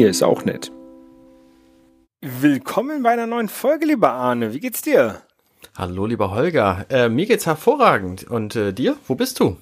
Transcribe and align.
Hier 0.00 0.08
ist 0.08 0.22
auch 0.22 0.46
nett. 0.46 0.72
Willkommen 2.22 3.02
bei 3.02 3.10
einer 3.10 3.26
neuen 3.26 3.50
Folge, 3.50 3.84
lieber 3.84 4.12
Arne. 4.12 4.54
Wie 4.54 4.58
geht's 4.58 4.80
dir? 4.80 5.20
Hallo, 5.76 6.06
lieber 6.06 6.30
Holger. 6.30 6.86
Äh, 6.88 7.10
mir 7.10 7.26
geht's 7.26 7.44
hervorragend. 7.44 8.24
Und 8.24 8.56
äh, 8.56 8.72
dir? 8.72 8.96
Wo 9.06 9.14
bist 9.14 9.40
du? 9.40 9.58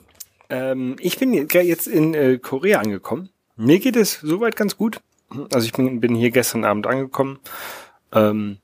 Ähm, 0.48 0.94
ich 1.00 1.18
bin 1.18 1.32
jetzt 1.34 1.88
in 1.88 2.14
äh, 2.14 2.38
Korea 2.38 2.78
angekommen. 2.78 3.30
Mir 3.56 3.80
geht 3.80 3.96
es 3.96 4.20
soweit 4.20 4.54
ganz 4.54 4.76
gut. 4.76 5.00
Also 5.52 5.66
ich 5.66 5.72
bin, 5.72 5.98
bin 5.98 6.14
hier 6.14 6.30
gestern 6.30 6.64
Abend 6.64 6.86
angekommen. 6.86 7.40
Ähm, 8.12 8.58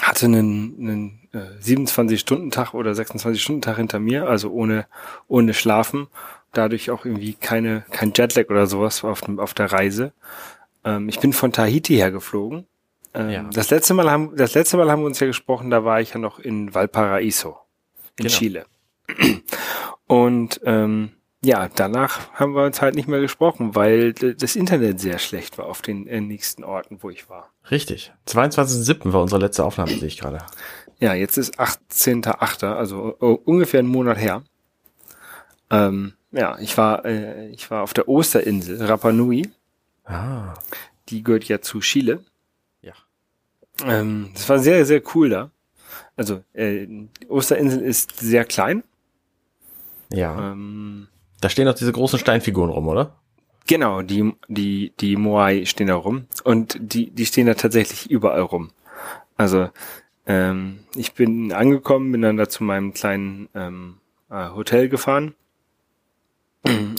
hatte 0.00 0.26
einen, 0.26 0.76
einen 0.78 1.28
äh, 1.32 1.60
27-Stunden-Tag 1.64 2.74
oder 2.74 2.92
26-Stunden-Tag 2.92 3.76
hinter 3.76 3.98
mir, 3.98 4.28
also 4.28 4.52
ohne, 4.52 4.86
ohne 5.26 5.52
Schlafen. 5.52 6.06
Dadurch 6.52 6.92
auch 6.92 7.04
irgendwie 7.04 7.34
keine, 7.34 7.84
kein 7.90 8.12
Jetlag 8.14 8.50
oder 8.50 8.68
sowas 8.68 9.02
auf, 9.02 9.22
dem, 9.22 9.40
auf 9.40 9.52
der 9.52 9.72
Reise. 9.72 10.12
Ähm, 10.86 11.08
ich 11.08 11.20
bin 11.20 11.32
von 11.32 11.52
Tahiti 11.52 11.96
hergeflogen. 11.96 12.66
Ähm, 13.12 13.30
ja. 13.30 13.42
das, 13.52 13.70
letzte 13.70 13.92
Mal 13.92 14.10
haben, 14.10 14.36
das 14.36 14.54
letzte 14.54 14.76
Mal 14.76 14.90
haben 14.90 15.02
wir 15.02 15.06
uns 15.06 15.20
ja 15.20 15.26
gesprochen, 15.26 15.70
da 15.70 15.84
war 15.84 16.00
ich 16.00 16.14
ja 16.14 16.18
noch 16.18 16.38
in 16.38 16.74
Valparaiso 16.74 17.58
in 18.18 18.26
genau. 18.26 18.38
Chile. 18.38 18.66
Und 20.06 20.60
ähm, 20.64 21.10
ja, 21.44 21.68
danach 21.68 22.32
haben 22.32 22.54
wir 22.54 22.64
uns 22.64 22.80
halt 22.80 22.94
nicht 22.94 23.08
mehr 23.08 23.20
gesprochen, 23.20 23.74
weil 23.74 24.12
das 24.12 24.56
Internet 24.56 25.00
sehr 25.00 25.18
schlecht 25.18 25.58
war 25.58 25.66
auf 25.66 25.82
den 25.82 26.06
äh, 26.06 26.20
nächsten 26.20 26.64
Orten, 26.64 27.02
wo 27.02 27.10
ich 27.10 27.28
war. 27.28 27.50
Richtig. 27.70 28.12
22.07. 28.28 29.12
war 29.12 29.22
unsere 29.22 29.40
letzte 29.40 29.64
Aufnahme, 29.64 29.92
sehe 29.92 30.08
ich 30.08 30.18
gerade. 30.18 30.38
Ja, 30.98 31.14
jetzt 31.14 31.36
ist 31.36 31.60
18.08., 31.60 32.66
also 32.66 33.16
uh, 33.20 33.38
ungefähr 33.44 33.80
einen 33.80 33.88
Monat 33.88 34.18
her. 34.18 34.42
Ähm, 35.70 36.14
ja, 36.32 36.58
ich 36.58 36.76
war, 36.78 37.04
äh, 37.04 37.48
ich 37.48 37.70
war 37.70 37.82
auf 37.82 37.92
der 37.92 38.08
Osterinsel, 38.08 38.82
Rapa 38.84 39.12
Nui. 39.12 39.48
Ah. 40.06 40.54
Die 41.08 41.22
gehört 41.22 41.44
ja 41.44 41.60
zu 41.60 41.80
Chile. 41.80 42.24
Ja. 42.80 42.94
Ähm, 43.84 44.30
das 44.34 44.48
war 44.48 44.58
sehr, 44.58 44.86
sehr 44.86 45.02
cool 45.14 45.28
da. 45.28 45.50
Also, 46.16 46.42
äh, 46.54 46.86
Osterinsel 47.28 47.82
ist 47.82 48.18
sehr 48.18 48.44
klein. 48.44 48.82
Ja. 50.10 50.52
Ähm, 50.52 51.08
da 51.40 51.48
stehen 51.48 51.68
auch 51.68 51.74
diese 51.74 51.92
großen 51.92 52.18
Steinfiguren 52.18 52.70
rum, 52.70 52.88
oder? 52.88 53.16
Genau, 53.66 54.02
die, 54.02 54.32
die, 54.48 54.92
die 55.00 55.16
Moai 55.16 55.66
stehen 55.66 55.88
da 55.88 55.96
rum. 55.96 56.26
Und 56.44 56.78
die, 56.80 57.10
die 57.10 57.26
stehen 57.26 57.46
da 57.46 57.54
tatsächlich 57.54 58.10
überall 58.10 58.42
rum. 58.42 58.70
Also, 59.36 59.68
ähm, 60.26 60.80
ich 60.94 61.14
bin 61.14 61.52
angekommen, 61.52 62.12
bin 62.12 62.22
dann 62.22 62.36
da 62.36 62.48
zu 62.48 62.64
meinem 62.64 62.94
kleinen 62.94 63.48
ähm, 63.54 63.98
äh, 64.30 64.50
Hotel 64.50 64.88
gefahren 64.88 65.34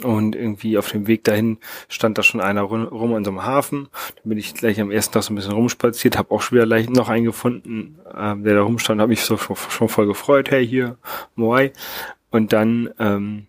und 0.04 0.36
irgendwie 0.36 0.78
auf 0.78 0.92
dem 0.92 1.08
Weg 1.08 1.24
dahin 1.24 1.58
stand 1.90 2.18
da 2.18 2.24
schon 2.24 2.42
einer 2.42 2.62
rum 2.62 3.14
an 3.14 3.24
so 3.24 3.32
einem 3.32 3.44
Hafen. 3.44 3.88
Dann 4.16 4.30
bin 4.30 4.38
ich 4.38 4.54
gleich 4.54 4.80
am 4.80 4.92
ersten 4.92 5.14
Tag 5.14 5.24
so 5.24 5.34
ein 5.34 5.36
bisschen 5.36 5.54
rumspaziert, 5.54 6.18
habe 6.18 6.32
auch 6.32 6.42
schon 6.42 6.58
wieder 6.58 6.66
leicht 6.66 6.90
noch 6.90 7.10
einen 7.10 7.26
gefunden, 7.26 8.00
äh, 8.06 8.36
der 8.38 8.56
da 8.56 8.62
rumstand, 8.62 9.02
habe 9.02 9.10
mich 9.10 9.22
so 9.22 9.38
schon, 9.38 9.56
schon 9.56 9.90
voll 9.90 10.08
gefreut, 10.08 10.52
hey 10.52 10.66
hier, 10.66 10.98
Moai. 11.36 11.72
Und 12.30 12.54
dann 12.54 12.90
ähm, 13.00 13.48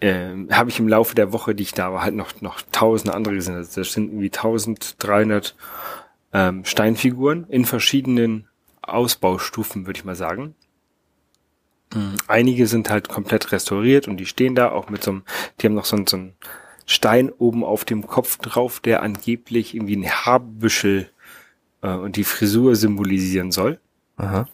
äh, 0.00 0.30
habe 0.50 0.70
ich 0.70 0.78
im 0.78 0.88
Laufe 0.88 1.14
der 1.14 1.32
Woche, 1.32 1.54
die 1.54 1.62
ich 1.62 1.72
da 1.72 1.92
war, 1.92 2.02
halt 2.02 2.14
noch 2.14 2.40
noch 2.40 2.60
tausende 2.72 3.14
andere 3.14 3.34
gesehen. 3.34 3.54
Also 3.54 3.80
das 3.80 3.92
sind 3.92 4.08
irgendwie 4.08 4.32
1300 4.32 5.54
ähm, 6.32 6.64
Steinfiguren 6.64 7.46
in 7.48 7.64
verschiedenen 7.64 8.48
Ausbaustufen, 8.82 9.86
würde 9.86 9.98
ich 9.98 10.04
mal 10.04 10.16
sagen. 10.16 10.54
Mhm. 11.94 12.16
Einige 12.26 12.66
sind 12.66 12.90
halt 12.90 13.08
komplett 13.08 13.52
restauriert 13.52 14.08
und 14.08 14.18
die 14.18 14.26
stehen 14.26 14.54
da 14.54 14.70
auch 14.70 14.90
mit 14.90 15.02
so 15.02 15.12
einem, 15.12 15.22
die 15.60 15.66
haben 15.66 15.74
noch 15.74 15.84
so, 15.84 15.96
so 16.06 16.16
einen 16.16 16.34
Stein 16.86 17.30
oben 17.30 17.64
auf 17.64 17.84
dem 17.84 18.06
Kopf 18.06 18.38
drauf, 18.38 18.80
der 18.80 19.02
angeblich 19.02 19.74
irgendwie 19.74 19.96
ein 19.96 20.10
Haarbüschel 20.10 21.08
äh, 21.82 21.94
und 21.94 22.16
die 22.16 22.24
Frisur 22.24 22.76
symbolisieren 22.76 23.52
soll. 23.52 23.78
Aha. 24.16 24.48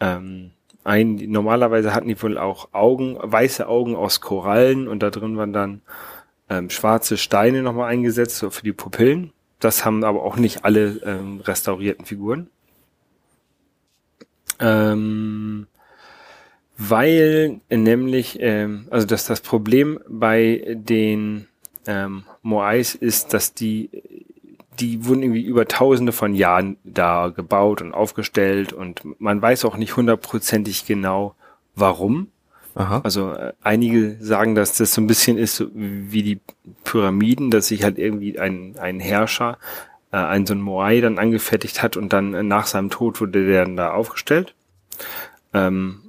Ähm, 0.00 0.50
ein, 0.84 1.16
normalerweise 1.16 1.94
hatten 1.94 2.08
die 2.08 2.20
wohl 2.22 2.38
auch 2.38 2.68
Augen, 2.72 3.16
weiße 3.20 3.66
Augen 3.66 3.96
aus 3.96 4.20
Korallen 4.20 4.88
und 4.88 5.02
da 5.02 5.10
drin 5.10 5.36
waren 5.36 5.52
dann 5.52 5.82
ähm, 6.48 6.70
schwarze 6.70 7.16
Steine 7.16 7.62
nochmal 7.62 7.90
eingesetzt, 7.90 8.38
so 8.38 8.50
für 8.50 8.62
die 8.62 8.72
Pupillen. 8.72 9.32
Das 9.58 9.84
haben 9.84 10.04
aber 10.04 10.22
auch 10.22 10.36
nicht 10.36 10.64
alle 10.64 11.00
ähm, 11.04 11.40
restaurierten 11.40 12.04
Figuren. 12.04 12.48
Ähm, 14.60 15.66
weil 16.78 17.60
nämlich, 17.70 18.38
ähm, 18.40 18.86
also 18.90 19.06
dass 19.06 19.26
das 19.26 19.40
Problem 19.40 20.00
bei 20.08 20.62
den 20.74 21.46
ähm, 21.86 22.24
Moais 22.42 22.94
ist, 22.94 23.32
dass 23.32 23.54
die, 23.54 23.90
die 24.78 25.06
wurden 25.06 25.22
irgendwie 25.22 25.42
über 25.42 25.66
tausende 25.66 26.12
von 26.12 26.34
Jahren 26.34 26.76
da 26.84 27.28
gebaut 27.28 27.80
und 27.80 27.94
aufgestellt 27.94 28.72
und 28.72 29.02
man 29.20 29.40
weiß 29.40 29.64
auch 29.64 29.76
nicht 29.76 29.96
hundertprozentig 29.96 30.86
genau, 30.86 31.34
warum. 31.74 32.28
Aha. 32.74 33.00
Also 33.04 33.32
äh, 33.32 33.54
einige 33.62 34.16
sagen, 34.20 34.54
dass 34.54 34.76
das 34.76 34.92
so 34.92 35.00
ein 35.00 35.06
bisschen 35.06 35.38
ist 35.38 35.56
so 35.56 35.68
wie 35.72 36.22
die 36.22 36.40
Pyramiden, 36.84 37.50
dass 37.50 37.68
sich 37.68 37.84
halt 37.84 37.98
irgendwie 37.98 38.38
ein, 38.38 38.76
ein 38.78 39.00
Herrscher 39.00 39.56
äh, 40.12 40.18
einen 40.18 40.44
so 40.44 40.54
ein 40.54 40.60
Moai 40.60 41.00
dann 41.00 41.18
angefertigt 41.18 41.82
hat 41.82 41.96
und 41.96 42.12
dann 42.12 42.34
äh, 42.34 42.42
nach 42.42 42.66
seinem 42.66 42.90
Tod 42.90 43.18
wurde 43.20 43.46
der 43.46 43.64
dann 43.64 43.76
da 43.76 43.92
aufgestellt. 43.92 44.54
Ähm, 45.54 46.02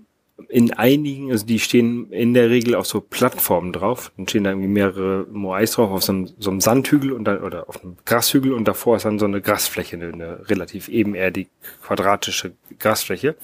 in 0.49 0.71
einigen, 0.73 1.31
also 1.31 1.45
die 1.45 1.59
stehen 1.59 2.11
in 2.11 2.33
der 2.33 2.49
Regel 2.49 2.75
auf 2.75 2.85
so 2.85 3.01
Plattformen 3.01 3.73
drauf. 3.73 4.11
Dann 4.17 4.27
stehen 4.27 4.43
da 4.43 4.51
irgendwie 4.51 4.69
mehrere 4.69 5.25
Moais 5.31 5.71
drauf 5.71 5.91
auf 5.91 6.03
so 6.03 6.13
einem, 6.13 6.29
so 6.37 6.51
einem 6.51 6.61
Sandhügel 6.61 7.11
und 7.11 7.25
dann, 7.25 7.41
oder 7.41 7.67
auf 7.67 7.83
einem 7.83 7.97
Grashügel 8.05 8.53
und 8.53 8.67
davor 8.67 8.97
ist 8.97 9.05
dann 9.05 9.19
so 9.19 9.25
eine 9.25 9.41
Grasfläche, 9.41 9.95
eine, 9.95 10.13
eine 10.13 10.49
relativ 10.49 10.89
ebenerdig 10.89 11.49
quadratische 11.81 12.53
Grasfläche. 12.79 13.35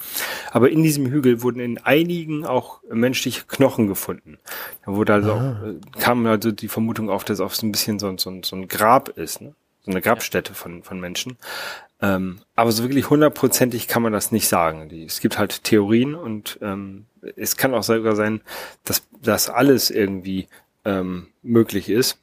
Aber 0.52 0.70
in 0.70 0.82
diesem 0.82 1.06
Hügel 1.06 1.42
wurden 1.42 1.60
in 1.60 1.78
einigen 1.78 2.46
auch 2.46 2.80
menschliche 2.90 3.44
Knochen 3.46 3.88
gefunden. 3.88 4.38
Da 4.86 4.92
wurde 4.92 5.14
also 5.14 5.32
auch, 5.32 5.66
äh, 5.66 6.00
kam 6.00 6.24
also 6.26 6.52
die 6.52 6.68
Vermutung 6.68 7.10
auf, 7.10 7.24
dass 7.24 7.38
es 7.38 7.40
auch 7.40 7.52
so 7.52 7.66
ein 7.66 7.72
bisschen 7.72 7.98
so, 7.98 8.16
so, 8.16 8.40
so 8.42 8.56
ein 8.56 8.68
Grab 8.68 9.08
ist, 9.10 9.40
ne? 9.40 9.54
so 9.82 9.90
eine 9.90 10.00
Grabstätte 10.00 10.54
von, 10.54 10.82
von 10.82 10.98
Menschen. 11.00 11.36
Ähm, 12.04 12.40
aber 12.54 12.70
so 12.70 12.82
wirklich 12.82 13.08
hundertprozentig 13.08 13.88
kann 13.88 14.02
man 14.02 14.12
das 14.12 14.30
nicht 14.30 14.46
sagen. 14.46 14.90
Die, 14.90 15.04
es 15.04 15.20
gibt 15.20 15.38
halt 15.38 15.64
Theorien 15.64 16.14
und 16.14 16.58
ähm, 16.60 17.06
es 17.36 17.56
kann 17.56 17.72
auch 17.72 17.82
sogar 17.82 18.14
sein, 18.14 18.42
dass 18.84 19.06
das 19.22 19.48
alles 19.48 19.90
irgendwie 19.90 20.48
ähm, 20.84 21.28
möglich 21.42 21.88
ist. 21.88 22.18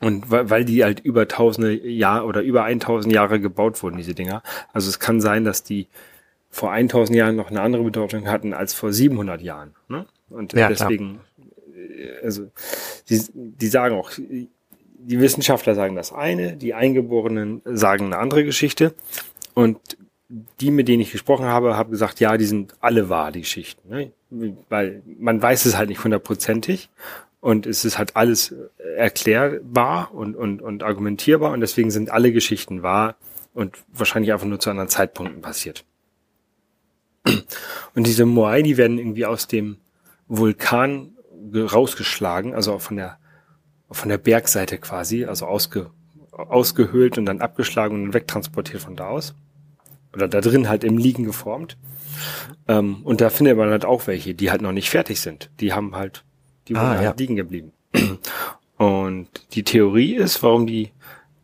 Und 0.00 0.30
weil, 0.30 0.50
weil 0.50 0.64
die 0.66 0.84
halt 0.84 1.00
über 1.00 1.26
tausende 1.26 1.72
Jahre 1.72 2.26
oder 2.26 2.42
über 2.42 2.64
1000 2.64 3.14
Jahre 3.14 3.40
gebaut 3.40 3.82
wurden, 3.82 3.96
diese 3.96 4.14
Dinger. 4.14 4.42
Also 4.74 4.90
es 4.90 5.00
kann 5.00 5.22
sein, 5.22 5.44
dass 5.44 5.62
die 5.62 5.86
vor 6.50 6.70
1000 6.70 7.16
Jahren 7.16 7.36
noch 7.36 7.50
eine 7.50 7.62
andere 7.62 7.84
Bedeutung 7.84 8.28
hatten 8.28 8.52
als 8.52 8.74
vor 8.74 8.92
700 8.92 9.40
Jahren. 9.40 9.74
Ne? 9.88 10.04
Und 10.28 10.52
ja, 10.52 10.68
deswegen, 10.68 11.20
klar. 11.36 11.96
Äh, 11.96 12.24
also 12.24 12.50
die, 13.08 13.22
die 13.32 13.68
sagen 13.68 13.94
auch, 13.94 14.10
die 15.04 15.20
Wissenschaftler 15.20 15.74
sagen 15.74 15.96
das 15.96 16.12
eine, 16.12 16.56
die 16.56 16.74
Eingeborenen 16.74 17.62
sagen 17.64 18.06
eine 18.06 18.18
andere 18.18 18.44
Geschichte. 18.44 18.94
Und 19.54 19.78
die, 20.60 20.70
mit 20.70 20.88
denen 20.88 21.02
ich 21.02 21.12
gesprochen 21.12 21.46
habe, 21.46 21.76
haben 21.76 21.90
gesagt, 21.90 22.20
ja, 22.20 22.36
die 22.36 22.46
sind 22.46 22.74
alle 22.80 23.08
wahr, 23.08 23.32
die 23.32 23.40
Geschichten. 23.40 23.88
Ne? 23.88 24.12
Weil 24.68 25.02
man 25.18 25.42
weiß 25.42 25.66
es 25.66 25.76
halt 25.76 25.88
nicht 25.90 26.02
hundertprozentig. 26.02 26.88
Und 27.40 27.66
es 27.66 27.84
ist 27.84 27.98
halt 27.98 28.16
alles 28.16 28.54
erklärbar 28.96 30.14
und, 30.14 30.36
und, 30.36 30.62
und 30.62 30.82
argumentierbar. 30.82 31.52
Und 31.52 31.60
deswegen 31.60 31.90
sind 31.90 32.10
alle 32.10 32.32
Geschichten 32.32 32.82
wahr 32.82 33.16
und 33.52 33.76
wahrscheinlich 33.92 34.32
einfach 34.32 34.46
nur 34.46 34.60
zu 34.60 34.70
anderen 34.70 34.88
Zeitpunkten 34.88 35.42
passiert. 35.42 35.84
Und 37.94 38.06
diese 38.06 38.24
Moai, 38.24 38.62
die 38.62 38.76
werden 38.76 38.98
irgendwie 38.98 39.26
aus 39.26 39.48
dem 39.48 39.76
Vulkan 40.28 41.16
rausgeschlagen, 41.54 42.54
also 42.54 42.72
auch 42.72 42.80
von 42.80 42.96
der 42.96 43.18
von 43.92 44.08
der 44.08 44.18
Bergseite 44.18 44.78
quasi, 44.78 45.24
also 45.24 45.46
ausge, 45.46 45.90
ausgehöhlt 46.32 47.18
und 47.18 47.26
dann 47.26 47.40
abgeschlagen 47.40 48.04
und 48.04 48.14
wegtransportiert 48.14 48.82
von 48.82 48.96
da 48.96 49.08
aus. 49.08 49.34
Oder 50.12 50.28
da 50.28 50.40
drin 50.40 50.68
halt 50.68 50.84
im 50.84 50.98
Liegen 50.98 51.24
geformt. 51.24 51.78
Ähm, 52.68 53.02
und 53.04 53.20
da 53.20 53.30
findet 53.30 53.56
man 53.56 53.70
halt 53.70 53.84
auch 53.84 54.06
welche, 54.06 54.34
die 54.34 54.50
halt 54.50 54.62
noch 54.62 54.72
nicht 54.72 54.90
fertig 54.90 55.20
sind. 55.20 55.50
Die 55.60 55.72
haben 55.72 55.96
halt, 55.96 56.24
die 56.68 56.76
ah, 56.76 56.94
ja. 56.94 57.08
halt 57.08 57.20
liegen 57.20 57.36
geblieben. 57.36 57.72
Und 58.76 59.28
die 59.54 59.62
Theorie 59.62 60.16
ist, 60.16 60.42
warum 60.42 60.66
die, 60.66 60.90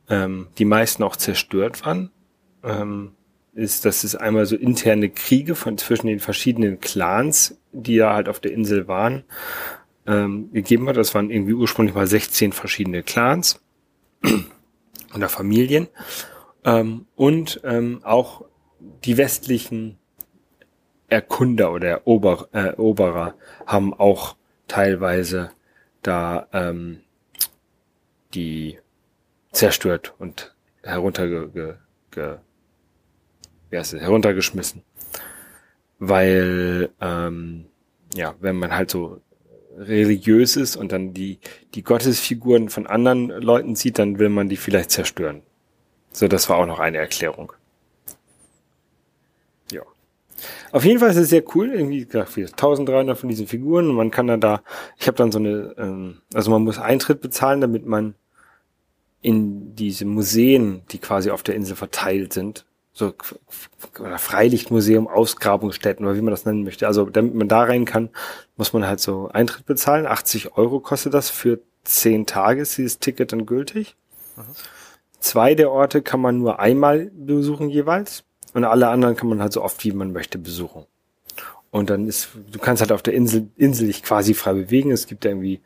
ähm, 0.08 0.48
die 0.58 0.64
meisten 0.64 1.04
auch 1.04 1.14
zerstört 1.14 1.86
waren, 1.86 2.10
ähm, 2.64 3.12
ist, 3.54 3.84
dass 3.84 4.04
es 4.04 4.16
einmal 4.16 4.46
so 4.46 4.56
interne 4.56 5.08
Kriege 5.08 5.54
von 5.54 5.78
zwischen 5.78 6.08
den 6.08 6.20
verschiedenen 6.20 6.80
Clans, 6.80 7.58
die 7.72 7.94
ja 7.94 8.12
halt 8.12 8.28
auf 8.28 8.40
der 8.40 8.52
Insel 8.52 8.88
waren, 8.88 9.24
ähm, 10.08 10.50
gegeben 10.52 10.88
hat. 10.88 10.96
Das 10.96 11.14
waren 11.14 11.30
irgendwie 11.30 11.52
ursprünglich 11.52 11.94
mal 11.94 12.06
16 12.06 12.52
verschiedene 12.52 13.02
Clans 13.02 13.60
oder 15.14 15.28
Familien. 15.28 15.86
Ähm, 16.64 17.06
und 17.14 17.60
ähm, 17.62 18.00
auch 18.02 18.44
die 19.04 19.16
westlichen 19.16 19.98
Erkunder 21.08 21.72
oder 21.72 21.88
Erober, 21.88 22.48
äh, 22.52 22.68
Eroberer 22.68 23.34
haben 23.66 23.94
auch 23.94 24.36
teilweise 24.66 25.50
da 26.02 26.48
ähm, 26.52 27.00
die 28.34 28.78
zerstört 29.52 30.14
und 30.18 30.54
herunterge, 30.82 31.78
ge, 32.10 32.36
wie 33.70 33.78
heißt 33.78 33.94
es, 33.94 34.00
heruntergeschmissen. 34.00 34.82
Weil, 35.98 36.90
ähm, 37.00 37.66
ja, 38.14 38.34
wenn 38.40 38.56
man 38.56 38.74
halt 38.74 38.90
so 38.90 39.20
religiös 39.78 40.56
ist 40.56 40.76
und 40.76 40.92
dann 40.92 41.14
die, 41.14 41.38
die 41.74 41.82
Gottesfiguren 41.82 42.68
von 42.68 42.86
anderen 42.86 43.28
Leuten 43.28 43.76
sieht, 43.76 43.98
dann 43.98 44.18
will 44.18 44.28
man 44.28 44.48
die 44.48 44.56
vielleicht 44.56 44.90
zerstören. 44.90 45.42
So, 46.12 46.28
das 46.28 46.48
war 46.48 46.56
auch 46.56 46.66
noch 46.66 46.80
eine 46.80 46.98
Erklärung. 46.98 47.52
Ja. 49.70 49.82
Auf 50.72 50.84
jeden 50.84 50.98
Fall 50.98 51.10
ist 51.10 51.16
es 51.16 51.30
sehr 51.30 51.44
cool, 51.54 51.70
irgendwie 51.70 52.04
gesagt, 52.04 52.36
1300 52.36 53.16
von 53.16 53.28
diesen 53.28 53.46
Figuren 53.46 53.88
man 53.88 54.10
kann 54.10 54.26
dann 54.26 54.40
da, 54.40 54.62
ich 54.98 55.06
habe 55.06 55.16
dann 55.16 55.32
so 55.32 55.38
eine, 55.38 55.74
ähm, 55.78 56.22
also 56.34 56.50
man 56.50 56.64
muss 56.64 56.78
Eintritt 56.78 57.20
bezahlen, 57.20 57.60
damit 57.60 57.86
man 57.86 58.14
in 59.20 59.74
diese 59.74 60.04
Museen, 60.04 60.82
die 60.90 60.98
quasi 60.98 61.30
auf 61.30 61.42
der 61.42 61.54
Insel 61.54 61.76
verteilt 61.76 62.32
sind, 62.32 62.64
so 62.98 63.14
Freilichtmuseum, 64.16 65.06
Ausgrabungsstätten 65.06 66.04
oder 66.04 66.16
wie 66.16 66.22
man 66.22 66.32
das 66.32 66.44
nennen 66.44 66.64
möchte. 66.64 66.86
Also 66.86 67.04
damit 67.04 67.34
man 67.34 67.48
da 67.48 67.62
rein 67.62 67.84
kann, 67.84 68.10
muss 68.56 68.72
man 68.72 68.86
halt 68.86 69.00
so 69.00 69.28
Eintritt 69.32 69.66
bezahlen. 69.66 70.06
80 70.06 70.56
Euro 70.56 70.80
kostet 70.80 71.14
das 71.14 71.30
für 71.30 71.60
zehn 71.84 72.26
Tage 72.26 72.62
ist 72.62 72.76
dieses 72.76 72.98
Ticket 72.98 73.32
dann 73.32 73.46
gültig. 73.46 73.96
Mhm. 74.36 74.42
Zwei 75.20 75.54
der 75.54 75.70
Orte 75.70 76.02
kann 76.02 76.20
man 76.20 76.38
nur 76.38 76.60
einmal 76.60 77.10
besuchen 77.14 77.70
jeweils 77.70 78.24
und 78.52 78.64
alle 78.64 78.88
anderen 78.88 79.16
kann 79.16 79.28
man 79.28 79.40
halt 79.40 79.52
so 79.52 79.62
oft 79.62 79.82
wie 79.84 79.92
man 79.92 80.12
möchte 80.12 80.38
besuchen. 80.38 80.84
Und 81.70 81.90
dann 81.90 82.06
ist, 82.06 82.30
du 82.50 82.58
kannst 82.58 82.80
halt 82.80 82.92
auf 82.92 83.02
der 83.02 83.14
Insel, 83.14 83.48
Insel 83.56 83.88
dich 83.88 84.02
quasi 84.02 84.34
frei 84.34 84.54
bewegen. 84.54 84.90
Es 84.90 85.06
gibt 85.06 85.24
irgendwie 85.24 85.60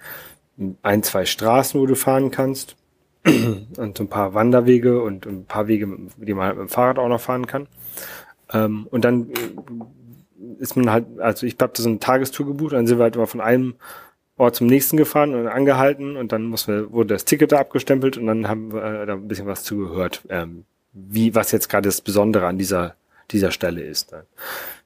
ein, 0.82 1.02
zwei 1.02 1.24
Straßen, 1.24 1.80
wo 1.80 1.86
du 1.86 1.94
fahren 1.94 2.30
kannst 2.30 2.76
und 3.24 3.96
so 3.96 4.04
ein 4.04 4.08
paar 4.08 4.34
Wanderwege 4.34 5.02
und 5.02 5.26
ein 5.26 5.44
paar 5.44 5.68
Wege, 5.68 5.88
die 6.16 6.34
man 6.34 6.46
halt 6.46 6.56
mit 6.56 6.68
dem 6.68 6.68
Fahrrad 6.68 6.98
auch 6.98 7.08
noch 7.08 7.20
fahren 7.20 7.46
kann. 7.46 7.68
Ähm, 8.52 8.86
und 8.90 9.04
dann 9.04 9.30
ist 10.58 10.76
man 10.76 10.90
halt, 10.90 11.06
also 11.18 11.46
ich 11.46 11.56
habe 11.60 11.72
da 11.74 11.82
so 11.82 11.88
eine 11.88 11.98
Tagestour 11.98 12.46
gebucht, 12.46 12.72
dann 12.72 12.86
sind 12.86 12.98
wir 12.98 13.04
halt 13.04 13.16
immer 13.16 13.26
von 13.26 13.40
einem 13.40 13.74
Ort 14.36 14.56
zum 14.56 14.66
nächsten 14.66 14.96
gefahren 14.96 15.34
und 15.34 15.46
angehalten 15.46 16.16
und 16.16 16.32
dann 16.32 16.44
muss 16.44 16.66
wir, 16.66 16.90
wurde 16.92 17.14
das 17.14 17.24
Ticket 17.24 17.52
da 17.52 17.60
abgestempelt 17.60 18.16
und 18.16 18.26
dann 18.26 18.48
haben 18.48 18.72
wir 18.72 18.82
äh, 18.82 19.06
da 19.06 19.12
ein 19.14 19.28
bisschen 19.28 19.46
was 19.46 19.62
zugehört, 19.62 20.22
ähm, 20.28 20.64
wie, 20.92 21.34
was 21.34 21.52
jetzt 21.52 21.68
gerade 21.68 21.88
das 21.88 22.00
Besondere 22.00 22.46
an 22.46 22.58
dieser, 22.58 22.96
dieser 23.30 23.50
Stelle 23.50 23.82
ist. 23.82 24.12
Dann 24.12 24.24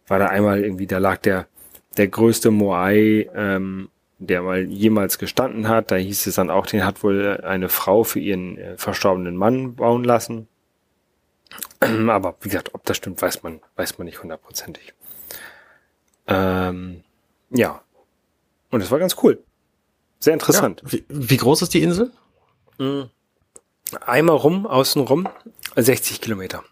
war 0.08 0.18
da 0.18 0.26
einmal 0.26 0.62
irgendwie, 0.62 0.86
da 0.86 0.98
lag 0.98 1.18
der, 1.18 1.46
der 1.96 2.08
größte 2.08 2.50
Moai 2.50 3.30
ähm, 3.34 3.88
der 4.18 4.42
mal 4.42 4.62
jemals 4.64 5.18
gestanden 5.18 5.68
hat. 5.68 5.90
Da 5.90 5.96
hieß 5.96 6.26
es 6.26 6.36
dann 6.36 6.50
auch, 6.50 6.66
den 6.66 6.84
hat 6.84 7.02
wohl 7.02 7.40
eine 7.42 7.68
Frau 7.68 8.04
für 8.04 8.20
ihren 8.20 8.58
äh, 8.58 8.76
verstorbenen 8.76 9.36
Mann 9.36 9.74
bauen 9.76 10.04
lassen. 10.04 10.48
Aber 11.80 12.36
wie 12.40 12.48
gesagt, 12.48 12.74
ob 12.74 12.84
das 12.84 12.96
stimmt, 12.96 13.20
weiß 13.20 13.42
man, 13.42 13.60
weiß 13.76 13.98
man 13.98 14.06
nicht 14.06 14.22
hundertprozentig. 14.22 14.94
Ähm, 16.26 17.02
ja. 17.50 17.82
Und 18.70 18.80
es 18.80 18.90
war 18.90 18.98
ganz 18.98 19.16
cool. 19.22 19.42
Sehr 20.18 20.32
interessant. 20.32 20.82
Ja. 20.84 20.92
Wie, 20.92 21.04
wie, 21.08 21.36
groß 21.36 21.62
ist 21.62 21.74
die 21.74 21.82
Insel? 21.82 22.10
Mhm. 22.78 23.10
Einmal 24.00 24.36
rum, 24.36 24.66
außen 24.66 25.02
rum, 25.02 25.28
60 25.76 26.20
Kilometer. 26.20 26.64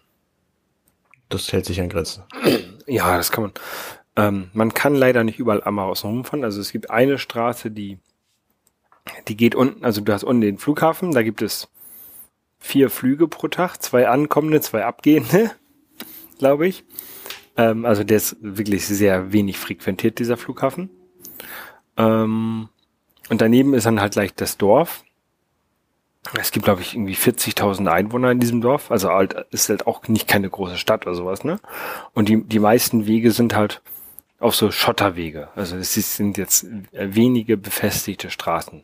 Das 1.29 1.51
hält 1.53 1.65
sich 1.65 1.79
an 1.79 1.89
Grenzen. 1.89 2.23
Ja, 2.85 3.17
das 3.17 3.31
kann 3.31 3.43
man. 3.45 3.53
Ähm, 4.15 4.49
man 4.53 4.73
kann 4.73 4.95
leider 4.95 5.23
nicht 5.23 5.39
überall 5.39 5.63
einmal 5.63 5.89
außen 5.89 6.09
rumfahren. 6.09 6.43
Also 6.43 6.61
es 6.61 6.71
gibt 6.71 6.89
eine 6.89 7.17
Straße, 7.17 7.71
die, 7.71 7.99
die 9.27 9.35
geht 9.35 9.55
unten, 9.55 9.83
also 9.83 10.01
du 10.01 10.13
hast 10.13 10.23
unten 10.23 10.41
den 10.41 10.57
Flughafen, 10.57 11.11
da 11.11 11.21
gibt 11.21 11.41
es 11.41 11.69
vier 12.59 12.89
Flüge 12.89 13.27
pro 13.27 13.47
Tag, 13.47 13.81
zwei 13.81 14.07
ankommende, 14.07 14.61
zwei 14.61 14.85
abgehende, 14.85 15.51
glaube 16.39 16.67
ich. 16.67 16.83
Ähm, 17.57 17.85
also 17.85 18.03
der 18.03 18.17
ist 18.17 18.37
wirklich 18.41 18.87
sehr 18.87 19.31
wenig 19.31 19.57
frequentiert, 19.57 20.19
dieser 20.19 20.37
Flughafen. 20.37 20.89
Ähm, 21.97 22.69
und 23.29 23.41
daneben 23.41 23.73
ist 23.73 23.85
dann 23.85 24.01
halt 24.01 24.13
gleich 24.13 24.33
das 24.33 24.57
Dorf. 24.57 25.03
Es 26.39 26.51
gibt, 26.51 26.65
glaube 26.65 26.81
ich, 26.81 26.95
irgendwie 26.95 27.15
40.000 27.15 27.87
Einwohner 27.87 28.31
in 28.31 28.39
diesem 28.39 28.61
Dorf. 28.61 28.89
Also 28.89 29.09
halt, 29.09 29.33
ist 29.51 29.69
halt 29.69 29.85
auch 29.85 30.07
nicht 30.07 30.27
keine 30.27 30.49
große 30.49 30.77
Stadt 30.77 31.05
oder 31.05 31.15
sowas, 31.15 31.43
ne? 31.43 31.59
Und 32.13 32.29
die, 32.29 32.43
die 32.43 32.59
meisten 32.59 33.05
Wege 33.05 33.31
sind 33.31 33.55
halt 33.55 33.81
auf 34.39 34.55
so 34.55 34.71
Schotterwege. 34.71 35.49
Also 35.55 35.77
es 35.77 35.93
sind 35.93 36.37
jetzt 36.37 36.67
wenige 36.91 37.57
befestigte 37.57 38.29
Straßen. 38.29 38.83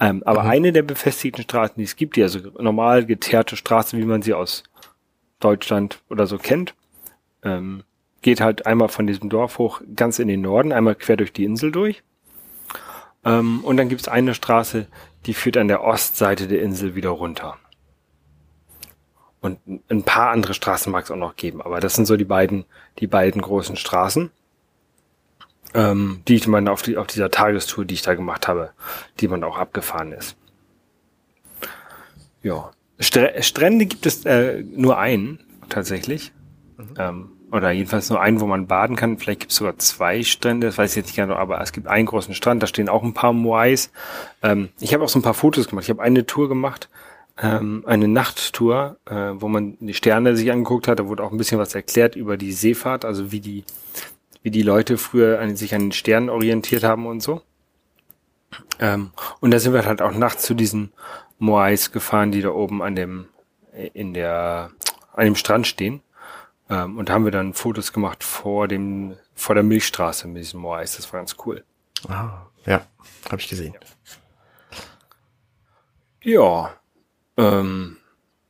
Ähm, 0.00 0.22
aber 0.24 0.44
mhm. 0.44 0.50
eine 0.50 0.72
der 0.72 0.82
befestigten 0.82 1.42
Straßen, 1.42 1.74
die 1.76 1.84
es 1.84 1.96
gibt, 1.96 2.16
die 2.16 2.22
also 2.22 2.38
normal 2.58 3.04
geteerte 3.04 3.56
Straßen, 3.56 3.98
wie 3.98 4.04
man 4.04 4.22
sie 4.22 4.34
aus 4.34 4.62
Deutschland 5.40 6.00
oder 6.08 6.26
so 6.26 6.38
kennt, 6.38 6.74
ähm, 7.42 7.82
geht 8.22 8.40
halt 8.40 8.66
einmal 8.66 8.88
von 8.88 9.06
diesem 9.06 9.28
Dorf 9.28 9.58
hoch 9.58 9.80
ganz 9.94 10.18
in 10.18 10.28
den 10.28 10.40
Norden, 10.40 10.72
einmal 10.72 10.94
quer 10.94 11.16
durch 11.16 11.32
die 11.32 11.44
Insel 11.44 11.72
durch. 11.72 12.02
Ähm, 13.24 13.64
und 13.64 13.76
dann 13.76 13.88
gibt 13.88 14.00
es 14.00 14.08
eine 14.08 14.34
Straße, 14.34 14.86
die 15.26 15.34
führt 15.34 15.56
an 15.56 15.68
der 15.68 15.82
Ostseite 15.82 16.46
der 16.46 16.62
Insel 16.62 16.94
wieder 16.94 17.10
runter. 17.10 17.56
Und 19.40 19.58
ein 19.88 20.02
paar 20.02 20.30
andere 20.30 20.54
Straßen 20.54 20.90
mag 20.90 21.04
es 21.04 21.10
auch 21.10 21.16
noch 21.16 21.36
geben, 21.36 21.62
aber 21.62 21.78
das 21.78 21.94
sind 21.94 22.06
so 22.06 22.16
die 22.16 22.24
beiden, 22.24 22.64
die 22.98 23.06
beiden 23.06 23.40
großen 23.40 23.76
Straßen 23.76 24.30
ähm, 25.74 26.22
die 26.28 26.36
ich 26.36 26.46
meine 26.46 26.70
auf, 26.70 26.82
die, 26.82 26.96
auf 26.96 27.06
dieser 27.06 27.30
Tagestour, 27.30 27.84
die 27.84 27.94
ich 27.94 28.02
da 28.02 28.14
gemacht 28.14 28.48
habe, 28.48 28.70
die 29.20 29.28
man 29.28 29.44
auch 29.44 29.58
abgefahren 29.58 30.12
ist. 30.12 30.36
Ja. 32.42 32.70
Str 33.00 33.42
Strände 33.42 33.86
gibt 33.86 34.06
es 34.06 34.24
äh, 34.24 34.62
nur 34.62 34.98
einen, 34.98 35.40
tatsächlich. 35.68 36.32
Mhm. 36.76 36.94
Ähm, 36.98 37.30
oder 37.50 37.70
jedenfalls 37.70 38.10
nur 38.10 38.20
einen, 38.20 38.40
wo 38.40 38.46
man 38.46 38.66
baden 38.66 38.96
kann. 38.96 39.18
Vielleicht 39.18 39.40
gibt 39.40 39.52
es 39.52 39.58
sogar 39.58 39.78
zwei 39.78 40.22
Strände, 40.22 40.66
das 40.66 40.78
weiß 40.78 40.90
ich 40.90 40.96
jetzt 40.96 41.06
nicht 41.06 41.16
genau, 41.16 41.34
aber 41.34 41.60
es 41.60 41.72
gibt 41.72 41.86
einen 41.86 42.06
großen 42.06 42.34
Strand, 42.34 42.62
da 42.62 42.66
stehen 42.66 42.88
auch 42.88 43.02
ein 43.02 43.14
paar 43.14 43.32
Moais. 43.32 43.90
Ähm, 44.42 44.68
ich 44.80 44.92
habe 44.92 45.04
auch 45.04 45.08
so 45.08 45.18
ein 45.18 45.22
paar 45.22 45.34
Fotos 45.34 45.68
gemacht. 45.68 45.84
Ich 45.84 45.90
habe 45.90 46.02
eine 46.02 46.26
Tour 46.26 46.48
gemacht, 46.48 46.88
ähm, 47.40 47.84
eine 47.86 48.08
Nachttour, 48.08 48.98
äh, 49.06 49.32
wo 49.34 49.48
man 49.48 49.76
die 49.80 49.94
Sterne 49.94 50.36
sich 50.36 50.50
angeguckt 50.52 50.88
hat. 50.88 50.98
Da 50.98 51.06
wurde 51.06 51.22
auch 51.22 51.32
ein 51.32 51.38
bisschen 51.38 51.58
was 51.58 51.74
erklärt 51.74 52.16
über 52.16 52.36
die 52.36 52.52
Seefahrt, 52.52 53.04
also 53.04 53.32
wie 53.32 53.40
die 53.40 53.64
wie 54.42 54.50
die 54.50 54.62
Leute 54.62 54.98
früher 54.98 55.40
an, 55.40 55.56
sich 55.56 55.74
an 55.74 55.82
den 55.82 55.92
Sternen 55.92 56.30
orientiert 56.30 56.84
haben 56.84 57.06
und 57.06 57.20
so. 57.22 57.42
Ähm, 58.80 59.12
und 59.40 59.50
da 59.50 59.58
sind 59.58 59.72
wir 59.72 59.84
halt 59.84 60.02
auch 60.02 60.12
nachts 60.12 60.44
zu 60.44 60.54
diesen 60.54 60.92
Moais 61.38 61.90
gefahren, 61.92 62.32
die 62.32 62.40
da 62.40 62.50
oben 62.50 62.82
an 62.82 62.94
dem, 62.94 63.28
in 63.92 64.14
der, 64.14 64.70
an 65.12 65.24
dem 65.24 65.36
Strand 65.36 65.66
stehen. 65.66 66.02
Ähm, 66.70 66.98
und 66.98 67.08
da 67.08 67.14
haben 67.14 67.24
wir 67.24 67.32
dann 67.32 67.54
Fotos 67.54 67.92
gemacht 67.92 68.24
vor 68.24 68.68
dem, 68.68 69.16
vor 69.34 69.54
der 69.54 69.64
Milchstraße 69.64 70.28
mit 70.28 70.42
diesen 70.42 70.60
Moais. 70.60 70.96
Das 70.96 71.12
war 71.12 71.20
ganz 71.20 71.36
cool. 71.44 71.64
Ah, 72.08 72.46
ja, 72.66 72.86
habe 73.26 73.40
ich 73.40 73.48
gesehen. 73.48 73.74
Ja, 76.22 76.74
ähm, 77.36 77.96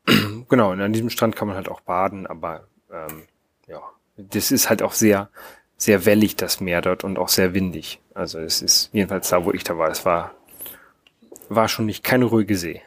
genau, 0.48 0.72
und 0.72 0.80
an 0.80 0.92
diesem 0.92 1.10
Strand 1.10 1.36
kann 1.36 1.48
man 1.48 1.56
halt 1.56 1.68
auch 1.68 1.80
baden, 1.80 2.26
aber 2.26 2.66
ähm, 2.90 3.24
ja, 3.66 3.82
das 4.16 4.50
ist 4.50 4.68
halt 4.68 4.82
auch 4.82 4.92
sehr, 4.92 5.30
sehr 5.78 6.04
wellig, 6.04 6.36
das 6.36 6.60
Meer 6.60 6.82
dort 6.82 7.04
und 7.04 7.18
auch 7.18 7.28
sehr 7.28 7.54
windig. 7.54 8.00
Also 8.12 8.40
es 8.40 8.60
ist 8.60 8.90
jedenfalls 8.92 9.28
da, 9.30 9.44
wo 9.44 9.52
ich 9.52 9.64
da 9.64 9.78
war, 9.78 9.90
es 9.90 10.04
war, 10.04 10.34
war 11.48 11.68
schon 11.68 11.86
nicht 11.86 12.04
keine 12.04 12.26
ruhige 12.26 12.56
See. 12.56 12.82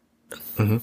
mhm. 0.56 0.82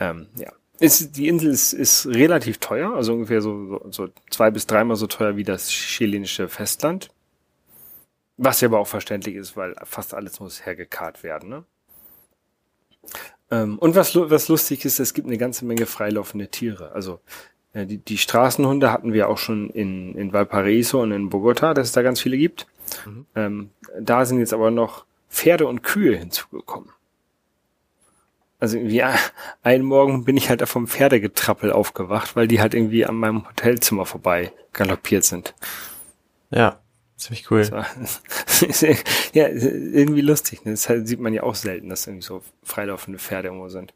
ähm, 0.00 0.26
ja. 0.36 0.52
Ist, 0.80 1.16
die 1.16 1.26
Insel 1.26 1.50
ist, 1.50 1.72
ist 1.72 2.06
relativ 2.06 2.58
teuer, 2.58 2.94
also 2.94 3.14
ungefähr 3.14 3.40
so, 3.40 3.66
so, 3.66 3.90
so 3.90 4.08
zwei 4.30 4.50
bis 4.50 4.66
dreimal 4.66 4.96
so 4.96 5.06
teuer 5.06 5.36
wie 5.36 5.44
das 5.44 5.70
chilenische 5.70 6.48
Festland. 6.48 7.08
Was 8.36 8.60
ja 8.60 8.68
aber 8.68 8.78
auch 8.78 8.86
verständlich 8.86 9.34
ist, 9.34 9.56
weil 9.56 9.74
fast 9.82 10.14
alles 10.14 10.38
muss 10.38 10.64
hergekarrt 10.64 11.24
werden. 11.24 11.48
Ne? 11.48 11.64
Ähm, 13.50 13.78
und 13.78 13.96
was, 13.96 14.14
was 14.14 14.48
lustig 14.48 14.84
ist, 14.84 15.00
es 15.00 15.14
gibt 15.14 15.26
eine 15.26 15.38
ganze 15.38 15.64
Menge 15.64 15.86
freilaufende 15.86 16.48
Tiere. 16.48 16.92
Also 16.92 17.20
die, 17.74 17.98
die 17.98 18.18
Straßenhunde 18.18 18.92
hatten 18.92 19.12
wir 19.12 19.28
auch 19.28 19.38
schon 19.38 19.70
in, 19.70 20.14
in 20.14 20.32
Valparaiso 20.32 21.00
und 21.02 21.12
in 21.12 21.28
Bogota, 21.28 21.74
dass 21.74 21.88
es 21.88 21.92
da 21.92 22.02
ganz 22.02 22.20
viele 22.20 22.38
gibt. 22.38 22.66
Mhm. 23.04 23.26
Ähm, 23.34 23.70
da 24.00 24.24
sind 24.24 24.38
jetzt 24.40 24.52
aber 24.52 24.70
noch 24.70 25.04
Pferde 25.28 25.66
und 25.66 25.82
Kühe 25.82 26.16
hinzugekommen. 26.16 26.90
Also 28.60 28.76
irgendwie 28.76 29.04
einen 29.62 29.84
Morgen 29.84 30.24
bin 30.24 30.36
ich 30.36 30.48
halt 30.48 30.66
vom 30.68 30.88
Pferdegetrappel 30.88 31.70
aufgewacht, 31.70 32.34
weil 32.34 32.48
die 32.48 32.60
halt 32.60 32.74
irgendwie 32.74 33.06
an 33.06 33.14
meinem 33.14 33.46
Hotelzimmer 33.46 34.04
vorbei 34.04 34.52
galoppiert 34.72 35.24
sind. 35.24 35.54
Ja, 36.50 36.80
ziemlich 37.16 37.50
cool. 37.50 37.62
ja, 39.32 39.48
irgendwie 39.48 40.22
lustig. 40.22 40.64
Ne? 40.64 40.72
Das 40.72 40.84
sieht 40.84 41.20
man 41.20 41.34
ja 41.34 41.44
auch 41.44 41.54
selten, 41.54 41.88
dass 41.88 42.06
irgendwie 42.06 42.26
so 42.26 42.42
freilaufende 42.64 43.20
Pferde 43.20 43.48
irgendwo 43.48 43.68
sind. 43.68 43.94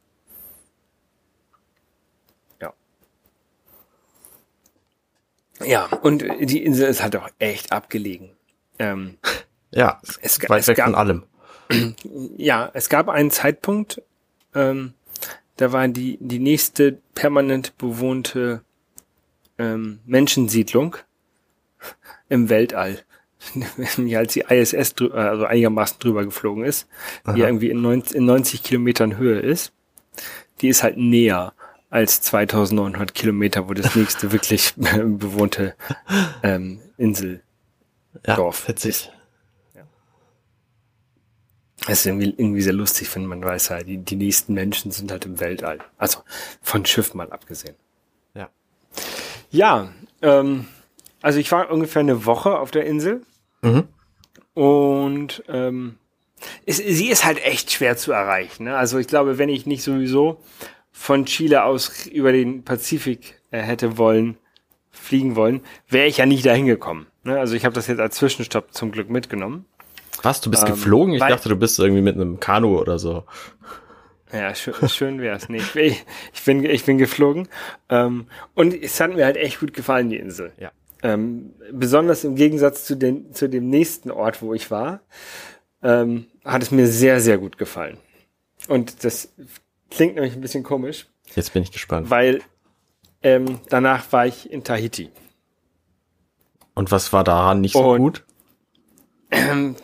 Ja, 5.66 5.86
und 5.86 6.24
die 6.40 6.64
Insel 6.64 6.88
ist 6.88 7.02
halt 7.02 7.16
auch 7.16 7.28
echt 7.38 7.72
abgelegen. 7.72 8.30
Ähm, 8.78 9.18
ja, 9.70 10.00
es, 10.20 10.40
weit 10.48 10.62
es 10.62 10.68
weg 10.68 10.76
gab, 10.78 10.86
von 10.86 10.94
allem. 10.94 11.24
Ja, 12.36 12.70
es 12.74 12.88
gab 12.88 13.08
einen 13.08 13.30
Zeitpunkt, 13.30 14.02
ähm, 14.54 14.92
da 15.56 15.72
war 15.72 15.88
die, 15.88 16.18
die 16.20 16.38
nächste 16.38 16.98
permanent 17.14 17.78
bewohnte 17.78 18.62
ähm, 19.58 20.00
Menschensiedlung 20.04 20.96
im 22.28 22.48
Weltall. 22.48 23.04
als 24.16 24.32
die 24.34 24.44
ISS 24.48 24.94
drü 24.94 25.10
also 25.10 25.46
einigermaßen 25.46 25.98
drüber 25.98 26.24
geflogen 26.24 26.64
ist, 26.64 26.86
Aha. 27.24 27.32
die 27.32 27.40
irgendwie 27.40 27.70
in 27.70 27.80
90, 27.80 28.16
in 28.16 28.24
90 28.24 28.62
Kilometern 28.62 29.16
Höhe 29.16 29.40
ist, 29.40 29.72
die 30.60 30.68
ist 30.68 30.82
halt 30.82 30.96
näher 30.96 31.52
als 31.92 32.22
2900 32.22 33.12
Kilometer, 33.12 33.68
wo 33.68 33.74
das 33.74 33.94
nächste 33.94 34.32
wirklich 34.32 34.72
bewohnte 34.76 35.74
ähm, 36.42 36.80
Insel 36.96 37.42
ja, 38.26 38.34
Dorf 38.34 38.66
witzig. 38.66 39.12
Ja. 39.74 39.82
Es 41.86 42.00
ist 42.00 42.06
irgendwie, 42.06 42.30
irgendwie 42.30 42.62
sehr 42.62 42.72
lustig, 42.72 43.14
wenn 43.14 43.26
man 43.26 43.44
weiß, 43.44 43.68
ja, 43.68 43.82
die, 43.82 43.98
die 43.98 44.16
nächsten 44.16 44.54
Menschen 44.54 44.90
sind 44.90 45.10
halt 45.10 45.26
im 45.26 45.38
Weltall. 45.38 45.80
Also 45.98 46.20
von 46.62 46.86
Schiff 46.86 47.12
mal 47.12 47.30
abgesehen. 47.30 47.76
Ja. 48.34 48.48
Ja, 49.50 49.92
ähm, 50.22 50.66
also 51.20 51.38
ich 51.38 51.52
war 51.52 51.70
ungefähr 51.70 52.00
eine 52.00 52.24
Woche 52.24 52.58
auf 52.58 52.70
der 52.70 52.86
Insel. 52.86 53.20
Mhm. 53.60 53.86
Und 54.54 55.44
ähm, 55.46 55.98
es, 56.64 56.78
sie 56.78 57.10
ist 57.10 57.26
halt 57.26 57.44
echt 57.44 57.70
schwer 57.70 57.98
zu 57.98 58.12
erreichen. 58.12 58.64
Ne? 58.64 58.76
Also 58.78 58.96
ich 58.96 59.08
glaube, 59.08 59.36
wenn 59.36 59.50
ich 59.50 59.66
nicht 59.66 59.82
sowieso 59.82 60.40
von 60.92 61.26
Chile 61.26 61.64
aus 61.64 62.06
über 62.06 62.32
den 62.32 62.64
Pazifik 62.64 63.40
äh, 63.50 63.58
hätte 63.58 63.98
wollen, 63.98 64.36
fliegen 64.90 65.34
wollen, 65.36 65.62
wäre 65.88 66.06
ich 66.06 66.18
ja 66.18 66.26
nicht 66.26 66.46
dahin 66.46 66.66
gekommen. 66.66 67.06
Ne? 67.24 67.38
Also 67.38 67.54
ich 67.54 67.64
habe 67.64 67.74
das 67.74 67.86
jetzt 67.86 67.98
als 67.98 68.16
Zwischenstopp 68.16 68.72
zum 68.72 68.92
Glück 68.92 69.10
mitgenommen. 69.10 69.64
Was, 70.22 70.40
du 70.40 70.50
bist 70.50 70.64
ähm, 70.64 70.70
geflogen? 70.70 71.14
Ich 71.14 71.20
dachte, 71.20 71.48
du 71.48 71.56
bist 71.56 71.78
irgendwie 71.78 72.02
mit 72.02 72.14
einem 72.14 72.38
Kanu 72.38 72.78
oder 72.78 72.98
so. 72.98 73.24
Ja, 74.32 74.54
schön, 74.54 74.74
schön 74.88 75.20
wäre 75.20 75.36
es 75.36 75.48
nicht. 75.48 75.74
Ich, 75.76 76.04
ich, 76.32 76.44
bin, 76.44 76.64
ich 76.64 76.84
bin 76.84 76.98
geflogen. 76.98 77.48
Ähm, 77.88 78.26
und 78.54 78.74
es 78.74 79.00
hat 79.00 79.14
mir 79.14 79.24
halt 79.24 79.36
echt 79.36 79.60
gut 79.60 79.74
gefallen, 79.74 80.10
die 80.10 80.16
Insel. 80.16 80.52
Ja. 80.58 80.70
Ähm, 81.02 81.52
besonders 81.72 82.24
im 82.24 82.36
Gegensatz 82.36 82.84
zu, 82.84 82.96
den, 82.96 83.34
zu 83.34 83.48
dem 83.48 83.68
nächsten 83.68 84.10
Ort, 84.10 84.40
wo 84.40 84.54
ich 84.54 84.70
war, 84.70 85.00
ähm, 85.82 86.26
hat 86.44 86.62
es 86.62 86.70
mir 86.70 86.86
sehr, 86.86 87.20
sehr 87.20 87.38
gut 87.38 87.58
gefallen. 87.58 87.98
Und 88.68 89.04
das 89.04 89.34
klingt 89.94 90.14
nämlich 90.14 90.34
ein 90.34 90.40
bisschen 90.40 90.62
komisch. 90.62 91.06
Jetzt 91.34 91.52
bin 91.52 91.62
ich 91.62 91.72
gespannt. 91.72 92.10
Weil 92.10 92.42
ähm, 93.22 93.60
danach 93.68 94.10
war 94.12 94.26
ich 94.26 94.50
in 94.50 94.64
Tahiti. 94.64 95.10
Und 96.74 96.90
was 96.90 97.12
war 97.12 97.24
daran 97.24 97.60
nicht 97.60 97.74
so 97.74 97.92
Und, 97.92 97.98
gut? 97.98 98.24
Ähm, 99.30 99.76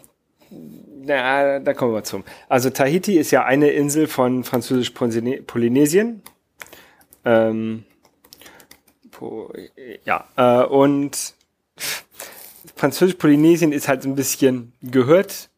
na, 0.50 1.58
da 1.60 1.74
kommen 1.74 1.94
wir 1.94 2.04
zum. 2.04 2.24
Also 2.48 2.70
Tahiti 2.70 3.18
ist 3.18 3.30
ja 3.30 3.44
eine 3.44 3.70
Insel 3.70 4.06
von 4.06 4.44
Französisch-Polynesien. 4.44 6.22
Ähm, 7.24 7.84
ja, 10.04 10.28
äh, 10.36 10.64
und 10.64 11.34
Französisch-Polynesien 12.76 13.72
ist 13.72 13.88
halt 13.88 14.02
so 14.02 14.08
ein 14.08 14.14
bisschen, 14.14 14.72
gehört 14.80 15.50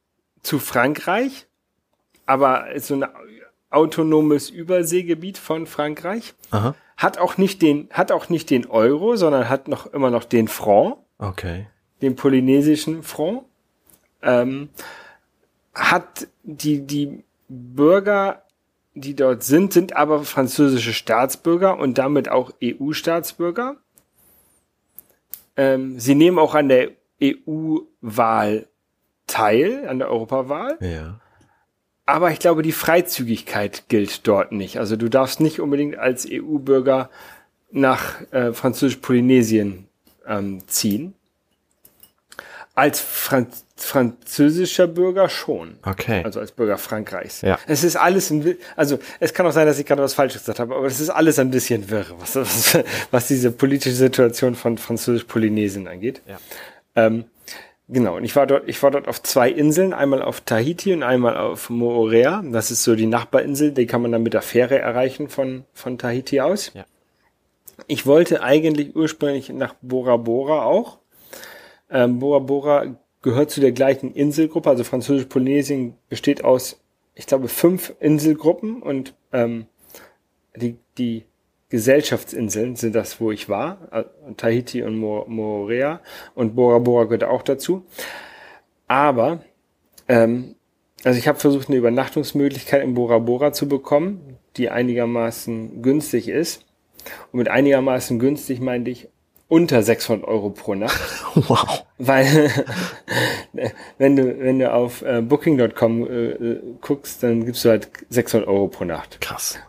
zu 0.42 0.58
Frankreich, 0.58 1.46
aber 2.26 2.70
ist 2.72 2.86
so 2.86 2.94
ein 2.94 3.04
autonomes 3.70 4.50
Überseegebiet 4.50 5.38
von 5.38 5.66
Frankreich. 5.66 6.34
Aha. 6.50 6.74
Hat 6.96 7.18
auch 7.18 7.38
nicht 7.38 7.62
den, 7.62 7.88
hat 7.92 8.12
auch 8.12 8.28
nicht 8.28 8.50
den 8.50 8.66
Euro, 8.66 9.16
sondern 9.16 9.48
hat 9.48 9.68
noch 9.68 9.86
immer 9.86 10.10
noch 10.10 10.24
den 10.24 10.48
Franc. 10.48 10.98
Okay. 11.18 11.66
Den 12.02 12.16
polynesischen 12.16 13.02
Franc. 13.02 13.44
Ähm, 14.22 14.68
hat 15.74 16.26
die, 16.42 16.86
die 16.86 17.24
Bürger 17.48 18.42
die 18.94 19.14
dort 19.14 19.42
sind, 19.42 19.72
sind 19.72 19.96
aber 19.96 20.24
französische 20.24 20.92
Staatsbürger 20.92 21.78
und 21.78 21.98
damit 21.98 22.28
auch 22.28 22.52
EU-Staatsbürger. 22.62 23.76
Ähm, 25.56 25.98
sie 25.98 26.14
nehmen 26.14 26.38
auch 26.38 26.54
an 26.54 26.68
der 26.68 26.90
EU-Wahl 27.22 28.66
teil, 29.26 29.86
an 29.88 29.98
der 29.98 30.10
Europawahl. 30.10 30.76
Ja. 30.80 31.20
Aber 32.10 32.30
ich 32.32 32.40
glaube, 32.40 32.62
die 32.62 32.72
Freizügigkeit 32.72 33.84
gilt 33.88 34.26
dort 34.26 34.52
nicht. 34.52 34.78
Also 34.78 34.96
du 34.96 35.08
darfst 35.08 35.40
nicht 35.40 35.60
unbedingt 35.60 35.96
als 35.96 36.26
EU-Bürger 36.28 37.08
nach 37.70 38.20
äh, 38.32 38.52
Französisch-Polynesien 38.52 39.86
ähm, 40.26 40.66
ziehen. 40.66 41.14
Als 42.74 43.00
Franz 43.00 43.64
französischer 43.76 44.86
Bürger 44.86 45.30
schon. 45.30 45.78
Okay. 45.82 46.22
Also 46.22 46.38
als 46.38 46.52
Bürger 46.52 46.76
Frankreichs. 46.76 47.40
Ja. 47.40 47.58
Es 47.66 47.82
ist 47.82 47.96
alles 47.96 48.30
ein, 48.30 48.56
also 48.76 48.98
es 49.20 49.32
kann 49.32 49.46
auch 49.46 49.52
sein, 49.52 49.66
dass 49.66 49.78
ich 49.78 49.86
gerade 49.86 50.02
was 50.02 50.12
Falsches 50.12 50.42
gesagt 50.42 50.58
habe, 50.60 50.76
aber 50.76 50.86
es 50.86 51.00
ist 51.00 51.08
alles 51.08 51.38
ein 51.38 51.50
bisschen 51.50 51.88
wirr, 51.88 52.04
was, 52.18 52.36
was, 52.36 52.78
was 53.10 53.28
diese 53.28 53.50
politische 53.50 53.96
Situation 53.96 54.54
von 54.54 54.76
Französisch-Polynesien 54.76 55.88
angeht. 55.88 56.20
Ja. 56.26 56.38
Ähm, 56.94 57.24
genau. 57.92 58.16
Und 58.16 58.24
ich 58.24 58.34
war 58.36 58.46
dort, 58.46 58.68
ich 58.68 58.82
war 58.82 58.90
dort 58.90 59.08
auf 59.08 59.22
zwei 59.22 59.50
Inseln, 59.50 59.92
einmal 59.92 60.22
auf 60.22 60.40
Tahiti 60.40 60.92
und 60.92 61.02
einmal 61.02 61.36
auf 61.36 61.70
Moorea. 61.70 62.42
Das 62.44 62.70
ist 62.70 62.84
so 62.84 62.94
die 62.94 63.06
Nachbarinsel, 63.06 63.72
die 63.72 63.86
kann 63.86 64.02
man 64.02 64.12
dann 64.12 64.22
mit 64.22 64.34
der 64.34 64.42
Fähre 64.42 64.78
erreichen 64.78 65.28
von, 65.28 65.64
von 65.72 65.98
Tahiti 65.98 66.40
aus. 66.40 66.72
Ja. 66.74 66.84
Ich 67.86 68.06
wollte 68.06 68.42
eigentlich 68.42 68.94
ursprünglich 68.94 69.50
nach 69.50 69.74
Bora 69.82 70.16
Bora 70.16 70.64
auch. 70.64 70.98
Ähm, 71.90 72.18
Bora 72.18 72.38
Bora 72.38 72.96
gehört 73.22 73.50
zu 73.50 73.60
der 73.60 73.72
gleichen 73.72 74.14
Inselgruppe, 74.14 74.70
also 74.70 74.84
Französisch-Polynesien 74.84 75.94
besteht 76.08 76.44
aus, 76.44 76.80
ich 77.14 77.26
glaube, 77.26 77.48
fünf 77.48 77.94
Inselgruppen 78.00 78.82
und 78.82 79.14
ähm, 79.32 79.66
die, 80.56 80.78
die 80.96 81.24
Gesellschaftsinseln 81.70 82.76
sind 82.76 82.94
das, 82.94 83.20
wo 83.20 83.30
ich 83.30 83.48
war, 83.48 83.78
äh, 83.92 84.04
Tahiti 84.36 84.82
und 84.82 84.96
Moorea 84.96 86.00
und 86.34 86.54
Bora 86.56 86.78
Bora 86.78 87.04
gehört 87.04 87.24
auch 87.24 87.42
dazu. 87.42 87.84
Aber 88.88 89.40
ähm, 90.08 90.56
also 91.04 91.18
ich 91.18 91.28
habe 91.28 91.38
versucht, 91.38 91.68
eine 91.68 91.78
Übernachtungsmöglichkeit 91.78 92.82
in 92.82 92.94
Bora 92.94 93.18
Bora 93.18 93.52
zu 93.52 93.68
bekommen, 93.68 94.36
die 94.56 94.68
einigermaßen 94.68 95.80
günstig 95.80 96.28
ist. 96.28 96.66
Und 97.32 97.38
mit 97.38 97.48
einigermaßen 97.48 98.18
günstig 98.18 98.60
meinte 98.60 98.90
ich 98.90 99.08
unter 99.48 99.82
600 99.82 100.26
Euro 100.26 100.50
pro 100.50 100.74
Nacht. 100.74 101.00
Wow. 101.34 101.84
Weil 101.98 102.50
wenn 103.98 104.16
du 104.16 104.40
wenn 104.40 104.58
du 104.58 104.72
auf 104.72 105.02
äh, 105.02 105.22
Booking.com 105.22 106.10
äh, 106.10 106.56
guckst, 106.80 107.22
dann 107.22 107.44
gibst 107.46 107.64
du 107.64 107.68
halt 107.68 107.88
600 108.08 108.48
Euro 108.48 108.66
pro 108.66 108.84
Nacht. 108.84 109.20
Krass. 109.20 109.60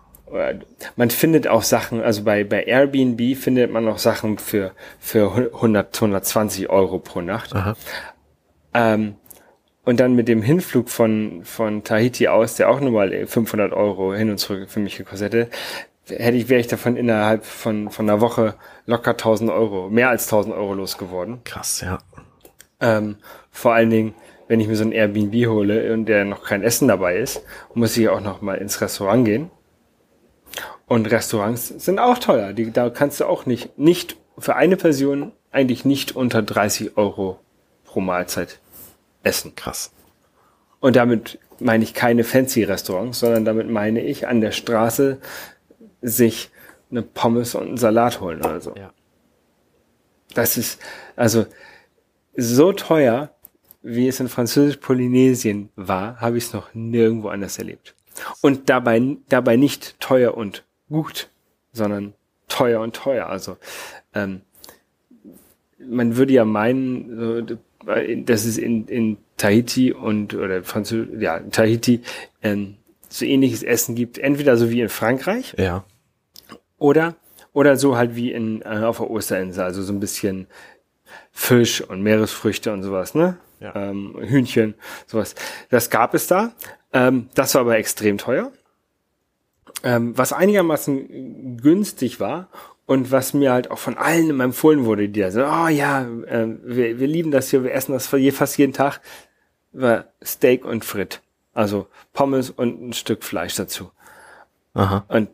Man 0.95 1.09
findet 1.09 1.47
auch 1.47 1.63
Sachen, 1.63 2.01
also 2.01 2.23
bei 2.23 2.43
bei 2.43 2.63
Airbnb 2.63 3.35
findet 3.37 3.71
man 3.71 3.87
auch 3.87 3.97
Sachen 3.97 4.37
für 4.37 4.71
für 4.99 5.35
100 5.53 5.95
120 5.95 6.69
Euro 6.69 6.99
pro 6.99 7.21
Nacht. 7.21 7.53
Ähm, 8.73 9.15
und 9.83 9.99
dann 9.99 10.13
mit 10.13 10.27
dem 10.27 10.41
Hinflug 10.41 10.89
von 10.89 11.41
von 11.43 11.83
Tahiti 11.83 12.27
aus, 12.27 12.55
der 12.55 12.69
auch 12.69 12.79
nochmal 12.79 13.25
500 13.25 13.73
Euro 13.73 14.13
hin 14.13 14.29
und 14.29 14.37
zurück 14.37 14.69
für 14.69 14.79
mich 14.79 14.97
gekostet 14.97 15.33
hätte, 15.33 15.49
hätte 16.07 16.37
ich, 16.37 16.49
wäre 16.49 16.59
ich 16.59 16.67
davon 16.67 16.97
innerhalb 16.97 17.45
von, 17.45 17.89
von 17.89 18.09
einer 18.09 18.21
Woche 18.21 18.55
locker 18.85 19.11
1000 19.11 19.49
Euro, 19.51 19.89
mehr 19.89 20.09
als 20.09 20.25
1000 20.25 20.55
Euro 20.55 20.73
losgeworden. 20.73 21.43
Krass, 21.43 21.81
ja. 21.81 21.99
Ähm, 22.79 23.17
vor 23.51 23.73
allen 23.73 23.89
Dingen, 23.89 24.13
wenn 24.47 24.59
ich 24.59 24.67
mir 24.67 24.75
so 24.75 24.83
ein 24.83 24.91
Airbnb 24.91 25.47
hole 25.47 25.93
und 25.93 26.05
der 26.05 26.25
noch 26.25 26.43
kein 26.43 26.63
Essen 26.63 26.87
dabei 26.87 27.17
ist, 27.17 27.43
muss 27.73 27.95
ich 27.95 28.09
auch 28.09 28.21
noch 28.21 28.41
mal 28.41 28.57
ins 28.57 28.81
Restaurant 28.81 29.25
gehen. 29.25 29.51
Und 30.91 31.09
Restaurants 31.09 31.69
sind 31.69 31.99
auch 31.99 32.17
teuer. 32.17 32.51
Die, 32.51 32.69
da 32.69 32.89
kannst 32.89 33.21
du 33.21 33.25
auch 33.25 33.45
nicht, 33.45 33.79
nicht 33.79 34.17
für 34.37 34.57
eine 34.57 34.75
Person 34.75 35.31
eigentlich 35.49 35.85
nicht 35.85 36.17
unter 36.17 36.41
30 36.41 36.97
Euro 36.97 37.39
pro 37.85 38.01
Mahlzeit 38.01 38.59
essen. 39.23 39.55
Krass. 39.55 39.93
Und 40.81 40.97
damit 40.97 41.39
meine 41.61 41.85
ich 41.85 41.93
keine 41.93 42.25
fancy 42.25 42.65
Restaurants, 42.65 43.19
sondern 43.19 43.45
damit 43.45 43.69
meine 43.69 44.01
ich 44.01 44.27
an 44.27 44.41
der 44.41 44.51
Straße 44.51 45.21
sich 46.01 46.49
eine 46.89 47.03
Pommes 47.03 47.55
und 47.55 47.67
einen 47.69 47.77
Salat 47.77 48.19
holen 48.19 48.39
oder 48.41 48.59
so. 48.59 48.75
Ja. 48.75 48.91
Das 50.33 50.57
ist, 50.57 50.81
also, 51.15 51.45
so 52.35 52.73
teuer, 52.73 53.33
wie 53.81 54.09
es 54.09 54.19
in 54.19 54.27
Französisch-Polynesien 54.27 55.69
war, 55.77 56.19
habe 56.19 56.37
ich 56.37 56.47
es 56.47 56.53
noch 56.53 56.73
nirgendwo 56.73 57.29
anders 57.29 57.57
erlebt. 57.59 57.95
Und 58.41 58.69
dabei, 58.69 59.15
dabei 59.29 59.55
nicht 59.55 59.97
teuer 60.01 60.35
und 60.35 60.65
gut, 60.91 61.29
sondern 61.71 62.13
teuer 62.47 62.81
und 62.81 62.95
teuer. 62.95 63.27
Also, 63.27 63.57
ähm, 64.13 64.41
man 65.79 66.15
würde 66.17 66.33
ja 66.33 66.45
meinen, 66.45 67.59
dass 68.25 68.45
es 68.45 68.57
in, 68.57 68.87
in 68.87 69.17
Tahiti 69.37 69.91
und, 69.91 70.35
oder 70.35 70.63
Französisch, 70.63 71.19
ja, 71.19 71.39
Tahiti, 71.39 72.01
ähm, 72.43 72.75
so 73.09 73.25
ähnliches 73.25 73.63
Essen 73.63 73.95
gibt, 73.95 74.19
entweder 74.19 74.57
so 74.57 74.69
wie 74.69 74.81
in 74.81 74.89
Frankreich. 74.89 75.55
Ja. 75.57 75.83
Oder, 76.77 77.15
oder 77.53 77.75
so 77.77 77.97
halt 77.97 78.15
wie 78.15 78.31
in, 78.31 78.61
äh, 78.61 78.83
auf 78.83 78.97
der 78.97 79.09
Osterinsel, 79.09 79.63
also 79.63 79.81
so 79.81 79.91
ein 79.91 79.99
bisschen 79.99 80.47
Fisch 81.31 81.81
und 81.81 82.01
Meeresfrüchte 82.01 82.71
und 82.71 82.83
sowas, 82.83 83.15
ne? 83.15 83.37
Ja. 83.59 83.75
Ähm, 83.75 84.15
Hühnchen, 84.19 84.75
sowas. 85.05 85.35
Das 85.69 85.89
gab 85.89 86.13
es 86.13 86.27
da. 86.27 86.51
Ähm, 86.93 87.29
das 87.35 87.53
war 87.53 87.61
aber 87.61 87.77
extrem 87.77 88.17
teuer. 88.17 88.51
Ähm, 89.83 90.17
was 90.17 90.33
einigermaßen 90.33 91.57
günstig 91.57 92.19
war 92.19 92.49
und 92.85 93.11
was 93.11 93.33
mir 93.33 93.51
halt 93.51 93.71
auch 93.71 93.77
von 93.77 93.97
allen 93.97 94.39
empfohlen 94.39 94.85
wurde, 94.85 95.09
die 95.09 95.21
da 95.21 95.31
so, 95.31 95.43
oh 95.43 95.67
ja, 95.67 96.01
äh, 96.01 96.47
wir, 96.63 96.99
wir 96.99 97.07
lieben 97.07 97.31
das 97.31 97.49
hier, 97.49 97.63
wir 97.63 97.73
essen 97.73 97.93
das 97.93 98.07
fast 98.07 98.57
jeden 98.57 98.73
Tag, 98.73 99.01
war 99.71 100.05
Steak 100.23 100.65
und 100.65 100.85
Frit. 100.85 101.21
Also 101.53 101.87
Pommes 102.13 102.49
und 102.49 102.81
ein 102.81 102.93
Stück 102.93 103.23
Fleisch 103.23 103.55
dazu. 103.55 103.91
Aha. 104.73 105.05
Und 105.09 105.29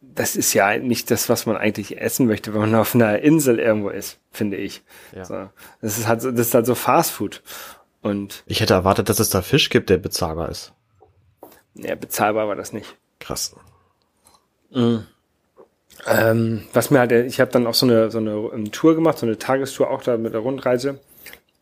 das 0.00 0.36
ist 0.36 0.52
ja 0.52 0.76
nicht 0.78 1.10
das, 1.10 1.28
was 1.28 1.46
man 1.46 1.56
eigentlich 1.56 2.00
essen 2.00 2.26
möchte, 2.26 2.52
wenn 2.52 2.60
man 2.60 2.74
auf 2.74 2.94
einer 2.94 3.20
Insel 3.20 3.58
irgendwo 3.58 3.90
ist, 3.90 4.18
finde 4.30 4.56
ich. 4.56 4.82
Ja. 5.14 5.24
So, 5.24 5.48
das 5.80 5.98
ist 5.98 6.06
halt 6.06 6.22
so, 6.22 6.30
das 6.30 6.48
ist 6.48 6.54
halt 6.54 6.66
so 6.66 6.74
Fast 6.74 7.12
Food. 7.12 7.42
Und 8.02 8.42
ich 8.46 8.60
hätte 8.60 8.74
erwartet, 8.74 9.08
dass 9.08 9.20
es 9.20 9.30
da 9.30 9.42
Fisch 9.42 9.70
gibt, 9.70 9.90
der 9.90 9.98
bezahlbar 9.98 10.48
ist. 10.48 10.72
Ja, 11.74 11.94
bezahlbar 11.94 12.48
war 12.48 12.56
das 12.56 12.72
nicht. 12.72 12.96
Krass. 13.20 13.54
Mhm. 14.70 15.04
Ähm, 16.06 16.62
was 16.72 16.90
mir 16.90 17.00
halt, 17.00 17.12
ich 17.12 17.40
habe 17.40 17.50
dann 17.50 17.66
auch 17.66 17.74
so 17.74 17.86
eine, 17.86 18.10
so 18.10 18.18
eine 18.18 18.70
Tour 18.70 18.94
gemacht, 18.94 19.18
so 19.18 19.26
eine 19.26 19.38
Tagestour 19.38 19.90
auch 19.90 20.02
da 20.02 20.16
mit 20.16 20.32
der 20.32 20.40
Rundreise. 20.40 21.00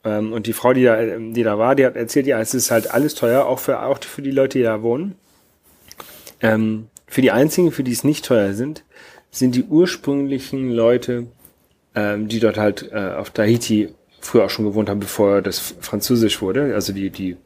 Ähm, 0.04 0.32
und 0.32 0.46
die 0.46 0.52
Frau, 0.52 0.72
die 0.72 0.84
da, 0.84 1.02
die 1.02 1.42
da 1.42 1.58
war, 1.58 1.74
die 1.74 1.86
hat 1.86 1.96
erzählt, 1.96 2.26
ja, 2.26 2.40
es 2.40 2.54
ist 2.54 2.70
halt 2.70 2.90
alles 2.90 3.14
teuer, 3.14 3.46
auch 3.46 3.58
für, 3.58 3.82
auch 3.82 3.98
für 4.02 4.22
die 4.22 4.30
Leute, 4.30 4.58
die 4.58 4.64
da 4.64 4.82
wohnen. 4.82 5.16
Ähm, 6.40 6.88
für 7.06 7.22
die 7.22 7.30
einzigen, 7.30 7.72
für 7.72 7.82
die 7.82 7.92
es 7.92 8.04
nicht 8.04 8.24
teuer 8.24 8.52
sind, 8.52 8.84
sind 9.30 9.54
die 9.54 9.64
ursprünglichen 9.64 10.70
Leute, 10.70 11.26
ähm, 11.94 12.28
die 12.28 12.40
dort 12.40 12.58
halt 12.58 12.90
äh, 12.92 13.14
auf 13.16 13.30
Tahiti 13.30 13.94
früher 14.20 14.44
auch 14.44 14.50
schon 14.50 14.64
gewohnt 14.64 14.88
haben, 14.88 15.00
bevor 15.00 15.40
das 15.40 15.74
französisch 15.80 16.42
wurde, 16.42 16.74
also 16.74 16.92
die, 16.92 17.10
die 17.10 17.36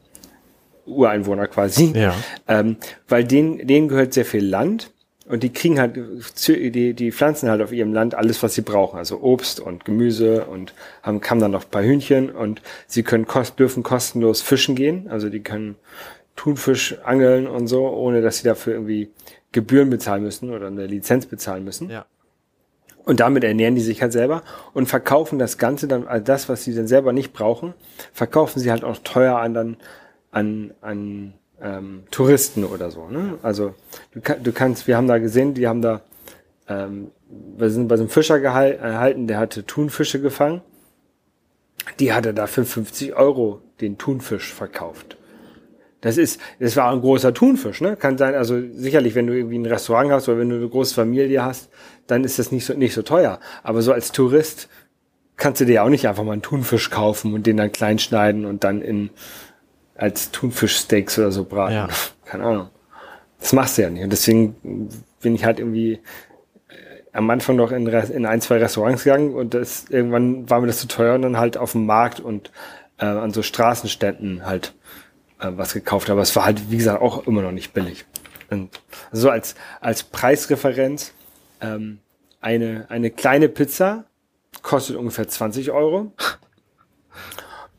Ureinwohner 0.85 1.47
quasi. 1.47 1.93
Ja. 1.95 2.15
Ähm, 2.47 2.77
weil 3.07 3.23
denen, 3.23 3.65
denen 3.65 3.87
gehört 3.87 4.13
sehr 4.13 4.25
viel 4.25 4.45
Land 4.45 4.91
und 5.27 5.43
die 5.43 5.53
kriegen 5.53 5.79
halt, 5.79 5.97
die, 6.47 6.93
die 6.93 7.11
pflanzen 7.11 7.49
halt 7.49 7.61
auf 7.61 7.71
ihrem 7.71 7.93
Land 7.93 8.15
alles, 8.15 8.41
was 8.41 8.55
sie 8.55 8.61
brauchen. 8.61 8.97
Also 8.97 9.21
Obst 9.21 9.59
und 9.59 9.85
Gemüse 9.85 10.45
und 10.45 10.73
haben, 11.03 11.21
haben 11.21 11.39
dann 11.39 11.51
noch 11.51 11.63
ein 11.63 11.69
paar 11.69 11.83
Hühnchen 11.83 12.31
und 12.31 12.61
sie 12.87 13.03
können 13.03 13.27
kost, 13.27 13.59
dürfen 13.59 13.83
kostenlos 13.83 14.41
fischen 14.41 14.75
gehen. 14.75 15.07
Also 15.09 15.29
die 15.29 15.41
können 15.41 15.75
Thunfisch 16.35 16.97
angeln 17.03 17.47
und 17.47 17.67
so, 17.67 17.87
ohne 17.87 18.21
dass 18.21 18.39
sie 18.39 18.45
dafür 18.45 18.73
irgendwie 18.73 19.09
Gebühren 19.51 19.89
bezahlen 19.89 20.23
müssen 20.23 20.49
oder 20.49 20.67
eine 20.67 20.87
Lizenz 20.87 21.27
bezahlen 21.27 21.63
müssen. 21.63 21.89
Ja. 21.89 22.05
Und 23.03 23.19
damit 23.19 23.43
ernähren 23.43 23.75
die 23.75 23.81
sich 23.81 24.01
halt 24.01 24.13
selber 24.13 24.43
und 24.73 24.87
verkaufen 24.87 25.39
das 25.39 25.57
Ganze 25.57 25.87
dann, 25.87 26.07
also 26.07 26.23
das, 26.23 26.49
was 26.49 26.63
sie 26.63 26.73
dann 26.73 26.87
selber 26.87 27.13
nicht 27.13 27.33
brauchen, 27.33 27.73
verkaufen 28.13 28.59
sie 28.59 28.71
halt 28.71 28.83
auch 28.83 28.97
teuer 29.03 29.37
an 29.37 29.53
dann 29.53 29.77
an, 30.31 30.73
an 30.81 31.33
ähm, 31.61 32.03
Touristen 32.11 32.63
oder 32.63 32.91
so. 32.91 33.07
Ne? 33.07 33.37
Also 33.43 33.75
du, 34.11 34.19
du 34.19 34.51
kannst, 34.51 34.87
wir 34.87 34.97
haben 34.97 35.07
da 35.07 35.17
gesehen, 35.19 35.53
die 35.53 35.67
haben 35.67 35.81
da, 35.81 36.01
ähm, 36.67 37.11
wir 37.57 37.69
sind 37.69 37.87
bei 37.87 37.97
so 37.97 38.03
einem 38.03 38.09
Fischer 38.09 38.39
gehalten, 38.39 39.27
der 39.27 39.37
hatte 39.37 39.65
Thunfische 39.65 40.21
gefangen. 40.21 40.61
Die 41.99 42.13
hatte 42.13 42.33
da 42.33 42.47
für 42.47 42.65
50 42.65 43.15
Euro 43.15 43.61
den 43.79 43.97
Thunfisch 43.97 44.53
verkauft. 44.53 45.17
Das 46.01 46.17
ist, 46.17 46.39
das 46.59 46.75
war 46.75 46.91
ein 46.91 47.01
großer 47.01 47.33
Thunfisch, 47.33 47.79
ne? 47.79 47.95
Kann 47.95 48.17
sein, 48.17 48.33
also 48.33 48.59
sicherlich, 48.73 49.13
wenn 49.13 49.27
du 49.27 49.35
irgendwie 49.35 49.59
ein 49.59 49.65
Restaurant 49.65 50.11
hast 50.11 50.27
oder 50.27 50.39
wenn 50.39 50.49
du 50.49 50.55
eine 50.55 50.67
große 50.67 50.95
Familie 50.95 51.43
hast, 51.43 51.69
dann 52.07 52.23
ist 52.23 52.39
das 52.39 52.51
nicht 52.51 52.65
so, 52.65 52.73
nicht 52.73 52.93
so 52.93 53.03
teuer. 53.03 53.39
Aber 53.61 53.83
so 53.83 53.93
als 53.93 54.11
Tourist 54.11 54.67
kannst 55.37 55.61
du 55.61 55.65
dir 55.65 55.83
auch 55.83 55.89
nicht 55.89 56.07
einfach 56.07 56.23
mal 56.23 56.33
einen 56.33 56.41
Thunfisch 56.41 56.89
kaufen 56.89 57.33
und 57.33 57.45
den 57.45 57.57
dann 57.57 57.71
klein 57.71 57.99
schneiden 57.99 58.45
und 58.45 58.63
dann 58.63 58.81
in, 58.81 59.11
als 60.01 60.31
Thunfischsteaks 60.31 61.19
oder 61.19 61.31
so 61.31 61.45
braten. 61.45 61.75
Ja. 61.75 61.87
Keine 62.25 62.43
Ahnung. 62.43 62.69
Das 63.39 63.53
machst 63.53 63.77
du 63.77 63.83
ja 63.83 63.89
nicht. 63.89 64.03
Und 64.03 64.09
deswegen 64.09 64.89
bin 65.21 65.35
ich 65.35 65.45
halt 65.45 65.59
irgendwie 65.59 65.93
äh, 65.93 65.99
am 67.13 67.29
Anfang 67.29 67.55
noch 67.55 67.71
in, 67.71 67.85
in 67.87 68.25
ein, 68.25 68.41
zwei 68.41 68.57
Restaurants 68.57 69.03
gegangen 69.03 69.33
und 69.33 69.53
das, 69.53 69.85
irgendwann 69.89 70.49
war 70.49 70.59
mir 70.59 70.67
das 70.67 70.79
zu 70.79 70.87
teuer 70.87 71.15
und 71.15 71.21
dann 71.21 71.37
halt 71.37 71.55
auf 71.55 71.73
dem 71.73 71.85
Markt 71.85 72.19
und 72.19 72.51
äh, 72.97 73.05
an 73.05 73.31
so 73.31 73.43
Straßenständen 73.43 74.45
halt 74.45 74.73
äh, 75.39 75.51
was 75.51 75.73
gekauft. 75.73 76.09
Aber 76.09 76.21
es 76.21 76.35
war 76.35 76.45
halt, 76.45 76.71
wie 76.71 76.77
gesagt, 76.77 76.99
auch 77.01 77.27
immer 77.27 77.43
noch 77.43 77.51
nicht 77.51 77.73
billig. 77.73 78.05
Und 78.49 78.81
so 79.11 79.29
als, 79.29 79.55
als 79.81 80.03
Preisreferenz, 80.03 81.13
ähm, 81.61 81.99
eine, 82.41 82.87
eine 82.89 83.11
kleine 83.11 83.49
Pizza 83.49 84.05
kostet 84.63 84.95
ungefähr 84.95 85.27
20 85.27 85.71
Euro. 85.71 86.11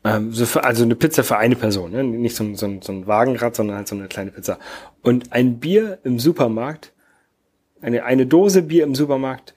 Ähm, 0.05 0.33
so 0.33 0.45
für, 0.45 0.63
also 0.63 0.83
eine 0.83 0.95
Pizza 0.95 1.23
für 1.23 1.37
eine 1.37 1.55
Person, 1.55 1.91
ne? 1.91 2.03
nicht 2.03 2.35
so 2.35 2.43
ein, 2.43 2.55
so, 2.55 2.79
so 2.81 2.91
ein 2.91 3.07
Wagenrad, 3.07 3.55
sondern 3.55 3.77
halt 3.77 3.87
so 3.87 3.95
eine 3.95 4.07
kleine 4.07 4.31
Pizza. 4.31 4.59
Und 5.01 5.31
ein 5.31 5.59
Bier 5.59 5.99
im 6.03 6.19
Supermarkt, 6.19 6.91
eine, 7.81 8.03
eine 8.03 8.25
Dose 8.25 8.63
Bier 8.63 8.83
im 8.83 8.95
Supermarkt 8.95 9.53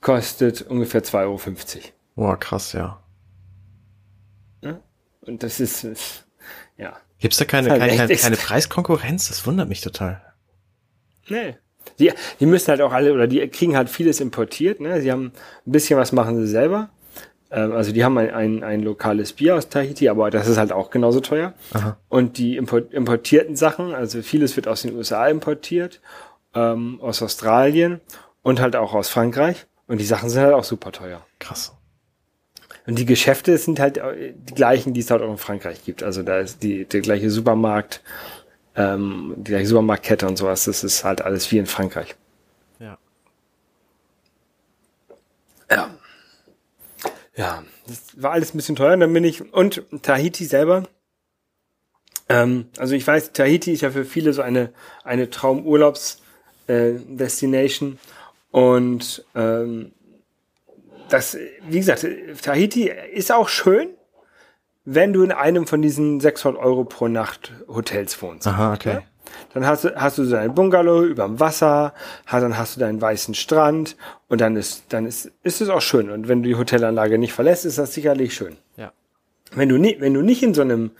kostet 0.00 0.62
ungefähr 0.62 1.04
2,50 1.04 1.16
Euro. 1.22 1.40
Boah, 2.16 2.38
krass, 2.38 2.72
ja. 2.72 3.00
ja? 4.62 4.80
Und 5.20 5.42
das 5.42 5.60
ist, 5.60 5.84
ist 5.84 6.26
ja. 6.76 6.96
Gibt's 7.18 7.36
da 7.36 7.44
keine, 7.44 7.70
halt 7.70 7.96
keine, 7.96 8.16
keine 8.16 8.36
Preiskonkurrenz? 8.36 9.28
Das 9.28 9.46
wundert 9.46 9.68
mich 9.68 9.82
total. 9.82 10.22
Nee. 11.28 11.56
Die, 11.98 12.12
die 12.40 12.46
müssen 12.46 12.68
halt 12.68 12.80
auch 12.80 12.92
alle, 12.92 13.12
oder 13.12 13.26
die 13.26 13.46
kriegen 13.48 13.76
halt 13.76 13.88
vieles 13.88 14.20
importiert, 14.20 14.80
ne? 14.80 15.00
Sie 15.00 15.12
haben 15.12 15.32
ein 15.66 15.72
bisschen 15.72 15.98
was 15.98 16.12
machen 16.12 16.36
sie 16.40 16.46
selber. 16.46 16.90
Ähm, 17.50 17.72
also 17.72 17.92
die 17.92 18.04
haben 18.04 18.16
ein, 18.18 18.30
ein, 18.30 18.64
ein 18.64 18.82
lokales 18.82 19.32
Bier 19.32 19.56
aus 19.56 19.68
Tahiti, 19.68 20.08
aber 20.08 20.30
das 20.30 20.48
ist 20.48 20.56
halt 20.56 20.72
auch 20.72 20.90
genauso 20.90 21.20
teuer. 21.20 21.54
Aha. 21.72 21.96
Und 22.08 22.38
die 22.38 22.56
importierten 22.56 23.56
Sachen, 23.56 23.94
also 23.94 24.22
vieles 24.22 24.56
wird 24.56 24.68
aus 24.68 24.82
den 24.82 24.96
USA 24.96 25.26
importiert, 25.28 26.00
ähm, 26.54 27.00
aus 27.00 27.22
Australien 27.22 28.00
und 28.42 28.60
halt 28.60 28.76
auch 28.76 28.94
aus 28.94 29.08
Frankreich. 29.08 29.66
Und 29.86 29.98
die 29.98 30.04
Sachen 30.04 30.30
sind 30.30 30.42
halt 30.42 30.54
auch 30.54 30.64
super 30.64 30.92
teuer. 30.92 31.26
Krass. 31.38 31.74
Und 32.86 32.98
die 32.98 33.06
Geschäfte 33.06 33.56
sind 33.58 33.80
halt 33.80 33.98
äh, 33.98 34.32
die 34.34 34.54
gleichen, 34.54 34.94
die 34.94 35.00
es 35.00 35.10
halt 35.10 35.22
auch 35.22 35.30
in 35.30 35.38
Frankreich 35.38 35.84
gibt. 35.84 36.02
Also 36.02 36.22
da 36.22 36.38
ist 36.38 36.62
die, 36.62 36.84
der 36.84 37.00
gleiche 37.00 37.30
Supermarkt, 37.30 38.00
ähm, 38.76 39.34
die 39.36 39.50
gleiche 39.50 39.66
Supermarktkette 39.66 40.26
und 40.26 40.36
sowas. 40.36 40.64
Das 40.64 40.84
ist 40.84 41.04
halt 41.04 41.22
alles 41.22 41.50
wie 41.52 41.58
in 41.58 41.66
Frankreich. 41.66 42.14
Ja. 42.78 42.98
Ja. 45.70 45.90
Ja, 47.40 47.64
das 47.86 48.22
war 48.22 48.32
alles 48.32 48.52
ein 48.52 48.58
bisschen 48.58 48.76
teuer. 48.76 48.92
Und 48.92 49.00
dann 49.00 49.14
bin 49.14 49.24
ich, 49.24 49.50
und 49.54 49.82
Tahiti 50.02 50.44
selber, 50.44 50.82
ähm, 52.28 52.66
also 52.76 52.94
ich 52.94 53.06
weiß, 53.06 53.32
Tahiti 53.32 53.72
ist 53.72 53.80
ja 53.80 53.90
für 53.90 54.04
viele 54.04 54.34
so 54.34 54.42
eine, 54.42 54.74
eine 55.04 55.30
Traumurlaubs-Destination. 55.30 57.92
Äh, 57.92 57.96
und 58.50 59.24
ähm, 59.34 59.92
das, 61.08 61.38
wie 61.66 61.78
gesagt, 61.78 62.06
Tahiti 62.42 62.92
ist 63.14 63.32
auch 63.32 63.48
schön, 63.48 63.88
wenn 64.84 65.14
du 65.14 65.22
in 65.22 65.32
einem 65.32 65.66
von 65.66 65.80
diesen 65.80 66.20
600 66.20 66.62
Euro 66.62 66.84
pro 66.84 67.08
Nacht 67.08 67.54
Hotels 67.68 68.20
wohnst. 68.20 68.46
Aha, 68.46 68.74
okay. 68.74 68.96
Ja? 68.96 69.02
Dann 69.54 69.66
hast 69.66 69.84
du, 69.84 69.94
hast 69.94 70.18
du 70.18 70.24
so 70.24 70.36
dein 70.36 70.54
Bungalow 70.54 71.02
überm 71.04 71.40
Wasser, 71.40 71.94
dann 72.30 72.56
hast 72.56 72.76
du 72.76 72.80
deinen 72.80 73.00
weißen 73.00 73.34
Strand 73.34 73.96
und 74.28 74.40
dann 74.40 74.56
ist, 74.56 74.84
dann 74.90 75.06
ist, 75.06 75.30
ist 75.42 75.60
es 75.60 75.68
auch 75.68 75.80
schön. 75.80 76.10
Und 76.10 76.28
wenn 76.28 76.42
du 76.42 76.48
die 76.48 76.56
Hotelanlage 76.56 77.18
nicht 77.18 77.32
verlässt, 77.32 77.64
ist 77.64 77.78
das 77.78 77.94
sicherlich 77.94 78.34
schön. 78.34 78.56
Ja. 78.76 78.92
Wenn 79.52 79.68
du 79.68 79.78
nicht, 79.78 80.00
wenn 80.00 80.14
du 80.14 80.22
nicht 80.22 80.42
in 80.42 80.54
so 80.54 80.62
einem 80.62 80.92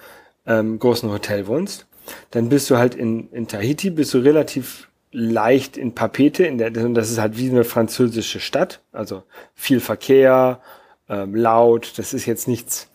ähm, 0.46 0.78
großen 0.78 1.10
Hotel 1.10 1.46
wohnst, 1.46 1.86
dann 2.30 2.48
bist 2.48 2.70
du 2.70 2.76
halt 2.76 2.94
in, 2.94 3.30
in 3.30 3.46
Tahiti, 3.46 3.90
bist 3.90 4.14
du 4.14 4.18
relativ 4.18 4.88
leicht 5.12 5.76
in 5.76 5.94
Papete, 5.94 6.44
in 6.44 6.58
der, 6.58 6.70
das 6.70 7.10
ist 7.10 7.18
halt 7.18 7.36
wie 7.36 7.50
eine 7.50 7.64
französische 7.64 8.40
Stadt, 8.40 8.80
also 8.92 9.24
viel 9.54 9.80
Verkehr, 9.80 10.60
ähm, 11.08 11.34
laut, 11.34 11.98
das 11.98 12.14
ist 12.14 12.26
jetzt 12.26 12.46
nichts, 12.46 12.88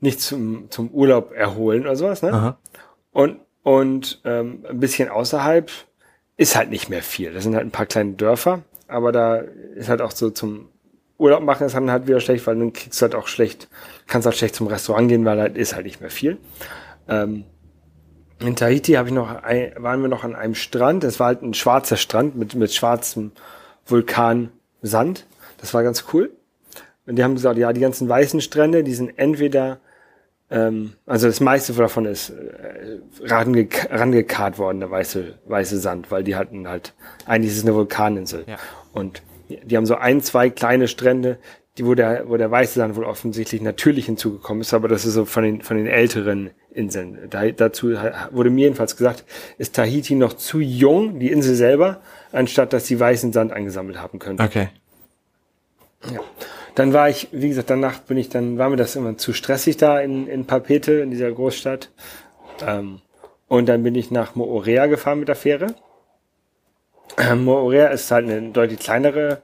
nichts 0.00 0.26
zum, 0.26 0.70
zum 0.70 0.90
Urlaub 0.90 1.32
erholen 1.32 1.82
oder 1.82 1.96
sowas, 1.96 2.22
ne? 2.22 2.32
Aha. 2.32 2.58
Und 3.12 3.38
und 3.62 4.20
ähm, 4.24 4.64
ein 4.68 4.80
bisschen 4.80 5.08
außerhalb 5.08 5.70
ist 6.36 6.56
halt 6.56 6.70
nicht 6.70 6.88
mehr 6.88 7.02
viel. 7.02 7.32
Das 7.32 7.44
sind 7.44 7.54
halt 7.54 7.66
ein 7.66 7.70
paar 7.70 7.86
kleine 7.86 8.12
Dörfer, 8.12 8.62
aber 8.88 9.12
da 9.12 9.36
ist 9.36 9.88
halt 9.88 10.00
auch 10.00 10.10
so 10.10 10.30
zum 10.30 10.68
Urlaub 11.18 11.42
machen 11.42 11.66
ist 11.66 11.74
dann 11.76 11.90
halt 11.90 12.08
wieder 12.08 12.18
schlecht, 12.20 12.46
weil 12.48 12.56
dann 12.56 12.72
kriegst 12.72 13.00
du 13.00 13.04
halt 13.04 13.14
auch 13.14 13.28
schlecht, 13.28 13.68
kannst 14.08 14.26
halt 14.26 14.36
schlecht 14.36 14.56
zum 14.56 14.66
Restaurant 14.66 15.08
gehen, 15.08 15.24
weil 15.24 15.40
halt 15.40 15.56
ist 15.56 15.74
halt 15.74 15.86
nicht 15.86 16.00
mehr 16.00 16.10
viel. 16.10 16.38
Ähm, 17.08 17.44
in 18.40 18.56
Tahiti 18.56 18.94
habe 18.94 19.08
ich 19.08 19.14
noch 19.14 19.30
ein, 19.42 19.72
waren 19.76 20.02
wir 20.02 20.08
noch 20.08 20.24
an 20.24 20.34
einem 20.34 20.56
Strand. 20.56 21.04
Das 21.04 21.20
war 21.20 21.28
halt 21.28 21.42
ein 21.42 21.54
schwarzer 21.54 21.96
Strand 21.96 22.34
mit 22.36 22.56
mit 22.56 22.74
schwarzem 22.74 23.30
Vulkansand. 23.86 25.26
Das 25.58 25.74
war 25.74 25.84
ganz 25.84 26.06
cool. 26.12 26.32
Und 27.06 27.16
die 27.16 27.22
haben 27.22 27.34
gesagt, 27.34 27.56
ja, 27.56 27.72
die 27.72 27.80
ganzen 27.80 28.08
weißen 28.08 28.40
Strände, 28.40 28.82
die 28.82 28.94
sind 28.94 29.16
entweder 29.16 29.78
ähm, 30.52 30.92
also 31.06 31.26
das 31.26 31.40
meiste 31.40 31.72
davon 31.72 32.04
ist 32.04 32.30
äh, 32.30 32.98
range, 33.22 33.68
rangekarrt 33.90 34.58
worden, 34.58 34.80
der 34.80 34.90
weiße, 34.90 35.38
weiße 35.46 35.78
Sand, 35.78 36.10
weil 36.10 36.24
die 36.24 36.36
hatten 36.36 36.68
halt, 36.68 36.94
eigentlich 37.24 37.52
ist 37.52 37.58
es 37.58 37.64
eine 37.64 37.74
Vulkaninsel. 37.74 38.44
Ja. 38.46 38.58
Und 38.92 39.22
die 39.48 39.76
haben 39.76 39.86
so 39.86 39.94
ein, 39.94 40.20
zwei 40.20 40.50
kleine 40.50 40.88
Strände, 40.88 41.38
die, 41.78 41.86
wo 41.86 41.94
der, 41.94 42.28
wo 42.28 42.36
der 42.36 42.50
weiße 42.50 42.74
Sand 42.74 42.96
wohl 42.96 43.04
offensichtlich 43.04 43.62
natürlich 43.62 44.06
hinzugekommen 44.06 44.60
ist, 44.60 44.74
aber 44.74 44.88
das 44.88 45.06
ist 45.06 45.14
so 45.14 45.24
von 45.24 45.42
den, 45.42 45.62
von 45.62 45.78
den 45.78 45.86
älteren 45.86 46.50
Inseln. 46.70 47.18
Da, 47.30 47.50
dazu 47.50 47.94
wurde 48.30 48.50
mir 48.50 48.64
jedenfalls 48.64 48.96
gesagt, 48.96 49.24
ist 49.56 49.74
Tahiti 49.74 50.14
noch 50.14 50.34
zu 50.34 50.60
jung, 50.60 51.18
die 51.18 51.30
Insel 51.30 51.54
selber, 51.54 52.02
anstatt 52.30 52.74
dass 52.74 52.86
sie 52.86 53.00
weißen 53.00 53.32
Sand 53.32 53.52
eingesammelt 53.52 53.98
haben 53.98 54.18
können. 54.18 54.38
Okay. 54.38 54.68
Ja. 56.12 56.20
Dann 56.74 56.92
war 56.92 57.08
ich, 57.08 57.28
wie 57.32 57.48
gesagt, 57.48 57.70
danach 57.70 57.98
bin 58.00 58.16
ich, 58.16 58.28
dann 58.28 58.58
war 58.58 58.70
mir 58.70 58.76
das 58.76 58.96
immer 58.96 59.16
zu 59.18 59.32
stressig 59.32 59.76
da 59.76 60.00
in, 60.00 60.26
in 60.26 60.46
Papete, 60.46 60.92
in 60.92 61.10
dieser 61.10 61.30
Großstadt. 61.30 61.90
Ähm, 62.66 63.00
und 63.48 63.68
dann 63.68 63.82
bin 63.82 63.94
ich 63.94 64.10
nach 64.10 64.34
Moorea 64.34 64.86
gefahren 64.86 65.18
mit 65.18 65.28
der 65.28 65.36
Fähre. 65.36 65.74
Ähm, 67.18 67.44
Moorea 67.44 67.88
ist 67.88 68.10
halt 68.10 68.28
eine 68.28 68.50
deutlich 68.50 68.80
kleinere 68.80 69.42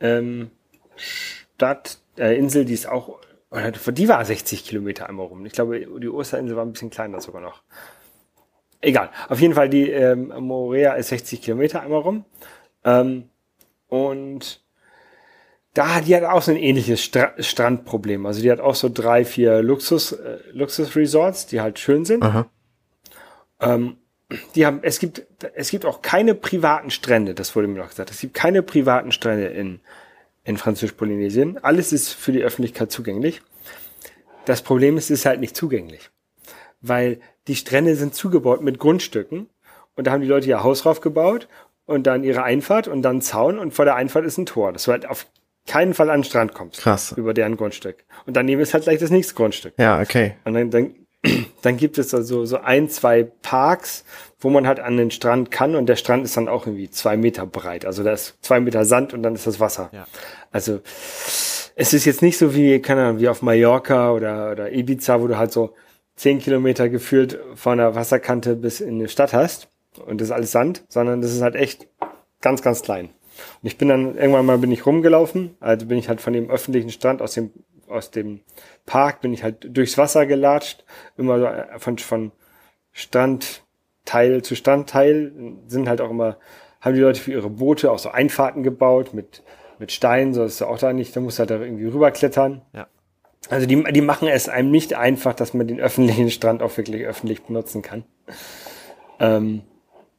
ähm, 0.00 0.50
Stadt, 0.96 1.98
äh, 2.16 2.36
Insel, 2.36 2.64
die 2.64 2.74
ist 2.74 2.88
auch, 2.88 3.20
die 3.52 4.08
war 4.08 4.24
60 4.24 4.64
Kilometer 4.64 5.08
einmal 5.08 5.26
rum. 5.26 5.46
Ich 5.46 5.52
glaube, 5.52 5.80
die 5.80 6.08
Osterinsel 6.08 6.56
war 6.56 6.64
ein 6.64 6.72
bisschen 6.72 6.90
kleiner 6.90 7.20
sogar 7.20 7.40
noch. 7.40 7.62
Egal. 8.80 9.10
Auf 9.28 9.40
jeden 9.40 9.54
Fall, 9.54 9.68
die 9.68 9.90
ähm, 9.90 10.32
Moorea 10.38 10.94
ist 10.94 11.08
60 11.08 11.42
Kilometer 11.42 11.82
einmal 11.82 12.00
rum. 12.00 12.24
Ähm, 12.84 13.28
und 13.88 14.60
da, 15.74 16.00
die 16.00 16.16
hat 16.16 16.24
auch 16.24 16.42
so 16.42 16.50
ein 16.50 16.56
ähnliches 16.56 17.02
Stra 17.02 17.32
Strandproblem. 17.38 18.26
Also 18.26 18.42
die 18.42 18.50
hat 18.50 18.60
auch 18.60 18.74
so 18.74 18.90
drei, 18.92 19.24
vier 19.24 19.62
Luxus, 19.62 20.12
äh, 20.12 20.38
Luxus-Resorts, 20.52 21.46
die 21.46 21.60
halt 21.60 21.78
schön 21.78 22.04
sind. 22.04 22.24
Ähm, 23.60 23.98
die 24.54 24.66
haben, 24.66 24.80
es 24.82 24.98
gibt, 24.98 25.26
es 25.54 25.70
gibt 25.70 25.86
auch 25.86 26.02
keine 26.02 26.34
privaten 26.34 26.90
Strände, 26.90 27.34
das 27.34 27.56
wurde 27.56 27.68
mir 27.68 27.78
noch 27.78 27.88
gesagt. 27.88 28.10
Es 28.10 28.20
gibt 28.20 28.34
keine 28.34 28.62
privaten 28.62 29.12
Strände 29.12 29.46
in, 29.46 29.80
in 30.44 30.56
Französisch-Polynesien. 30.56 31.58
Alles 31.62 31.92
ist 31.92 32.12
für 32.12 32.32
die 32.32 32.42
Öffentlichkeit 32.42 32.90
zugänglich. 32.92 33.40
Das 34.44 34.62
Problem 34.62 34.96
ist, 34.96 35.04
es 35.04 35.20
ist 35.20 35.26
halt 35.26 35.40
nicht 35.40 35.56
zugänglich. 35.56 36.10
Weil 36.80 37.20
die 37.46 37.56
Strände 37.56 37.96
sind 37.96 38.14
zugebaut 38.14 38.62
mit 38.62 38.78
Grundstücken 38.78 39.48
und 39.96 40.06
da 40.06 40.12
haben 40.12 40.20
die 40.20 40.28
Leute 40.28 40.48
ihr 40.48 40.62
Haus 40.62 40.82
draufgebaut 40.82 41.48
und 41.86 42.06
dann 42.06 42.22
ihre 42.22 42.42
Einfahrt 42.42 42.86
und 42.86 43.02
dann 43.02 43.22
Zaun 43.22 43.58
und 43.58 43.72
vor 43.72 43.84
der 43.84 43.96
Einfahrt 43.96 44.24
ist 44.26 44.38
ein 44.38 44.46
Tor, 44.46 44.72
dass 44.72 44.84
du 44.84 44.92
halt 44.92 45.06
auf 45.06 45.26
keinen 45.68 45.94
Fall 45.94 46.10
an 46.10 46.20
den 46.20 46.24
Strand 46.24 46.54
kommst. 46.54 46.80
Krass. 46.80 47.12
Über 47.16 47.34
deren 47.34 47.56
Grundstück. 47.56 48.04
Und 48.26 48.36
daneben 48.36 48.60
ist 48.60 48.74
halt 48.74 48.84
gleich 48.84 48.98
das 48.98 49.10
nächste 49.10 49.34
Grundstück. 49.34 49.74
Ja, 49.78 50.00
okay. 50.00 50.34
Und 50.44 50.54
dann, 50.54 50.70
dann, 50.70 50.94
dann 51.62 51.76
gibt 51.76 51.98
es 51.98 52.12
also 52.14 52.44
so 52.44 52.58
ein, 52.58 52.88
zwei 52.88 53.22
Parks, 53.22 54.04
wo 54.40 54.50
man 54.50 54.66
halt 54.66 54.80
an 54.80 54.96
den 54.96 55.10
Strand 55.10 55.50
kann 55.50 55.76
und 55.76 55.86
der 55.86 55.96
Strand 55.96 56.24
ist 56.24 56.36
dann 56.36 56.48
auch 56.48 56.66
irgendwie 56.66 56.90
zwei 56.90 57.16
Meter 57.16 57.46
breit. 57.46 57.84
Also 57.84 58.02
da 58.02 58.12
ist 58.12 58.36
zwei 58.40 58.58
Meter 58.58 58.84
Sand 58.84 59.14
und 59.14 59.22
dann 59.22 59.34
ist 59.34 59.46
das 59.46 59.60
Wasser. 59.60 59.90
Ja. 59.92 60.06
Also 60.50 60.80
es 61.76 61.92
ist 61.92 62.04
jetzt 62.04 62.22
nicht 62.22 62.38
so 62.38 62.54
wie, 62.54 62.80
keine 62.80 63.04
Ahnung, 63.04 63.20
wie 63.20 63.28
auf 63.28 63.42
Mallorca 63.42 64.12
oder, 64.12 64.50
oder 64.52 64.72
Ibiza, 64.72 65.20
wo 65.20 65.28
du 65.28 65.38
halt 65.38 65.52
so 65.52 65.74
zehn 66.16 66.40
Kilometer 66.40 66.88
gefühlt 66.88 67.38
von 67.54 67.78
der 67.78 67.94
Wasserkante 67.94 68.56
bis 68.56 68.80
in 68.80 68.98
die 68.98 69.08
Stadt 69.08 69.32
hast 69.32 69.68
und 70.06 70.20
das 70.20 70.28
ist 70.28 70.32
alles 70.32 70.50
Sand, 70.50 70.84
sondern 70.88 71.20
das 71.20 71.32
ist 71.32 71.42
halt 71.42 71.54
echt 71.54 71.86
ganz, 72.40 72.62
ganz 72.62 72.82
klein. 72.82 73.10
Und 73.62 73.66
ich 73.66 73.78
bin 73.78 73.88
dann, 73.88 74.16
irgendwann 74.16 74.46
mal 74.46 74.58
bin 74.58 74.72
ich 74.72 74.86
rumgelaufen, 74.86 75.56
also 75.60 75.86
bin 75.86 75.98
ich 75.98 76.08
halt 76.08 76.20
von 76.20 76.32
dem 76.32 76.50
öffentlichen 76.50 76.90
Strand 76.90 77.22
aus 77.22 77.34
dem, 77.34 77.50
aus 77.88 78.10
dem 78.10 78.40
Park, 78.86 79.20
bin 79.20 79.32
ich 79.32 79.42
halt 79.42 79.76
durchs 79.76 79.98
Wasser 79.98 80.26
gelatscht, 80.26 80.84
immer 81.16 81.38
so 81.38 81.46
äh, 81.46 81.78
von, 81.78 81.98
von 81.98 82.32
Strandteil 82.92 84.42
zu 84.42 84.54
Strandteil, 84.54 85.32
sind 85.66 85.88
halt 85.88 86.00
auch 86.00 86.10
immer, 86.10 86.36
haben 86.80 86.94
die 86.94 87.00
Leute 87.00 87.20
für 87.20 87.32
ihre 87.32 87.50
Boote 87.50 87.90
auch 87.90 87.98
so 87.98 88.10
Einfahrten 88.10 88.62
gebaut 88.62 89.14
mit, 89.14 89.42
mit 89.78 89.92
Steinen, 89.92 90.34
so 90.34 90.44
ist 90.44 90.60
ja 90.60 90.66
auch 90.66 90.78
da 90.78 90.92
nicht, 90.92 91.14
da 91.14 91.20
muss 91.20 91.38
halt 91.38 91.50
da 91.50 91.60
irgendwie 91.60 91.86
rüberklettern. 91.86 92.62
Ja. 92.72 92.88
Also 93.50 93.66
die, 93.66 93.82
die 93.92 94.00
machen 94.00 94.28
es 94.28 94.48
einem 94.48 94.70
nicht 94.70 94.94
einfach, 94.94 95.34
dass 95.34 95.54
man 95.54 95.66
den 95.66 95.80
öffentlichen 95.80 96.30
Strand 96.30 96.62
auch 96.62 96.76
wirklich 96.76 97.06
öffentlich 97.06 97.42
benutzen 97.42 97.82
kann. 97.82 98.04
Ähm, 99.20 99.62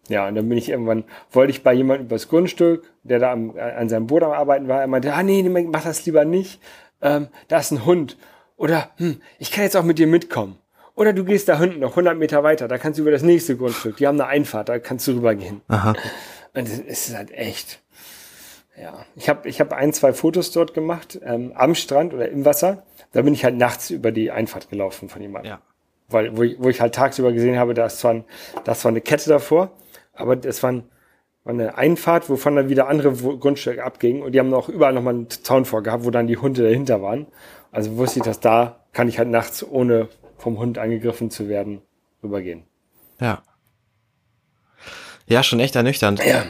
ja, 0.09 0.27
und 0.27 0.35
dann 0.35 0.49
bin 0.49 0.57
ich 0.57 0.69
irgendwann, 0.69 1.05
wollte 1.31 1.51
ich 1.51 1.63
bei 1.63 1.73
jemandem 1.73 2.07
übers 2.07 2.27
Grundstück, 2.27 2.91
der 3.03 3.19
da 3.19 3.31
am, 3.31 3.57
an 3.57 3.89
seinem 3.89 4.07
Boot 4.07 4.23
am 4.23 4.31
Arbeiten 4.31 4.67
war, 4.67 4.81
er 4.81 4.87
meinte, 4.87 5.13
ah 5.13 5.23
nee, 5.23 5.43
mach 5.43 5.83
das 5.83 6.05
lieber 6.05 6.25
nicht, 6.25 6.61
ähm, 7.01 7.27
da 7.47 7.59
ist 7.59 7.71
ein 7.71 7.85
Hund. 7.85 8.17
Oder, 8.57 8.89
hm, 8.97 9.21
ich 9.37 9.51
kann 9.51 9.63
jetzt 9.63 9.77
auch 9.77 9.83
mit 9.83 9.99
dir 9.99 10.07
mitkommen. 10.07 10.57
Oder 10.95 11.13
du 11.13 11.23
gehst 11.23 11.47
da 11.47 11.57
hinten 11.57 11.79
noch 11.79 11.91
100 11.91 12.17
Meter 12.17 12.43
weiter, 12.43 12.67
da 12.67 12.77
kannst 12.77 12.99
du 12.99 13.03
über 13.03 13.11
das 13.11 13.21
nächste 13.21 13.55
Grundstück, 13.55 13.97
die 13.97 14.07
haben 14.07 14.19
eine 14.19 14.29
Einfahrt, 14.29 14.67
da 14.67 14.79
kannst 14.79 15.07
du 15.07 15.13
rübergehen. 15.13 15.61
Aha. 15.69 15.93
Und 16.53 16.67
es 16.67 16.79
ist 16.79 17.15
halt 17.15 17.31
echt, 17.31 17.81
ja. 18.81 19.05
Ich 19.15 19.29
habe 19.29 19.47
ich 19.47 19.59
hab 19.61 19.71
ein, 19.71 19.93
zwei 19.93 20.13
Fotos 20.13 20.51
dort 20.51 20.73
gemacht, 20.73 21.19
ähm, 21.23 21.53
am 21.55 21.75
Strand 21.75 22.13
oder 22.13 22.29
im 22.29 22.45
Wasser. 22.45 22.83
Da 23.11 23.21
bin 23.21 23.33
ich 23.33 23.43
halt 23.43 23.55
nachts 23.55 23.89
über 23.89 24.11
die 24.11 24.31
Einfahrt 24.31 24.69
gelaufen 24.69 25.09
von 25.09 25.21
jemandem. 25.21 25.53
Ja. 25.53 25.61
Weil, 26.09 26.35
wo 26.35 26.43
ich, 26.43 26.57
wo 26.59 26.69
ich 26.69 26.81
halt 26.81 26.95
tagsüber 26.95 27.31
gesehen 27.31 27.57
habe, 27.57 27.73
da 27.73 27.85
ist 27.85 27.99
zwar, 27.99 28.11
ein, 28.15 28.25
da 28.63 28.71
ist 28.71 28.81
zwar 28.81 28.89
eine 28.89 29.01
Kette 29.01 29.29
davor, 29.29 29.71
aber 30.19 30.35
das 30.35 30.61
war, 30.63 30.71
ein, 30.71 30.83
war 31.43 31.53
eine 31.53 31.77
Einfahrt, 31.77 32.29
wovon 32.29 32.55
dann 32.55 32.69
wieder 32.69 32.87
andere 32.87 33.13
Grundstücke 33.13 33.83
abgingen 33.83 34.21
und 34.21 34.33
die 34.33 34.39
haben 34.39 34.53
auch 34.53 34.69
überall 34.69 34.93
nochmal 34.93 35.15
einen 35.15 35.29
Zaun 35.29 35.65
vorgehabt, 35.65 36.05
wo 36.05 36.11
dann 36.11 36.27
die 36.27 36.37
Hunde 36.37 36.63
dahinter 36.63 37.01
waren. 37.01 37.27
Also 37.71 37.97
wusste 37.97 38.19
ich, 38.19 38.25
dass 38.25 38.39
da 38.39 38.85
kann 38.93 39.07
ich 39.07 39.19
halt 39.19 39.29
nachts, 39.29 39.65
ohne 39.67 40.09
vom 40.37 40.57
Hund 40.57 40.77
angegriffen 40.77 41.29
zu 41.29 41.49
werden, 41.49 41.81
rübergehen. 42.23 42.63
Ja. 43.19 43.43
Ja, 45.27 45.43
schon 45.43 45.59
echt 45.59 45.75
ernüchternd. 45.75 46.25
Ja. 46.25 46.43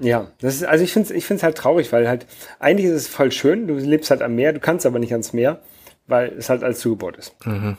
Ja, 0.00 0.28
das 0.40 0.54
ist, 0.54 0.64
also 0.64 0.82
ich 0.82 0.92
finde 0.92 1.10
es 1.10 1.14
ich 1.14 1.26
find's 1.26 1.42
halt 1.42 1.56
traurig, 1.56 1.92
weil 1.92 2.08
halt, 2.08 2.26
eigentlich 2.58 2.86
ist 2.86 2.94
es 2.94 3.08
voll 3.08 3.30
schön, 3.30 3.68
du 3.68 3.74
lebst 3.74 4.10
halt 4.10 4.22
am 4.22 4.34
Meer, 4.34 4.52
du 4.52 4.58
kannst 4.58 4.86
aber 4.86 4.98
nicht 4.98 5.12
ans 5.12 5.32
Meer, 5.32 5.60
weil 6.06 6.32
es 6.36 6.48
halt 6.48 6.64
alles 6.64 6.80
zugebaut 6.80 7.16
ist. 7.18 7.34
Mhm. 7.46 7.76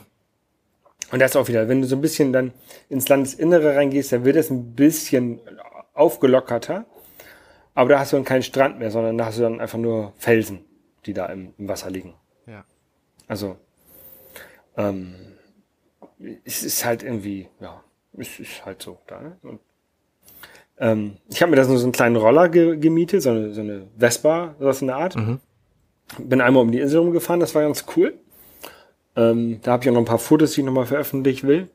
Und 1.10 1.20
das 1.20 1.32
ist 1.32 1.36
auch 1.36 1.48
wieder, 1.48 1.68
wenn 1.68 1.80
du 1.80 1.86
so 1.86 1.96
ein 1.96 2.00
bisschen 2.00 2.32
dann 2.32 2.52
ins 2.88 3.08
Landesinnere 3.08 3.76
reingehst, 3.76 4.12
dann 4.12 4.24
wird 4.24 4.36
es 4.36 4.50
ein 4.50 4.74
bisschen 4.74 5.40
aufgelockerter. 5.92 6.86
Aber 7.74 7.90
da 7.90 7.98
hast 7.98 8.12
du 8.12 8.16
dann 8.16 8.24
keinen 8.24 8.42
Strand 8.42 8.78
mehr, 8.78 8.90
sondern 8.90 9.18
da 9.18 9.26
hast 9.26 9.38
du 9.38 9.42
dann 9.42 9.60
einfach 9.60 9.78
nur 9.78 10.12
Felsen, 10.16 10.64
die 11.06 11.12
da 11.12 11.26
im, 11.26 11.54
im 11.58 11.68
Wasser 11.68 11.90
liegen. 11.90 12.14
Ja. 12.46 12.64
Also, 13.26 13.56
ähm, 14.76 15.14
es 16.44 16.62
ist 16.62 16.84
halt 16.84 17.02
irgendwie, 17.02 17.48
ja, 17.60 17.82
es 18.16 18.38
ist 18.38 18.64
halt 18.64 18.82
so 18.82 18.98
da. 19.06 19.20
Ne? 19.20 19.36
Und, 19.42 19.60
ähm, 20.78 21.16
ich 21.28 21.42
habe 21.42 21.50
mir 21.50 21.56
da 21.56 21.64
so 21.64 21.74
einen 21.82 21.92
kleinen 21.92 22.16
Roller 22.16 22.48
ge 22.48 22.76
gemietet, 22.76 23.22
so 23.22 23.30
eine, 23.30 23.52
so 23.52 23.60
eine 23.60 23.88
Vespa, 23.98 24.54
sowas 24.58 24.80
in 24.80 24.88
der 24.88 24.96
Art. 24.96 25.16
Mhm. 25.16 25.40
Bin 26.18 26.40
einmal 26.40 26.62
um 26.62 26.70
die 26.70 26.80
Insel 26.80 27.00
rumgefahren, 27.00 27.40
das 27.40 27.54
war 27.54 27.62
ganz 27.62 27.86
cool. 27.96 28.18
Ähm, 29.16 29.60
da 29.62 29.72
habe 29.72 29.84
ich 29.84 29.90
auch 29.90 29.94
noch 29.94 30.02
ein 30.02 30.06
paar 30.06 30.18
Fotos, 30.18 30.52
die 30.52 30.60
ich 30.60 30.66
nochmal 30.66 30.86
veröffentlichen 30.86 31.46
will. 31.46 31.68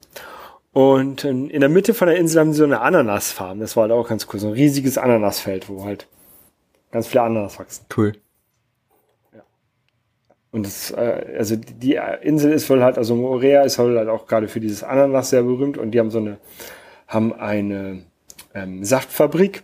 Und 0.72 1.24
in, 1.24 1.50
in 1.50 1.62
der 1.62 1.70
Mitte 1.70 1.94
von 1.94 2.08
der 2.08 2.18
Insel 2.18 2.42
haben 2.42 2.54
sie 2.54 2.60
so 2.60 2.64
eine 2.64 2.82
Ananasfarm. 2.82 3.60
Das 3.60 3.76
war 3.76 3.84
halt 3.84 3.92
auch 3.92 4.08
ganz 4.08 4.28
cool. 4.32 4.40
So 4.40 4.48
ein 4.48 4.54
riesiges 4.54 4.98
Ananasfeld, 4.98 5.70
wo 5.70 5.84
halt 5.84 6.08
ganz 6.92 7.08
viele 7.08 7.24
Ananas 7.24 7.60
wachsen. 7.60 7.86
Cool. 7.96 8.14
Ja. 9.34 9.42
Und 10.52 10.66
das, 10.66 10.92
äh, 10.92 11.36
also 11.38 11.56
die 11.56 12.00
Insel 12.22 12.52
ist 12.52 12.70
wohl 12.70 12.84
halt, 12.84 12.98
also 12.98 13.16
Moorea 13.16 13.64
ist 13.64 13.80
halt 13.80 14.08
auch 14.10 14.28
gerade 14.28 14.48
für 14.48 14.60
dieses 14.60 14.84
Ananas 14.84 15.32
sehr 15.32 15.44
berühmt 15.44 15.78
und 15.78 15.92
die 15.92 16.00
haben 16.00 16.12
so 16.12 16.20
eine, 16.20 16.38
haben 17.08 17.34
eine 17.34 18.04
ähm, 18.54 18.84
Saftfabrik 18.84 19.64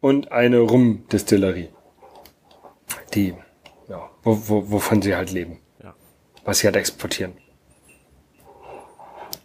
und 0.00 0.32
eine 0.32 0.58
Rumdistillerie. 0.60 1.68
Die, 3.14 3.34
ja, 3.88 4.10
wo, 4.22 4.38
wo, 4.46 4.70
wovon 4.70 5.00
sie 5.00 5.14
halt 5.14 5.30
leben 5.30 5.58
was 6.44 6.58
sie 6.58 6.66
halt 6.66 6.76
exportieren. 6.76 7.32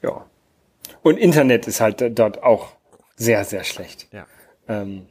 Ja. 0.01 0.25
Und 1.01 1.17
Internet 1.17 1.67
ist 1.67 1.81
halt 1.81 2.17
dort 2.17 2.43
auch 2.43 2.73
sehr, 3.15 3.43
sehr 3.45 3.63
schlecht. 3.63 4.07
Ja. 4.12 4.25
Ähm, 4.67 5.07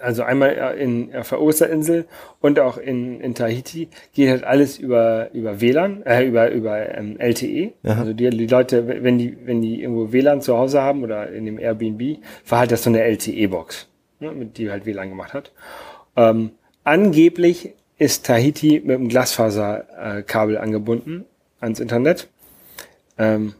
also 0.00 0.22
einmal 0.22 0.76
in, 0.78 1.14
auf 1.14 1.28
der 1.28 1.40
Osterinsel 1.40 2.06
und 2.40 2.58
auch 2.58 2.76
in, 2.76 3.20
in 3.20 3.34
Tahiti 3.34 3.88
geht 4.12 4.30
halt 4.30 4.44
alles 4.44 4.78
über, 4.78 5.30
über 5.32 5.60
WLAN, 5.60 6.02
äh, 6.02 6.24
über, 6.24 6.50
über 6.50 6.96
ähm, 6.96 7.18
LTE. 7.18 7.72
Aha. 7.84 8.00
Also 8.00 8.12
die, 8.12 8.30
die 8.30 8.46
Leute, 8.46 8.88
wenn 8.88 9.18
die, 9.18 9.36
wenn 9.44 9.62
die 9.62 9.82
irgendwo 9.82 10.12
WLAN 10.12 10.40
zu 10.40 10.56
Hause 10.56 10.82
haben 10.82 11.04
oder 11.04 11.30
in 11.30 11.44
dem 11.44 11.58
Airbnb, 11.58 12.18
war 12.48 12.60
halt 12.60 12.72
das 12.72 12.82
so 12.82 12.90
eine 12.90 13.02
LTE-Box, 13.02 13.88
ne, 14.18 14.32
mit 14.32 14.58
die 14.58 14.70
halt 14.70 14.86
WLAN 14.86 15.10
gemacht 15.10 15.34
hat. 15.34 15.52
Ähm, 16.16 16.50
angeblich 16.82 17.74
ist 18.00 18.24
Tahiti 18.24 18.80
mit 18.82 18.96
einem 18.96 19.08
Glasfaserkabel 19.08 20.56
angebunden 20.56 21.26
ans 21.60 21.80
Internet. 21.80 22.28
Ähm, 23.18 23.54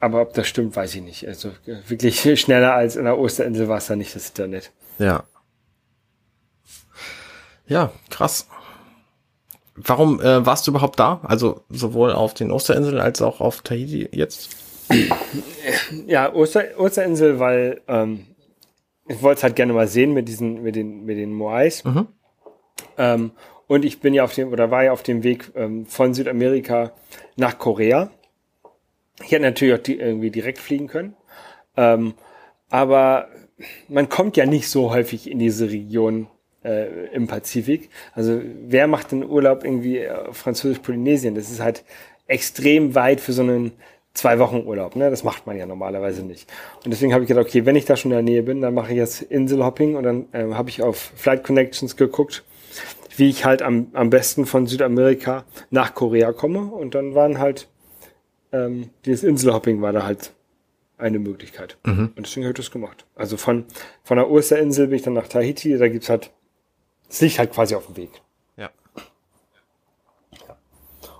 aber 0.00 0.22
ob 0.22 0.34
das 0.34 0.48
stimmt, 0.48 0.74
weiß 0.74 0.96
ich 0.96 1.02
nicht. 1.02 1.28
Also 1.28 1.52
wirklich 1.86 2.20
schneller 2.40 2.74
als 2.74 2.96
in 2.96 3.04
der 3.04 3.16
Osterinsel 3.16 3.68
war 3.68 3.78
es 3.78 3.86
da 3.86 3.94
nicht 3.94 4.14
das 4.14 4.30
Internet. 4.30 4.72
Ja. 4.98 5.22
Ja, 7.68 7.92
krass. 8.10 8.48
Warum 9.76 10.20
äh, 10.20 10.44
warst 10.44 10.66
du 10.66 10.72
überhaupt 10.72 10.98
da? 10.98 11.20
Also 11.22 11.62
sowohl 11.68 12.12
auf 12.12 12.34
den 12.34 12.50
Osterinseln 12.50 12.98
als 12.98 13.22
auch 13.22 13.40
auf 13.40 13.62
Tahiti 13.62 14.08
jetzt? 14.12 14.50
Ja, 16.06 16.32
Oster, 16.32 16.64
Osterinsel, 16.76 17.38
weil 17.38 17.82
ähm, 17.86 18.26
ich 19.06 19.22
wollte 19.22 19.38
es 19.38 19.42
halt 19.44 19.54
gerne 19.54 19.72
mal 19.72 19.86
sehen 19.86 20.12
mit 20.12 20.26
diesen, 20.26 20.62
mit 20.62 20.74
den, 20.74 21.04
mit 21.04 21.16
den 21.16 21.32
Moais. 21.32 21.84
Mhm. 21.84 22.08
Ähm, 22.96 23.32
Und 23.70 23.84
ich 23.84 24.00
bin 24.00 24.14
ja 24.14 24.24
auf 24.24 24.34
dem, 24.34 24.50
oder 24.50 24.72
war 24.72 24.82
ja 24.82 24.90
auf 24.90 25.04
dem 25.04 25.22
Weg 25.22 25.52
ähm, 25.54 25.86
von 25.86 26.12
Südamerika 26.12 26.90
nach 27.36 27.56
Korea. 27.56 28.10
Ich 29.22 29.30
hätte 29.30 29.42
natürlich 29.42 29.74
auch 29.74 29.82
die, 29.84 29.96
irgendwie 29.96 30.30
direkt 30.32 30.58
fliegen 30.58 30.88
können. 30.88 31.14
Ähm, 31.76 32.14
aber 32.68 33.28
man 33.86 34.08
kommt 34.08 34.36
ja 34.36 34.44
nicht 34.44 34.68
so 34.68 34.90
häufig 34.90 35.30
in 35.30 35.38
diese 35.38 35.70
Region 35.70 36.26
äh, 36.64 37.14
im 37.14 37.28
Pazifik. 37.28 37.90
Also 38.12 38.40
wer 38.66 38.88
macht 38.88 39.12
den 39.12 39.24
Urlaub 39.24 39.62
irgendwie 39.62 40.10
auf 40.10 40.38
Französisch-Polynesien? 40.38 41.36
Das 41.36 41.48
ist 41.48 41.60
halt 41.60 41.84
extrem 42.26 42.96
weit 42.96 43.20
für 43.20 43.32
so 43.32 43.42
einen 43.42 43.70
zwei 44.14 44.40
Wochen 44.40 44.66
Urlaub. 44.66 44.96
Ne? 44.96 45.10
Das 45.10 45.22
macht 45.22 45.46
man 45.46 45.56
ja 45.56 45.66
normalerweise 45.66 46.24
nicht. 46.24 46.50
Und 46.84 46.90
deswegen 46.90 47.12
habe 47.12 47.22
ich 47.22 47.28
gedacht, 47.28 47.46
okay, 47.46 47.66
wenn 47.66 47.76
ich 47.76 47.84
da 47.84 47.96
schon 47.96 48.10
in 48.10 48.16
der 48.16 48.24
Nähe 48.24 48.42
bin, 48.42 48.62
dann 48.62 48.74
mache 48.74 48.90
ich 48.90 48.96
jetzt 48.96 49.22
Inselhopping 49.22 49.94
und 49.94 50.02
dann 50.02 50.26
äh, 50.32 50.54
habe 50.54 50.70
ich 50.70 50.82
auf 50.82 51.12
Flight 51.14 51.44
Connections 51.44 51.96
geguckt, 51.96 52.42
wie 53.20 53.28
ich 53.28 53.44
halt 53.44 53.62
am, 53.62 53.88
am 53.92 54.10
besten 54.10 54.46
von 54.46 54.66
Südamerika 54.66 55.44
nach 55.70 55.94
Korea 55.94 56.32
komme. 56.32 56.62
Und 56.62 56.96
dann 56.96 57.14
waren 57.14 57.38
halt 57.38 57.68
ähm, 58.52 58.90
dieses 59.04 59.22
Inselhopping 59.22 59.80
war 59.80 59.92
da 59.92 60.04
halt 60.04 60.32
eine 60.98 61.18
Möglichkeit. 61.18 61.78
Mhm. 61.84 62.12
Und 62.16 62.26
deswegen 62.26 62.44
habe 62.44 62.52
ich 62.52 62.56
das 62.56 62.70
gemacht. 62.70 63.06
Also 63.14 63.36
von, 63.36 63.64
von 64.02 64.16
der 64.16 64.30
Osterinsel 64.30 64.88
bin 64.88 64.96
ich 64.96 65.02
dann 65.02 65.14
nach 65.14 65.28
Tahiti, 65.28 65.76
da 65.78 65.88
gibt's 65.88 66.08
halt, 66.08 66.30
es 67.08 67.20
liegt 67.20 67.38
halt 67.38 67.52
quasi 67.52 67.74
auf 67.74 67.86
dem 67.86 67.96
Weg. 67.96 68.10
Ja. 68.56 68.70
ja. 70.46 70.56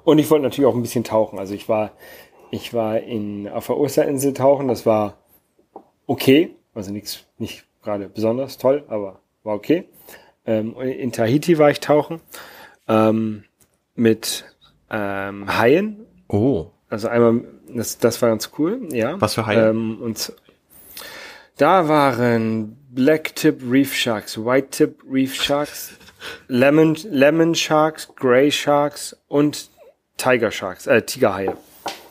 Und 0.04 0.18
ich 0.18 0.30
wollte 0.30 0.44
natürlich 0.44 0.68
auch 0.68 0.74
ein 0.74 0.82
bisschen 0.82 1.04
tauchen. 1.04 1.38
Also 1.38 1.54
ich 1.54 1.68
war, 1.68 1.92
ich 2.50 2.74
war 2.74 2.98
in, 2.98 3.48
auf 3.48 3.66
der 3.66 3.78
Osterinsel 3.78 4.34
tauchen, 4.34 4.68
das 4.68 4.84
war 4.84 5.18
okay. 6.06 6.56
Also 6.74 6.92
nichts, 6.92 7.26
nicht 7.38 7.64
gerade 7.82 8.08
besonders 8.08 8.58
toll, 8.58 8.84
aber 8.88 9.20
war 9.44 9.54
okay. 9.54 9.88
Ähm, 10.46 10.74
in 10.80 11.12
Tahiti 11.12 11.58
war 11.58 11.70
ich 11.70 11.80
tauchen 11.80 12.20
ähm, 12.88 13.44
mit 13.94 14.44
ähm, 14.90 15.58
Haien. 15.58 16.06
Oh. 16.28 16.70
Also 16.88 17.08
einmal, 17.08 17.44
das, 17.68 17.98
das 17.98 18.20
war 18.20 18.30
ganz 18.30 18.50
cool, 18.58 18.88
ja. 18.92 19.20
Was 19.20 19.34
für 19.34 19.46
Haie? 19.46 19.70
Ähm, 19.70 20.00
und 20.00 20.32
da 21.56 21.88
waren 21.88 22.76
Black 22.90 23.36
Tip 23.36 23.60
Reef 23.68 23.94
Sharks, 23.94 24.38
White 24.38 24.68
Tip 24.70 25.02
Reef 25.08 25.34
Sharks, 25.34 25.92
Lemon, 26.48 26.96
Lemon 27.08 27.54
Sharks, 27.54 28.08
Grey 28.16 28.50
Sharks 28.50 29.16
und 29.28 29.70
Tiger 30.16 30.50
Sharks, 30.50 30.86
äh, 30.86 31.02
Tigerhaie. 31.02 31.54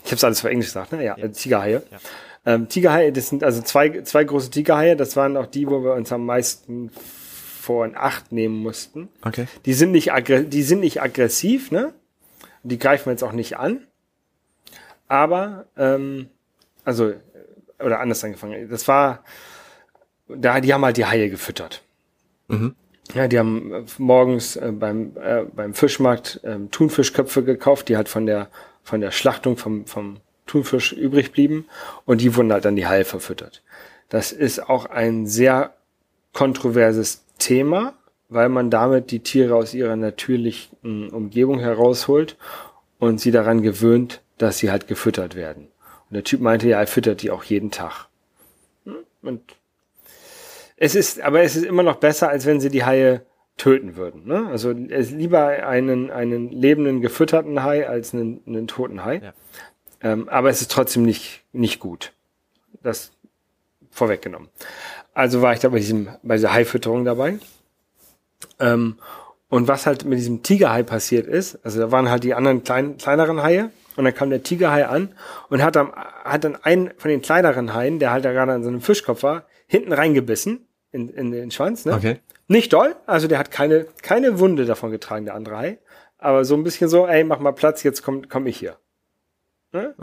Ich 0.05 0.11
habe 0.11 0.25
alles 0.25 0.39
auf 0.39 0.49
Englisch 0.49 0.67
gesagt, 0.67 0.91
ne? 0.91 1.03
Ja, 1.03 1.17
ja. 1.17 1.27
Tigerhaie. 1.27 1.81
Ja. 1.91 1.99
Ähm, 2.45 2.69
Tigerhaie, 2.69 3.11
das 3.11 3.29
sind 3.29 3.43
also 3.43 3.61
zwei, 3.61 4.01
zwei 4.01 4.23
große 4.23 4.49
Tigerhaie, 4.49 4.95
das 4.95 5.15
waren 5.15 5.35
auch 5.35 5.45
die, 5.45 5.67
wo 5.67 5.83
wir 5.83 5.93
uns 5.93 6.11
am 6.11 6.25
meisten 6.25 6.91
vor 7.69 7.86
in 7.86 7.95
Acht 7.95 8.32
nehmen 8.32 8.63
mussten. 8.63 9.10
Okay. 9.21 9.45
Die 9.67 9.73
sind 9.73 9.91
nicht, 9.91 10.12
die 10.27 10.63
sind 10.63 10.79
nicht 10.79 11.03
aggressiv, 11.03 11.69
ne? 11.69 11.93
Die 12.63 12.79
greifen 12.79 13.05
wir 13.05 13.12
jetzt 13.12 13.23
auch 13.23 13.32
nicht 13.32 13.58
an. 13.58 13.86
Aber, 15.08 15.67
ähm, 15.77 16.29
also, 16.84 17.13
oder 17.79 17.99
anders 17.99 18.23
angefangen. 18.23 18.67
Das 18.71 18.88
war, 18.88 19.23
da, 20.27 20.60
die 20.62 20.73
haben 20.73 20.84
halt 20.84 20.97
die 20.97 21.05
Haie 21.05 21.29
gefüttert. 21.29 21.84
Mhm. 22.47 22.73
Ja, 23.13 23.27
die 23.27 23.38
haben 23.38 23.86
morgens 23.99 24.55
äh, 24.55 24.71
beim, 24.71 25.15
äh, 25.17 25.43
beim 25.43 25.75
Fischmarkt 25.75 26.39
äh, 26.43 26.58
Thunfischköpfe 26.71 27.43
gekauft, 27.43 27.88
die 27.88 27.97
halt 27.97 28.10
von 28.10 28.25
der, 28.25 28.49
von 28.82 28.99
der 28.99 29.12
Schlachtung 29.12 29.58
vom, 29.58 29.86
vom 29.86 30.17
Thunfisch 30.47 30.91
übrig 30.91 31.32
blieben. 31.32 31.67
Und 32.05 32.21
die 32.21 32.36
wurden 32.36 32.51
halt 32.51 32.65
dann 32.65 32.75
die 32.75 32.88
Haie 32.88 33.05
verfüttert. 33.05 33.62
Das 34.10 34.32
ist 34.32 34.67
auch 34.67 34.88
ein 34.88 35.27
sehr 35.27 35.75
kontroverses 36.34 37.25
Thema, 37.39 37.95
weil 38.30 38.49
man 38.49 38.69
damit 38.69 39.12
die 39.12 39.21
Tiere 39.21 39.56
aus 39.56 39.73
ihrer 39.73 39.95
natürlichen 39.95 41.10
Umgebung 41.10 41.60
herausholt 41.60 42.38
und 42.99 43.19
sie 43.19 43.32
daran 43.32 43.62
gewöhnt, 43.62 44.21
dass 44.38 44.60
sie 44.60 44.69
halt 44.69 44.88
gefüttert 44.88 45.36
werden. 45.36 45.67
Und 46.10 46.15
der 46.15 46.23
Typ 46.23 46.41
meinte, 46.41 46.67
ja, 46.69 46.80
er 46.80 46.88
füttert 46.88 47.21
die 47.21 47.32
auch 47.32 47.43
jeden 47.43 47.71
Tag. 47.71 48.08
Hm? 48.86 48.97
Und 49.21 49.41
es 50.78 50.95
ist, 50.95 51.21
aber 51.21 51.41
es 51.41 51.56
ist 51.56 51.65
immer 51.65 51.84
noch 51.84 51.97
besser, 51.97 52.30
als 52.30 52.45
wenn 52.45 52.60
sie 52.60 52.69
die 52.69 52.86
Haie 52.86 53.25
töten 53.58 53.95
würden. 53.95 54.25
Ne? 54.25 54.47
Also 54.47 54.71
es 54.71 55.10
ist 55.10 55.12
lieber 55.12 55.67
einen, 55.67 56.10
einen 56.10 56.49
lebenden, 56.49 57.02
gefütterten 57.02 57.63
Hai 57.63 57.88
als 57.88 58.13
einen, 58.13 58.41
einen 58.47 58.67
toten 58.67 59.04
Hai. 59.04 59.21
Ja. 59.23 59.34
Ähm, 60.02 60.30
aber 60.30 60.49
es 60.49 60.62
ist 60.62 60.71
trotzdem 60.71 61.04
nicht, 61.04 61.43
nicht 61.52 61.80
gut. 61.80 62.13
Das 62.82 63.12
vorweggenommen. 63.91 64.49
Also 65.19 65.41
war 65.41 65.51
ich 65.51 65.60
da 65.60 65.67
bei 65.67 65.79
diesem, 65.79 66.08
bei 66.23 66.38
dieser 66.38 66.53
Haifütterung 66.53 67.03
dabei. 67.03 67.39
Ähm, 68.58 68.95
und 69.49 69.67
was 69.67 69.86
halt 69.86 70.05
mit 70.05 70.17
diesem 70.17 70.43
Tigerhai 70.43 70.82
passiert 70.82 71.27
ist, 71.27 71.60
also 71.65 71.77
da 71.77 71.91
waren 71.91 72.10
halt 72.10 72.23
die 72.23 72.34
anderen 72.34 72.63
kleinen, 72.63 72.97
kleineren 72.97 73.43
Haie 73.43 73.69
und 73.97 74.05
dann 74.05 74.13
kam 74.15 74.29
der 74.29 74.43
Tigerhai 74.43 74.88
an 74.88 75.10
und 75.49 75.62
hat 75.62 75.75
dann, 75.75 75.91
hat 75.91 76.45
dann 76.45 76.55
einen 76.55 76.91
von 76.95 77.12
den 77.12 77.21
kleineren 77.21 77.73
Haien, 77.73 77.99
der 77.99 78.12
halt 78.12 78.23
da 78.23 78.32
gerade 78.32 78.53
an 78.53 78.63
so 78.63 78.69
einem 78.69 78.79
Fischkopf 78.79 79.23
war, 79.23 79.43
hinten 79.67 79.91
reingebissen 79.91 80.65
in, 80.93 81.10
in 81.10 81.32
den 81.32 81.51
Schwanz. 81.51 81.84
Ne? 81.84 81.95
Okay. 81.95 82.19
Nicht 82.47 82.71
doll, 82.71 82.95
also 83.05 83.27
der 83.27 83.39
hat 83.39 83.51
keine, 83.51 83.88
keine 84.01 84.39
Wunde 84.39 84.63
davon 84.63 84.89
getragen, 84.89 85.25
der 85.25 85.36
andere 85.36 85.58
Hai. 85.58 85.79
Aber 86.17 86.45
so 86.45 86.55
ein 86.55 86.63
bisschen 86.63 86.88
so, 86.88 87.05
ey, 87.08 87.25
mach 87.25 87.39
mal 87.39 87.51
Platz, 87.51 87.84
jetzt 87.84 88.03
komm, 88.03 88.29
komm 88.29 88.47
ich 88.47 88.58
hier. 88.58 88.77
Ne? 89.73 89.95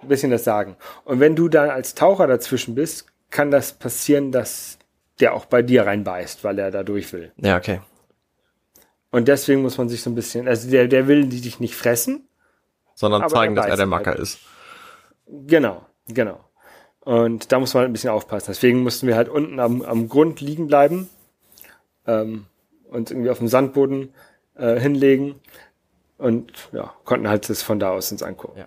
Ein 0.00 0.08
bisschen 0.08 0.30
das 0.30 0.44
sagen. 0.44 0.76
Und 1.04 1.20
wenn 1.20 1.36
du 1.36 1.50
dann 1.50 1.68
als 1.68 1.94
Taucher 1.94 2.26
dazwischen 2.26 2.74
bist, 2.74 3.08
kann 3.30 3.50
das 3.50 3.72
passieren, 3.72 4.32
dass 4.32 4.78
der 5.20 5.34
auch 5.34 5.46
bei 5.46 5.62
dir 5.62 5.86
reinbeißt, 5.86 6.44
weil 6.44 6.58
er 6.58 6.70
da 6.70 6.82
durch 6.82 7.12
will. 7.12 7.32
Ja, 7.36 7.56
okay. 7.56 7.80
Und 9.10 9.28
deswegen 9.28 9.62
muss 9.62 9.78
man 9.78 9.88
sich 9.88 10.02
so 10.02 10.10
ein 10.10 10.14
bisschen, 10.14 10.46
also 10.46 10.70
der, 10.70 10.88
der 10.88 11.08
will 11.08 11.26
die 11.26 11.40
dich 11.40 11.60
nicht 11.60 11.74
fressen, 11.74 12.28
sondern 12.94 13.28
zeigen, 13.28 13.54
dass 13.54 13.66
er 13.66 13.76
der 13.76 13.86
Macker 13.86 14.10
halt. 14.12 14.20
ist. 14.20 14.40
Genau, 15.26 15.86
genau. 16.08 16.40
Und 17.00 17.52
da 17.52 17.60
muss 17.60 17.72
man 17.72 17.82
halt 17.82 17.90
ein 17.90 17.92
bisschen 17.92 18.10
aufpassen. 18.10 18.46
Deswegen 18.48 18.82
mussten 18.82 19.06
wir 19.06 19.16
halt 19.16 19.28
unten 19.28 19.60
am, 19.60 19.82
am 19.82 20.08
Grund 20.08 20.40
liegen 20.40 20.66
bleiben 20.66 21.08
ähm, 22.06 22.46
und 22.90 23.10
irgendwie 23.10 23.30
auf 23.30 23.38
dem 23.38 23.48
Sandboden 23.48 24.12
äh, 24.56 24.78
hinlegen 24.78 25.36
und 26.18 26.68
ja, 26.72 26.94
konnten 27.04 27.28
halt 27.28 27.48
das 27.48 27.62
von 27.62 27.78
da 27.78 27.90
aus 27.90 28.10
uns 28.10 28.22
angucken. 28.22 28.58
Ja. 28.58 28.66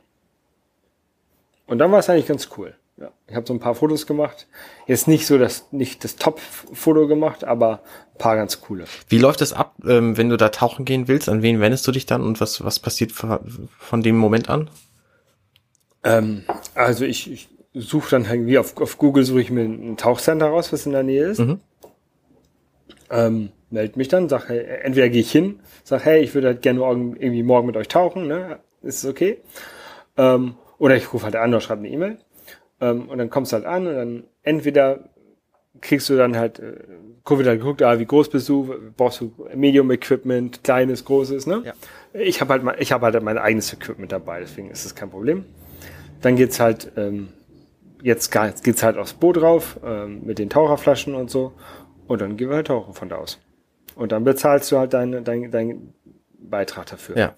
Und 1.67 1.79
dann 1.79 1.91
war 1.91 1.99
es 1.99 2.09
eigentlich 2.09 2.27
ganz 2.27 2.49
cool. 2.57 2.75
Ja, 2.99 3.11
ich 3.27 3.35
habe 3.35 3.47
so 3.47 3.53
ein 3.53 3.59
paar 3.59 3.75
Fotos 3.75 4.05
gemacht. 4.05 4.47
Jetzt 4.85 5.07
nicht 5.07 5.25
so 5.25 5.37
das, 5.37 5.71
nicht 5.71 6.03
das 6.03 6.17
Top-Foto 6.17 7.07
gemacht, 7.07 7.45
aber 7.45 7.79
ein 8.13 8.17
paar 8.17 8.35
ganz 8.35 8.59
coole. 8.59 8.85
Wie 9.07 9.19
läuft 9.19 9.39
das 9.39 9.53
ab, 9.53 9.75
ähm, 9.87 10.17
wenn 10.17 10.27
du 10.27 10.35
da 10.35 10.49
tauchen 10.49 10.83
gehen 10.83 11.07
willst? 11.07 11.29
An 11.29 11.41
wen 11.41 11.61
wendest 11.61 11.87
du 11.87 11.93
dich 11.93 12.05
dann 12.05 12.21
und 12.21 12.41
was, 12.41 12.61
was 12.63 12.79
passiert 12.79 13.13
von 13.13 14.03
dem 14.03 14.17
Moment 14.17 14.49
an? 14.49 14.69
Ähm, 16.03 16.43
also 16.75 17.05
ich, 17.05 17.31
ich 17.31 17.49
suche 17.73 18.11
dann 18.11 18.25
irgendwie 18.25 18.57
auf, 18.57 18.75
auf 18.81 18.97
Google 18.97 19.23
suche 19.23 19.41
ich 19.41 19.49
mir 19.49 19.63
ein 19.63 19.95
Tauchcenter 19.95 20.47
raus, 20.47 20.73
was 20.73 20.85
in 20.85 20.91
der 20.91 21.03
Nähe 21.03 21.25
ist. 21.25 21.39
Mhm. 21.39 21.61
Ähm, 23.09 23.49
meld 23.69 23.95
mich 23.95 24.09
dann, 24.09 24.27
sag, 24.27 24.49
hey, 24.49 24.59
entweder 24.83 25.07
gehe 25.07 25.21
ich 25.21 25.31
hin, 25.31 25.61
sag, 25.85 26.03
hey, 26.03 26.21
ich 26.21 26.33
würde 26.33 26.47
halt 26.47 26.61
gerne 26.61 26.79
morgen, 26.79 27.15
irgendwie 27.15 27.43
morgen 27.43 27.67
mit 27.67 27.77
euch 27.77 27.87
tauchen, 27.87 28.27
ne? 28.27 28.59
Ist 28.81 29.03
es 29.03 29.09
okay? 29.09 29.37
Ähm, 30.17 30.55
oder 30.77 30.95
ich 30.95 31.13
rufe 31.13 31.25
halt 31.25 31.35
an 31.35 31.49
oder 31.49 31.61
schreibe 31.61 31.81
eine 31.81 31.89
E-Mail. 31.89 32.17
Ähm, 32.81 33.09
und 33.09 33.17
dann 33.17 33.29
kommst 33.29 33.51
du 33.51 33.57
halt 33.57 33.65
an 33.65 33.87
und 33.87 33.95
dann 33.95 34.23
entweder 34.43 35.09
kriegst 35.81 36.09
du 36.09 36.17
dann 36.17 36.37
halt, 36.37 36.59
äh, 36.59 36.77
Covid 37.25 37.47
hat 37.47 37.57
geguckt, 37.59 37.81
ah, 37.83 37.99
wie 37.99 38.05
groß 38.05 38.29
bist 38.29 38.49
du, 38.49 38.73
brauchst 38.97 39.21
du 39.21 39.33
Medium 39.55 39.91
Equipment, 39.91 40.63
kleines, 40.63 41.05
großes, 41.05 41.47
ne? 41.47 41.61
Ja. 41.65 41.73
Ich 42.13 42.41
habe 42.41 42.53
halt 42.53 42.63
mein, 42.63 42.75
ich 42.79 42.91
habe 42.91 43.05
halt 43.05 43.21
mein 43.21 43.37
eigenes 43.37 43.71
Equipment 43.73 44.11
dabei, 44.11 44.39
deswegen 44.39 44.71
ist 44.71 44.85
das 44.85 44.95
kein 44.95 45.09
Problem. 45.09 45.45
Dann 46.21 46.35
geht's 46.35 46.59
halt, 46.59 46.91
ähm, 46.97 47.29
jetzt 48.01 48.31
geht's 48.31 48.83
halt 48.83 48.97
aufs 48.97 49.13
Boot 49.13 49.37
drauf, 49.37 49.79
ähm, 49.85 50.21
mit 50.25 50.39
den 50.39 50.49
Taucherflaschen 50.49 51.15
und 51.15 51.29
so. 51.29 51.53
Und 52.07 52.21
dann 52.21 52.37
gehen 52.37 52.49
wir 52.49 52.55
halt 52.57 52.67
tauchen 52.67 52.93
von 52.93 53.09
da 53.09 53.17
aus. 53.17 53.39
Und 53.95 54.11
dann 54.11 54.23
bezahlst 54.23 54.71
du 54.71 54.77
halt 54.77 54.93
deinen 54.93 55.23
dein, 55.23 55.51
dein 55.51 55.93
Beitrag 56.39 56.87
dafür. 56.87 57.17
Ja. 57.17 57.35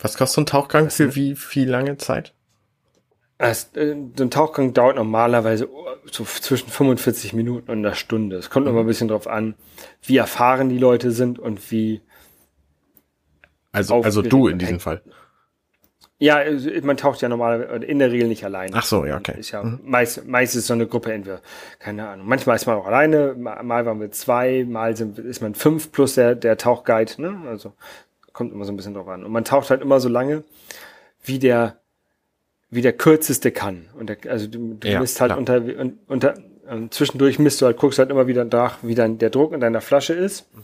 Was 0.00 0.16
kostet 0.16 0.34
so 0.34 0.40
ein 0.40 0.46
Tauchgang 0.46 0.90
für 0.90 1.14
wie 1.14 1.36
viel 1.36 1.68
lange 1.68 1.96
Zeit? 1.98 2.34
Äh, 3.40 3.54
so 3.54 4.24
ein 4.24 4.30
Tauchgang 4.30 4.74
dauert 4.74 4.96
normalerweise 4.96 5.66
so 6.10 6.24
zwischen 6.24 6.68
45 6.68 7.32
Minuten 7.32 7.70
und 7.70 7.78
einer 7.78 7.94
Stunde. 7.94 8.36
Es 8.36 8.50
kommt 8.50 8.66
mhm. 8.66 8.72
immer 8.72 8.80
ein 8.80 8.86
bisschen 8.86 9.08
drauf 9.08 9.26
an, 9.26 9.54
wie 10.02 10.18
erfahren 10.18 10.68
die 10.68 10.76
Leute 10.76 11.10
sind 11.10 11.38
und 11.38 11.70
wie. 11.70 12.02
Also, 13.72 14.02
also 14.02 14.20
du 14.20 14.48
in 14.48 14.58
diesem 14.58 14.78
Fall. 14.78 15.00
Ja, 16.18 16.40
man 16.82 16.98
taucht 16.98 17.22
ja 17.22 17.30
normalerweise 17.30 17.86
in 17.86 17.98
der 17.98 18.12
Regel 18.12 18.28
nicht 18.28 18.44
alleine. 18.44 18.76
Ach 18.76 18.84
so, 18.84 19.06
ja, 19.06 19.16
okay. 19.16 19.40
Ist 19.40 19.52
ja 19.52 19.62
mhm. 19.62 19.80
meist, 19.84 20.26
meistens 20.26 20.66
so 20.66 20.74
eine 20.74 20.86
Gruppe 20.86 21.14
entweder, 21.14 21.40
keine 21.78 22.06
Ahnung. 22.10 22.28
Manchmal 22.28 22.56
ist 22.56 22.66
man 22.66 22.76
auch 22.76 22.86
alleine, 22.86 23.34
mal 23.38 23.86
waren 23.86 24.00
wir 24.00 24.12
zwei, 24.12 24.66
mal 24.68 24.94
sind, 24.98 25.18
ist 25.18 25.40
man 25.40 25.54
fünf 25.54 25.92
plus 25.92 26.16
der, 26.16 26.34
der 26.34 26.58
Tauchguide, 26.58 27.22
ne? 27.22 27.40
Also 27.48 27.72
kommt 28.34 28.52
immer 28.52 28.66
so 28.66 28.72
ein 28.72 28.76
bisschen 28.76 28.92
drauf 28.92 29.08
an. 29.08 29.24
Und 29.24 29.32
man 29.32 29.46
taucht 29.46 29.70
halt 29.70 29.80
immer 29.80 29.98
so 29.98 30.10
lange, 30.10 30.44
wie 31.24 31.38
der 31.38 31.79
wie 32.70 32.82
der 32.82 32.92
kürzeste 32.92 33.50
kann. 33.50 33.86
Und 33.98 34.08
der, 34.08 34.18
also 34.28 34.46
du, 34.46 34.74
du 34.74 34.88
ja, 34.88 35.00
misst 35.00 35.20
halt 35.20 35.30
klar. 35.30 35.38
unter, 35.38 35.62
unter 36.06 36.34
ähm, 36.68 36.90
zwischendurch 36.90 37.38
misst 37.38 37.60
du 37.60 37.66
halt, 37.66 37.76
guckst 37.76 37.98
halt 37.98 38.10
immer 38.10 38.26
wieder 38.26 38.44
nach, 38.44 38.78
wie 38.82 38.94
dann 38.94 39.18
der 39.18 39.30
Druck 39.30 39.52
in 39.52 39.60
deiner 39.60 39.80
Flasche 39.80 40.14
ist. 40.14 40.46
Mhm. 40.54 40.62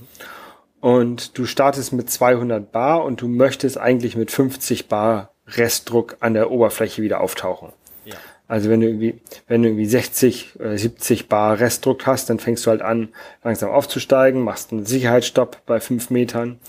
und 0.80 1.38
du 1.38 1.46
startest 1.46 1.92
mit 1.92 2.08
200 2.08 2.70
Bar 2.70 3.04
und 3.04 3.20
du 3.20 3.28
möchtest 3.28 3.78
eigentlich 3.78 4.16
mit 4.16 4.30
50 4.30 4.88
Bar 4.88 5.30
Restdruck 5.48 6.16
an 6.20 6.34
der 6.34 6.50
Oberfläche 6.50 7.02
wieder 7.02 7.20
auftauchen. 7.20 7.72
Ja. 8.04 8.16
Also 8.48 8.70
wenn 8.70 8.80
du 8.80 8.86
irgendwie, 8.86 9.20
wenn 9.48 9.62
du 9.62 9.68
irgendwie 9.68 9.86
60 9.86 10.54
oder 10.58 10.78
70 10.78 11.28
Bar 11.28 11.58
Restdruck 11.58 12.06
hast, 12.06 12.30
dann 12.30 12.38
fängst 12.38 12.64
du 12.66 12.70
halt 12.70 12.82
an, 12.82 13.08
langsam 13.42 13.70
aufzusteigen, 13.70 14.42
machst 14.42 14.72
einen 14.72 14.86
Sicherheitsstopp 14.86 15.64
bei 15.66 15.80
fünf 15.80 16.10
Metern, 16.10 16.60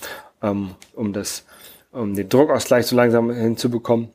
ähm, 0.41 0.71
um 0.93 1.13
das, 1.13 1.45
um 1.91 2.15
den 2.15 2.30
Druckausgleich 2.30 2.88
so 2.88 2.95
langsam 2.95 3.30
hinzubekommen, 3.32 4.10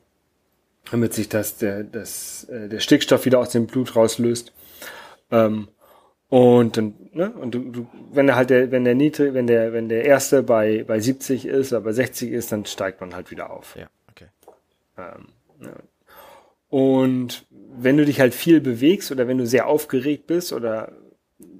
damit 0.91 1.13
sich 1.13 1.29
das, 1.29 1.57
der, 1.57 1.83
das, 1.83 2.45
äh, 2.45 2.69
der 2.69 2.79
Stickstoff 2.79 3.25
wieder 3.25 3.39
aus 3.39 3.49
dem 3.49 3.67
Blut 3.67 3.95
rauslöst. 3.95 4.53
Ähm, 5.31 5.67
und 6.29 6.77
dann, 6.77 6.95
ne, 7.11 7.31
und 7.31 7.53
du, 7.53 7.59
du, 7.59 7.87
wenn 8.11 8.25
der 8.25 8.35
halt 8.35 8.49
der, 8.49 8.71
wenn 8.71 8.85
der 8.85 8.95
niedrig, 8.95 9.33
wenn 9.33 9.47
der, 9.47 9.71
wenn 9.71 9.87
der 9.87 10.05
erste 10.05 10.41
bei, 10.41 10.83
bei 10.83 10.99
70 10.99 11.45
ist 11.45 11.71
oder 11.71 11.81
bei 11.81 11.93
60 11.93 12.31
ist, 12.31 12.51
dann 12.51 12.65
steigt 12.65 13.01
man 13.01 13.13
halt 13.13 13.29
wieder 13.29 13.51
auf. 13.51 13.75
Ja, 13.75 13.87
okay. 14.09 14.27
Ähm, 14.97 15.27
ja. 15.61 15.73
Und 16.69 17.45
wenn 17.51 17.97
du 17.97 18.05
dich 18.05 18.19
halt 18.19 18.33
viel 18.33 18.61
bewegst 18.61 19.11
oder 19.11 19.27
wenn 19.27 19.37
du 19.37 19.45
sehr 19.45 19.67
aufgeregt 19.67 20.25
bist 20.25 20.53
oder 20.53 20.91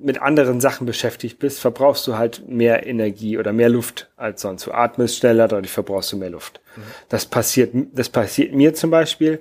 mit 0.04 0.22
anderen 0.22 0.60
Sachen 0.60 0.86
beschäftigt 0.86 1.40
bist, 1.40 1.60
verbrauchst 1.60 2.06
du 2.08 2.18
halt 2.18 2.48
mehr 2.48 2.86
Energie 2.86 3.38
oder 3.38 3.54
mehr 3.54 3.70
Luft 3.70 4.10
als 4.18 4.42
sonst. 4.42 4.68
Du 4.68 4.72
atmest 4.72 5.18
schneller, 5.18 5.48
dadurch 5.48 5.72
verbrauchst 5.72 6.12
du 6.12 6.18
mehr 6.18 6.30
Luft. 6.30 6.62
Mhm. 6.76 6.82
Das 7.10 7.26
passiert, 7.26 7.74
das 7.94 8.10
passiert 8.10 8.54
mir 8.54 8.74
zum 8.74 8.92
Beispiel, 8.92 9.40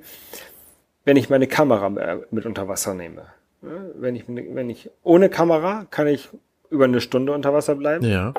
wenn 1.05 1.16
ich 1.16 1.29
meine 1.29 1.48
Kamera 1.48 2.20
mit 2.31 2.46
unter 2.46 2.68
Wasser 2.68 2.94
nehme. 2.94 3.27
Wenn 3.61 4.16
ich, 4.16 4.25
wenn 4.27 4.70
ich 4.70 4.90
ohne 5.03 5.29
Kamera 5.29 5.87
kann 5.90 6.07
ich 6.07 6.29
über 6.70 6.85
eine 6.85 7.01
Stunde 7.01 7.33
unter 7.33 7.53
Wasser 7.53 7.75
bleiben. 7.75 8.05
Ja. 8.05 8.33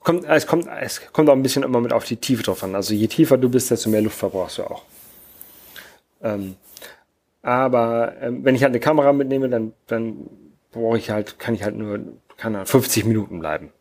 Kommt, 0.00 0.24
es 0.24 0.46
kommt, 0.46 0.68
es 0.80 1.00
kommt 1.12 1.28
auch 1.28 1.34
ein 1.34 1.42
bisschen 1.42 1.62
immer 1.62 1.80
mit 1.80 1.92
auf 1.92 2.04
die 2.04 2.16
Tiefe 2.16 2.42
drauf 2.42 2.62
an. 2.62 2.74
Also 2.74 2.94
je 2.94 3.06
tiefer 3.06 3.36
du 3.36 3.48
bist, 3.48 3.70
desto 3.70 3.90
mehr 3.90 4.02
Luft 4.02 4.18
verbrauchst 4.18 4.58
du 4.58 4.64
auch. 4.64 4.82
Ähm, 6.22 6.56
aber 7.42 8.14
ähm, 8.20 8.44
wenn 8.44 8.54
ich 8.54 8.62
halt 8.62 8.70
eine 8.70 8.80
Kamera 8.80 9.12
mitnehme, 9.12 9.48
dann, 9.48 9.72
dann 9.86 10.28
brauche 10.74 10.98
ich 10.98 11.10
halt, 11.10 11.38
kann 11.38 11.54
ich 11.54 11.62
halt 11.62 11.76
nur, 11.76 12.00
kann 12.36 12.56
halt 12.56 12.68
50 12.68 13.04
Minuten 13.04 13.40
bleiben. 13.40 13.72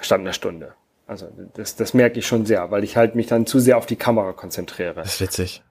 Statt 0.00 0.20
einer 0.20 0.32
Stunde. 0.32 0.74
Also 1.06 1.28
das, 1.54 1.76
das 1.76 1.94
merke 1.94 2.18
ich 2.18 2.26
schon 2.26 2.46
sehr, 2.46 2.70
weil 2.70 2.82
ich 2.82 2.96
halt 2.96 3.14
mich 3.14 3.26
dann 3.26 3.46
zu 3.46 3.60
sehr 3.60 3.78
auf 3.78 3.86
die 3.86 3.96
Kamera 3.96 4.32
konzentriere. 4.32 4.94
Das 4.94 5.14
ist 5.14 5.20
witzig. 5.20 5.62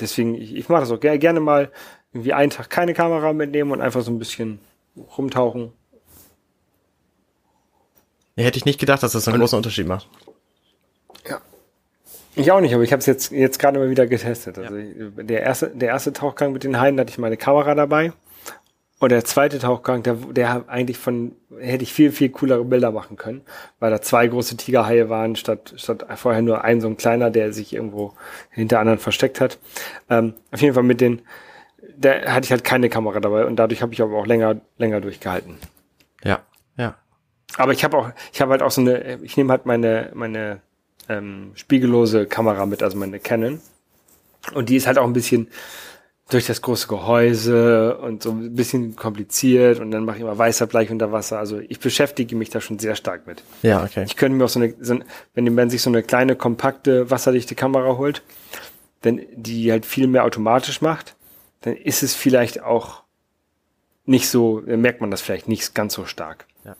Deswegen, 0.00 0.34
ich, 0.34 0.54
ich 0.54 0.68
mache 0.68 0.80
das 0.80 0.90
auch 0.90 1.00
gerne, 1.00 1.18
gerne 1.18 1.40
mal 1.40 1.70
irgendwie 2.12 2.32
einen 2.32 2.50
Tag 2.50 2.70
keine 2.70 2.94
Kamera 2.94 3.32
mitnehmen 3.32 3.72
und 3.72 3.80
einfach 3.80 4.02
so 4.02 4.10
ein 4.10 4.18
bisschen 4.18 4.60
rumtauchen. 5.16 5.72
Ja, 8.36 8.44
hätte 8.44 8.58
ich 8.58 8.64
nicht 8.64 8.78
gedacht, 8.78 9.02
dass 9.02 9.12
das 9.12 9.26
einen 9.26 9.34
und, 9.34 9.40
großen 9.40 9.56
Unterschied 9.56 9.86
macht. 9.86 10.08
Ich 12.38 12.52
auch 12.52 12.60
nicht, 12.60 12.74
aber 12.74 12.82
ich 12.82 12.92
habe 12.92 13.00
es 13.00 13.06
jetzt, 13.06 13.32
jetzt 13.32 13.58
gerade 13.58 13.78
mal 13.78 13.90
wieder 13.90 14.06
getestet. 14.06 14.58
Also 14.58 14.76
ja. 14.76 15.10
der, 15.16 15.42
erste, 15.42 15.70
der 15.70 15.88
erste 15.88 16.12
Tauchgang 16.12 16.52
mit 16.52 16.64
den 16.64 16.80
Haien, 16.80 16.96
da 16.96 17.02
hatte 17.02 17.10
ich 17.10 17.18
meine 17.18 17.36
Kamera 17.36 17.74
dabei. 17.74 18.12
Und 19.00 19.12
der 19.12 19.24
zweite 19.24 19.58
Tauchgang, 19.58 20.02
der, 20.02 20.14
der 20.14 20.64
eigentlich 20.68 20.98
von, 20.98 21.36
hätte 21.58 21.84
ich 21.84 21.92
viel, 21.92 22.10
viel 22.10 22.30
coolere 22.30 22.64
Bilder 22.64 22.90
machen 22.90 23.16
können, 23.16 23.42
weil 23.78 23.90
da 23.90 24.00
zwei 24.00 24.26
große 24.26 24.56
Tigerhaie 24.56 25.08
waren, 25.08 25.36
statt, 25.36 25.74
statt 25.76 26.04
vorher 26.16 26.42
nur 26.42 26.64
ein 26.64 26.80
so 26.80 26.88
ein 26.88 26.96
kleiner, 26.96 27.30
der 27.30 27.52
sich 27.52 27.72
irgendwo 27.72 28.14
hinter 28.50 28.80
anderen 28.80 28.98
versteckt 28.98 29.40
hat. 29.40 29.58
Ähm, 30.10 30.34
auf 30.50 30.60
jeden 30.60 30.74
Fall 30.74 30.82
mit 30.82 31.00
den, 31.00 31.22
da 31.96 32.32
hatte 32.32 32.46
ich 32.46 32.50
halt 32.50 32.64
keine 32.64 32.88
Kamera 32.88 33.20
dabei 33.20 33.44
und 33.44 33.56
dadurch 33.56 33.82
habe 33.82 33.92
ich 33.92 34.02
aber 34.02 34.16
auch 34.16 34.26
länger, 34.26 34.56
länger 34.78 35.00
durchgehalten. 35.00 35.58
Ja, 36.24 36.40
ja. 36.76 36.96
Aber 37.56 37.72
ich 37.72 37.84
habe 37.84 37.96
auch, 37.96 38.10
ich 38.32 38.40
habe 38.40 38.50
halt 38.50 38.62
auch 38.62 38.72
so 38.72 38.80
eine, 38.80 39.20
ich 39.22 39.36
nehme 39.36 39.52
halt 39.52 39.64
meine, 39.64 40.10
meine 40.14 40.60
ähm, 41.08 41.52
spiegellose 41.54 42.26
Kamera 42.26 42.66
mit, 42.66 42.82
also 42.82 42.96
meine 42.96 43.18
Canon. 43.18 43.60
Und 44.54 44.68
die 44.68 44.76
ist 44.76 44.86
halt 44.86 44.98
auch 44.98 45.06
ein 45.06 45.12
bisschen, 45.12 45.48
durch 46.28 46.46
das 46.46 46.60
große 46.60 46.88
Gehäuse 46.88 47.96
und 47.98 48.22
so 48.22 48.30
ein 48.30 48.54
bisschen 48.54 48.96
kompliziert 48.96 49.80
und 49.80 49.90
dann 49.90 50.04
mache 50.04 50.16
ich 50.16 50.22
immer 50.22 50.36
Weißabgleich 50.36 50.90
unter 50.90 51.10
Wasser. 51.10 51.38
Also 51.38 51.58
ich 51.58 51.80
beschäftige 51.80 52.36
mich 52.36 52.50
da 52.50 52.60
schon 52.60 52.78
sehr 52.78 52.94
stark 52.96 53.26
mit. 53.26 53.42
Ja, 53.62 53.82
okay. 53.82 54.04
Ich 54.06 54.16
könnte 54.16 54.36
mir 54.36 54.44
auch 54.44 54.50
so 54.50 54.60
eine, 54.60 54.74
so, 54.78 54.98
wenn 55.34 55.54
man 55.54 55.70
sich 55.70 55.80
so 55.80 55.88
eine 55.88 56.02
kleine, 56.02 56.36
kompakte, 56.36 57.10
wasserdichte 57.10 57.54
Kamera 57.54 57.96
holt, 57.96 58.22
wenn 59.00 59.26
die 59.34 59.70
halt 59.72 59.86
viel 59.86 60.06
mehr 60.06 60.24
automatisch 60.24 60.82
macht, 60.82 61.16
dann 61.62 61.74
ist 61.74 62.02
es 62.02 62.14
vielleicht 62.14 62.62
auch 62.62 63.04
nicht 64.04 64.28
so, 64.28 64.60
dann 64.60 64.82
merkt 64.82 65.00
man 65.00 65.10
das 65.10 65.22
vielleicht 65.22 65.48
nicht 65.48 65.74
ganz 65.74 65.94
so 65.94 66.04
stark. 66.04 66.46
Ja. 66.64 66.76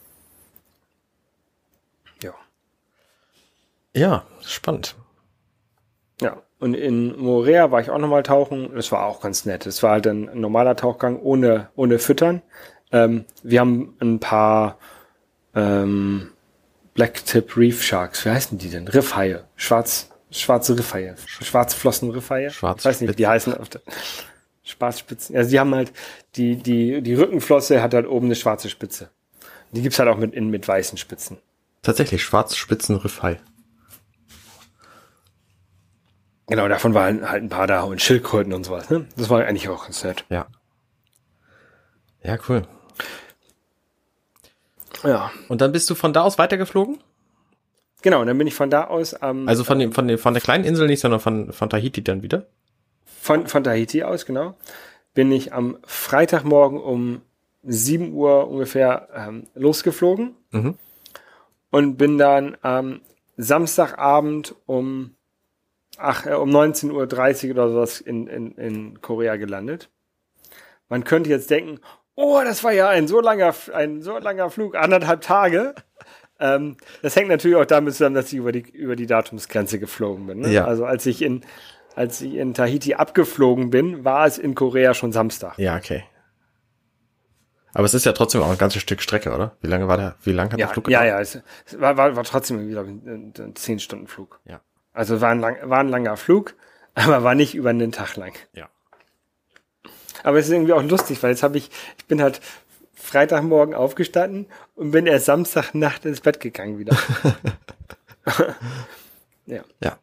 Ja. 2.21 2.33
Ja, 3.95 4.25
spannend. 4.45 4.95
Ja. 6.21 6.41
Und 6.59 6.73
in 6.73 7.17
Morea 7.17 7.71
war 7.71 7.79
ich 7.79 7.89
auch 7.89 7.97
nochmal 7.97 8.23
tauchen. 8.23 8.75
Das 8.75 8.91
war 8.91 9.05
auch 9.05 9.21
ganz 9.21 9.45
nett. 9.45 9.65
Es 9.65 9.81
war 9.81 9.91
halt 9.91 10.07
ein 10.07 10.29
normaler 10.39 10.75
Tauchgang 10.75 11.17
ohne, 11.19 11.69
ohne 11.75 11.99
Füttern. 11.99 12.41
Ähm, 12.91 13.25
wir 13.43 13.61
haben 13.61 13.95
ein 13.99 14.19
paar 14.19 14.77
ähm, 15.55 16.31
Blacktip 16.95 17.55
Reef 17.55 17.81
Sharks. 17.81 18.25
Wie 18.25 18.29
heißen 18.29 18.57
die 18.57 18.69
denn? 18.69 18.89
Riffhaie. 18.89 19.45
Schwarz, 19.55 20.09
schwarze 20.31 20.77
Riffhaie. 20.77 21.15
Schwarzflossen 21.25 22.11
Riffhaie. 22.11 22.49
Schwarz. 22.49 22.79
Ich 22.79 22.85
weiß 22.85 23.01
nicht, 23.01 23.11
wie 23.11 23.15
die 23.15 23.27
heißen. 23.27 23.53
Auf 23.57 23.69
der 23.69 23.81
Schwarzspitzen. 24.63 25.35
Also 25.37 25.49
die 25.49 25.59
haben 25.59 25.73
halt, 25.73 25.93
die, 26.35 26.57
die, 26.57 27.01
die 27.01 27.13
Rückenflosse 27.13 27.81
hat 27.81 27.93
halt 27.93 28.07
oben 28.07 28.25
eine 28.25 28.35
schwarze 28.35 28.69
Spitze. 28.69 29.09
Die 29.71 29.81
gibt's 29.81 29.99
halt 29.99 30.09
auch 30.09 30.17
mit, 30.17 30.33
in, 30.33 30.49
mit 30.49 30.67
weißen 30.67 30.97
Spitzen. 30.97 31.37
Tatsächlich, 31.81 32.23
Schwarzspitzen 32.23 32.97
Riffhaie. 32.97 33.37
Genau, 36.49 36.67
davon 36.67 36.93
waren 36.93 37.29
halt 37.29 37.43
ein 37.43 37.49
paar 37.49 37.67
da 37.67 37.81
und 37.81 38.01
Schildkröten 38.01 38.53
und 38.53 38.65
sowas. 38.65 38.89
Ne? 38.89 39.05
Das 39.15 39.29
war 39.29 39.43
eigentlich 39.45 39.69
auch 39.69 39.83
ganz 39.83 40.03
nett. 40.03 40.25
Ja. 40.29 40.47
Ja, 42.23 42.37
cool. 42.49 42.63
Ja. 45.03 45.31
Und 45.47 45.61
dann 45.61 45.71
bist 45.71 45.89
du 45.89 45.95
von 45.95 46.11
da 46.11 46.23
aus 46.23 46.37
weitergeflogen? 46.37 46.99
Genau, 48.01 48.21
und 48.21 48.27
dann 48.27 48.37
bin 48.37 48.47
ich 48.47 48.55
von 48.55 48.69
da 48.69 48.85
aus 48.85 49.13
am. 49.13 49.41
Ähm, 49.41 49.47
also 49.47 49.63
von 49.63 49.77
dem, 49.79 49.91
von 49.91 50.07
dem, 50.07 50.17
von 50.17 50.33
der 50.33 50.41
kleinen 50.41 50.63
Insel 50.63 50.87
nicht, 50.87 51.01
sondern 51.01 51.19
von, 51.19 51.53
von 51.53 51.69
Tahiti 51.69 52.03
dann 52.03 52.23
wieder? 52.23 52.47
Von, 53.05 53.47
von 53.47 53.63
Tahiti 53.63 54.03
aus, 54.03 54.25
genau. 54.25 54.55
Bin 55.13 55.31
ich 55.31 55.53
am 55.53 55.77
Freitagmorgen 55.85 56.79
um 56.79 57.21
7 57.63 58.13
Uhr 58.13 58.47
ungefähr 58.47 59.09
ähm, 59.13 59.47
losgeflogen. 59.53 60.35
Mhm. 60.51 60.75
Und 61.71 61.97
bin 61.97 62.17
dann 62.17 62.57
am 62.61 63.01
Samstagabend 63.37 64.55
um 64.65 65.15
ach, 65.99 66.25
äh, 66.25 66.33
um 66.33 66.49
19.30 66.49 67.45
Uhr 67.45 67.51
oder 67.51 67.69
sowas 67.69 68.01
in, 68.01 68.27
in, 68.27 68.51
in 68.53 69.01
Korea 69.01 69.35
gelandet. 69.35 69.89
Man 70.87 71.03
könnte 71.03 71.29
jetzt 71.29 71.49
denken, 71.49 71.79
oh, 72.15 72.41
das 72.43 72.63
war 72.63 72.71
ja 72.71 72.89
ein 72.89 73.07
so 73.07 73.21
langer, 73.21 73.53
ein 73.73 74.01
so 74.01 74.17
langer 74.17 74.49
Flug, 74.49 74.75
anderthalb 74.75 75.21
Tage. 75.21 75.75
Ähm, 76.39 76.77
das 77.01 77.15
hängt 77.15 77.29
natürlich 77.29 77.57
auch 77.57 77.65
damit 77.65 77.93
zusammen, 77.93 78.15
dass 78.15 78.27
ich 78.27 78.39
über 78.39 78.51
die, 78.51 78.61
über 78.71 78.95
die 78.95 79.07
Datumsgrenze 79.07 79.79
geflogen 79.79 80.25
bin. 80.25 80.39
Ne? 80.39 80.49
Ja. 80.49 80.65
Also 80.65 80.85
als 80.85 81.05
ich 81.05 81.21
in, 81.21 81.41
als 81.95 82.21
ich 82.21 82.35
in 82.35 82.53
Tahiti 82.53 82.95
abgeflogen 82.95 83.69
bin, 83.69 84.05
war 84.05 84.25
es 84.25 84.37
in 84.37 84.55
Korea 84.55 84.93
schon 84.93 85.11
Samstag. 85.11 85.57
Ja, 85.57 85.75
okay. 85.75 86.03
Aber 87.73 87.85
es 87.85 87.93
ist 87.93 88.05
ja 88.05 88.13
trotzdem 88.13 88.41
auch 88.41 88.49
ein 88.49 88.57
ganzes 88.57 88.81
Stück 88.81 89.01
Strecke, 89.01 89.31
oder? 89.31 89.55
Wie 89.61 89.67
lange 89.67 89.87
war 89.87 89.97
der, 89.97 90.15
wie 90.23 90.31
lange 90.31 90.51
hat 90.51 90.59
ja, 90.59 90.65
der 90.65 90.73
Flug 90.73 90.85
gedauert? 90.85 91.05
Ja, 91.05 91.15
ja, 91.15 91.19
es, 91.19 91.39
war, 91.77 91.97
war, 91.97 92.15
war 92.15 92.23
trotzdem 92.23 92.57
irgendwie 92.57 93.09
ein, 93.09 93.33
ein 93.37 93.55
10 93.55 93.79
Stunden 93.79 94.07
Flug. 94.07 94.39
Ja. 94.45 94.61
Also 94.93 95.21
war 95.21 95.29
ein, 95.29 95.39
lang, 95.39 95.57
war 95.63 95.79
ein 95.79 95.89
langer 95.89 96.17
Flug, 96.17 96.55
aber 96.95 97.23
war 97.23 97.35
nicht 97.35 97.55
über 97.55 97.69
einen 97.69 97.91
Tag 97.91 98.15
lang. 98.15 98.33
Ja. 98.53 98.69
Aber 100.23 100.37
es 100.37 100.47
ist 100.47 100.51
irgendwie 100.51 100.73
auch 100.73 100.83
lustig, 100.83 101.23
weil 101.23 101.31
jetzt 101.31 101.43
habe 101.43 101.57
ich, 101.57 101.69
ich 101.97 102.05
bin 102.05 102.21
halt 102.21 102.41
Freitagmorgen 102.93 103.73
aufgestanden 103.73 104.47
und 104.75 104.91
bin 104.91 105.07
erst 105.07 105.25
Samstagnacht 105.25 106.05
ins 106.05 106.21
Bett 106.21 106.39
gegangen 106.39 106.77
wieder. 106.77 106.97
ja. 109.45 109.63
Ja. 109.81 109.97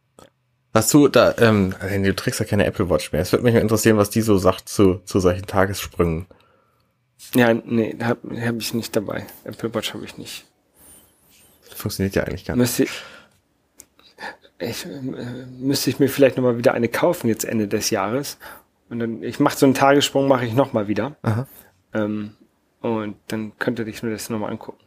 Hast 0.72 0.92
du 0.92 1.08
da, 1.08 1.34
ähm, 1.38 1.74
du 1.80 2.14
trägst 2.14 2.40
ja 2.40 2.46
keine 2.46 2.66
Apple 2.66 2.90
Watch 2.90 3.12
mehr. 3.12 3.22
Es 3.22 3.32
würde 3.32 3.44
mich 3.44 3.54
mal 3.54 3.60
interessieren, 3.60 3.96
was 3.96 4.10
die 4.10 4.20
so 4.20 4.36
sagt 4.36 4.68
zu, 4.68 5.00
zu 5.04 5.20
solchen 5.20 5.46
Tagessprüngen. 5.46 6.26
Ja, 7.34 7.54
nee, 7.54 7.96
habe 8.02 8.40
hab 8.40 8.56
ich 8.58 8.74
nicht 8.74 8.94
dabei. 8.94 9.26
Apple 9.44 9.72
Watch 9.74 9.94
habe 9.94 10.04
ich 10.04 10.18
nicht. 10.18 10.44
Funktioniert 11.74 12.14
ja 12.14 12.24
eigentlich 12.24 12.44
gar 12.44 12.56
nicht. 12.56 12.78
Müsste, 12.78 12.86
ich, 14.58 14.86
äh, 14.86 15.00
müsste 15.58 15.90
ich 15.90 15.98
mir 15.98 16.08
vielleicht 16.08 16.36
nochmal 16.36 16.58
wieder 16.58 16.74
eine 16.74 16.88
kaufen 16.88 17.28
jetzt 17.28 17.44
Ende 17.44 17.68
des 17.68 17.90
Jahres. 17.90 18.38
Und 18.88 19.00
dann, 19.00 19.22
ich 19.22 19.40
mache 19.40 19.56
so 19.56 19.66
einen 19.66 19.74
Tagessprung, 19.74 20.28
mache 20.28 20.46
ich 20.46 20.54
nochmal 20.54 20.88
wieder. 20.88 21.16
Ähm, 21.92 22.36
und 22.80 23.16
dann 23.28 23.52
könnte 23.58 23.82
ich 23.84 24.02
mir 24.02 24.10
das 24.10 24.30
nochmal 24.30 24.50
angucken. 24.50 24.78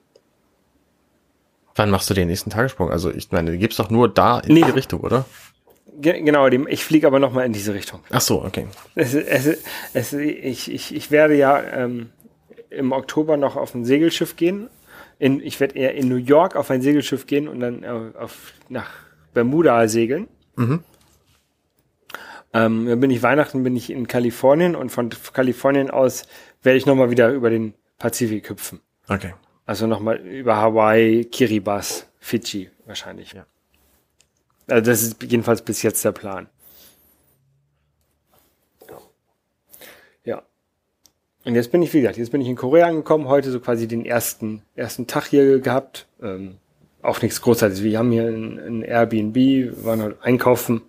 Wann 1.76 1.90
machst 1.90 2.10
du 2.10 2.14
den 2.14 2.28
nächsten 2.28 2.50
Tagessprung? 2.50 2.90
Also 2.90 3.12
ich 3.12 3.32
meine, 3.32 3.52
du 3.52 3.58
gibst 3.58 3.80
doch 3.80 3.90
nur 3.90 4.10
da 4.10 4.40
in 4.40 4.54
nee. 4.54 4.64
die 4.64 4.72
Richtung, 4.72 5.02
oder? 5.02 5.26
Ge 6.02 6.22
genau, 6.22 6.48
ich 6.48 6.84
fliege 6.84 7.08
aber 7.08 7.20
nochmal 7.20 7.46
in 7.46 7.54
diese 7.54 7.74
Richtung. 7.74 8.02
Ach 8.10 8.22
so, 8.22 8.44
okay. 8.44 8.68
Es, 8.96 9.14
es, 9.14 9.58
es, 9.94 10.14
ich, 10.14 10.72
ich, 10.72 10.96
ich 10.96 11.12
werde 11.12 11.36
ja 11.36 11.62
ähm, 11.62 12.10
im 12.70 12.92
Oktober 12.92 13.38
noch 13.38 13.56
auf 13.58 13.76
ein 13.76 13.86
Segelschiff 13.86 14.36
gehen 14.36 14.70
in, 15.20 15.42
ich 15.42 15.60
werde 15.60 15.76
eher 15.78 15.94
in 15.94 16.08
New 16.08 16.16
York 16.16 16.56
auf 16.56 16.72
ein 16.72 16.82
Segelschiff 16.82 17.28
gehen 17.28 17.48
und 17.48 17.60
dann 17.60 17.84
äh, 17.84 18.18
auf, 18.18 18.54
nach 18.70 18.90
Bermuda 19.34 19.88
segeln. 19.88 20.28
Mhm. 20.56 20.84
Ähm, 22.54 22.88
dann 22.88 23.00
bin 23.00 23.12
ich 23.12 23.22
Weihnachten, 23.22 23.64
bin 23.64 23.76
ich 23.76 23.90
in 23.92 24.08
Kalifornien 24.08 24.76
und 24.76 24.90
von 24.90 25.10
Kalifornien 25.34 25.92
aus 25.92 26.24
werde 26.64 26.78
ich 26.78 26.86
nochmal 26.86 27.12
wieder 27.12 27.30
über 27.32 27.50
den 27.50 27.74
Pazifik 28.00 28.50
hüpfen. 28.50 28.80
Okay. 29.08 29.34
Also 29.66 29.86
nochmal 29.86 30.18
über 30.18 30.56
Hawaii, 30.56 31.26
Kiribati, 31.26 32.04
Fidschi 32.20 32.72
wahrscheinlich. 32.86 33.34
Ja. 33.34 33.46
Also 34.68 34.90
das 34.90 35.04
ist 35.04 35.22
jedenfalls 35.24 35.62
bis 35.62 35.84
jetzt 35.84 36.04
der 36.04 36.12
Plan. 36.12 36.48
Ja. 40.24 40.42
Und 41.46 41.56
jetzt 41.56 41.72
bin 41.72 41.82
ich, 41.82 41.94
wie 41.94 42.02
gesagt, 42.02 42.18
jetzt 42.18 42.32
bin 42.32 42.42
ich 42.42 42.48
in 42.48 42.56
Korea 42.56 42.88
angekommen, 42.88 43.28
heute 43.28 43.52
so 43.52 43.60
quasi 43.60 43.88
den 43.88 44.06
ersten, 44.06 44.64
ersten 44.76 45.06
Tag 45.06 45.28
hier 45.28 45.60
gehabt. 45.60 46.08
Ähm, 46.22 46.58
auch 47.02 47.22
nichts 47.22 47.42
Großartiges. 47.42 47.84
Wir 47.84 48.00
haben 48.00 48.12
hier 48.12 48.26
ein, 48.26 48.60
ein 48.60 48.82
Airbnb, 48.82 49.86
waren 49.86 50.02
halt 50.02 50.18
einkaufen. 50.22 50.82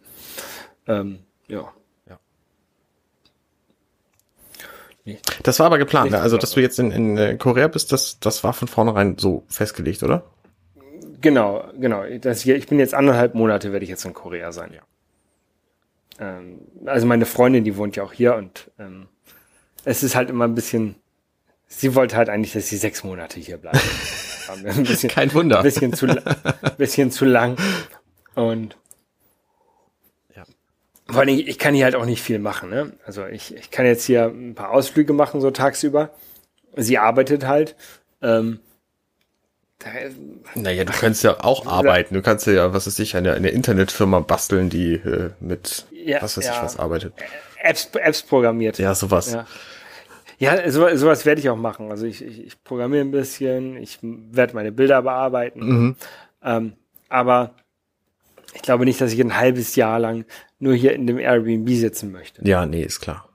Ähm, 0.87 1.21
ja. 1.49 1.73
Das 5.43 5.59
war 5.59 5.67
aber 5.67 5.79
geplant, 5.79 6.11
ne? 6.11 6.21
also 6.21 6.37
dass 6.37 6.53
du 6.53 6.61
jetzt 6.61 6.79
in, 6.79 6.91
in 6.91 7.17
äh, 7.17 7.37
Korea 7.37 7.69
bist, 7.69 7.93
das, 7.93 8.21
das 8.21 8.45
war 8.45 8.53
von 8.53 8.69
vornherein 8.69 9.17
so 9.19 9.45
festgelegt, 9.49 10.03
oder? 10.03 10.25
Genau, 11.21 11.65
genau. 11.79 12.05
Das 12.21 12.43
hier, 12.43 12.57
ich 12.57 12.67
bin 12.67 12.79
jetzt 12.79 12.95
anderthalb 12.95 13.35
Monate, 13.35 13.73
werde 13.73 13.85
ich 13.85 13.91
jetzt 13.91 14.05
in 14.05 14.15
Korea 14.15 14.53
sein. 14.53 14.73
Ja. 14.75 14.83
Ähm, 16.39 16.61
also 16.87 17.07
meine 17.07 17.27
Freundin, 17.27 17.65
die 17.65 17.77
wohnt 17.77 17.97
ja 17.97 18.03
auch 18.03 18.13
hier 18.13 18.35
und 18.37 18.71
ähm, 18.79 19.09
es 19.85 20.03
ist 20.03 20.15
halt 20.15 20.31
immer 20.31 20.47
ein 20.47 20.55
bisschen. 20.55 20.97
Sie 21.67 21.95
wollte 21.95 22.17
halt 22.17 22.29
eigentlich, 22.29 22.53
dass 22.53 22.69
sie 22.69 22.77
sechs 22.77 23.05
Monate 23.05 23.41
hier 23.41 23.57
bleibt. 23.57 23.81
War 24.51 24.57
mir 24.57 24.71
ein 24.71 24.85
bisschen, 24.85 25.11
Kein 25.11 25.33
Wunder. 25.35 25.59
ein 25.59 25.63
bisschen 25.63 25.93
zu, 25.93 26.07
la- 26.07 26.23
bisschen 26.79 27.11
zu 27.11 27.25
lang. 27.25 27.57
Und 28.35 28.77
Ja. 30.37 30.45
vor 31.07 31.19
allen 31.21 31.29
Dingen, 31.29 31.47
ich 31.49 31.59
kann 31.59 31.75
hier 31.75 31.85
halt 31.85 31.95
auch 31.97 32.05
nicht 32.05 32.23
viel 32.23 32.39
machen. 32.39 32.71
Ne? 32.71 32.93
Also 33.07 33.27
ich, 33.27 33.55
ich 33.55 33.71
kann 33.71 33.87
jetzt 33.87 34.05
hier 34.05 34.25
ein 34.27 34.55
paar 34.55 34.71
Ausflüge 34.71 35.13
machen, 35.13 35.41
so 35.41 35.51
tagsüber. 35.51 36.11
Sie 36.77 36.99
arbeitet 36.99 37.47
halt. 37.47 37.75
Ähm, 38.23 38.61
da, 39.79 39.89
Naja, 40.55 40.85
du 40.85 40.93
kannst 40.93 41.25
ja 41.25 41.43
auch 41.43 41.67
arbeiten. 41.67 42.15
Du 42.15 42.23
kannst 42.23 42.47
ja, 42.47 42.73
was 42.75 42.87
weiß 42.87 42.99
ich, 42.99 43.17
eine, 43.17 43.33
eine 43.33 43.49
Internetfirma 43.49 44.21
basteln, 44.21 44.69
die 44.69 44.95
äh, 44.95 45.31
mit 45.41 45.87
Ja, 45.91 46.21
was 46.23 46.37
weiß 46.37 46.45
ich 46.45 46.51
ja. 46.51 46.63
was 46.63 46.79
arbeitet. 46.79 47.15
Apps, 47.63 47.89
Apps 47.95 48.23
programmiert. 48.23 48.79
Ja, 48.79 48.95
sowas. 48.95 49.33
Ja. 49.33 49.47
Ja, 50.41 50.71
so, 50.71 50.89
sowas 50.97 51.27
werde 51.27 51.41
ich 51.41 51.51
auch 51.51 51.57
machen. 51.57 51.91
Also 51.91 52.07
ich, 52.07 52.25
ich, 52.25 52.47
ich 52.47 52.65
programmiere 52.65 53.05
ein 53.05 53.11
bisschen, 53.11 53.77
ich 53.77 53.99
werde 54.03 54.55
meine 54.55 54.73
Bilder 54.73 55.03
bearbeiten. 55.03 55.61
Mhm. 55.61 55.97
Ähm, 56.43 56.73
aber 57.11 57.55
ich 58.55 58.63
glaube 58.63 58.87
nicht, 58.87 59.01
dass 59.01 59.13
ich 59.13 59.21
ein 59.21 59.37
halbes 59.37 59.77
Jahr 59.77 59.99
lang 59.99 60.25
nur 60.59 60.75
hier 60.75 60.95
in 60.95 61.07
dem 61.07 61.19
Airbnb 61.19 61.69
sitzen 61.69 62.11
möchte. 62.11 62.47
Ja, 62.49 62.65
nee, 62.65 62.83
ist 62.83 63.01
klar. 63.01 63.29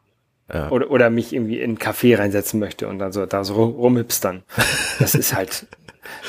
Oder, 0.47 0.91
oder 0.91 1.10
mich 1.10 1.34
irgendwie 1.34 1.60
in 1.60 1.72
einen 1.72 1.78
Café 1.80 2.18
reinsetzen 2.20 2.60
möchte 2.60 2.88
und 2.88 2.99
dann 2.99 3.12
so 3.12 3.26
da 3.26 3.43
so 3.43 3.56
rum, 3.56 3.72
rumhipstern. 3.76 4.43
Das 4.99 5.16
ist 5.16 5.36
halt. 5.36 5.68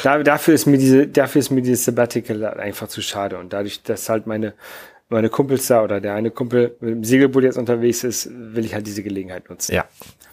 Da, 0.03 0.23
dafür 0.23 0.55
ist 0.55 0.65
mir 0.65 0.79
diese, 0.79 1.07
dafür 1.07 1.41
ist 1.41 1.51
mir 1.51 1.61
dieses 1.61 1.85
Sabbatical 1.85 2.47
einfach 2.47 2.89
zu 2.89 3.03
schade. 3.03 3.37
Und 3.37 3.53
dadurch, 3.53 3.83
dass 3.83 4.09
halt 4.09 4.27
meine, 4.27 4.55
meine 5.11 5.29
Kumpels 5.29 5.67
da 5.67 5.85
oder 5.85 6.01
der 6.01 6.15
eine 6.15 6.31
Kumpel 6.31 6.75
mit 6.81 6.91
dem 6.91 7.05
Segelboot 7.05 7.45
jetzt 7.45 7.59
unterwegs 7.59 8.03
ist, 8.03 8.31
will 8.33 8.65
ich 8.65 8.73
halt 8.73 8.87
diese 8.87 9.03
Gelegenheit 9.03 9.51
nutzen. 9.51 9.75
Ja, 9.75 9.85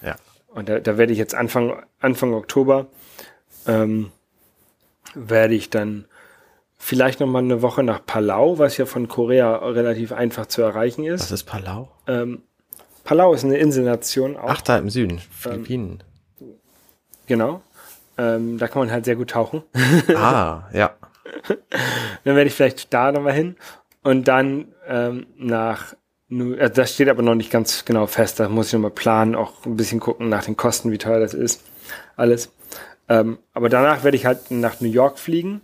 ja. 0.01 0.15
Und 0.53 0.69
da, 0.69 0.79
da 0.79 0.97
werde 0.97 1.11
ich 1.11 1.19
jetzt 1.19 1.35
Anfang, 1.35 1.83
Anfang 1.99 2.33
Oktober, 2.33 2.87
ähm, 3.67 4.11
werde 5.15 5.55
ich 5.55 5.69
dann 5.69 6.05
vielleicht 6.77 7.19
noch 7.19 7.27
mal 7.27 7.39
eine 7.39 7.61
Woche 7.61 7.83
nach 7.83 8.05
Palau, 8.05 8.59
was 8.59 8.77
ja 8.77 8.85
von 8.85 9.07
Korea 9.07 9.55
relativ 9.55 10.11
einfach 10.11 10.45
zu 10.47 10.61
erreichen 10.61 11.05
ist. 11.05 11.21
Was 11.21 11.31
ist 11.31 11.43
Palau? 11.43 11.89
Ähm, 12.07 12.43
Palau 13.03 13.33
ist 13.33 13.43
eine 13.43 13.57
Inselnation 13.57 14.37
auch. 14.37 14.49
Ach, 14.49 14.61
da 14.61 14.77
im 14.77 14.89
Süden. 14.89 15.19
Philippinen. 15.19 16.03
Genau. 17.27 17.61
Ähm, 18.17 18.57
da 18.57 18.67
kann 18.67 18.79
man 18.81 18.91
halt 18.91 19.05
sehr 19.05 19.15
gut 19.15 19.31
tauchen. 19.31 19.63
ah, 20.15 20.69
ja. 20.73 20.95
dann 22.23 22.35
werde 22.35 22.47
ich 22.47 22.53
vielleicht 22.53 22.93
da 22.93 23.11
nochmal 23.11 23.33
hin. 23.33 23.55
Und 24.03 24.27
dann 24.27 24.73
ähm, 24.87 25.27
nach, 25.37 25.95
Äh, 26.57 26.69
das 26.69 26.93
steht 26.93 27.09
aber 27.09 27.21
noch 27.21 27.35
nicht 27.35 27.51
ganz 27.51 27.85
genau 27.85 28.07
fest. 28.07 28.39
Da 28.39 28.49
muss 28.49 28.67
ich 28.67 28.73
nochmal 28.73 28.91
planen, 28.91 29.35
auch 29.35 29.65
ein 29.65 29.75
bisschen 29.75 29.99
gucken 29.99 30.29
nach 30.29 30.45
den 30.45 30.57
Kosten, 30.57 30.91
wie 30.91 30.97
teuer 30.97 31.19
das 31.19 31.33
ist. 31.33 31.63
Alles. 32.15 32.51
Ähm, 33.09 33.39
aber 33.53 33.69
danach 33.69 34.03
werde 34.03 34.17
ich 34.17 34.25
halt 34.25 34.51
nach 34.51 34.79
New 34.81 34.89
York 34.89 35.19
fliegen. 35.19 35.61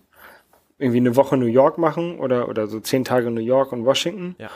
Irgendwie 0.78 1.00
eine 1.00 1.16
Woche 1.16 1.38
New 1.38 1.46
York 1.46 1.78
machen 1.78 2.20
oder, 2.20 2.48
oder 2.48 2.68
so 2.68 2.80
zehn 2.80 3.04
Tage 3.04 3.32
New 3.32 3.42
York 3.42 3.72
und 3.72 3.86
Washington. 3.86 4.36
Ja. 4.38 4.50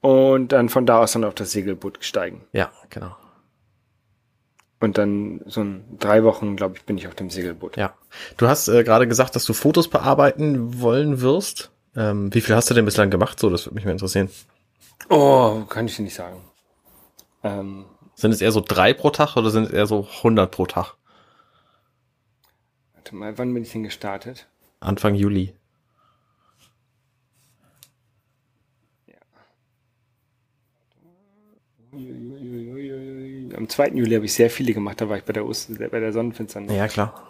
Und 0.00 0.52
dann 0.52 0.68
von 0.68 0.86
da 0.86 1.00
aus 1.00 1.12
dann 1.12 1.24
auf 1.24 1.34
das 1.34 1.52
Segelboot 1.52 1.98
steigen. 2.00 2.42
Ja, 2.52 2.70
genau. 2.88 3.16
Und 4.80 4.96
dann 4.96 5.42
so 5.44 5.60
ein 5.60 5.84
drei 5.98 6.24
Wochen, 6.24 6.56
glaube 6.56 6.76
ich, 6.76 6.84
bin 6.84 6.96
ich 6.96 7.06
auf 7.06 7.14
dem 7.14 7.28
Segelboot. 7.28 7.76
Ja. 7.76 7.92
Du 8.38 8.48
hast 8.48 8.68
äh, 8.68 8.82
gerade 8.82 9.06
gesagt, 9.06 9.36
dass 9.36 9.44
du 9.44 9.52
Fotos 9.52 9.88
bearbeiten 9.88 10.80
wollen 10.80 11.20
wirst. 11.20 11.70
Ähm, 11.94 12.32
wie 12.32 12.40
viel 12.40 12.54
hast 12.54 12.70
du 12.70 12.74
denn 12.74 12.86
bislang 12.86 13.10
gemacht? 13.10 13.38
So, 13.38 13.50
das 13.50 13.66
würde 13.66 13.74
mich 13.74 13.84
mal 13.84 13.92
interessieren. 13.92 14.30
Oh, 15.08 15.64
kann 15.68 15.86
ich 15.86 15.96
dir 15.96 16.02
nicht 16.02 16.14
sagen. 16.14 16.40
Ähm, 17.42 17.86
Sind 18.14 18.32
es 18.32 18.40
eher 18.40 18.52
so 18.52 18.60
drei 18.60 18.92
pro 18.92 19.10
Tag 19.10 19.36
oder 19.36 19.50
sind 19.50 19.64
es 19.64 19.70
eher 19.72 19.86
so 19.86 20.06
100 20.18 20.50
pro 20.50 20.66
Tag? 20.66 20.94
warte 23.10 23.16
mal, 23.16 23.38
wann 23.38 23.52
bin 23.54 23.62
ich 23.62 23.72
denn 23.72 23.82
gestartet? 23.82 24.46
Anfang 24.78 25.14
Juli. 25.14 25.54
Am 33.56 33.68
2. 33.68 33.88
Juli 33.88 34.14
habe 34.14 34.24
ich 34.24 34.32
sehr 34.34 34.48
viele 34.48 34.72
gemacht, 34.72 35.00
da 35.00 35.08
war 35.08 35.16
ich 35.16 35.24
bei 35.24 35.32
der, 35.32 35.44
Ost 35.44 35.76
bei 35.78 36.00
der 36.00 36.12
Sonnenfinsternis. 36.12 36.72
Ja, 36.72 36.86
klar. 36.86 37.29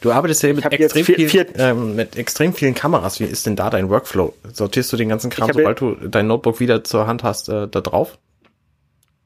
Du 0.00 0.12
arbeitest 0.12 0.42
ja 0.42 0.52
mit 0.52 0.64
extrem, 0.72 1.04
vier- 1.04 1.28
viel, 1.28 1.46
ähm, 1.56 1.96
mit 1.96 2.16
extrem 2.16 2.52
vielen 2.54 2.74
Kameras. 2.74 3.20
Wie 3.20 3.24
ist 3.24 3.46
denn 3.46 3.56
da 3.56 3.70
dein 3.70 3.88
Workflow? 3.90 4.34
Sortierst 4.52 4.92
du 4.92 4.96
den 4.96 5.08
ganzen 5.08 5.30
Kram, 5.30 5.50
sobald 5.52 5.80
du 5.80 5.94
dein 5.94 6.26
Notebook 6.26 6.60
wieder 6.60 6.84
zur 6.84 7.06
Hand 7.06 7.22
hast, 7.22 7.48
äh, 7.48 7.68
da 7.68 7.80
drauf? 7.80 8.18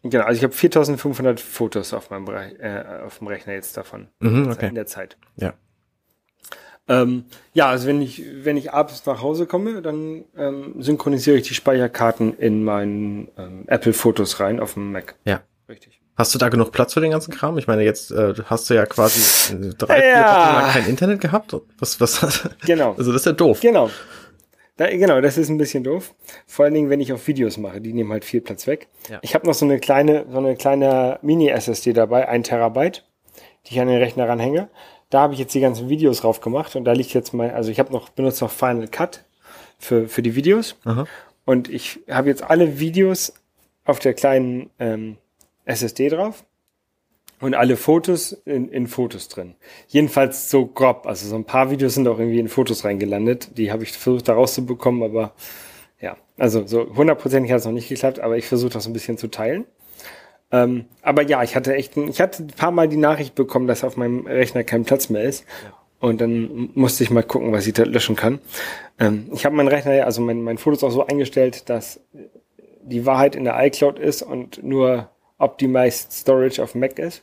Genau, 0.05 0.25
also 0.25 0.37
ich 0.39 0.43
habe 0.45 0.53
4500 0.53 1.39
Fotos 1.41 1.95
auf 1.95 2.11
meinem 2.11 2.27
äh, 2.29 2.83
auf 3.07 3.19
dem 3.19 3.29
Rechner 3.29 3.53
jetzt 3.53 3.77
davon 3.77 4.09
Mhm, 4.21 4.45
in 4.45 4.51
okay. 4.53 4.71
der 4.75 4.87
Zeit. 4.87 5.17
Ja. 5.37 5.55
Ähm, 6.89 7.25
ja, 7.55 7.69
also 7.69 7.87
wenn 7.87 8.03
ich, 8.03 8.25
wenn 8.43 8.57
ich 8.57 8.73
abends 8.73 9.07
nach 9.07 9.23
Hause 9.23 9.47
komme, 9.47 9.81
dann 9.83 10.25
ähm, 10.37 10.75
synchronisiere 10.83 11.37
ich 11.37 11.47
die 11.47 11.55
Speicherkarten 11.55 12.37
in 12.37 12.65
meinen 12.65 13.29
ähm, 13.39 13.65
Apple-Fotos 13.69 14.41
rein 14.41 14.59
auf 14.59 14.75
dem 14.75 14.91
Mac. 14.91 15.15
Ja. 15.25 15.43
Richtig. 15.69 16.02
Hast 16.17 16.35
du 16.35 16.39
da 16.39 16.49
genug 16.51 16.73
Platz 16.73 16.93
für 16.93 17.01
den 17.01 17.11
ganzen 17.11 17.33
Kram? 17.33 17.57
Ich 17.59 17.67
meine, 17.67 17.83
jetzt 17.85 18.11
äh, 18.11 18.35
hast 18.47 18.69
du 18.69 18.75
ja 18.75 18.85
quasi 18.85 19.55
äh, 19.55 19.75
drei, 19.77 20.01
vier 20.01 20.11
Ja. 20.11 20.25
Wochen 20.47 20.55
lang 20.63 20.73
kein 20.73 20.87
Internet 20.87 21.21
gehabt. 21.21 21.57
Was, 21.79 22.01
was? 22.01 22.49
Genau. 22.67 22.95
Also 22.99 23.13
das 23.13 23.23
ist 23.23 23.27
ja 23.27 23.33
doof. 23.33 23.61
Genau. 23.61 23.89
Da, 24.77 24.89
genau, 24.91 25.21
das 25.21 25.39
ist 25.39 25.49
ein 25.49 25.59
bisschen 25.59 25.85
doof. 25.85 26.15
Vor 26.47 26.65
allen 26.65 26.75
Dingen, 26.75 26.91
wenn 26.91 27.01
ich 27.01 27.13
auf 27.13 27.27
Videos 27.27 27.57
mache, 27.57 27.81
die 27.81 27.93
nehmen 27.93 28.11
halt 28.11 28.25
viel 28.25 28.41
Platz 28.41 28.67
weg. 28.67 28.89
Ja. 29.09 29.19
Ich 29.23 29.35
habe 29.35 29.47
noch 29.47 29.55
so 29.55 29.65
eine 29.65 29.79
kleine, 29.79 30.27
so 30.31 30.39
eine 30.39 30.57
kleine 30.57 31.19
Mini-SSD 31.23 31.93
dabei, 31.93 32.29
ein 32.29 32.43
Terabyte, 32.43 33.05
die 33.67 33.75
ich 33.75 33.81
an 33.81 33.89
den 33.89 33.99
Rechner 33.99 34.29
ranhänge. 34.29 34.69
Da 35.11 35.21
habe 35.21 35.35
ich 35.35 35.41
jetzt 35.41 35.55
die 35.55 35.61
ganzen 35.61 35.89
Videos 35.91 36.21
drauf 36.23 36.41
gemacht 36.41 36.75
und 36.75 36.85
da 36.85 36.93
liegt 36.93 37.13
jetzt 37.13 37.35
mein, 37.35 37.51
also 37.53 37.71
ich 37.71 37.79
habe 37.79 37.93
noch 37.93 38.09
benutzt 38.11 38.41
noch 38.41 38.51
Final 38.51 38.89
Cut 38.89 39.25
für 39.79 40.09
für 40.09 40.23
die 40.23 40.35
Videos 40.37 40.77
Aha. 40.85 41.07
und 41.45 41.69
ich 41.69 42.01
habe 42.09 42.31
jetzt 42.31 42.43
alle 42.43 42.79
Videos 42.81 43.35
auf 43.85 43.99
der 43.99 44.15
kleinen 44.15 44.71
ähm, 44.79 45.19
SSD 45.65 46.09
drauf 46.09 46.45
und 47.41 47.55
alle 47.55 47.77
Fotos 47.77 48.33
in, 48.45 48.69
in 48.69 48.87
Fotos 48.87 49.29
drin. 49.29 49.55
Jedenfalls 49.89 50.49
so 50.49 50.67
grob. 50.67 51.07
Also 51.07 51.29
so 51.29 51.35
ein 51.35 51.45
paar 51.45 51.71
Videos 51.71 51.95
sind 51.95 52.07
auch 52.07 52.19
irgendwie 52.19 52.39
in 52.39 52.49
Fotos 52.49 52.85
reingelandet. 52.85 53.59
Die 53.59 53.73
habe 53.73 53.83
ich 53.83 53.93
versucht 53.93 54.29
da 54.29 54.35
rauszubekommen, 54.35 55.03
aber 55.03 55.33
ja, 56.01 56.17
also 56.39 56.67
so 56.67 56.95
hundertprozentig 56.95 57.51
hat 57.51 57.59
es 57.59 57.65
noch 57.65 57.73
nicht 57.73 57.89
geklappt, 57.89 58.21
aber 58.21 58.37
ich 58.37 58.47
versuche 58.47 58.71
das 58.71 58.87
ein 58.87 58.93
bisschen 58.93 59.19
zu 59.19 59.29
teilen. 59.29 59.65
Ähm, 60.53 60.85
aber 61.03 61.23
ja, 61.23 61.43
ich 61.43 61.57
hatte 61.57 61.75
echt, 61.75 61.97
ein, 61.97 62.09
ich 62.09 62.21
hatte 62.21 62.45
ein 62.45 62.49
paar 62.49 62.71
Mal 62.71 62.89
die 62.89 62.97
Nachricht 62.97 63.35
bekommen, 63.35 63.67
dass 63.67 63.83
auf 63.83 63.97
meinem 63.97 64.27
Rechner 64.27 64.63
kein 64.63 64.85
Platz 64.85 65.09
mehr 65.09 65.25
ist. 65.25 65.45
Und 65.99 66.21
dann 66.21 66.71
musste 66.75 67.05
ich 67.05 67.11
mal 67.11 67.23
gucken, 67.23 67.53
was 67.53 67.67
ich 67.67 67.75
da 67.75 67.85
löschen 67.85 68.17
kann. 68.17 68.41
Ähm, 68.99 69.31
ich 69.33 69.45
habe 69.45 69.57
meinen 69.57 69.69
Rechner, 69.69 69.95
ja, 69.95 70.05
also 70.05 70.21
mein, 70.21 70.43
mein 70.43 70.59
Fotos 70.59 70.85
auch 70.85 70.91
so 70.91 71.07
eingestellt, 71.07 71.69
dass 71.71 72.01
die 72.83 73.07
Wahrheit 73.07 73.35
in 73.35 73.45
der 73.45 73.65
iCloud 73.65 73.99
ist 73.99 74.23
und 74.23 74.63
nur 74.63 75.09
Optimized 75.43 76.13
Storage 76.13 76.63
auf 76.63 76.75
Mac 76.75 76.99
ist. 76.99 77.23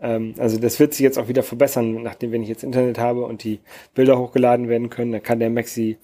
Ähm, 0.00 0.34
also 0.38 0.58
das 0.58 0.80
wird 0.80 0.94
sich 0.94 1.02
jetzt 1.02 1.18
auch 1.18 1.28
wieder 1.28 1.42
verbessern, 1.42 2.02
nachdem 2.02 2.32
wenn 2.32 2.42
ich 2.42 2.48
jetzt 2.48 2.64
Internet 2.64 2.98
habe 2.98 3.24
und 3.24 3.44
die 3.44 3.60
Bilder 3.94 4.18
hochgeladen 4.18 4.68
werden 4.68 4.90
können, 4.90 5.12
dann 5.12 5.22
kann 5.22 5.40
der 5.40 5.50
Mac 5.50 5.68
sie, 5.68 5.98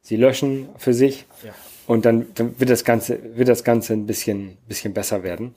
sie 0.00 0.16
löschen 0.16 0.68
für 0.76 0.94
sich. 0.94 1.26
Ja. 1.44 1.52
Und 1.86 2.06
dann, 2.06 2.26
dann 2.34 2.58
wird 2.58 2.70
das 2.70 2.84
Ganze, 2.84 3.18
wird 3.36 3.48
das 3.48 3.62
Ganze 3.62 3.92
ein 3.92 4.06
bisschen, 4.06 4.56
bisschen 4.66 4.94
besser 4.94 5.22
werden. 5.22 5.54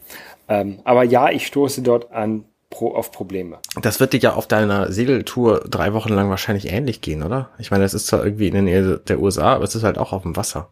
Ähm, 0.50 0.80
aber 0.84 1.04
ja, 1.04 1.30
ich 1.30 1.48
stoße 1.48 1.82
dort 1.82 2.12
an 2.12 2.44
pro, 2.70 2.94
auf 2.94 3.12
Probleme. 3.12 3.60
Das 3.82 4.02
wird 4.02 4.12
dir 4.12 4.20
ja 4.20 4.34
auf 4.34 4.48
deiner 4.48 4.92
Segeltour 4.92 5.62
drei 5.70 5.94
Wochen 5.94 6.14
lang 6.14 6.30
wahrscheinlich 6.30 6.72
ähnlich 6.72 7.00
gehen, 7.00 7.24
oder? 7.24 7.50
Ich 7.60 7.72
meine, 7.72 7.84
das 7.84 7.94
ist 7.94 8.08
zwar 8.08 8.26
irgendwie 8.26 8.48
in 8.48 8.54
der 8.54 8.62
Nähe 8.62 9.02
der 9.08 9.20
USA, 9.20 9.56
aber 9.56 9.64
es 9.64 9.76
ist 9.76 9.84
halt 9.84 9.98
auch 9.98 10.12
auf 10.12 10.24
dem 10.24 10.36
Wasser. 10.36 10.70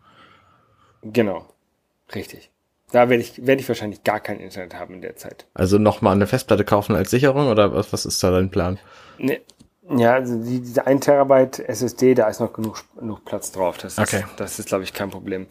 Genau. 1.03 1.45
Richtig. 2.13 2.51
Da 2.95 3.09
werde 3.09 3.21
ich, 3.21 3.45
werde 3.45 3.61
ich 3.61 3.67
wahrscheinlich 3.67 4.05
gar 4.05 4.21
kein 4.21 4.39
Internet 4.39 4.75
haben 4.75 4.93
in 4.93 5.01
der 5.01 5.17
Zeit. 5.17 5.47
Also 5.53 5.77
nochmal 5.77 6.15
eine 6.15 6.27
Festplatte 6.27 6.63
kaufen 6.63 6.95
als 6.95 7.11
Sicherung 7.11 7.49
oder 7.49 7.73
was, 7.73 7.91
was 7.91 8.05
ist 8.05 8.23
da 8.23 8.31
dein 8.31 8.49
Plan? 8.49 8.79
Nee. 9.17 9.41
Ja, 9.97 10.13
also 10.13 10.41
die, 10.41 10.61
diese 10.61 10.87
1 10.87 11.03
Terabyte 11.03 11.59
SSD, 11.59 12.15
da 12.15 12.29
ist 12.29 12.39
noch 12.39 12.53
genug, 12.53 12.85
genug 12.97 13.25
Platz 13.25 13.51
drauf. 13.51 13.77
Das 13.79 13.99
Okay. 13.99 14.19
ist, 14.19 14.27
das 14.37 14.59
ist 14.59 14.69
glaube 14.69 14.85
ich, 14.85 14.93
kein 14.93 15.09
Problem. 15.09 15.47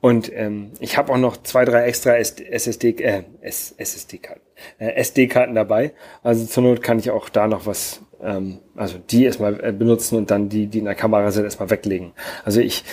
Und 0.00 0.28
ähm, 0.34 0.72
ich 0.80 0.98
habe 0.98 1.12
auch 1.12 1.18
noch 1.18 1.36
zwei, 1.36 1.64
drei 1.64 1.84
extra 1.84 2.16
SSD, 2.16 2.90
äh, 3.00 3.22
SSD-Karten, 3.42 4.40
äh, 4.78 4.90
SD-Karten 4.96 5.54
dabei. 5.54 5.92
Also 6.24 6.46
zur 6.46 6.64
Not 6.64 6.82
kann 6.82 6.98
ich 6.98 7.12
auch 7.12 7.28
da 7.28 7.46
noch 7.46 7.64
was, 7.64 8.00
ähm, 8.20 8.58
also 8.74 8.98
die 8.98 9.24
erstmal 9.24 9.62
äh, 9.64 9.70
benutzen 9.70 10.16
und 10.18 10.32
dann 10.32 10.48
die, 10.48 10.66
die 10.66 10.80
in 10.80 10.84
der 10.86 10.96
Kamera 10.96 11.30
sind, 11.30 11.44
erstmal 11.44 11.70
weglegen. 11.70 12.10
Also 12.44 12.58
ich, 12.60 12.84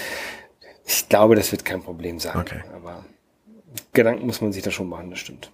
ich 0.86 1.10
glaube, 1.10 1.34
das 1.34 1.52
wird 1.52 1.66
kein 1.66 1.82
Problem 1.82 2.20
sein. 2.20 2.38
Okay. 2.38 2.62
Aber 2.76 3.04
Gedanken 3.96 4.26
muss 4.26 4.42
man 4.42 4.54
sich 4.54 4.64
da 4.64 4.72
schon 4.72 4.90
machen, 4.90 5.10
das 5.10 5.20
stimmt. 5.20 5.52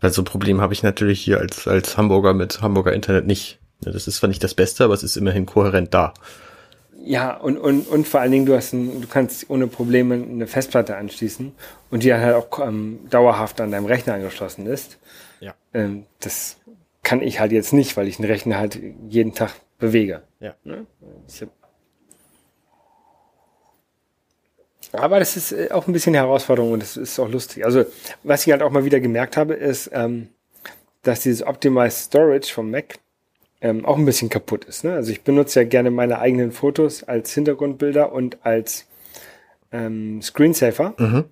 Weil 0.00 0.12
so 0.12 0.22
ein 0.22 0.26
Problem 0.26 0.60
habe 0.60 0.72
ich 0.72 0.82
natürlich 0.82 1.20
hier 1.20 1.38
als, 1.38 1.68
als 1.68 1.96
Hamburger 1.96 2.32
mit 2.32 2.62
Hamburger 2.62 2.92
Internet 2.92 3.26
nicht. 3.26 3.58
Das 3.82 4.06
ist 4.06 4.16
zwar 4.16 4.28
nicht 4.28 4.42
das 4.42 4.54
Beste, 4.54 4.84
aber 4.84 4.94
es 4.94 5.02
ist 5.02 5.16
immerhin 5.16 5.46
kohärent 5.46 5.92
da. 5.92 6.14
Ja, 7.02 7.34
und, 7.34 7.56
und, 7.56 7.88
und 7.88 8.06
vor 8.06 8.20
allen 8.20 8.30
Dingen, 8.30 8.46
du 8.46 8.54
hast 8.54 8.74
ein, 8.74 9.00
du 9.00 9.08
kannst 9.08 9.48
ohne 9.48 9.66
Probleme 9.66 10.14
eine 10.14 10.46
Festplatte 10.46 10.96
anschließen 10.96 11.52
und 11.90 12.02
die 12.02 12.08
dann 12.08 12.20
halt 12.20 12.34
auch 12.34 12.58
ähm, 12.60 13.00
dauerhaft 13.08 13.60
an 13.60 13.70
deinem 13.70 13.86
Rechner 13.86 14.14
angeschlossen 14.14 14.66
ist. 14.66 14.98
Ja. 15.40 15.54
Ähm, 15.72 16.04
das 16.20 16.58
kann 17.02 17.22
ich 17.22 17.40
halt 17.40 17.52
jetzt 17.52 17.72
nicht, 17.72 17.96
weil 17.96 18.06
ich 18.06 18.16
den 18.16 18.26
Rechner 18.26 18.58
halt 18.58 18.78
jeden 19.08 19.34
Tag 19.34 19.52
bewege. 19.78 20.22
Ja. 20.40 20.54
Ne? 20.64 20.86
Ich 21.26 21.40
hab 21.40 21.48
aber 24.92 25.18
das 25.18 25.36
ist 25.36 25.52
äh, 25.52 25.68
auch 25.70 25.86
ein 25.86 25.92
bisschen 25.92 26.14
eine 26.14 26.26
Herausforderung 26.26 26.72
und 26.72 26.82
das 26.82 26.96
ist 26.96 27.18
auch 27.18 27.28
lustig. 27.28 27.64
Also, 27.64 27.84
was 28.22 28.46
ich 28.46 28.52
halt 28.52 28.62
auch 28.62 28.70
mal 28.70 28.84
wieder 28.84 29.00
gemerkt 29.00 29.36
habe, 29.36 29.54
ist, 29.54 29.90
ähm, 29.92 30.28
dass 31.02 31.20
dieses 31.20 31.46
Optimized 31.46 32.06
Storage 32.06 32.52
vom 32.52 32.70
Mac 32.70 32.98
ähm, 33.60 33.84
auch 33.84 33.96
ein 33.96 34.04
bisschen 34.04 34.30
kaputt 34.30 34.64
ist. 34.64 34.84
Ne? 34.84 34.94
Also 34.94 35.12
ich 35.12 35.22
benutze 35.22 35.60
ja 35.60 35.68
gerne 35.68 35.90
meine 35.90 36.18
eigenen 36.18 36.52
Fotos 36.52 37.04
als 37.04 37.32
Hintergrundbilder 37.34 38.12
und 38.12 38.38
als 38.44 38.86
ähm, 39.72 40.22
Screensaver. 40.22 40.94
Mhm. 40.98 41.24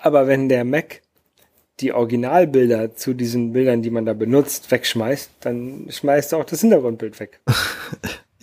Aber 0.00 0.26
wenn 0.26 0.48
der 0.48 0.64
Mac 0.64 1.02
die 1.80 1.92
Originalbilder 1.92 2.94
zu 2.94 3.14
diesen 3.14 3.52
Bildern, 3.52 3.82
die 3.82 3.90
man 3.90 4.06
da 4.06 4.12
benutzt, 4.12 4.70
wegschmeißt, 4.70 5.30
dann 5.40 5.86
schmeißt 5.90 6.32
er 6.32 6.38
auch 6.38 6.44
das 6.44 6.60
Hintergrundbild 6.60 7.18
weg. 7.20 7.40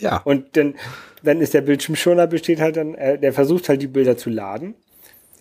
Ja. 0.02 0.18
Und 0.18 0.58
dann, 0.58 0.74
dann 1.24 1.42
ist 1.42 1.54
der 1.54 1.62
Bildschirmschoner 1.62 2.28
besteht 2.28 2.60
halt 2.62 2.78
dann, 2.78 2.96
äh, 2.96 3.18
der 3.20 3.34
versucht 3.34 3.70
halt 3.70 3.82
die 3.82 3.88
Bilder 3.88 4.18
zu 4.18 4.30
laden, 4.30 4.76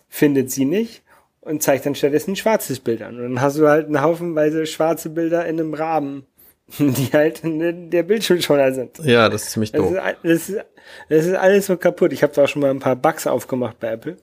findet 0.09 0.51
sie 0.51 0.65
nicht 0.65 1.03
und 1.41 1.63
zeigt 1.63 1.85
dann 1.85 1.95
stattdessen 1.95 2.31
ein 2.31 2.35
schwarzes 2.35 2.79
Bild 2.79 3.01
an. 3.01 3.15
Und 3.17 3.23
dann 3.23 3.41
hast 3.41 3.57
du 3.57 3.67
halt 3.67 3.87
einen 3.87 4.01
Haufenweise 4.01 4.65
schwarze 4.65 5.09
Bilder 5.09 5.45
in 5.45 5.59
einem 5.59 5.73
Rahmen, 5.73 6.25
die 6.79 7.09
halt 7.13 7.43
in 7.43 7.89
der 7.89 8.03
Bildschirmschoner 8.03 8.73
sind. 8.73 8.99
Ja, 8.99 9.27
das 9.29 9.43
ist 9.43 9.51
ziemlich 9.51 9.71
Das 9.71 9.81
doof. 9.81 9.91
ist, 9.91 9.97
all- 9.99 10.17
das, 10.23 10.49
ist, 10.49 10.59
das 11.09 11.25
ist 11.25 11.35
alles 11.35 11.65
so 11.65 11.77
kaputt. 11.77 12.13
Ich 12.13 12.23
habe 12.23 12.33
da 12.33 12.43
auch 12.43 12.47
schon 12.47 12.61
mal 12.61 12.69
ein 12.71 12.79
paar 12.79 12.95
Bugs 12.95 13.25
aufgemacht 13.27 13.79
bei 13.79 13.91
Apple. 13.91 14.17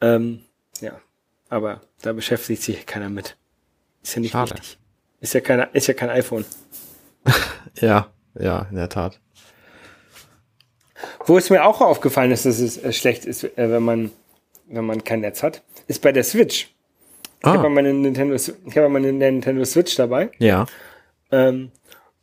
Ähm, 0.00 0.40
ja, 0.80 1.00
aber 1.48 1.80
da 2.02 2.12
beschäftigt 2.12 2.62
sich 2.62 2.84
keiner 2.86 3.08
mit. 3.08 3.36
Ist 4.02 4.14
ja 4.16 4.20
nicht 4.20 4.32
Schade. 4.32 4.50
wichtig. 4.52 4.78
Ist 5.20 5.32
ja, 5.34 5.40
kein, 5.40 5.66
ist 5.72 5.86
ja 5.86 5.94
kein 5.94 6.10
iPhone. 6.10 6.44
Ja, 7.80 8.12
ja, 8.38 8.66
in 8.70 8.76
der 8.76 8.88
Tat. 8.88 9.20
Wo 11.26 11.38
es 11.38 11.50
mir 11.50 11.64
auch 11.64 11.80
aufgefallen 11.80 12.30
ist, 12.30 12.44
dass 12.46 12.58
es 12.58 12.82
äh, 12.82 12.92
schlecht 12.92 13.24
ist, 13.26 13.44
äh, 13.44 13.50
wenn 13.70 13.82
man 13.82 14.10
wenn 14.66 14.84
man 14.86 15.04
kein 15.04 15.20
Netz 15.20 15.42
hat, 15.42 15.62
ist 15.88 16.00
bei 16.00 16.10
der 16.12 16.24
Switch. 16.24 16.70
Ich 17.40 17.46
habe 17.46 17.66
Ah, 17.66 17.68
meine 17.68 17.92
Nintendo, 17.92 18.34
ich 18.34 18.78
habe 18.78 18.88
meine 18.88 19.12
Nintendo 19.12 19.64
Switch 19.64 19.94
dabei. 19.96 20.30
ja. 20.38 20.64
Ähm, 21.30 21.70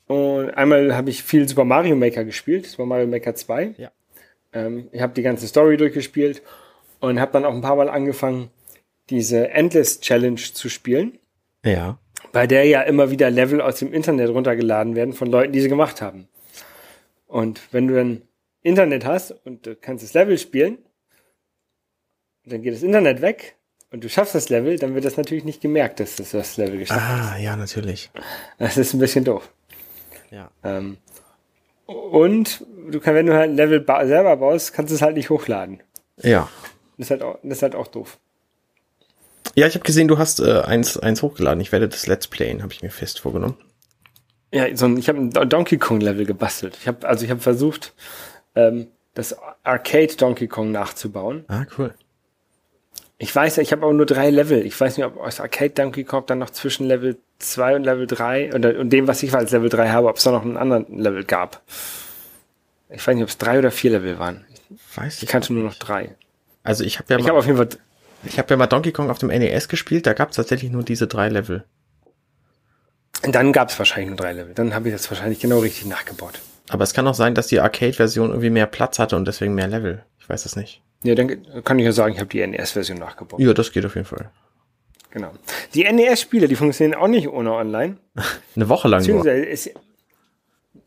und 0.08 0.50
einmal 0.52 0.96
habe 0.96 1.10
ich 1.10 1.24
viel 1.24 1.48
Super 1.48 1.64
Mario 1.66 1.96
Maker 1.96 2.24
gespielt, 2.26 2.66
Super 2.66 2.86
Mario 2.86 3.08
Maker 3.08 3.34
2. 3.36 3.76
Ja. 3.78 3.92
Ähm, 4.54 4.90
ich 4.92 5.02
habe 5.02 5.14
die 5.14 5.22
ganze 5.22 5.48
Story 5.48 5.78
durchgespielt 5.78 6.42
und 7.00 7.20
habe 7.20 7.32
dann 7.32 7.46
auch 7.46 7.54
ein 7.54 7.62
paar 7.62 7.76
Mal 7.76 7.90
angefangen, 7.90 8.50
diese 9.10 9.50
Endless 9.50 10.02
Challenge 10.02 10.36
zu 10.42 10.68
spielen, 10.70 11.18
Ja. 11.66 11.98
bei 12.34 12.48
der 12.48 12.66
ja 12.66 12.82
immer 12.82 13.12
wieder 13.12 13.30
Level 13.30 13.62
aus 13.62 13.80
dem 13.80 13.94
Internet 13.94 14.30
runtergeladen 14.30 14.96
werden 14.96 15.14
von 15.14 15.30
Leuten, 15.30 15.54
die 15.54 15.62
sie 15.62 15.70
gemacht 15.70 16.02
haben. 16.02 16.28
Und 17.28 17.62
wenn 17.72 17.88
du 17.88 17.96
dann 17.96 18.22
Internet 18.64 19.06
hast 19.06 19.32
und 19.46 19.66
du 19.66 19.76
kannst 19.76 20.04
das 20.04 20.14
Level 20.14 20.38
spielen, 20.38 20.78
dann 22.46 22.62
geht 22.62 22.74
das 22.74 22.84
Internet 22.84 23.22
weg 23.22 23.56
und 23.92 24.04
du 24.04 24.10
schaffst 24.10 24.36
das 24.36 24.50
Level, 24.50 24.78
dann 24.78 24.96
wird 24.96 25.06
das 25.06 25.18
natürlich 25.18 25.44
nicht 25.44 25.62
gemerkt, 25.62 26.00
dass 26.00 26.16
du 26.16 26.24
das 26.24 26.58
Level 26.58 26.80
geschafft 26.80 27.02
hast. 27.02 27.32
Ah, 27.32 27.38
ja, 27.38 27.56
natürlich. 27.56 28.10
Das 28.58 28.78
ist 28.78 28.94
ein 28.94 29.00
bisschen 29.00 29.24
doof. 29.26 29.52
Ja. 30.30 30.50
Ähm, 30.64 30.98
und 31.86 32.66
du 32.90 33.00
kannst, 33.00 33.16
wenn 33.16 33.26
du 33.26 33.34
halt 33.34 33.50
ein 33.50 33.56
Level 33.56 33.82
ba 33.82 34.06
selber 34.08 34.38
baust, 34.38 34.74
kannst 34.74 34.92
du 34.92 34.96
es 34.96 35.02
halt 35.02 35.16
nicht 35.18 35.30
hochladen. 35.30 35.84
Ja. 36.22 36.50
Das 36.98 37.08
ist 37.08 37.12
halt 37.12 37.24
auch, 37.24 37.40
das 37.44 37.58
ist 37.58 37.64
halt 37.64 37.76
auch 37.76 37.88
doof. 37.88 38.18
Ja, 39.56 39.68
ich 39.68 39.74
habe 39.76 39.84
gesehen, 39.84 40.08
du 40.08 40.18
hast 40.18 40.40
äh, 40.40 40.62
eins, 40.62 40.98
eins 40.98 41.22
hochgeladen. 41.22 41.60
Ich 41.60 41.72
werde 41.72 41.90
das 41.90 42.08
Let's 42.08 42.28
Playen, 42.28 42.64
habe 42.64 42.72
ich 42.72 42.82
mir 42.82 42.92
fest 42.92 43.20
vorgenommen. 43.20 43.58
Ja, 44.54 44.74
so 44.76 44.86
ein, 44.86 44.98
ich 44.98 45.10
habe 45.10 45.20
ein 45.20 45.32
Donkey 45.32 45.78
Kong 45.78 46.00
Level 46.00 46.26
gebastelt. 46.26 46.78
Ich 46.80 46.88
habe 46.88 47.08
also 47.08 47.26
ich 47.26 47.32
habe 47.32 47.42
versucht, 47.42 47.94
ähm, 48.56 48.88
das 49.14 49.36
Arcade 49.64 50.16
Donkey 50.16 50.48
Kong 50.48 50.72
nachzubauen. 50.72 51.46
Ah, 51.48 51.66
cool. 51.78 51.94
Ich 53.18 53.36
weiß 53.36 53.58
ja, 53.58 53.62
ich 53.64 53.72
habe 53.72 53.86
auch 53.86 53.94
nur 53.94 54.06
drei 54.08 54.30
Level. 54.32 54.66
Ich 54.66 54.80
weiß 54.80 54.98
nicht, 54.98 55.06
ob 55.06 55.18
aus 55.18 55.40
Arcade 55.40 55.72
Donkey 55.72 56.04
Kong 56.04 56.26
dann 56.26 56.40
noch 56.40 56.50
zwischen 56.50 56.88
Level 56.88 57.18
2 57.40 57.76
und 57.76 57.84
Level 57.84 58.08
3 58.08 58.54
oder 58.56 58.80
und 58.80 58.90
dem, 58.90 59.08
was 59.08 59.22
ich 59.22 59.34
als 59.34 59.52
Level 59.52 59.70
3 59.70 59.90
habe, 59.90 60.08
ob 60.08 60.18
es 60.18 60.24
da 60.24 60.32
noch 60.32 60.42
einen 60.44 60.58
anderen 60.58 60.98
Level 60.98 61.24
gab. 61.24 61.62
Ich 62.90 63.06
weiß 63.06 63.14
nicht, 63.16 63.24
ob 63.24 63.30
es 63.30 63.38
drei 63.38 63.60
oder 63.60 63.72
vier 63.72 63.92
Level 63.92 64.18
waren. 64.18 64.46
Weiß 64.96 65.22
Ich 65.22 65.30
kannte 65.30 65.54
nur 65.54 65.64
noch 65.64 65.76
drei. 65.76 66.16
Also 66.64 66.84
ich 66.84 66.98
habe 67.00 67.14
ja, 67.14 67.18
Ich 67.20 67.24
mal- 67.24 67.30
habe 67.30 67.40
auf 67.40 67.46
jeden 67.46 67.58
Fall 67.58 67.70
ich 68.24 68.38
hab 68.38 68.50
ja 68.52 68.58
mal 68.58 68.68
Donkey 68.68 68.92
Kong 68.92 69.10
auf 69.10 69.18
dem 69.18 69.30
NES 69.30 69.68
gespielt, 69.68 70.06
da 70.06 70.14
gab 70.14 70.30
es 70.30 70.36
tatsächlich 70.36 70.72
nur 70.72 70.84
diese 70.84 71.08
drei 71.08 71.30
Level. 71.30 71.64
Dann 73.24 73.52
gab 73.54 73.70
es 73.70 73.78
wahrscheinlich 73.80 74.10
nur 74.10 74.18
drei 74.18 74.34
Level. 74.34 74.54
Dann 74.54 74.74
habe 74.74 74.90
ich 74.90 74.94
das 74.96 75.10
wahrscheinlich 75.10 75.40
genau 75.40 75.60
richtig 75.60 75.86
nachgebaut. 75.86 76.40
Aber 76.72 76.86
es 76.86 76.94
kann 76.94 77.06
auch 77.08 77.14
sein, 77.14 77.36
dass 77.36 77.48
die 77.48 77.60
Arcade-Version 77.60 78.30
irgendwie 78.30 78.50
mehr 78.50 78.66
Platz 78.66 78.98
hatte 78.98 79.18
und 79.18 79.28
deswegen 79.28 79.54
mehr 79.54 79.68
Level. 79.68 80.04
Ich 80.20 80.30
weiß 80.30 80.46
es 80.46 80.56
nicht. 80.56 80.82
Ja, 81.04 81.16
dann 81.16 81.46
kann 81.64 81.78
ich 81.80 81.86
ja 81.86 81.92
sagen, 81.92 82.14
ich 82.14 82.20
habe 82.20 82.30
die 82.30 82.46
NES-Version 82.46 82.98
nachgebaut. 82.98 83.40
Ja, 83.42 83.54
das 83.54 83.72
geht 83.74 83.86
auf 83.86 83.96
jeden 83.96 84.08
Fall. 84.08 84.30
Genau. 85.10 85.32
Die 85.74 85.84
NES-Spiele, 85.84 86.48
die 86.48 86.56
funktionieren 86.56 86.98
auch 86.98 87.10
nicht 87.10 87.28
ohne 87.28 87.52
online. 87.52 87.98
Eine 88.56 88.70
Woche 88.70 88.88
lang 88.88 89.06
nur. 89.06 89.26
Es, 89.26 89.70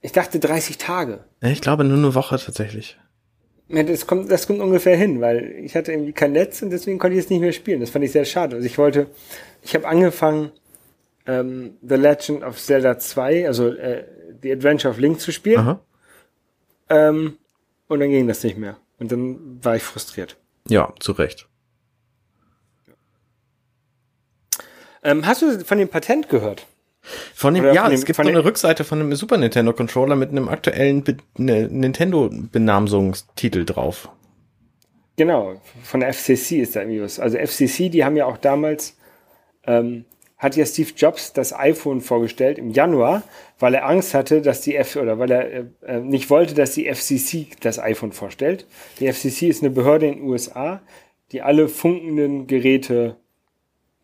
ich 0.01 0.13
dachte 0.13 0.39
30 0.39 0.79
Tage. 0.79 1.25
Ich 1.43 1.61
glaube 1.61 1.85
nur 1.85 1.99
eine 1.99 2.15
Woche 2.15 2.39
tatsächlich. 2.39 2.99
Ja, 3.69 3.83
Das 3.83 4.07
kommt, 4.07 4.31
das 4.31 4.47
kommt 4.47 4.61
ungefähr 4.61 4.97
hin, 4.97 5.21
weil 5.21 5.55
ich 5.63 5.75
hatte 5.77 5.93
irgendwie 5.93 6.13
kein 6.13 6.33
Netz 6.33 6.63
und 6.63 6.71
deswegen 6.71 6.99
konnte 6.99 7.19
ich 7.19 7.25
es 7.25 7.31
nicht 7.31 7.41
mehr 7.41 7.53
spielen. 7.53 7.81
Das 7.81 7.91
fand 7.91 8.05
ich 8.05 8.13
sehr 8.13 8.25
schade. 8.25 8.57
Also 8.57 8.67
ich 8.67 8.79
wollte, 8.79 9.09
ich 9.63 9.75
habe 9.75 9.87
angefangen, 9.87 10.53
ähm, 11.27 11.77
The 11.83 11.97
Legend 11.97 12.45
of 12.45 12.59
Zelda 12.61 12.99
2, 12.99 13.47
also 13.47 13.69
äh, 13.69 14.05
The 14.45 14.53
Adventure 14.53 14.93
of 14.93 14.99
Link 15.01 15.21
zu 15.21 15.33
spielen. 15.33 15.79
Ähm, 16.91 17.39
und 17.89 18.01
dann 18.01 18.11
ging 18.11 18.29
das 18.29 18.43
nicht 18.45 18.57
mehr. 18.59 18.77
Und 18.99 19.11
dann 19.11 19.65
war 19.65 19.75
ich 19.77 19.83
frustriert. 19.83 20.37
Ja, 20.69 20.93
zu 21.01 21.13
Recht. 21.13 21.49
Ähm, 25.03 25.27
hast 25.27 25.43
du 25.43 25.65
von 25.65 25.79
dem 25.79 25.89
Patent 25.89 26.29
gehört? 26.29 26.67
Von 27.35 27.53
dem, 27.55 27.65
Oder 27.65 27.73
ja, 27.75 27.83
von 27.83 27.91
dem- 27.91 27.95
es 27.97 28.05
gibt 28.07 28.17
so 28.17 28.23
eine 28.23 28.45
Rückseite 28.45 28.85
von 28.85 29.01
einem 29.01 29.15
Super 29.15 29.37
Nintendo 29.37 29.73
Controller 29.75 30.17
mit 30.17 30.31
einem 30.31 30.49
aktuellen 30.49 31.03
Be 31.05 31.17
ne, 31.37 31.69
Nintendo-Benamsungstitel 31.69 33.65
drauf. 33.67 34.09
Genau, 35.17 35.61
von 35.83 36.01
der 36.01 36.09
FCC 36.13 36.61
ist 36.61 36.75
da 36.77 36.81
irgendwie 36.81 37.03
was. 37.03 37.21
Also 37.21 37.37
FCC, 37.39 37.89
die 37.91 38.05
haben 38.05 38.17
ja 38.17 38.25
auch 38.27 38.39
damals, 38.39 38.97
ähm, 39.67 40.07
hat 40.37 40.57
ja 40.57 40.67
Steve 40.67 40.91
Jobs 40.97 41.33
das 41.33 41.53
iPhone 41.53 42.01
vorgestellt 42.01 42.59
im 42.59 42.71
Januar, 42.71 43.23
weil 43.59 43.75
er 43.75 43.87
Angst 43.87 44.15
hatte, 44.15 44.43
dass 44.43 44.61
die 44.61 44.77
F 44.77 44.97
oder 44.97 45.19
weil 45.19 45.31
er 45.31 45.53
äh, 45.53 45.65
äh, 45.87 46.01
nicht 46.01 46.29
wollte, 46.31 46.55
dass 46.55 46.73
die 46.73 46.93
FCC 46.93 47.49
das 47.61 47.79
iPhone 47.79 48.13
vorstellt. 48.13 48.67
Die 49.01 49.11
FCC 49.11 49.49
ist 49.49 49.63
eine 49.63 49.71
Behörde 49.71 50.07
in 50.07 50.19
den 50.19 50.25
USA, 50.25 50.83
die 51.33 51.43
alle 51.43 51.69
funkenden 51.69 52.47
Geräte 52.47 53.17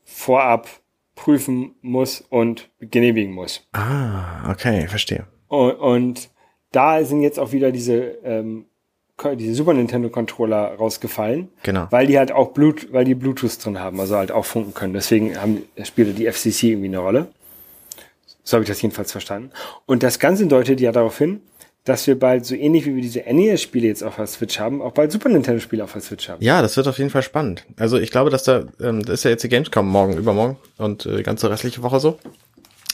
vorab 0.05 0.69
prüfen 1.15 1.75
muss 1.83 2.21
und 2.21 2.71
genehmigen 2.81 3.33
muss. 3.33 3.69
Ah, 3.73 4.51
okay, 4.51 4.89
verstehe. 4.89 5.27
Und, 5.49 5.73
und 5.73 6.31
da 6.73 7.05
sind 7.05 7.23
jetzt 7.23 7.39
auch 7.39 7.53
wieder 7.53 7.73
diese 7.73 8.19
ähm, 8.25 8.67
diese 9.37 9.55
Super 9.55 9.75
Nintendo 9.75 10.09
Controller 10.09 10.75
rausgefallen. 10.77 11.49
Genau. 11.63 11.87
Weil 11.91 12.07
die 12.07 12.19
halt 12.19 12.33
auch 12.33 12.53
Blut, 12.53 12.93
weil 12.93 13.05
die 13.05 13.15
Bluetooth 13.15 13.65
drin 13.65 13.79
haben, 13.79 14.01
also 14.01 14.17
halt 14.17 14.33
auch 14.33 14.45
funken 14.45 14.75
können. 14.75 14.93
Deswegen 14.93 15.41
haben, 15.41 15.63
spielte 15.83 16.13
die 16.13 16.31
FCC 16.31 16.71
irgendwie 16.71 16.89
eine 16.89 16.99
Rolle. 16.99 17.29
So 18.43 18.57
habe 18.57 18.65
ich 18.65 18.69
das 18.69 18.83
jedenfalls 18.83 19.13
verstanden. 19.13 19.51
Und 19.87 20.03
das 20.03 20.19
Ganze 20.19 20.47
deutet 20.47 20.81
ja 20.81 20.93
darauf 20.93 21.19
hin, 21.19 21.41
dass 21.85 22.07
wir 22.07 22.19
bald 22.19 22.45
so 22.45 22.55
ähnlich 22.55 22.85
wie 22.87 22.95
wir 22.95 23.03
diese 23.03 23.21
NES-Spiele 23.21 23.87
jetzt 23.87 24.03
auf 24.03 24.17
der 24.17 24.27
Switch 24.27 24.59
haben, 24.59 24.83
auch 24.83 24.93
bald 24.93 25.13
Super 25.13 25.29
Nintendo-Spiele 25.29 25.83
auf 25.83 25.93
der 25.93 26.03
Switch 26.03 26.29
haben. 26.29 26.43
Ja, 26.43 26.61
das 26.61 26.77
wird 26.77 26.87
auf 26.89 26.99
jeden 26.99 27.11
Fall 27.11 27.23
spannend. 27.23 27.65
Also 27.79 27.99
ich 27.99 28.11
glaube, 28.11 28.31
dass 28.31 28.45
da, 28.45 28.65
ähm, 28.81 29.03
das 29.03 29.21
ist 29.21 29.25
ja 29.25 29.31
jetzt 29.31 29.45
die 29.45 29.49
Gamescom 29.49 29.89
morgen, 29.89 30.17
übermorgen 30.17 30.57
und 30.77 31.07
äh, 31.07 31.19
die 31.19 31.23
ganze 31.23 31.49
restliche 31.51 31.83
Woche 31.83 32.01
so. 32.01 32.19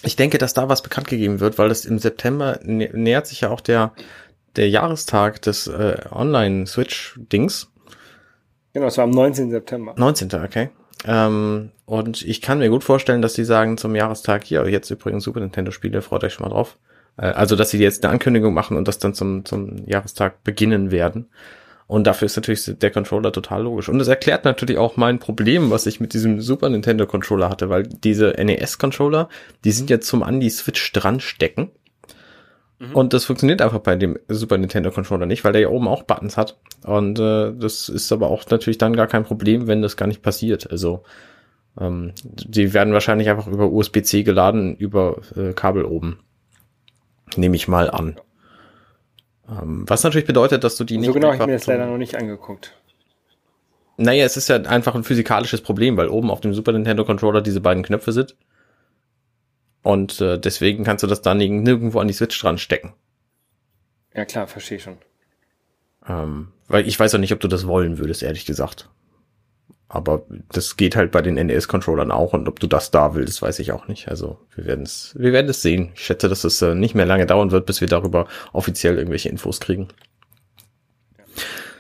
Ich 0.03 0.15
denke, 0.15 0.39
dass 0.39 0.55
da 0.55 0.69
was 0.69 0.83
bekannt 0.83 1.09
gegeben 1.09 1.41
wird, 1.41 1.59
weil 1.59 1.69
das 1.69 1.85
im 1.85 1.99
September 1.99 2.61
nä 2.63 2.91
nähert 2.93 3.27
sich 3.27 3.41
ja 3.41 3.51
auch 3.51 3.61
der, 3.61 3.93
der 4.57 4.69
Jahrestag 4.69 5.43
des 5.43 5.67
äh, 5.67 5.99
Online-Switch-Dings. 6.11 7.71
Genau, 8.73 8.87
es 8.87 8.97
war 8.99 9.05
am 9.05 9.11
19. 9.11 9.51
September. 9.51 9.95
19. 9.97 10.35
Okay. 10.35 10.71
Ähm, 11.07 11.71
und 11.85 12.23
ich 12.23 12.43
kann 12.43 12.59
mir 12.59 12.69
gut 12.69 12.85
vorstellen, 12.85 13.23
dass 13.23 13.35
die 13.35 13.45
sagen 13.45 13.79
zum 13.79 13.95
Jahrestag, 13.95 14.45
hier, 14.45 14.69
jetzt 14.69 14.91
übrigens 14.91 15.25
Super 15.25 15.41
Nintendo-Spiele, 15.41 16.03
freut 16.03 16.25
euch 16.25 16.35
schon 16.35 16.45
mal 16.45 16.55
drauf. 16.55 16.77
Äh, 17.17 17.27
also, 17.27 17.57
dass 17.57 17.71
sie 17.71 17.79
jetzt 17.79 18.05
eine 18.05 18.13
Ankündigung 18.13 18.55
machen 18.55 18.77
und 18.77 18.89
das 18.89 18.99
dann 18.99 19.15
zum, 19.15 19.45
zum 19.45 19.87
Jahrestag 19.87 20.43
beginnen 20.45 20.91
werden. 20.91 21.29
Und 21.87 22.07
dafür 22.07 22.27
ist 22.27 22.37
natürlich 22.37 22.65
der 22.79 22.91
Controller 22.91 23.31
total 23.31 23.63
logisch. 23.63 23.89
Und 23.89 24.01
es 24.01 24.09
erklärt 24.09 24.45
natürlich 24.45 24.77
auch 24.77 24.97
mein 24.97 25.21
Problem, 25.21 25.71
was 25.71 25.87
ich 25.87 26.01
mit 26.01 26.15
diesem 26.15 26.41
Super 26.41 26.69
Nintendo 26.69 27.07
Controller 27.07 27.49
hatte, 27.49 27.69
weil 27.69 27.85
diese 27.85 28.31
NES 28.31 28.79
Controller, 28.79 29.29
die 29.65 29.71
sind 29.71 29.89
jetzt 29.89 30.09
zum 30.09 30.25
an 30.25 30.41
die 30.41 30.51
Switch 30.51 30.93
dran 30.93 31.21
stecken. 31.21 31.71
Mhm. 32.79 32.95
Und 32.95 33.13
das 33.13 33.25
funktioniert 33.25 33.63
einfach 33.63 33.79
bei 33.79 33.97
dem 33.97 34.19
Super 34.29 34.59
Nintendo 34.59 34.91
Controller 34.91 35.27
nicht, 35.27 35.45
weil 35.45 35.53
der 35.53 35.63
ja 35.63 35.69
oben 35.69 35.89
auch 35.89 36.03
Buttons 36.03 36.37
hat. 36.37 36.59
Und 36.85 37.19
äh, 37.19 37.53
das 37.55 37.89
ist 37.89 38.13
aber 38.13 38.31
auch 38.31 38.45
natürlich 38.51 38.79
dann 38.79 38.95
gar 38.95 39.07
kein 39.07 39.25
Problem, 39.25 39.67
wenn 39.67 39.83
das 39.83 39.97
gar 39.97 40.07
nicht 40.07 40.23
passiert. 40.23 40.71
Also 40.71 41.03
ähm, 41.81 42.13
die 42.25 42.75
werden 42.75 42.93
wahrscheinlich 42.93 43.31
einfach 43.31 43.47
über 43.47 43.71
USB-C 43.71 44.23
geladen, 44.23 44.77
über 44.77 45.21
äh, 45.37 45.53
Kabel 45.53 45.85
oben. 45.85 46.21
Nehme 47.37 47.57
ich 47.57 47.67
mal 47.67 47.91
an. 47.91 48.21
Ähm, 49.49 49.85
was 49.87 50.03
natürlich 50.03 50.27
bedeutet, 50.27 50.65
dass 50.65 50.77
du 50.77 50.85
die 50.85 50.99
nicht. 50.99 51.07
So 51.07 51.13
genau 51.15 51.29
habe 51.29 51.43
ich 51.43 51.47
mir 51.47 51.53
das 51.55 51.67
leider 51.67 51.87
noch 51.87 51.99
nicht 51.99 52.17
angeguckt. 52.17 52.75
Naja, 53.97 54.25
es 54.25 54.37
ist 54.37 54.49
ja 54.49 54.57
einfach 54.57 54.95
ein 54.95 55.05
physikalisches 55.05 55.63
Problem, 55.63 55.97
weil 55.97 56.09
oben 56.09 56.31
auf 56.31 56.41
dem 56.41 56.53
Super 56.53 56.73
Nintendo 56.73 57.05
Controller 57.05 57.41
diese 57.41 57.63
beiden 57.63 57.83
Knöpfe 57.83 58.13
sind. 58.13 58.37
Und 59.87 60.21
äh, 60.21 60.37
deswegen 60.37 60.83
kannst 60.83 61.05
du 61.05 61.07
das 61.07 61.23
dann 61.23 61.39
nirgendwo 61.39 62.01
an 62.01 62.09
die 62.09 62.13
Switch 62.13 62.41
dran 62.41 62.59
stecken. 62.59 62.93
Ja 64.13 64.25
klar, 64.25 64.49
verstehe 64.49 64.81
schon. 64.81 64.99
Ähm, 66.09 66.49
weil 66.67 66.89
ich 66.89 66.99
weiß 66.99 67.15
auch 67.15 67.21
nicht, 67.21 67.33
ob 67.33 67.39
du 67.39 67.47
das 67.47 67.69
wollen 67.69 67.99
würdest, 67.99 68.25
ehrlich 68.25 68.47
gesagt. 68.47 68.91
Aber 69.87 70.27
das 70.51 70.77
geht 70.77 70.97
halt 70.97 71.13
bei 71.13 71.23
den 71.23 71.35
NES-Controllern 71.37 72.11
auch 72.11 72.33
und 72.33 72.49
ob 72.49 72.59
du 72.59 72.67
das 72.67 72.91
da 72.91 73.15
willst, 73.15 73.43
weiß 73.43 73.61
ich 73.61 73.71
auch 73.71 73.87
nicht. 73.87 74.09
Also 74.09 74.41
wir 74.57 74.65
werden 74.65 74.85
es, 74.85 75.15
wir 75.17 75.33
werden 75.33 75.49
es 75.49 75.63
sehen. 75.63 75.93
Ich 75.95 76.05
schätze, 76.05 76.29
dass 76.29 76.43
es 76.43 76.61
äh, 76.63 76.75
nicht 76.75 76.97
mehr 76.97 77.07
lange 77.07 77.27
dauern 77.27 77.53
wird, 77.53 77.67
bis 77.67 77.81
wir 77.81 77.87
darüber 77.87 78.27
offiziell 78.53 78.99
irgendwelche 78.99 79.29
Infos 79.29 79.61
kriegen. 79.61 79.87
Ja, 81.17 81.25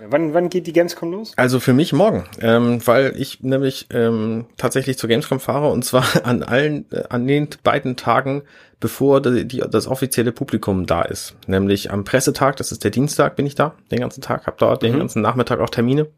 wann, 0.01 0.35
wann 0.35 0.49
geht 0.49 0.67
die 0.67 0.73
Gamescom 0.73 1.13
los? 1.13 1.33
Also 1.37 1.61
für 1.61 1.73
mich 1.73 1.93
morgen, 1.93 2.25
ähm, 2.41 2.81
weil 2.87 3.15
ich 3.17 3.43
nämlich 3.43 3.87
ähm, 3.91 4.47
tatsächlich 4.57 4.99
zur 4.99 5.09
Gamescom 5.09 5.41
fahre 5.41 5.71
und 5.71 5.85
zwar 5.85 6.05
an 6.25 6.43
allen, 6.43 6.87
äh, 6.93 7.05
an 7.09 7.27
den 7.27 7.49
beiden 7.63 7.97
Tagen, 7.97 8.43
bevor 8.81 9.21
die, 9.21 9.47
die, 9.47 9.63
das 9.69 9.87
offizielle 9.87 10.33
Publikum 10.33 10.87
da 10.87 11.03
ist. 11.03 11.37
Nämlich 11.47 11.91
am 11.91 12.05
Pressetag, 12.05 12.57
das 12.57 12.73
ist 12.73 12.85
der 12.85 12.91
Dienstag, 12.91 13.37
bin 13.37 13.47
ich 13.47 13.55
da, 13.55 13.75
den 13.91 14.01
ganzen 14.01 14.21
Tag, 14.21 14.47
hab 14.47 14.59
dort 14.59 14.83
mhm. 14.83 14.87
den 14.89 14.99
ganzen 14.99 15.23
Nachmittag 15.23 15.61
auch 15.61 15.71
Termine. 15.71 16.09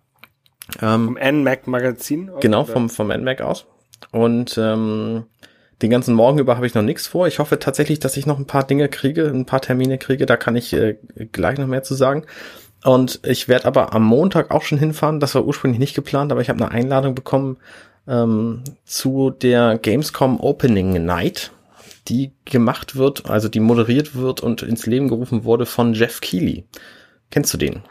Ähm, 0.82 1.06
vom 1.06 1.14
NMAC 1.14 1.66
Magazin? 1.66 2.30
Genau, 2.40 2.64
vom, 2.64 2.90
vom 2.90 3.08
NMAC 3.08 3.40
aus. 3.40 3.66
Und 4.10 4.58
ähm, 4.58 5.24
den 5.82 5.90
ganzen 5.90 6.14
Morgen 6.14 6.38
über 6.38 6.56
habe 6.56 6.66
ich 6.66 6.74
noch 6.74 6.82
nichts 6.82 7.06
vor. 7.06 7.26
Ich 7.28 7.38
hoffe 7.38 7.58
tatsächlich, 7.58 8.00
dass 8.00 8.16
ich 8.16 8.26
noch 8.26 8.38
ein 8.38 8.46
paar 8.46 8.66
Dinge 8.66 8.88
kriege, 8.88 9.26
ein 9.26 9.46
paar 9.46 9.60
Termine 9.60 9.98
kriege. 9.98 10.26
Da 10.26 10.36
kann 10.36 10.56
ich 10.56 10.72
äh, 10.72 10.96
gleich 11.32 11.58
noch 11.58 11.68
mehr 11.68 11.82
zu 11.82 11.94
sagen. 11.94 12.24
Und 12.84 13.20
ich 13.24 13.48
werde 13.48 13.66
aber 13.66 13.92
am 13.92 14.04
Montag 14.04 14.50
auch 14.50 14.62
schon 14.62 14.78
hinfahren. 14.78 15.20
Das 15.20 15.34
war 15.34 15.44
ursprünglich 15.44 15.80
nicht 15.80 15.94
geplant, 15.94 16.30
aber 16.30 16.40
ich 16.40 16.48
habe 16.48 16.64
eine 16.64 16.70
Einladung 16.72 17.14
bekommen 17.14 17.58
ähm, 18.06 18.62
zu 18.84 19.30
der 19.30 19.78
Gamescom 19.78 20.40
Opening 20.40 21.04
Night, 21.04 21.52
die 22.08 22.32
gemacht 22.44 22.96
wird, 22.96 23.28
also 23.28 23.48
die 23.48 23.60
moderiert 23.60 24.14
wird 24.14 24.40
und 24.40 24.62
ins 24.62 24.86
Leben 24.86 25.08
gerufen 25.08 25.44
wurde 25.44 25.66
von 25.66 25.92
Jeff 25.92 26.20
Keighley. 26.20 26.64
Kennst 27.30 27.52
du 27.52 27.58
den? 27.58 27.82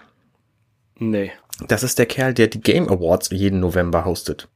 Nee. 0.97 1.31
Das 1.67 1.83
ist 1.83 1.99
der 1.99 2.05
Kerl, 2.05 2.33
der 2.33 2.47
die 2.47 2.61
Game 2.61 2.89
Awards 2.89 3.29
jeden 3.31 3.59
November 3.59 4.05
hostet. 4.05 4.47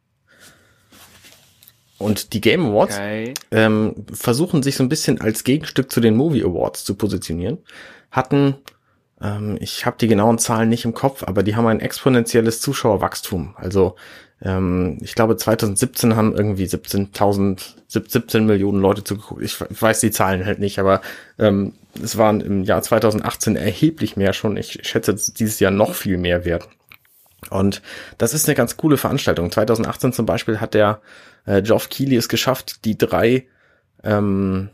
Und 1.98 2.34
die 2.34 2.42
Game 2.42 2.66
Awards 2.66 2.96
okay. 2.96 3.34
ähm, 3.52 4.06
versuchen 4.12 4.64
sich 4.64 4.76
so 4.76 4.84
ein 4.84 4.90
bisschen 4.90 5.22
als 5.22 5.44
Gegenstück 5.44 5.92
zu 5.92 6.02
den 6.02 6.16
Movie 6.16 6.44
Awards 6.44 6.84
zu 6.84 6.96
positionieren. 6.96 7.60
Hatten, 8.10 8.56
ähm, 9.22 9.58
ich 9.60 9.86
habe 9.86 9.98
die 10.00 10.08
genauen 10.08 10.40
Zahlen 10.40 10.70
nicht 10.70 10.86
im 10.86 10.94
Kopf, 10.94 11.24
aber 11.24 11.44
die 11.44 11.56
haben 11.56 11.68
ein 11.68 11.80
exponentielles 11.80 12.62
Zuschauerwachstum. 12.62 13.56
Also 13.58 13.96
ähm, 14.42 14.98
ich 15.02 15.16
glaube 15.16 15.38
2017 15.38 16.16
haben 16.16 16.36
irgendwie 16.36 16.66
17.000, 16.66 17.76
17 17.88 18.46
Millionen 18.46 18.82
Leute 18.82 19.04
zugeguckt. 19.04 19.44
Ich, 19.44 19.60
ich 19.62 19.82
weiß 19.82 20.00
die 20.00 20.12
Zahlen 20.12 20.46
halt 20.46 20.60
nicht, 20.60 20.80
aber 20.80 21.02
ähm, 21.38 21.74
es 22.02 22.18
waren 22.18 22.42
im 22.42 22.64
Jahr 22.64 22.82
2018 22.82 23.56
erheblich 23.56 24.18
mehr 24.18 24.34
schon. 24.34 24.58
Ich 24.58 24.80
schätze 24.84 25.16
dieses 25.16 25.60
Jahr 25.60 25.72
noch 25.72 25.94
viel 25.94 26.18
mehr 26.18 26.46
werden. 26.46 26.68
Und 27.50 27.82
das 28.18 28.34
ist 28.34 28.48
eine 28.48 28.56
ganz 28.56 28.78
coole 28.78 28.98
Veranstaltung. 28.98 29.52
2018 29.52 30.14
zum 30.14 30.26
Beispiel 30.26 30.60
hat 30.60 30.74
der 30.74 31.02
äh, 31.46 31.62
Geoff 31.62 31.90
Keighley 31.90 32.16
es 32.16 32.30
geschafft, 32.30 32.86
die 32.86 32.98
drei 32.98 33.46
ähm, 34.04 34.70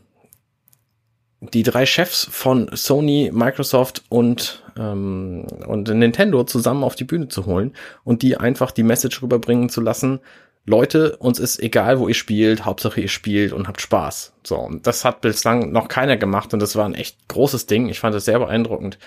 die 1.40 1.62
drei 1.62 1.86
Chefs 1.86 2.26
von 2.30 2.68
Sony, 2.74 3.30
Microsoft 3.32 4.02
und 4.08 4.62
ähm, 4.76 5.46
und 5.66 5.88
Nintendo 5.88 6.44
zusammen 6.44 6.84
auf 6.84 6.94
die 6.94 7.04
Bühne 7.04 7.28
zu 7.28 7.46
holen 7.46 7.74
und 8.04 8.22
die 8.22 8.36
einfach 8.36 8.70
die 8.70 8.82
Message 8.82 9.22
rüberbringen 9.22 9.68
zu 9.68 9.80
lassen. 9.80 10.20
Leute, 10.66 11.16
uns 11.16 11.38
ist 11.38 11.60
egal, 11.60 11.98
wo 11.98 12.08
ihr 12.08 12.14
spielt, 12.14 12.66
Hauptsache 12.66 13.00
ihr 13.00 13.08
spielt 13.08 13.52
und 13.54 13.68
habt 13.68 13.80
Spaß. 13.80 14.34
So, 14.44 14.56
und 14.56 14.86
das 14.86 15.04
hat 15.04 15.22
bislang 15.22 15.72
noch 15.72 15.88
keiner 15.88 16.18
gemacht 16.18 16.52
und 16.52 16.60
das 16.60 16.76
war 16.76 16.84
ein 16.84 16.94
echt 16.94 17.26
großes 17.28 17.66
Ding. 17.66 17.88
Ich 17.88 18.00
fand 18.00 18.14
es 18.14 18.26
sehr 18.26 18.38
beeindruckend. 18.38 18.98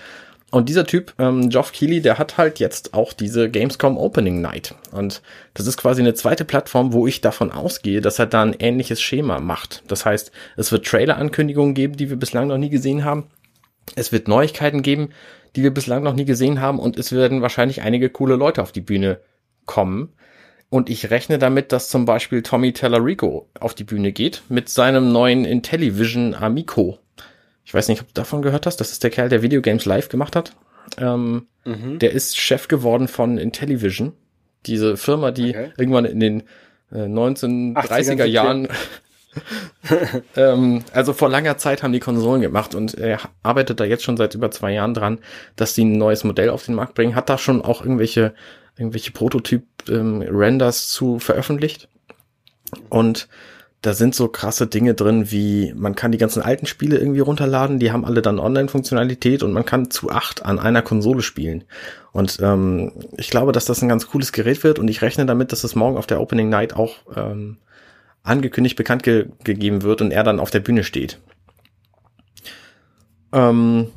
Und 0.52 0.68
dieser 0.68 0.84
Typ, 0.84 1.14
ähm, 1.18 1.48
Geoff 1.48 1.72
Keighley, 1.72 2.02
der 2.02 2.18
hat 2.18 2.36
halt 2.36 2.58
jetzt 2.58 2.92
auch 2.92 3.14
diese 3.14 3.48
Gamescom 3.48 3.96
Opening 3.96 4.42
Night. 4.42 4.74
Und 4.90 5.22
das 5.54 5.66
ist 5.66 5.78
quasi 5.78 6.02
eine 6.02 6.12
zweite 6.12 6.44
Plattform, 6.44 6.92
wo 6.92 7.06
ich 7.06 7.22
davon 7.22 7.50
ausgehe, 7.50 8.02
dass 8.02 8.18
er 8.18 8.26
da 8.26 8.42
ein 8.42 8.56
ähnliches 8.58 9.00
Schema 9.00 9.40
macht. 9.40 9.82
Das 9.88 10.04
heißt, 10.04 10.30
es 10.58 10.70
wird 10.70 10.86
Trailer-Ankündigungen 10.86 11.72
geben, 11.72 11.96
die 11.96 12.10
wir 12.10 12.18
bislang 12.18 12.48
noch 12.48 12.58
nie 12.58 12.68
gesehen 12.68 13.02
haben. 13.02 13.28
Es 13.96 14.12
wird 14.12 14.28
Neuigkeiten 14.28 14.82
geben, 14.82 15.08
die 15.56 15.62
wir 15.62 15.72
bislang 15.72 16.02
noch 16.02 16.14
nie 16.14 16.26
gesehen 16.26 16.60
haben. 16.60 16.78
Und 16.78 16.98
es 16.98 17.12
werden 17.12 17.40
wahrscheinlich 17.40 17.80
einige 17.80 18.10
coole 18.10 18.36
Leute 18.36 18.60
auf 18.60 18.72
die 18.72 18.82
Bühne 18.82 19.20
kommen. 19.64 20.12
Und 20.68 20.90
ich 20.90 21.10
rechne 21.10 21.38
damit, 21.38 21.72
dass 21.72 21.88
zum 21.88 22.04
Beispiel 22.04 22.42
Tommy 22.42 22.74
Tellerico 22.74 23.48
auf 23.58 23.72
die 23.74 23.84
Bühne 23.84 24.12
geht 24.12 24.42
mit 24.50 24.68
seinem 24.68 25.12
neuen 25.12 25.46
Intellivision 25.46 26.34
Amico. 26.34 26.98
Ich 27.72 27.74
weiß 27.74 27.88
nicht, 27.88 28.02
ob 28.02 28.08
du 28.08 28.12
davon 28.12 28.42
gehört 28.42 28.66
hast. 28.66 28.76
Das 28.82 28.92
ist 28.92 29.02
der 29.02 29.08
Kerl, 29.08 29.30
der 29.30 29.40
Videogames 29.40 29.86
live 29.86 30.10
gemacht 30.10 30.36
hat. 30.36 30.52
Ähm, 30.98 31.46
mhm. 31.64 31.98
Der 32.00 32.12
ist 32.12 32.36
Chef 32.36 32.68
geworden 32.68 33.08
von 33.08 33.38
Intellivision. 33.38 34.12
Diese 34.66 34.98
Firma, 34.98 35.30
die 35.30 35.56
okay. 35.56 35.72
irgendwann 35.78 36.04
in 36.04 36.20
den 36.20 36.40
äh, 36.92 37.06
1930er 37.06 38.26
Jahren, 38.26 38.68
ähm, 40.36 40.84
also 40.92 41.14
vor 41.14 41.30
langer 41.30 41.56
Zeit 41.56 41.82
haben 41.82 41.94
die 41.94 42.00
Konsolen 42.00 42.42
gemacht 42.42 42.74
und 42.74 42.92
er 42.92 43.20
arbeitet 43.42 43.80
da 43.80 43.84
jetzt 43.84 44.04
schon 44.04 44.18
seit 44.18 44.34
über 44.34 44.50
zwei 44.50 44.74
Jahren 44.74 44.92
dran, 44.92 45.20
dass 45.56 45.74
sie 45.74 45.86
ein 45.86 45.96
neues 45.96 46.24
Modell 46.24 46.50
auf 46.50 46.66
den 46.66 46.74
Markt 46.74 46.92
bringen. 46.92 47.14
Hat 47.14 47.30
da 47.30 47.38
schon 47.38 47.62
auch 47.62 47.80
irgendwelche, 47.80 48.34
irgendwelche 48.76 49.12
Prototyp-Renders 49.12 50.82
ähm, 50.82 50.88
zu 50.88 51.18
veröffentlicht. 51.18 51.88
Und 52.90 53.28
da 53.82 53.94
sind 53.94 54.14
so 54.14 54.28
krasse 54.28 54.68
Dinge 54.68 54.94
drin, 54.94 55.32
wie 55.32 55.74
man 55.76 55.96
kann 55.96 56.12
die 56.12 56.18
ganzen 56.18 56.40
alten 56.40 56.66
Spiele 56.66 56.98
irgendwie 56.98 57.20
runterladen, 57.20 57.80
die 57.80 57.90
haben 57.90 58.04
alle 58.04 58.22
dann 58.22 58.38
Online-Funktionalität 58.38 59.42
und 59.42 59.52
man 59.52 59.64
kann 59.64 59.90
zu 59.90 60.08
acht 60.08 60.44
an 60.44 60.60
einer 60.60 60.82
Konsole 60.82 61.20
spielen. 61.20 61.64
Und 62.12 62.38
ähm, 62.40 62.92
ich 63.16 63.28
glaube, 63.28 63.50
dass 63.50 63.64
das 63.64 63.82
ein 63.82 63.88
ganz 63.88 64.06
cooles 64.06 64.30
Gerät 64.30 64.62
wird 64.62 64.78
und 64.78 64.86
ich 64.86 65.02
rechne 65.02 65.26
damit, 65.26 65.50
dass 65.50 65.64
es 65.64 65.74
morgen 65.74 65.96
auf 65.96 66.06
der 66.06 66.20
Opening 66.20 66.48
Night 66.48 66.74
auch 66.74 66.94
ähm, 67.16 67.58
angekündigt 68.22 68.76
bekannt 68.76 69.02
ge 69.02 69.26
gegeben 69.42 69.82
wird 69.82 70.00
und 70.00 70.12
er 70.12 70.22
dann 70.22 70.38
auf 70.38 70.52
der 70.52 70.60
Bühne 70.60 70.84
steht. 70.84 71.18
Ähm, 73.32 73.88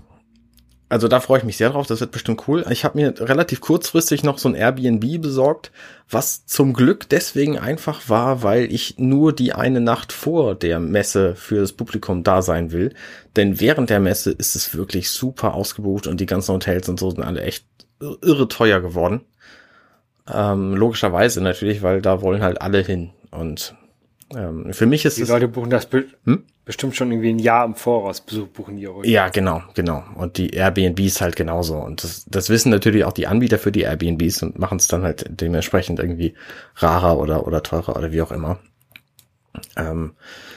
also 0.88 1.08
da 1.08 1.20
freue 1.20 1.40
ich 1.40 1.44
mich 1.44 1.58
sehr 1.58 1.72
drauf, 1.72 1.88
das 1.88 2.00
wird 2.00 2.12
bestimmt 2.12 2.48
cool. 2.48 2.64
Ich 2.70 2.86
habe 2.86 3.00
mir 3.00 3.14
relativ 3.20 3.60
kurzfristig 3.60 4.24
noch 4.24 4.38
so 4.38 4.50
ein 4.50 4.56
Airbnb 4.56 5.20
besorgt, 5.22 5.72
was 6.10 6.46
zum 6.46 6.74
Glück 6.74 7.10
deswegen 7.10 7.58
einfach 7.58 8.08
war, 8.08 8.44
weil 8.44 8.72
ich 8.72 9.00
nur 9.00 9.34
die 9.34 9.54
eine 9.54 9.82
Nacht 9.82 10.12
vor 10.12 10.54
der 10.54 10.80
Messe 10.80 11.36
für 11.36 11.60
das 11.60 11.74
Publikum 11.74 12.24
da 12.24 12.44
sein 12.44 12.72
will. 12.72 12.94
Denn 13.36 13.60
während 13.60 13.90
der 13.90 14.00
Messe 14.00 14.32
ist 14.32 14.56
es 14.56 14.76
wirklich 14.76 15.10
super 15.10 15.56
ausgebucht 15.56 16.06
und 16.06 16.20
die 16.20 16.28
ganzen 16.28 16.54
Hotels 16.54 16.88
und 16.88 17.00
so 17.00 17.10
sind 17.10 17.24
alle 17.24 17.42
echt 17.42 17.66
irre 18.00 18.48
teuer 18.48 18.80
geworden. 18.80 19.22
Ähm, 20.32 20.76
logischerweise 20.76 21.42
natürlich, 21.42 21.82
weil 21.82 22.02
da 22.02 22.22
wollen 22.22 22.44
halt 22.44 22.62
alle 22.62 22.82
hin. 22.82 23.12
Und 23.32 23.76
ähm, 24.36 24.72
für 24.74 24.86
mich 24.86 25.06
ist 25.06 25.18
Die 25.18 25.24
es. 25.24 25.30
Leute 25.30 25.48
buchen 25.48 25.70
das 25.70 25.88
be 25.88 26.06
Hm? 26.26 26.44
Bestimmt 26.66 26.96
schon 26.96 27.12
irgendwie 27.12 27.30
ein 27.30 27.40
Jahr 27.40 27.64
im 27.64 27.76
Voraus, 27.76 28.22
buchen 28.22 28.78
die. 28.78 28.90
Ja, 29.04 29.30
genau, 29.30 29.62
genau. 29.76 30.04
Und 30.16 30.38
die 30.38 30.50
Airbnbs 30.50 31.22
halt 31.22 31.36
genauso. 31.36 31.78
Und 31.78 32.04
das, 32.04 32.26
das 32.28 32.50
wissen 32.50 32.72
natürlich 32.72 33.06
auch 33.06 33.14
die 33.14 33.28
Anbieter 33.28 33.60
für 33.60 33.72
die 33.72 33.82
Airbnbs 33.82 34.42
und 34.42 34.60
machen 34.60 34.80
es 34.80 34.88
dann 34.88 35.04
halt 35.04 35.26
dementsprechend 35.30 36.00
irgendwie 36.00 36.34
rarer 36.76 37.20
oder, 37.20 37.46
oder 37.46 37.62
teurer 37.62 37.96
oder 37.96 38.12
wie 38.12 38.22
auch 38.22 38.32
immer. 38.32 38.60
Ähm, 39.78 40.16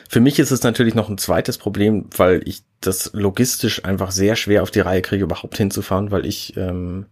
für 0.08 0.20
mich 0.20 0.38
ist 0.38 0.50
es 0.50 0.62
natürlich 0.62 0.94
noch 0.94 1.10
ein 1.10 1.18
zweites 1.18 1.58
Problem, 1.58 2.06
weil 2.16 2.40
ich 2.46 2.62
das 2.80 3.10
logistisch 3.12 3.84
einfach 3.84 4.10
sehr 4.10 4.34
schwer 4.34 4.62
auf 4.62 4.70
die 4.70 4.80
Reihe 4.80 5.02
kriege, 5.02 5.24
überhaupt 5.24 5.56
hinzufahren, 5.58 6.10
weil 6.10 6.24
ich 6.24 6.56
ähm, 6.56 7.06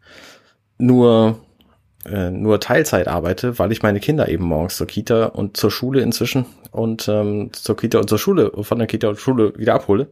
nur 0.79 1.39
äh, 2.07 2.31
nur 2.31 2.61
Teilzeit 2.61 3.09
arbeite, 3.09 3.59
weil 3.59 3.73
ich 3.73 3.83
meine 3.83 4.01
Kinder 4.01 4.29
eben 4.29 4.45
morgens 4.45 4.77
zur 4.77 4.87
Kita 4.87 5.27
und 5.27 5.57
zur 5.57 5.71
Schule 5.71 6.01
inzwischen 6.01 6.47
und 6.71 7.09
ähm, 7.09 7.51
zur 7.53 7.77
Kita 7.77 7.99
und 7.99 8.09
zur 8.09 8.19
Schule, 8.19 8.53
von 8.63 8.79
der 8.79 8.87
Kita 8.87 9.09
und 9.09 9.19
Schule 9.19 9.57
wieder 9.57 9.75
abhole. 9.75 10.09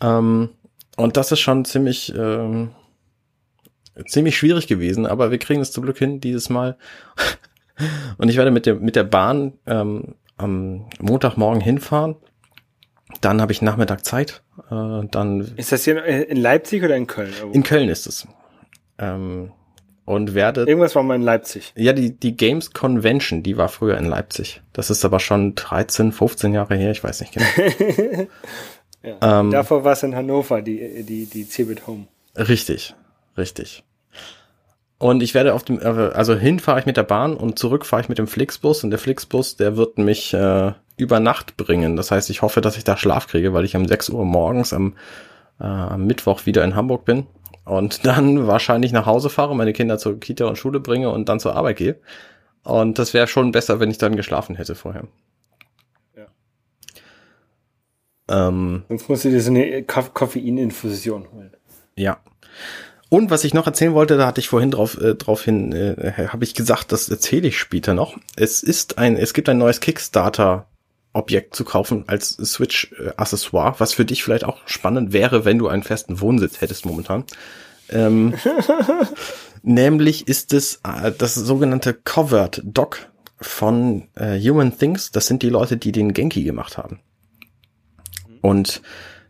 Ähm, 0.00 0.50
und 0.96 1.16
das 1.16 1.32
ist 1.32 1.40
schon 1.40 1.64
ziemlich, 1.64 2.14
ähm, 2.16 2.70
ziemlich 4.06 4.36
schwierig 4.36 4.66
gewesen, 4.66 5.06
aber 5.06 5.30
wir 5.30 5.38
kriegen 5.38 5.60
es 5.60 5.72
zum 5.72 5.84
Glück 5.84 5.98
hin 5.98 6.20
dieses 6.20 6.50
Mal. 6.50 6.76
und 8.18 8.28
ich 8.28 8.36
werde 8.36 8.50
mit 8.50 8.66
der, 8.66 8.74
mit 8.74 8.96
der 8.96 9.04
Bahn 9.04 9.54
ähm, 9.66 10.14
am 10.36 10.86
Montagmorgen 11.00 11.60
hinfahren. 11.60 12.16
Dann 13.20 13.40
habe 13.40 13.52
ich 13.52 13.62
Nachmittag 13.62 14.04
Zeit. 14.04 14.42
Äh, 14.70 15.06
dann 15.10 15.52
Ist 15.56 15.72
das 15.72 15.84
hier 15.84 16.04
in 16.04 16.36
Leipzig 16.36 16.84
oder 16.84 16.96
in 16.96 17.06
Köln? 17.06 17.32
in 17.52 17.62
Köln 17.62 17.88
ist 17.88 18.06
es. 18.06 18.28
Ähm, 18.98 19.52
und 20.08 20.34
werde 20.34 20.64
Irgendwas 20.64 20.94
war 20.94 21.02
mal 21.02 21.16
in 21.16 21.22
Leipzig. 21.22 21.72
ja, 21.76 21.92
die, 21.92 22.18
die 22.18 22.36
Games 22.36 22.72
Convention, 22.72 23.42
die 23.42 23.56
war 23.56 23.68
früher 23.68 23.98
in 23.98 24.06
Leipzig. 24.06 24.62
Das 24.72 24.90
ist 24.90 25.04
aber 25.04 25.20
schon 25.20 25.54
13, 25.54 26.12
15 26.12 26.54
Jahre 26.54 26.76
her, 26.76 26.90
ich 26.90 27.04
weiß 27.04 27.20
nicht 27.20 27.34
genau. 27.34 27.46
Ja. 29.00 29.40
Ähm, 29.40 29.52
Davor 29.52 29.84
war 29.84 29.92
es 29.92 30.02
in 30.02 30.16
Hannover, 30.16 30.60
die, 30.60 31.04
die, 31.04 31.26
die 31.26 31.48
Cebit 31.48 31.86
Home. 31.86 32.08
Richtig, 32.36 32.96
richtig. 33.36 33.84
Und 34.98 35.22
ich 35.22 35.34
werde 35.34 35.54
auf 35.54 35.62
dem, 35.62 35.80
äh, 35.80 35.84
also 35.84 36.34
hin 36.34 36.58
fahre 36.58 36.80
ich 36.80 36.86
mit 36.86 36.96
der 36.96 37.04
Bahn 37.04 37.36
und 37.36 37.60
zurück 37.60 37.86
fahre 37.86 38.02
ich 38.02 38.08
mit 38.08 38.18
dem 38.18 38.26
Flixbus 38.26 38.82
und 38.82 38.90
der 38.90 38.98
Flixbus, 38.98 39.56
der 39.56 39.76
wird 39.76 39.98
mich 39.98 40.34
äh, 40.34 40.72
über 40.96 41.20
Nacht 41.20 41.56
bringen. 41.56 41.94
Das 41.94 42.10
heißt, 42.10 42.28
ich 42.28 42.42
hoffe, 42.42 42.60
dass 42.60 42.76
ich 42.76 42.82
da 42.82 42.96
Schlaf 42.96 43.28
kriege, 43.28 43.52
weil 43.52 43.64
ich 43.64 43.76
um 43.76 43.86
6 43.86 44.10
Uhr 44.10 44.24
morgens 44.24 44.72
am, 44.72 44.94
äh, 45.60 45.64
am 45.64 46.04
Mittwoch 46.04 46.44
wieder 46.46 46.64
in 46.64 46.74
Hamburg 46.74 47.04
bin 47.04 47.28
und 47.68 48.06
dann 48.06 48.46
wahrscheinlich 48.46 48.92
nach 48.92 49.06
Hause 49.06 49.30
fahre, 49.30 49.54
meine 49.54 49.72
Kinder 49.72 49.98
zur 49.98 50.18
Kita 50.18 50.46
und 50.46 50.56
Schule 50.56 50.80
bringe 50.80 51.10
und 51.10 51.28
dann 51.28 51.40
zur 51.40 51.54
Arbeit 51.54 51.76
gehe. 51.76 52.00
Und 52.64 52.98
das 52.98 53.14
wäre 53.14 53.28
schon 53.28 53.52
besser, 53.52 53.80
wenn 53.80 53.90
ich 53.90 53.98
dann 53.98 54.16
geschlafen 54.16 54.56
hätte 54.56 54.74
vorher. 54.74 55.04
Ja. 56.16 56.26
Ähm, 58.28 58.84
Sonst 58.88 59.08
musst 59.08 59.24
du 59.24 59.30
dir 59.30 59.40
so 59.40 59.50
eine 59.50 59.82
Koff 59.84 60.12
Koffeininfusion 60.12 61.30
holen. 61.32 61.52
Ja. 61.96 62.20
Und 63.10 63.30
was 63.30 63.44
ich 63.44 63.54
noch 63.54 63.66
erzählen 63.66 63.94
wollte, 63.94 64.18
da 64.18 64.26
hatte 64.26 64.40
ich 64.40 64.48
vorhin 64.48 64.70
drauf, 64.70 65.00
äh, 65.00 65.14
drauf 65.14 65.42
hin, 65.42 65.72
äh, 65.72 66.28
habe 66.28 66.44
ich 66.44 66.54
gesagt, 66.54 66.92
das 66.92 67.08
erzähle 67.08 67.48
ich 67.48 67.58
später 67.58 67.94
noch. 67.94 68.18
Es 68.36 68.62
ist 68.62 68.98
ein, 68.98 69.16
es 69.16 69.32
gibt 69.32 69.48
ein 69.48 69.56
neues 69.56 69.80
Kickstarter-Objekt 71.12 71.54
zu 71.54 71.64
kaufen 71.64 72.04
als 72.06 72.30
Switch-Accessoire, 72.30 73.74
was 73.78 73.92
für 73.92 74.04
dich 74.04 74.22
vielleicht 74.22 74.44
auch 74.44 74.58
spannend 74.66 75.12
wäre, 75.12 75.44
wenn 75.44 75.58
du 75.58 75.68
einen 75.68 75.82
festen 75.82 76.20
Wohnsitz 76.20 76.60
hättest 76.60 76.86
momentan. 76.86 77.24
Ähm, 77.90 78.34
nämlich 79.62 80.28
ist 80.28 80.52
es 80.52 80.80
äh, 80.84 81.12
das 81.16 81.34
sogenannte 81.34 81.94
Covered 81.94 82.62
Dock 82.64 83.08
von 83.40 84.08
äh, 84.14 84.38
Human 84.38 84.76
Things. 84.76 85.10
Das 85.10 85.26
sind 85.26 85.42
die 85.42 85.48
Leute, 85.48 85.76
die 85.76 85.92
den 85.92 86.12
Genki 86.12 86.44
gemacht 86.44 86.76
haben. 86.76 87.00
Und 88.40 88.82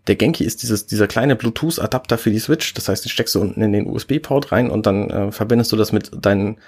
der 0.07 0.17
Genki 0.17 0.45
ist 0.45 0.63
dieses, 0.63 0.87
dieser 0.87 1.07
kleine 1.07 1.37
Bluetooth-Adapter 1.37 2.19
für 2.19 2.31
die 2.31 2.39
Switch. 2.39 2.73
Das 2.75 2.89
heißt, 2.89 3.05
die 3.05 3.11
steckst 3.11 3.35
du 3.35 3.41
unten 3.41 3.61
in 3.63 3.73
den 3.73 3.87
USB-Port 3.87 4.53
rein 4.53 4.71
und 4.71 4.87
dann 4.87 5.11
äh, 5.11 5.33
verbindest 5.33 5.71
du 5.73 5.77
das 5.77 5.93
mit 5.93 6.11
deinen 6.25 6.59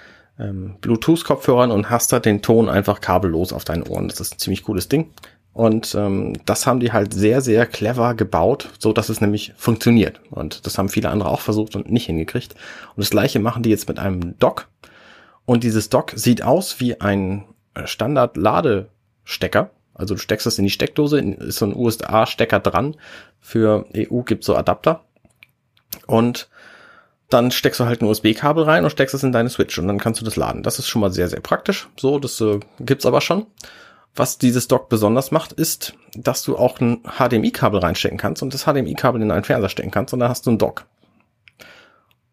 ähm, 0.41 0.75
Bluetooth-Kopfhörern 0.81 1.71
und 1.71 1.89
hast 1.89 2.11
da 2.11 2.19
den 2.19 2.41
Ton 2.41 2.69
einfach 2.69 3.01
kabellos 3.01 3.53
auf 3.53 3.63
deinen 3.63 3.83
Ohren. 3.83 4.07
Das 4.07 4.19
ist 4.19 4.35
ein 4.35 4.39
ziemlich 4.39 4.63
cooles 4.63 4.89
Ding. 4.89 5.11
Und 5.53 5.95
ähm, 5.95 6.33
das 6.45 6.65
haben 6.65 6.79
die 6.79 6.93
halt 6.93 7.13
sehr, 7.13 7.41
sehr 7.41 7.65
clever 7.65 8.13
gebaut, 8.13 8.69
so 8.79 8.93
dass 8.93 9.09
es 9.09 9.19
nämlich 9.19 9.53
funktioniert. 9.57 10.21
Und 10.29 10.65
das 10.65 10.77
haben 10.77 10.89
viele 10.89 11.09
andere 11.09 11.29
auch 11.29 11.41
versucht 11.41 11.75
und 11.75 11.91
nicht 11.91 12.05
hingekriegt. 12.05 12.55
Und 12.95 13.01
das 13.01 13.09
gleiche 13.09 13.39
machen 13.39 13.63
die 13.63 13.69
jetzt 13.69 13.89
mit 13.89 13.99
einem 13.99 14.37
Dock. 14.39 14.69
Und 15.45 15.63
dieses 15.63 15.89
Dock 15.89 16.13
sieht 16.15 16.43
aus 16.43 16.79
wie 16.79 17.01
ein 17.01 17.45
äh, 17.73 17.85
Standard-Ladestecker. 17.85 19.71
Also 19.93 20.15
du 20.15 20.19
steckst 20.19 20.45
das 20.45 20.57
in 20.57 20.63
die 20.63 20.71
Steckdose, 20.71 21.19
ist 21.19 21.57
so 21.57 21.65
ein 21.65 21.75
USB-Stecker 21.75 22.59
dran. 22.59 22.95
Für 23.41 23.85
EU 23.95 24.21
gibt 24.21 24.45
so 24.45 24.55
Adapter. 24.55 25.03
Und 26.07 26.49
dann 27.33 27.51
steckst 27.51 27.79
du 27.79 27.85
halt 27.85 28.01
ein 28.01 28.07
USB-Kabel 28.07 28.63
rein 28.63 28.83
und 28.83 28.89
steckst 28.89 29.15
es 29.15 29.23
in 29.23 29.31
deine 29.31 29.49
Switch 29.49 29.77
und 29.79 29.87
dann 29.87 29.99
kannst 29.99 30.21
du 30.21 30.25
das 30.25 30.35
laden. 30.35 30.63
Das 30.63 30.79
ist 30.79 30.87
schon 30.87 31.01
mal 31.01 31.11
sehr, 31.11 31.29
sehr 31.29 31.39
praktisch. 31.39 31.89
So, 31.97 32.19
das 32.19 32.39
äh, 32.41 32.59
gibt's 32.79 33.05
aber 33.05 33.21
schon. 33.21 33.45
Was 34.13 34.37
dieses 34.37 34.67
Dock 34.67 34.89
besonders 34.89 35.31
macht, 35.31 35.53
ist, 35.53 35.93
dass 36.15 36.43
du 36.43 36.57
auch 36.57 36.79
ein 36.81 37.01
HDMI-Kabel 37.03 37.79
reinstecken 37.79 38.17
kannst 38.17 38.43
und 38.43 38.53
das 38.53 38.63
HDMI-Kabel 38.65 39.21
in 39.21 39.31
einen 39.31 39.45
Fernseher 39.45 39.69
stecken 39.69 39.91
kannst 39.91 40.13
und 40.13 40.19
dann 40.19 40.29
hast 40.29 40.45
du 40.45 40.51
ein 40.51 40.57
Dock. 40.57 40.85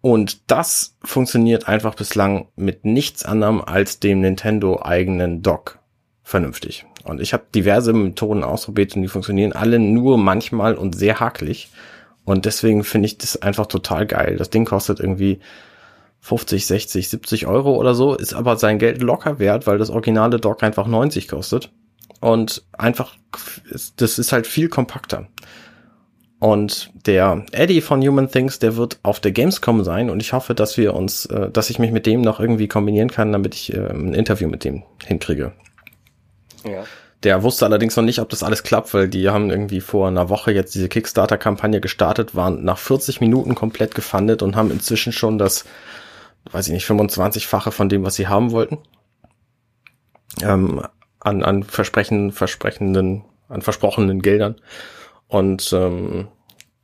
Und 0.00 0.50
das 0.50 0.96
funktioniert 1.02 1.68
einfach 1.68 1.94
bislang 1.94 2.48
mit 2.56 2.84
nichts 2.84 3.24
anderem 3.24 3.60
als 3.60 4.00
dem 4.00 4.20
Nintendo 4.20 4.80
eigenen 4.82 5.42
Dock 5.42 5.78
vernünftig. 6.22 6.84
Und 7.04 7.20
ich 7.20 7.32
habe 7.32 7.44
diverse 7.54 7.92
Methoden 7.92 8.44
ausprobiert 8.44 8.94
und 8.94 9.02
die 9.02 9.08
funktionieren 9.08 9.52
alle 9.52 9.78
nur 9.78 10.18
manchmal 10.18 10.74
und 10.74 10.94
sehr 10.94 11.20
hakelig. 11.20 11.70
Und 12.28 12.44
deswegen 12.44 12.84
finde 12.84 13.06
ich 13.06 13.16
das 13.16 13.40
einfach 13.40 13.66
total 13.66 14.06
geil. 14.06 14.36
Das 14.36 14.50
Ding 14.50 14.66
kostet 14.66 15.00
irgendwie 15.00 15.40
50, 16.20 16.66
60, 16.66 17.08
70 17.08 17.46
Euro 17.46 17.74
oder 17.76 17.94
so, 17.94 18.14
ist 18.14 18.34
aber 18.34 18.58
sein 18.58 18.78
Geld 18.78 19.00
locker 19.00 19.38
wert, 19.38 19.66
weil 19.66 19.78
das 19.78 19.88
originale 19.88 20.38
Dock 20.38 20.62
einfach 20.62 20.86
90 20.86 21.26
kostet. 21.26 21.70
Und 22.20 22.64
einfach, 22.76 23.16
das 23.96 24.18
ist 24.18 24.32
halt 24.32 24.46
viel 24.46 24.68
kompakter. 24.68 25.28
Und 26.38 26.90
der 27.06 27.46
Eddie 27.52 27.80
von 27.80 28.06
Human 28.06 28.30
Things, 28.30 28.58
der 28.58 28.76
wird 28.76 28.98
auf 29.02 29.20
der 29.20 29.32
Gamescom 29.32 29.82
sein 29.82 30.10
und 30.10 30.20
ich 30.20 30.34
hoffe, 30.34 30.54
dass 30.54 30.76
wir 30.76 30.94
uns, 30.94 31.24
äh, 31.26 31.50
dass 31.50 31.70
ich 31.70 31.78
mich 31.78 31.92
mit 31.92 32.04
dem 32.04 32.20
noch 32.20 32.40
irgendwie 32.40 32.68
kombinieren 32.68 33.10
kann, 33.10 33.32
damit 33.32 33.54
ich 33.54 33.72
äh, 33.72 33.88
ein 33.88 34.12
Interview 34.12 34.48
mit 34.48 34.64
dem 34.64 34.82
hinkriege. 35.02 35.52
Ja. 36.64 36.84
Der 37.24 37.42
wusste 37.42 37.66
allerdings 37.66 37.96
noch 37.96 38.04
nicht, 38.04 38.20
ob 38.20 38.28
das 38.28 38.44
alles 38.44 38.62
klappt, 38.62 38.94
weil 38.94 39.08
die 39.08 39.28
haben 39.28 39.50
irgendwie 39.50 39.80
vor 39.80 40.06
einer 40.06 40.28
Woche 40.28 40.52
jetzt 40.52 40.74
diese 40.74 40.88
Kickstarter-Kampagne 40.88 41.80
gestartet, 41.80 42.36
waren 42.36 42.64
nach 42.64 42.78
40 42.78 43.20
Minuten 43.20 43.56
komplett 43.56 43.94
gefundet 43.94 44.42
und 44.42 44.54
haben 44.54 44.70
inzwischen 44.70 45.12
schon 45.12 45.36
das, 45.36 45.64
weiß 46.52 46.68
ich 46.68 46.72
nicht, 46.72 46.86
25-fache 46.86 47.72
von 47.72 47.88
dem, 47.88 48.04
was 48.04 48.14
sie 48.14 48.28
haben 48.28 48.52
wollten. 48.52 48.78
Ähm, 50.42 50.82
an, 51.20 51.42
an 51.42 51.64
Versprechen, 51.64 52.30
versprechenden, 52.30 53.24
an 53.48 53.62
versprochenen 53.62 54.22
Geldern. 54.22 54.56
Und 55.26 55.72
ähm, 55.72 56.28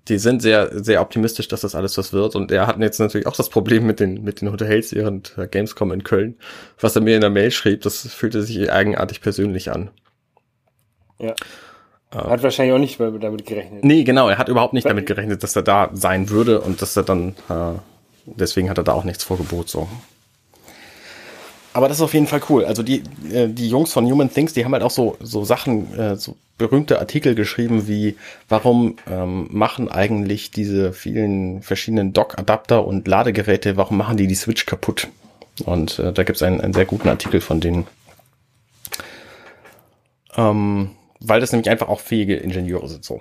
die 0.08 0.18
sind 0.18 0.42
sehr, 0.42 0.70
sehr 0.82 1.00
optimistisch, 1.00 1.48
dass 1.48 1.62
das 1.62 1.76
alles 1.76 1.96
was 1.96 2.12
wird. 2.12 2.34
Und 2.34 2.50
er 2.50 2.66
hat 2.66 2.78
jetzt 2.78 2.98
natürlich 2.98 3.26
auch 3.28 3.36
das 3.36 3.48
Problem 3.48 3.86
mit 3.86 4.00
den, 4.00 4.22
mit 4.22 4.40
den 4.40 4.50
Hotels 4.50 4.92
während 4.94 5.36
Gamescom 5.50 5.92
in 5.92 6.02
Köln. 6.02 6.36
Was 6.80 6.96
er 6.96 7.02
mir 7.02 7.14
in 7.14 7.20
der 7.20 7.30
Mail 7.30 7.52
schrieb, 7.52 7.82
das 7.82 8.06
fühlte 8.12 8.42
sich 8.42 8.70
eigenartig 8.70 9.20
persönlich 9.20 9.70
an. 9.70 9.90
Ja. 11.18 11.34
Hat 12.12 12.42
wahrscheinlich 12.44 12.74
auch 12.74 12.78
nicht 12.78 13.00
damit 13.00 13.44
gerechnet. 13.44 13.84
Nee, 13.84 14.04
genau, 14.04 14.28
er 14.28 14.38
hat 14.38 14.48
überhaupt 14.48 14.72
nicht 14.72 14.86
damit 14.86 15.06
gerechnet, 15.06 15.42
dass 15.42 15.56
er 15.56 15.62
da 15.62 15.90
sein 15.94 16.30
würde 16.30 16.60
und 16.60 16.80
dass 16.80 16.96
er 16.96 17.02
dann, 17.02 17.30
äh, 17.48 17.72
deswegen 18.26 18.70
hat 18.70 18.78
er 18.78 18.84
da 18.84 18.92
auch 18.92 19.02
nichts 19.02 19.24
vorgebot, 19.24 19.68
so. 19.68 19.88
Aber 21.72 21.88
das 21.88 21.96
ist 21.96 22.02
auf 22.02 22.14
jeden 22.14 22.28
Fall 22.28 22.40
cool. 22.48 22.64
Also 22.64 22.84
die, 22.84 23.02
äh, 23.32 23.48
die 23.48 23.68
Jungs 23.68 23.92
von 23.92 24.08
Human 24.08 24.32
Things, 24.32 24.52
die 24.52 24.64
haben 24.64 24.72
halt 24.72 24.84
auch 24.84 24.92
so, 24.92 25.16
so 25.20 25.44
Sachen, 25.44 25.92
äh, 25.98 26.14
so 26.14 26.36
berühmte 26.56 27.00
Artikel 27.00 27.34
geschrieben 27.34 27.88
wie, 27.88 28.16
warum 28.48 28.94
ähm, 29.10 29.48
machen 29.50 29.90
eigentlich 29.90 30.52
diese 30.52 30.92
vielen 30.92 31.62
verschiedenen 31.62 32.12
Dock-Adapter 32.12 32.86
und 32.86 33.08
Ladegeräte, 33.08 33.76
warum 33.76 33.96
machen 33.96 34.16
die 34.16 34.28
die 34.28 34.36
Switch 34.36 34.66
kaputt? 34.66 35.08
Und 35.64 35.98
äh, 35.98 36.12
da 36.12 36.22
gibt 36.22 36.36
es 36.36 36.44
einen, 36.44 36.60
einen 36.60 36.74
sehr 36.74 36.84
guten 36.84 37.08
Artikel 37.08 37.40
von 37.40 37.58
denen. 37.58 37.88
Ähm, 40.36 40.90
weil 41.28 41.40
das 41.40 41.52
nämlich 41.52 41.70
einfach 41.70 41.88
auch 41.88 42.00
fähige 42.00 42.36
Ingenieure 42.36 42.88
sind 42.88 43.04
so. 43.04 43.20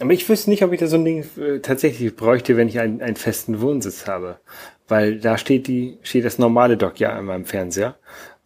Aber 0.00 0.12
ich 0.12 0.28
wüsste 0.28 0.50
nicht, 0.50 0.62
ob 0.62 0.72
ich 0.72 0.80
da 0.80 0.86
so 0.86 0.96
ein 0.96 1.04
Ding 1.04 1.24
äh, 1.38 1.60
tatsächlich 1.60 2.16
bräuchte, 2.16 2.56
wenn 2.56 2.68
ich 2.68 2.80
einen, 2.80 3.02
einen 3.02 3.16
festen 3.16 3.60
Wohnsitz 3.60 4.06
habe. 4.06 4.40
Weil 4.88 5.20
da 5.20 5.36
steht 5.36 5.66
die, 5.66 5.98
steht 6.02 6.24
das 6.24 6.38
normale 6.38 6.76
Dock 6.76 6.98
ja 6.98 7.10
an 7.10 7.26
meinem 7.26 7.44
Fernseher. 7.44 7.96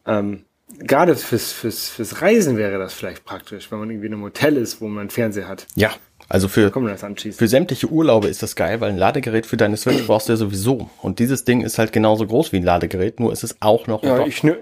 Ähm, 0.05 0.45
gerade 0.81 1.15
fürs, 1.15 1.53
fürs, 1.53 1.89
fürs 1.89 2.21
Reisen 2.21 2.57
wäre 2.57 2.79
das 2.79 2.93
vielleicht 2.93 3.25
praktisch, 3.25 3.71
wenn 3.71 3.79
man 3.79 3.91
irgendwie 3.91 4.09
in 4.09 4.15
einem 4.15 4.25
Hotel 4.25 4.57
ist, 4.57 4.81
wo 4.81 4.89
man 4.89 5.03
einen 5.03 5.11
Fernseher 5.11 5.47
hat. 5.47 5.67
Ja, 5.77 5.93
Also 6.29 6.49
für, 6.49 6.73
für 6.73 7.49
sämtliche 7.49 7.89
Urlaube 7.89 8.29
ist 8.29 8.43
das 8.43 8.57
geil, 8.57 8.81
weil 8.81 8.91
ein 8.91 8.99
Ladegerät 8.99 9.47
für 9.47 9.57
deine 9.57 9.77
Switch 9.77 10.07
brauchst 10.07 10.29
du 10.29 10.33
ja 10.33 10.37
sowieso. 10.37 10.91
Und 11.03 11.19
dieses 11.19 11.45
Ding 11.45 11.61
ist 11.61 11.79
halt 11.79 11.93
genauso 11.93 12.27
groß 12.27 12.53
wie 12.53 12.57
ein 12.57 12.63
Ladegerät, 12.63 13.21
nur 13.21 13.33
ist 13.33 13.45
es 13.45 13.57
auch 13.61 13.87
noch. 13.87 14.03
Ja, 14.03 14.27
ich, 14.27 14.43
ne, 14.43 14.59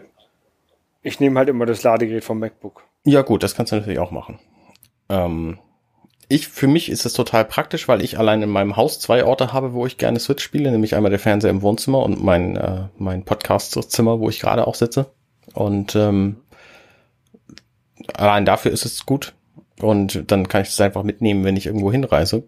ich 1.03 1.21
nehme 1.21 1.39
halt 1.39 1.49
immer 1.49 1.65
das 1.65 1.83
Ladegerät 1.83 2.25
vom 2.25 2.39
MacBook. 2.41 2.83
Ja 3.05 3.23
gut, 3.23 3.43
das 3.43 3.55
kannst 3.55 3.73
du 3.73 3.77
natürlich 3.77 3.99
auch 3.99 4.11
machen. 4.11 4.39
Ähm, 5.09 5.59
ich, 6.29 6.49
für 6.49 6.67
mich 6.67 6.89
ist 6.89 7.05
es 7.05 7.13
total 7.13 7.45
praktisch, 7.45 7.89
weil 7.89 8.03
ich 8.03 8.19
allein 8.19 8.43
in 8.43 8.49
meinem 8.49 8.77
Haus 8.77 9.01
zwei 9.01 9.25
Orte 9.25 9.53
habe, 9.53 9.75
wo 9.75 9.87
ich 9.87 9.99
gerne 9.99 10.19
Switch 10.21 10.43
spiele, 10.43 10.71
nämlich 10.71 10.95
einmal 10.95 11.11
der 11.11 11.19
Fernseher 11.19 11.51
im 11.51 11.63
Wohnzimmer 11.63 12.03
und 12.03 12.23
mein, 12.23 12.57
äh, 12.57 12.85
mein 12.97 13.25
Podcast-Zimmer, 13.25 14.21
wo 14.21 14.29
ich 14.29 14.41
gerade 14.41 14.67
auch 14.67 14.75
sitze. 14.75 15.13
Und 15.53 15.95
ähm, 15.97 16.37
allein 18.15 18.45
dafür 18.45 18.73
ist 18.73 18.85
es 18.85 19.05
gut. 19.05 19.35
Und 19.81 20.31
dann 20.31 20.49
kann 20.49 20.63
ich 20.63 20.69
es 20.69 20.81
einfach 20.81 21.03
mitnehmen, 21.03 21.45
wenn 21.45 21.57
ich 21.57 21.67
irgendwo 21.67 21.91
hinreise 21.91 22.45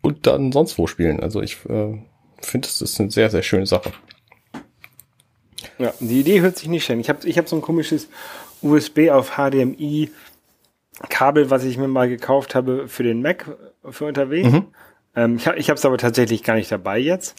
und 0.00 0.26
dann 0.26 0.52
sonst 0.52 0.78
wo 0.78 0.86
spielen. 0.86 1.20
Also 1.20 1.42
ich 1.42 1.64
äh, 1.66 1.98
finde, 2.40 2.68
es 2.68 2.80
ist 2.80 2.98
eine 3.00 3.10
sehr, 3.10 3.30
sehr 3.30 3.42
schöne 3.42 3.66
Sache. 3.66 3.92
Ja, 5.78 5.92
die 6.00 6.20
Idee 6.20 6.40
hört 6.40 6.56
sich 6.56 6.68
nicht 6.68 6.84
schön. 6.84 7.00
Ich 7.00 7.08
habe 7.08 7.26
ich 7.26 7.38
hab 7.38 7.48
so 7.48 7.56
ein 7.56 7.62
komisches 7.62 8.08
USB 8.62 9.10
auf 9.10 9.36
HDMI 9.36 10.10
Kabel, 11.08 11.50
was 11.50 11.64
ich 11.64 11.78
mir 11.78 11.88
mal 11.88 12.08
gekauft 12.08 12.54
habe 12.54 12.88
für 12.88 13.02
den 13.02 13.22
Mac 13.22 13.56
für 13.88 14.04
unterwegs. 14.06 14.50
Mhm. 14.50 14.66
Ähm, 15.14 15.36
ich 15.36 15.68
habe 15.68 15.78
es 15.78 15.84
aber 15.84 15.98
tatsächlich 15.98 16.42
gar 16.42 16.54
nicht 16.54 16.70
dabei 16.70 16.98
jetzt. 16.98 17.36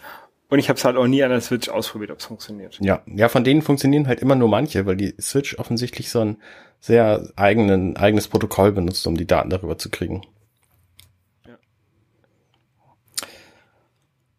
Und 0.50 0.60
ich 0.60 0.70
habe 0.70 0.78
es 0.78 0.86
halt 0.86 0.98
auch 0.98 1.08
nie 1.08 1.24
an 1.24 1.32
der 1.32 1.42
Switch 1.42 1.70
ausprobiert, 1.70 2.12
ob 2.12 2.20
es 2.20 2.26
funktioniert. 2.26 2.78
Ja, 2.80 3.02
ja, 3.08 3.28
von 3.28 3.44
denen 3.44 3.64
funktionieren 3.64 4.08
halt 4.08 4.20
immer 4.20 4.36
nur 4.36 4.50
manche, 4.50 4.86
weil 4.86 4.98
die 4.98 5.16
Switch 5.20 5.58
offensichtlich 5.58 6.12
so 6.12 6.20
ein 6.20 6.38
sehr 6.80 7.28
eigenen, 7.36 7.98
eigenes 7.98 8.28
Protokoll 8.28 8.72
benutzt, 8.72 9.08
um 9.08 9.18
die 9.18 9.26
Daten 9.26 9.50
darüber 9.50 9.78
zu 9.78 9.90
kriegen. 9.90 10.22
Ja. 11.48 11.58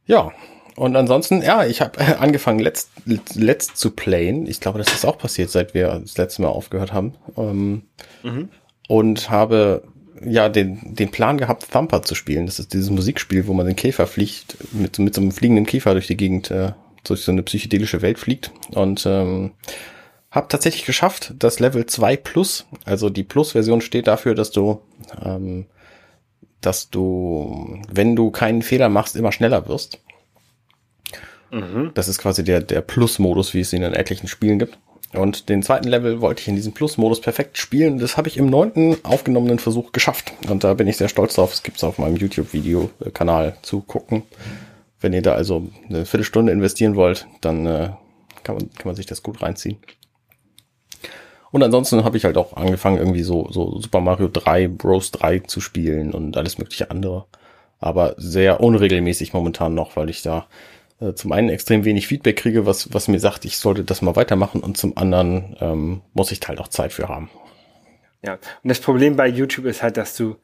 Ja, 0.07 0.33
und 0.77 0.97
ansonsten, 0.97 1.43
ja, 1.43 1.65
ich 1.65 1.81
habe 1.81 2.19
angefangen, 2.19 2.59
letzt, 2.59 2.91
letzt 3.35 3.77
zu 3.77 3.91
playen. 3.91 4.47
Ich 4.47 4.61
glaube, 4.61 4.79
das 4.79 4.93
ist 4.93 5.05
auch 5.05 5.19
passiert, 5.19 5.51
seit 5.51 5.75
wir 5.75 6.01
das 6.01 6.17
letzte 6.17 6.43
Mal 6.43 6.49
aufgehört 6.49 6.93
haben. 6.93 7.15
Ähm, 7.37 7.83
mhm. 8.23 8.49
Und 8.89 9.31
habe 9.31 9.85
ja 10.25 10.49
den, 10.49 10.95
den 10.95 11.11
Plan 11.11 11.39
gehabt, 11.39 11.71
Thumper 11.71 12.03
zu 12.03 12.15
spielen. 12.15 12.47
Das 12.47 12.59
ist 12.59 12.73
dieses 12.73 12.91
Musikspiel, 12.91 13.47
wo 13.47 13.55
man 13.55 13.67
den 13.67 13.77
Käfer 13.77 14.07
fliegt, 14.07 14.57
mit, 14.73 14.99
mit 14.99 15.15
so 15.15 15.21
einem 15.21 15.33
fliegenden 15.33 15.67
Käfer 15.67 15.93
durch 15.93 16.07
die 16.07 16.17
Gegend, 16.17 16.51
äh, 16.51 16.73
durch 17.05 17.23
so 17.23 17.33
eine 17.33 17.43
psychedelische 17.43 18.03
Welt 18.03 18.19
fliegt. 18.19 18.51
Und 18.71 19.05
ähm, 19.07 19.53
habe 20.31 20.49
tatsächlich 20.49 20.85
geschafft, 20.85 21.35
das 21.39 21.61
Level 21.61 21.87
2 21.87 22.17
Plus, 22.17 22.67
also 22.85 23.09
die 23.09 23.23
Plus-Version 23.23 23.81
steht 23.81 24.07
dafür, 24.07 24.35
dass 24.35 24.51
du, 24.51 24.81
ähm, 25.25 25.67
dass 26.61 26.91
du, 26.91 27.81
wenn 27.91 28.17
du 28.17 28.31
keinen 28.31 28.63
Fehler 28.63 28.89
machst, 28.89 29.17
immer 29.17 29.33
schneller 29.33 29.69
wirst. 29.69 30.01
Mhm. 31.55 31.93
Das 31.95 32.09
ist 32.09 32.19
quasi 32.19 32.43
der, 32.43 32.61
der 32.61 32.81
Plus-Modus, 32.81 33.55
wie 33.55 33.61
es 33.61 33.73
ihn 33.73 33.83
in 33.83 33.95
etlichen 33.95 34.27
Spielen 34.27 34.59
gibt. 34.59 34.77
Und 35.13 35.49
den 35.49 35.63
zweiten 35.63 35.87
Level 35.87 36.21
wollte 36.21 36.41
ich 36.41 36.49
in 36.49 36.57
diesem 36.57 36.73
Plus-Modus 36.73 37.21
perfekt 37.21 37.57
spielen. 37.57 37.99
Das 37.99 38.17
habe 38.17 38.27
ich 38.27 38.37
im 38.37 38.47
neunten 38.47 38.97
aufgenommenen 39.05 39.61
Versuch 39.61 39.93
geschafft. 39.93 40.33
Und 40.49 40.65
da 40.65 40.75
bin 40.75 40.89
ich 40.89 40.97
sehr 40.97 41.09
stolz 41.09 41.35
drauf. 41.35 41.53
Es 41.53 41.63
gibt's 41.63 41.85
auf 41.85 41.99
meinem 41.99 42.17
YouTube-Video-Kanal 42.17 43.57
zu 43.63 43.81
gucken. 43.81 44.23
Wenn 45.01 45.13
ihr 45.13 45.23
da 45.23 45.35
also 45.35 45.69
eine 45.89 46.05
Viertelstunde 46.05 46.51
investieren 46.51 46.97
wollt, 46.97 47.29
dann 47.41 47.67
äh, 47.67 47.91
kann, 48.43 48.57
man, 48.57 48.71
kann 48.71 48.87
man 48.87 48.97
sich 48.97 49.07
das 49.07 49.23
gut 49.23 49.41
reinziehen. 49.41 49.77
Und 51.53 51.63
ansonsten 51.63 52.03
habe 52.03 52.17
ich 52.17 52.25
halt 52.25 52.37
auch 52.37 52.57
angefangen, 52.57 52.99
irgendwie 52.99 53.23
so, 53.23 53.49
so 53.53 53.79
Super 53.81 54.01
Mario 54.01 54.27
3, 54.27 54.67
Bros 54.67 55.13
3 55.13 55.41
zu 55.41 55.61
spielen 55.61 56.11
und 56.11 56.37
alles 56.37 56.59
mögliche 56.59 56.91
andere. 56.91 57.27
Aber 57.79 58.15
sehr 58.17 58.61
unregelmäßig 58.61 59.33
momentan 59.33 59.75
noch, 59.75 59.95
weil 59.95 60.11
ich 60.11 60.23
da 60.23 60.47
äh, 61.01 61.15
zum 61.15 61.33
einen 61.33 61.49
extrem 61.49 61.85
wenig 61.85 62.07
Feedback 62.07 62.37
kriege, 62.37 62.67
was, 62.67 62.93
was 62.93 63.09
mir 63.09 63.21
sagt, 63.21 63.45
ich 63.45 63.59
sollte 63.59 63.85
das 63.85 64.03
mal 64.03 64.17
weitermachen 64.17 64.63
und 64.63 64.77
zum 64.77 64.97
anderen 64.97 65.57
ähm, 65.61 66.03
muss 66.13 66.33
ich 66.33 66.41
halt 66.47 66.61
auch 66.61 66.69
Zeit 66.69 66.93
für 66.93 67.09
haben. 67.09 67.31
Ja, 68.23 68.35
und 68.35 68.69
das 68.69 68.81
Problem 68.81 69.17
bei 69.17 69.27
YouTube 69.29 69.67
ist 69.67 69.83
halt, 69.83 69.97
dass 69.97 70.17
du, 70.17 70.37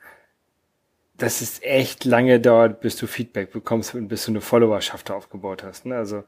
dass 1.16 1.40
es 1.40 1.62
echt 1.62 2.04
lange 2.04 2.40
dauert, 2.40 2.80
bis 2.80 2.96
du 2.96 3.06
Feedback 3.06 3.52
bekommst 3.52 3.94
und 3.94 4.08
bis 4.08 4.26
du 4.26 4.32
eine 4.32 4.40
Followerschaft 4.40 5.10
aufgebaut 5.10 5.62
hast. 5.62 5.86
Ne? 5.86 5.96
Also 5.96 6.24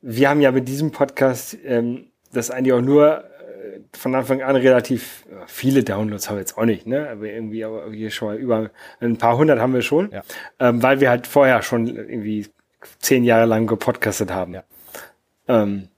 wir 0.00 0.28
haben 0.28 0.40
ja 0.40 0.50
mit 0.50 0.68
diesem 0.68 0.90
Podcast 0.90 1.56
ähm, 1.64 2.06
das 2.32 2.50
eigentlich 2.50 2.72
auch 2.72 2.80
nur 2.80 3.24
äh, 3.24 3.80
von 3.92 4.14
Anfang 4.14 4.42
an 4.42 4.56
relativ 4.56 5.24
viele 5.46 5.84
Downloads 5.84 6.28
haben 6.28 6.36
wir 6.36 6.40
jetzt 6.40 6.56
auch 6.56 6.64
nicht, 6.64 6.86
ne? 6.86 7.08
Aber 7.10 7.26
irgendwie 7.26 7.64
aber 7.64 7.90
hier 7.90 8.10
schon 8.10 8.28
mal 8.28 8.36
über 8.36 8.70
ein 9.00 9.18
paar 9.18 9.36
hundert 9.36 9.60
haben 9.60 9.74
wir 9.74 9.82
schon, 9.82 10.10
ja. 10.10 10.22
ähm, 10.58 10.82
weil 10.82 11.00
wir 11.00 11.10
halt 11.10 11.26
vorher 11.26 11.62
schon 11.62 11.86
irgendwie 11.86 12.46
zehn 12.98 13.24
Jahre 13.24 13.46
lang 13.46 13.66
gepodcastet 13.66 14.30
haben. 14.30 14.54
Ja. 14.54 14.64
Ähm, 15.48 15.88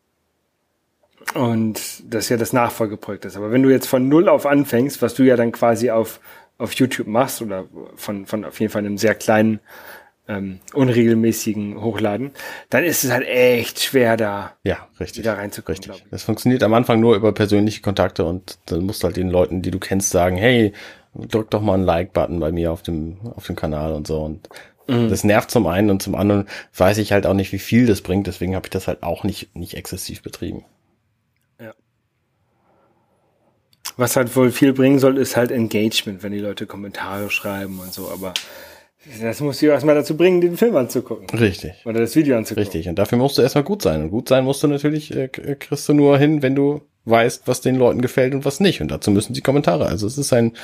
und 1.35 1.81
das 2.13 2.25
ist 2.25 2.29
ja 2.29 2.37
das 2.37 2.53
Nachfolgeprojekt 2.53 3.25
ist. 3.25 3.37
Aber 3.37 3.51
wenn 3.51 3.63
du 3.63 3.71
jetzt 3.71 3.87
von 3.87 4.09
null 4.09 4.29
auf 4.29 4.47
anfängst, 4.47 5.01
was 5.03 5.15
du 5.15 5.23
ja 5.23 5.37
dann 5.37 5.53
quasi 5.53 5.91
auf, 5.91 6.21
auf 6.59 6.73
YouTube 6.75 7.07
machst 7.07 7.41
oder 7.43 7.65
von, 7.97 8.27
von 8.27 8.45
auf 8.45 8.61
jeden 8.61 8.73
Fall 8.73 8.85
einem 8.85 8.99
sehr 8.99 9.15
kleinen, 9.15 9.61
ähm, 10.27 10.61
unregelmäßigen 10.73 11.83
Hochladen, 11.83 12.33
dann 12.71 12.85
ist 12.85 13.05
es 13.05 13.11
halt 13.11 13.27
echt 13.27 13.81
schwer, 13.81 14.17
da 14.17 14.53
ja, 14.63 14.89
richtig, 14.99 15.23
wieder 15.23 15.37
reinzukommen. 15.37 15.83
Richtig. 15.83 16.05
Das 16.11 16.23
funktioniert 16.23 16.63
am 16.63 16.73
Anfang 16.75 17.01
nur 17.01 17.17
über 17.17 17.33
persönliche 17.33 17.83
Kontakte 17.83 18.25
und 18.25 18.59
dann 18.67 18.85
musst 18.85 19.03
du 19.03 19.07
halt 19.07 19.17
den 19.17 19.29
Leuten, 19.29 19.61
die 19.61 19.71
du 19.71 19.79
kennst, 19.79 20.11
sagen, 20.11 20.37
hey, 20.37 20.73
drück 21.15 21.51
doch 21.51 21.61
mal 21.61 21.75
einen 21.75 21.85
Like-Button 21.85 22.41
bei 22.41 22.53
mir 22.53 22.73
auf 22.73 22.83
dem, 22.83 23.19
auf 23.37 23.47
dem 23.47 23.57
Kanal 23.57 23.93
und 23.93 24.07
so. 24.07 24.23
Und 24.23 24.49
Mhm. 24.87 25.09
Das 25.09 25.25
nervt 25.25 25.51
zum 25.51 25.67
einen 25.67 25.91
und 25.91 26.03
zum 26.03 26.15
anderen 26.15 26.47
weiß 26.77 26.99
ich 26.99 27.13
halt 27.13 27.27
auch 27.27 27.35
nicht, 27.35 27.53
wie 27.53 27.59
viel 27.59 27.87
das 27.87 28.01
bringt, 28.01 28.27
deswegen 28.27 28.55
habe 28.55 28.67
ich 28.67 28.71
das 28.71 28.89
halt 28.89 29.03
auch 29.03 29.25
nicht, 29.25 29.55
nicht 29.55 29.75
exzessiv 29.75 30.23
betrieben. 30.23 30.65
Ja. 31.61 31.75
Was 33.97 34.17
halt 34.17 34.35
wohl 34.37 34.51
viel 34.51 34.73
bringen 34.73 34.99
soll, 34.99 35.19
ist 35.19 35.37
halt 35.37 35.51
Engagement, 35.51 36.23
wenn 36.23 36.33
die 36.33 36.39
Leute 36.39 36.67
Kommentare 36.67 37.31
schreiben 37.31 37.79
und 37.79 37.93
so, 37.93 38.11
aber 38.11 38.35
das 39.21 39.41
musst 39.41 39.61
du 39.61 39.67
erstmal 39.67 39.95
dazu 39.95 40.17
bringen, 40.17 40.41
den 40.41 40.57
Film 40.57 40.77
anzugucken. 40.77 41.29
Richtig. 41.39 41.75
Oder 41.85 42.01
das 42.01 42.17
Video 42.17 42.37
anzugucken. 42.37 42.63
Richtig. 42.63 42.89
Und 42.89 42.99
dafür 42.99 43.19
musst 43.19 43.37
du 43.37 43.43
erstmal 43.43 43.65
gut 43.65 43.83
sein. 43.83 44.03
Und 44.03 44.11
gut 44.11 44.29
sein 44.29 44.45
musst 44.45 44.63
du 44.63 44.69
natürlich, 44.69 45.15
äh, 45.15 45.25
äh, 45.25 45.57
kriegst 45.57 45.89
du 45.89 45.93
nur 45.93 46.19
hin, 46.19 46.43
wenn 46.43 46.55
du 46.55 46.81
weißt, 47.05 47.47
was 47.47 47.61
den 47.61 47.77
Leuten 47.77 48.01
gefällt 48.01 48.35
und 48.35 48.47
was 48.47 48.61
nicht. 48.61 48.81
Und 48.81 48.91
dazu 48.91 49.11
müssen 49.11 49.35
sie 49.35 49.43
Kommentare. 49.43 49.87
Also 49.87 50.07
es 50.07 50.17
ist 50.17 50.33
ein, 50.33 50.55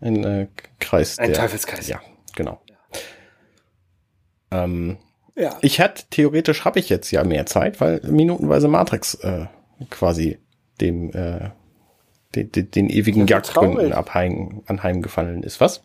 ein 0.00 0.22
äh, 0.22 0.46
Kreis. 0.78 1.18
Ein 1.18 1.32
der, 1.32 1.40
Teufelskreis. 1.40 1.88
Ja, 1.88 2.00
genau. 2.36 2.60
Ähm, 4.52 4.98
ja. 5.34 5.56
Ich 5.62 5.78
hätte, 5.78 6.04
theoretisch 6.10 6.64
habe 6.64 6.78
ich 6.78 6.88
jetzt 6.88 7.10
ja 7.10 7.24
mehr 7.24 7.46
Zeit, 7.46 7.80
weil 7.80 8.00
minutenweise 8.04 8.68
Matrix 8.68 9.14
äh, 9.14 9.46
quasi 9.90 10.38
dem 10.80 11.10
äh, 11.12 11.50
den, 12.34 12.50
den, 12.52 12.70
den 12.70 12.90
ewigen 12.90 13.26
Jagdgründen 13.26 13.92
abheim, 13.92 14.62
anheimgefallen 14.66 15.42
ist. 15.42 15.60
Was? 15.60 15.82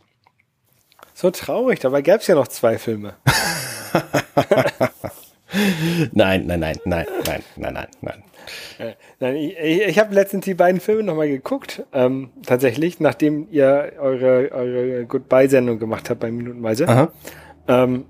So 1.13 1.31
traurig, 1.31 1.79
dabei 1.79 2.01
gäbe 2.01 2.17
es 2.17 2.27
ja 2.27 2.35
noch 2.35 2.47
zwei 2.47 2.77
Filme. 2.77 3.15
nein, 6.11 6.45
nein, 6.45 6.59
nein, 6.59 6.77
nein, 6.85 7.05
nein, 7.25 7.43
nein, 7.55 7.73
nein, 7.73 7.87
nein. 8.01 8.23
Äh, 8.77 8.93
nein, 9.19 9.35
ich, 9.35 9.57
ich 9.57 9.99
habe 9.99 10.13
letztens 10.13 10.45
die 10.45 10.53
beiden 10.53 10.79
Filme 10.79 11.03
nochmal 11.03 11.27
geguckt, 11.27 11.83
ähm, 11.91 12.29
tatsächlich, 12.45 12.99
nachdem 12.99 13.47
ihr 13.51 13.93
eure, 13.99 14.51
eure 14.51 15.05
Goodbye-Sendung 15.05 15.79
gemacht 15.79 16.09
habt 16.09 16.21
bei 16.21 16.31
Minutenweise. 16.31 17.09
Ähm, 17.67 18.05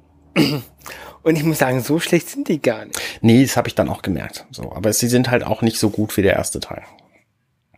und 1.23 1.35
ich 1.35 1.43
muss 1.43 1.59
sagen, 1.59 1.81
so 1.81 1.99
schlecht 1.99 2.29
sind 2.29 2.47
die 2.47 2.61
gar 2.61 2.85
nicht. 2.85 2.99
Nee, 3.21 3.43
das 3.43 3.57
habe 3.57 3.67
ich 3.67 3.75
dann 3.75 3.89
auch 3.89 4.01
gemerkt. 4.01 4.45
So, 4.51 4.71
aber 4.71 4.93
sie 4.93 5.07
sind 5.07 5.29
halt 5.29 5.43
auch 5.43 5.61
nicht 5.61 5.79
so 5.79 5.89
gut 5.89 6.15
wie 6.17 6.21
der 6.21 6.33
erste 6.33 6.59
Teil. 6.59 6.83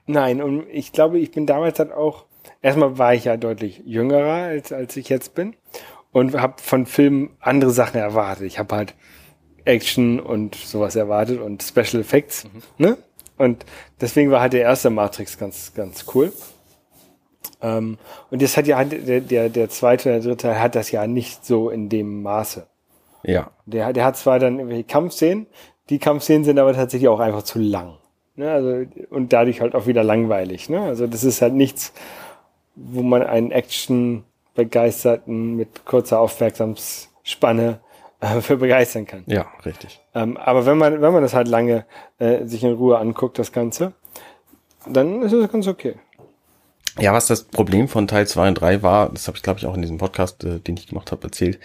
Nein, 0.05 0.41
und 0.41 0.65
ich 0.71 0.91
glaube, 0.91 1.19
ich 1.19 1.31
bin 1.31 1.45
damals 1.45 1.77
halt 1.79 1.91
auch, 1.91 2.25
erstmal 2.61 2.97
war 2.97 3.13
ich 3.13 3.25
ja 3.25 3.37
deutlich 3.37 3.83
jüngerer, 3.85 4.43
als, 4.43 4.71
als 4.71 4.97
ich 4.97 5.09
jetzt 5.09 5.35
bin. 5.35 5.55
Und 6.11 6.33
habe 6.33 6.55
von 6.61 6.87
Filmen 6.87 7.29
andere 7.39 7.69
Sachen 7.69 7.99
erwartet. 7.99 8.47
Ich 8.47 8.57
habe 8.57 8.75
halt 8.75 8.95
Action 9.65 10.19
und 10.19 10.55
sowas 10.55 10.95
erwartet 10.95 11.39
und 11.39 11.61
Special 11.61 12.01
Effects. 12.01 12.45
Mhm. 12.45 12.61
Ne? 12.77 12.97
Und 13.37 13.65
deswegen 14.01 14.31
war 14.31 14.41
halt 14.41 14.53
der 14.53 14.61
erste 14.61 14.89
Matrix 14.89 15.37
ganz, 15.37 15.73
ganz 15.73 16.05
cool. 16.13 16.33
Ähm, 17.61 17.97
und 18.31 18.41
das 18.41 18.57
hat 18.57 18.67
ja 18.67 18.83
der, 18.83 19.21
der, 19.21 19.49
der 19.49 19.69
zweite 19.69 20.09
oder 20.09 20.19
dritte 20.19 20.37
Teil 20.37 20.59
hat 20.59 20.75
das 20.75 20.91
ja 20.91 21.07
nicht 21.07 21.45
so 21.45 21.69
in 21.69 21.89
dem 21.89 22.23
Maße. 22.23 22.67
Ja. 23.23 23.51
Der, 23.65 23.93
der 23.93 24.05
hat 24.05 24.17
zwar 24.17 24.39
dann 24.39 24.59
irgendwelche 24.59 24.85
Kampfszenen, 24.85 25.47
die 25.89 25.99
Kampfszenen 25.99 26.43
sind 26.43 26.59
aber 26.59 26.73
tatsächlich 26.73 27.09
auch 27.09 27.19
einfach 27.19 27.43
zu 27.43 27.59
lang. 27.59 27.97
Ne? 28.35 28.51
Also, 28.51 28.85
und 29.09 29.33
dadurch 29.33 29.61
halt 29.61 29.75
auch 29.75 29.87
wieder 29.87 30.03
langweilig. 30.03 30.69
Ne? 30.69 30.81
Also 30.81 31.07
das 31.07 31.23
ist 31.23 31.41
halt 31.41 31.53
nichts, 31.53 31.93
wo 32.75 33.01
man 33.01 33.23
einen 33.23 33.51
Action-Begeisterten 33.51 35.55
mit 35.55 35.85
kurzer 35.85 36.19
Aufmerksamsspanne 36.19 37.79
äh, 38.21 38.41
für 38.41 38.57
begeistern 38.57 39.05
kann. 39.05 39.23
Ja, 39.25 39.47
richtig. 39.65 39.99
Ähm, 40.15 40.37
aber 40.37 40.65
wenn 40.65 40.77
man, 40.77 41.01
wenn 41.01 41.13
man 41.13 41.23
das 41.23 41.33
halt 41.33 41.47
lange 41.47 41.85
äh, 42.19 42.45
sich 42.45 42.63
in 42.63 42.73
Ruhe 42.73 42.97
anguckt, 42.97 43.39
das 43.39 43.51
Ganze, 43.51 43.93
dann 44.87 45.21
ist 45.21 45.33
es 45.33 45.51
ganz 45.51 45.67
okay. 45.67 45.95
Ja, 47.01 47.13
was 47.13 47.27
das 47.27 47.43
Problem 47.43 47.87
von 47.87 48.07
Teil 48.07 48.27
2 48.27 48.49
und 48.49 48.55
3 48.55 48.81
war, 48.81 49.09
das 49.09 49.27
habe 49.27 49.37
ich 49.37 49.43
glaube 49.43 49.59
ich 49.59 49.65
auch 49.65 49.75
in 49.75 49.81
diesem 49.81 49.97
Podcast, 49.97 50.43
äh, 50.43 50.59
den 50.59 50.77
ich 50.77 50.87
gemacht 50.87 51.11
habe, 51.11 51.23
erzählt, 51.23 51.59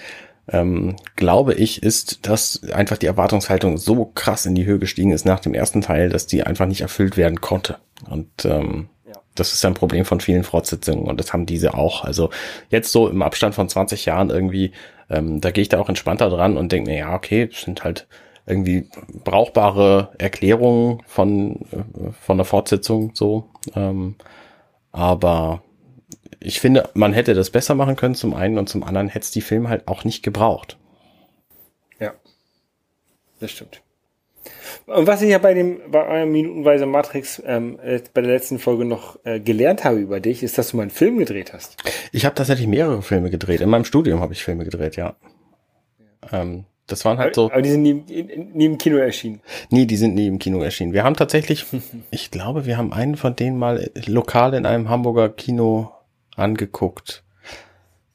ähm, 0.49 0.97
glaube 1.16 1.55
ich, 1.55 1.82
ist, 1.82 2.26
dass 2.26 2.62
einfach 2.72 2.99
die 2.99 3.07
Erwartungshaltung 3.07 3.78
so 3.78 4.07
krass 4.07 4.47
in 4.47 4.55
die 4.55 4.66
Höhe 4.66 4.78
gestiegen 4.78 5.11
ist 5.11 5.24
nach 5.24 5.41
dem 5.41 5.55
ersten 5.55 5.80
Teil, 5.80 6.11
dass 6.11 6.26
die 6.26 6.43
einfach 6.43 6.66
nicht 6.66 6.82
erfüllt 6.82 7.16
werden 7.16 7.41
konnte. 7.41 7.78
Und 8.11 8.45
ähm, 8.45 8.89
ja. 9.07 9.14
das 9.35 9.55
ist 9.55 9.64
ein 9.64 9.74
Problem 9.74 10.05
von 10.05 10.20
vielen 10.20 10.45
Fortsetzungen 10.45 11.07
und 11.07 11.18
das 11.18 11.32
haben 11.32 11.47
diese 11.47 11.74
auch. 11.74 12.05
Also 12.05 12.30
jetzt 12.68 12.93
so 12.93 13.09
im 13.09 13.22
Abstand 13.22 13.55
von 13.55 13.68
20 13.68 14.05
Jahren 14.05 14.30
irgendwie, 14.30 14.72
ähm, 15.09 15.41
da 15.41 15.51
gehe 15.51 15.62
ich 15.62 15.68
da 15.68 15.80
auch 15.80 15.89
entspannter 15.89 16.28
dran 16.28 16.59
und 16.59 16.72
denke 16.72 16.91
mir, 16.91 16.99
ja, 16.99 17.14
okay, 17.14 17.47
das 17.47 17.62
sind 17.62 17.82
halt 17.82 18.07
irgendwie 18.47 18.89
brauchbare 19.24 20.11
Erklärungen 20.18 21.03
von, 21.07 21.62
äh, 21.72 22.12
von 22.20 22.37
der 22.37 22.45
Fortsetzung 22.45 23.12
so. 23.14 23.49
Ähm, 23.74 24.16
aber 24.95 25.65
ich 26.39 26.61
finde, 26.61 26.89
man 26.95 27.13
hätte 27.13 27.35
das 27.35 27.51
besser 27.51 27.75
machen 27.75 27.97
können 27.97 28.15
zum 28.15 28.33
einen 28.33 28.59
und 28.59 28.69
zum 28.69 28.85
anderen 28.85 29.09
hätte 29.09 29.25
es 29.25 29.33
die 29.33 29.41
Filme 29.41 29.69
halt 29.69 29.89
auch 29.89 30.05
nicht 30.05 30.23
gebraucht. 30.23 30.79
Ja, 31.99 32.15
das 33.41 33.51
stimmt. 33.51 33.83
Und 34.87 35.07
was 35.07 35.23
ich 35.23 35.31
ja 35.31 35.39
bei 35.39 35.53
dem 35.53 35.81
bei 35.91 36.07
eurem 36.07 36.31
minutenweise 36.31 36.87
Matrix 36.87 37.43
ähm, 37.45 37.81
äh, 37.83 38.01
bei 38.13 38.21
der 38.21 38.31
letzten 38.31 38.61
Folge 38.61 38.85
noch 38.85 39.19
äh, 39.25 39.41
gelernt 39.41 39.83
habe 39.83 39.99
über 39.99 40.21
dich, 40.21 40.45
ist, 40.45 40.57
dass 40.59 40.71
du 40.71 40.77
mal 40.77 40.83
einen 40.83 40.91
Film 40.91 41.19
gedreht 41.19 41.53
hast. 41.53 41.77
Ich 42.13 42.25
habe 42.25 42.37
tatsächlich 42.37 42.69
mehrere 42.69 43.03
Filme 43.03 43.31
gedreht. 43.31 43.63
In 43.63 43.71
meinem 43.71 43.85
Studium 43.85 44.21
habe 44.21 44.33
ich 44.33 44.45
Filme 44.45 44.65
gedreht, 44.65 44.95
ja. 44.95 45.17
ja. 46.31 46.41
Ähm, 46.41 46.67
das 46.87 47.05
waren 47.05 47.18
halt 47.18 47.35
so. 47.35 47.51
Aber 47.51 47.62
die 47.62 47.70
sind 47.70 47.82
nie, 47.82 47.95
nie 47.95 48.66
im 48.66 48.78
Kino 48.78 48.97
erschienen. 48.97 49.41
Nee, 49.70 49.87
die 49.87 49.97
sind 49.97 50.14
nie 50.14 50.26
im 50.26 50.39
Kino 50.39 50.62
erschienen. 50.62 50.93
Wir 50.93 51.05
haben 51.05 51.16
tatsächlich, 51.16 51.64
ich 52.11 52.30
glaube, 52.30 52.66
wir 52.66 52.76
haben 52.76 52.93
einen 52.93 53.16
von 53.16 53.37
denen 53.37 53.59
mal 53.59 53.91
lokal 54.07 54.55
in 54.55 54.66
einem 54.66 54.89
Hamburger 54.89 55.30
Kino 55.30 55.93
angeguckt. 56.37 57.22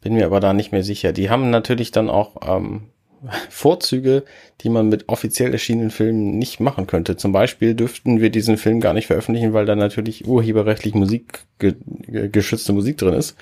Bin 0.01 0.13
mir 0.13 0.25
aber 0.25 0.39
da 0.39 0.53
nicht 0.53 0.71
mehr 0.71 0.83
sicher. 0.83 1.11
Die 1.13 1.29
haben 1.29 1.49
natürlich 1.49 1.91
dann 1.91 2.09
auch 2.09 2.35
ähm, 2.47 2.89
Vorzüge, 3.49 4.23
die 4.61 4.69
man 4.69 4.87
mit 4.87 5.09
offiziell 5.09 5.51
erschienenen 5.51 5.91
Filmen 5.91 6.37
nicht 6.37 6.59
machen 6.59 6.87
könnte. 6.87 7.17
Zum 7.17 7.31
Beispiel 7.31 7.73
dürften 7.73 8.21
wir 8.21 8.29
diesen 8.29 8.57
Film 8.57 8.79
gar 8.81 8.93
nicht 8.93 9.07
veröffentlichen, 9.07 9.53
weil 9.53 9.65
da 9.65 9.75
natürlich 9.75 10.27
urheberrechtlich 10.27 10.93
Musik, 10.93 11.39
ge 11.57 11.75
geschützte 11.97 12.73
Musik 12.73 12.97
drin 12.97 13.13
ist. 13.13 13.35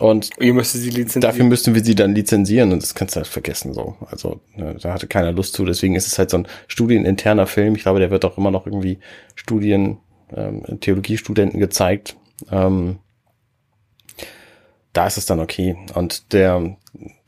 Und 0.00 0.30
Ihr 0.40 0.54
müsstet 0.54 0.80
sie 0.80 0.90
lizenzieren. 0.90 1.20
dafür 1.20 1.44
müssten 1.44 1.74
wir 1.74 1.84
sie 1.84 1.94
dann 1.94 2.14
lizenzieren 2.14 2.72
und 2.72 2.82
das 2.82 2.94
kannst 2.94 3.14
du 3.14 3.18
halt 3.18 3.28
vergessen 3.28 3.72
so. 3.72 3.96
Also 4.10 4.40
ne, 4.56 4.76
da 4.80 4.92
hatte 4.92 5.06
keiner 5.06 5.30
Lust 5.30 5.54
zu. 5.54 5.64
Deswegen 5.64 5.94
ist 5.94 6.08
es 6.08 6.18
halt 6.18 6.30
so 6.30 6.38
ein 6.38 6.48
studieninterner 6.66 7.46
Film. 7.46 7.76
Ich 7.76 7.82
glaube, 7.82 8.00
der 8.00 8.10
wird 8.10 8.24
auch 8.24 8.36
immer 8.36 8.50
noch 8.50 8.66
irgendwie 8.66 8.98
Studien, 9.36 9.98
ähm, 10.34 10.62
Theologiestudenten 10.80 11.60
gezeigt. 11.60 12.16
Ähm, 12.50 12.98
da 14.92 15.06
ist 15.06 15.16
es 15.16 15.26
dann 15.26 15.40
okay. 15.40 15.76
Und 15.94 16.32
der, 16.32 16.76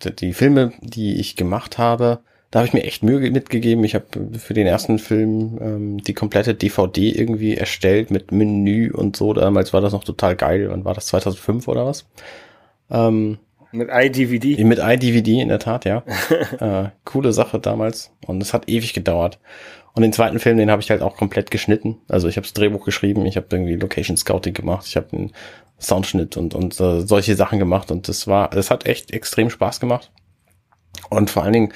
der, 0.03 0.13
die 0.13 0.33
Filme, 0.33 0.73
die 0.81 1.21
ich 1.21 1.37
gemacht 1.37 1.79
habe, 1.79 2.21
da 2.51 2.61
habe 2.61 2.69
ich 2.69 2.75
mir 2.75 2.85
echt 2.85 3.03
Mühe 3.03 3.31
mitgegeben. 3.31 3.85
Ich 3.85 3.95
habe 3.95 4.07
für 4.39 4.55
den 4.55 4.67
ersten 4.67 4.99
Film 4.99 5.59
ähm, 5.61 5.99
die 6.03 6.15
komplette 6.15 6.55
DVD 6.55 7.11
irgendwie 7.11 7.55
erstellt 7.57 8.11
mit 8.11 8.33
Menü 8.33 8.93
und 8.93 9.17
so. 9.17 9.35
Damals 9.35 9.73
war 9.73 9.81
das 9.81 9.93
noch 9.93 10.05
total 10.05 10.37
geil. 10.37 10.69
Wann 10.71 10.85
war 10.85 10.95
das? 10.95 11.07
2005 11.07 11.69
oder 11.69 11.87
was? 11.87 12.07
Ähm, 12.91 13.39
mit 13.73 13.89
iDVD? 13.91 14.63
Mit 14.65 14.79
iDVD, 14.79 15.41
in 15.41 15.49
der 15.49 15.59
Tat, 15.59 15.85
ja. 15.85 16.03
äh, 16.61 16.91
coole 17.05 17.33
Sache 17.33 17.59
damals. 17.59 18.13
Und 18.27 18.43
es 18.43 18.55
hat 18.55 18.69
ewig 18.69 18.95
gedauert. 18.95 19.39
Und 19.93 20.03
den 20.03 20.13
zweiten 20.13 20.39
Film, 20.39 20.59
den 20.59 20.71
habe 20.71 20.83
ich 20.83 20.91
halt 20.91 21.03
auch 21.03 21.17
komplett 21.17 21.51
geschnitten. 21.51 21.99
Also 22.09 22.29
ich 22.29 22.37
habe 22.37 22.47
das 22.47 22.53
Drehbuch 22.53 22.85
geschrieben, 22.85 23.25
ich 23.27 23.37
habe 23.37 23.47
irgendwie 23.51 23.77
Location 23.77 24.17
Scouting 24.17 24.55
gemacht, 24.55 24.87
ich 24.87 24.97
habe 24.97 25.17
einen 25.17 25.33
Soundschnitt 25.79 26.37
und, 26.37 26.55
und 26.55 26.79
äh, 26.81 27.01
solche 27.01 27.35
Sachen 27.35 27.59
gemacht. 27.59 27.91
Und 27.91 28.09
das 28.09 28.27
war, 28.27 28.55
es 28.55 28.71
hat 28.71 28.87
echt 28.87 29.11
extrem 29.13 29.51
Spaß 29.51 29.81
gemacht. 29.81 30.13
Und 31.11 31.31
vor 31.31 31.45
allen 31.45 31.53
Dingen 31.53 31.73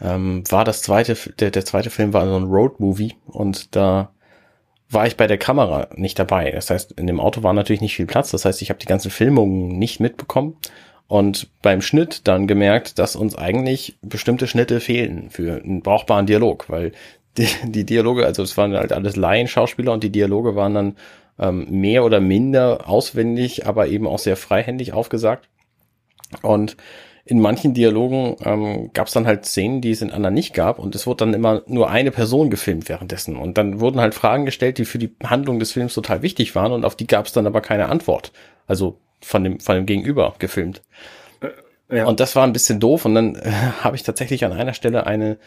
ähm, 0.00 0.44
war 0.50 0.64
das 0.64 0.82
zweite, 0.82 1.16
der, 1.38 1.50
der 1.50 1.64
zweite 1.64 1.90
Film 1.90 2.12
war 2.12 2.26
so 2.26 2.36
ein 2.36 2.44
Road-Movie 2.44 3.14
und 3.26 3.74
da 3.76 4.10
war 4.90 5.06
ich 5.06 5.16
bei 5.16 5.26
der 5.26 5.38
Kamera 5.38 5.88
nicht 5.94 6.18
dabei. 6.18 6.50
Das 6.50 6.70
heißt, 6.70 6.92
in 6.92 7.06
dem 7.06 7.20
Auto 7.20 7.42
war 7.42 7.52
natürlich 7.52 7.80
nicht 7.80 7.94
viel 7.94 8.06
Platz. 8.06 8.30
Das 8.32 8.44
heißt, 8.44 8.60
ich 8.60 8.70
habe 8.70 8.80
die 8.80 8.86
ganzen 8.86 9.10
Filmungen 9.10 9.78
nicht 9.78 10.00
mitbekommen 10.00 10.56
und 11.06 11.48
beim 11.62 11.80
Schnitt 11.80 12.28
dann 12.28 12.46
gemerkt, 12.46 12.98
dass 12.98 13.16
uns 13.16 13.36
eigentlich 13.36 13.96
bestimmte 14.02 14.46
Schnitte 14.46 14.80
fehlen 14.80 15.30
für 15.30 15.62
einen 15.62 15.82
brauchbaren 15.82 16.26
Dialog, 16.26 16.68
weil 16.68 16.92
die, 17.36 17.48
die 17.64 17.84
Dialoge, 17.84 18.26
also 18.26 18.42
es 18.42 18.56
waren 18.56 18.74
halt 18.74 18.92
alles 18.92 19.16
Laien-Schauspieler 19.16 19.92
und 19.92 20.04
die 20.04 20.10
Dialoge 20.10 20.56
waren 20.56 20.74
dann 20.74 20.96
ähm, 21.38 21.66
mehr 21.68 22.04
oder 22.04 22.20
minder 22.20 22.88
auswendig, 22.88 23.66
aber 23.66 23.88
eben 23.88 24.06
auch 24.06 24.18
sehr 24.18 24.36
freihändig 24.36 24.92
aufgesagt. 24.92 25.48
Und 26.42 26.76
in 27.30 27.38
manchen 27.38 27.74
Dialogen 27.74 28.34
ähm, 28.44 28.90
gab 28.92 29.06
es 29.06 29.12
dann 29.12 29.24
halt 29.24 29.46
Szenen, 29.46 29.80
die 29.80 29.92
es 29.92 30.02
in 30.02 30.10
anderen 30.10 30.34
nicht 30.34 30.52
gab 30.52 30.80
und 30.80 30.96
es 30.96 31.06
wurde 31.06 31.18
dann 31.18 31.32
immer 31.32 31.62
nur 31.68 31.88
eine 31.88 32.10
Person 32.10 32.50
gefilmt 32.50 32.88
währenddessen 32.88 33.36
und 33.36 33.56
dann 33.56 33.78
wurden 33.78 34.00
halt 34.00 34.16
Fragen 34.16 34.46
gestellt, 34.46 34.78
die 34.78 34.84
für 34.84 34.98
die 34.98 35.14
Handlung 35.22 35.60
des 35.60 35.70
Films 35.70 35.94
total 35.94 36.22
wichtig 36.22 36.56
waren 36.56 36.72
und 36.72 36.84
auf 36.84 36.96
die 36.96 37.06
gab 37.06 37.26
es 37.26 37.32
dann 37.32 37.46
aber 37.46 37.60
keine 37.60 37.88
Antwort. 37.88 38.32
Also 38.66 38.98
von 39.20 39.44
dem 39.44 39.60
von 39.60 39.76
dem 39.76 39.86
Gegenüber 39.86 40.34
gefilmt. 40.40 40.82
Äh, 41.40 41.98
ja. 41.98 42.06
Und 42.06 42.18
das 42.18 42.34
war 42.34 42.42
ein 42.42 42.52
bisschen 42.52 42.80
doof 42.80 43.04
und 43.04 43.14
dann 43.14 43.36
äh, 43.36 43.52
habe 43.82 43.94
ich 43.94 44.02
tatsächlich 44.02 44.44
an 44.44 44.52
einer 44.52 44.74
Stelle 44.74 45.06
eine 45.06 45.38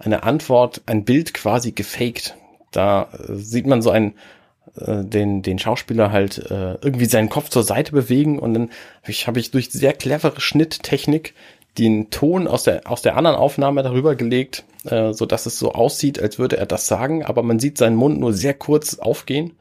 eine 0.00 0.24
Antwort, 0.24 0.82
ein 0.86 1.04
Bild 1.04 1.32
quasi 1.32 1.70
gefaked. 1.70 2.34
Da 2.72 3.08
äh, 3.12 3.34
sieht 3.36 3.68
man 3.68 3.82
so 3.82 3.90
ein 3.90 4.14
den, 4.76 5.42
den 5.42 5.58
Schauspieler 5.58 6.12
halt 6.12 6.38
äh, 6.38 6.74
irgendwie 6.82 7.06
seinen 7.06 7.28
Kopf 7.28 7.48
zur 7.48 7.62
Seite 7.62 7.92
bewegen 7.92 8.38
und 8.38 8.54
dann 8.54 8.70
habe 9.02 9.10
ich, 9.10 9.26
hab 9.26 9.36
ich 9.36 9.50
durch 9.50 9.70
sehr 9.70 9.92
clevere 9.92 10.40
Schnitttechnik 10.40 11.34
den 11.78 12.10
Ton 12.10 12.46
aus 12.46 12.64
der, 12.64 12.82
aus 12.90 13.02
der 13.02 13.16
anderen 13.16 13.36
Aufnahme 13.36 13.82
darüber 13.82 14.16
gelegt, 14.16 14.64
äh, 14.84 15.12
so 15.12 15.26
dass 15.26 15.46
es 15.46 15.58
so 15.58 15.72
aussieht, 15.72 16.20
als 16.20 16.38
würde 16.38 16.56
er 16.56 16.66
das 16.66 16.86
sagen, 16.86 17.24
aber 17.24 17.42
man 17.42 17.58
sieht 17.58 17.78
seinen 17.78 17.96
Mund 17.96 18.20
nur 18.20 18.32
sehr 18.32 18.54
kurz 18.54 18.98
aufgehen. 18.98 19.52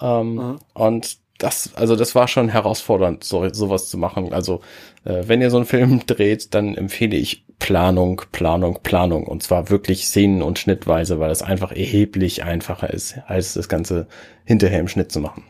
Ähm, 0.00 0.34
mhm. 0.34 0.58
Und 0.74 1.18
das, 1.38 1.72
also 1.74 1.96
das 1.96 2.14
war 2.14 2.28
schon 2.28 2.48
herausfordernd, 2.48 3.24
so, 3.24 3.48
sowas 3.52 3.88
zu 3.88 3.96
machen. 3.96 4.32
Also 4.32 4.60
äh, 5.04 5.24
wenn 5.26 5.40
ihr 5.40 5.50
so 5.50 5.56
einen 5.56 5.66
Film 5.66 6.02
dreht, 6.06 6.54
dann 6.54 6.74
empfehle 6.74 7.16
ich 7.16 7.44
Planung, 7.58 8.22
Planung, 8.32 8.78
Planung. 8.82 9.26
Und 9.26 9.42
zwar 9.42 9.70
wirklich 9.70 10.06
Szenen- 10.06 10.42
und 10.42 10.58
Schnittweise, 10.58 11.18
weil 11.20 11.30
es 11.30 11.42
einfach 11.42 11.72
erheblich 11.72 12.44
einfacher 12.44 12.90
ist, 12.90 13.18
als 13.26 13.54
das 13.54 13.68
Ganze 13.68 14.06
hinterher 14.44 14.80
im 14.80 14.88
Schnitt 14.88 15.12
zu 15.12 15.20
machen. 15.20 15.44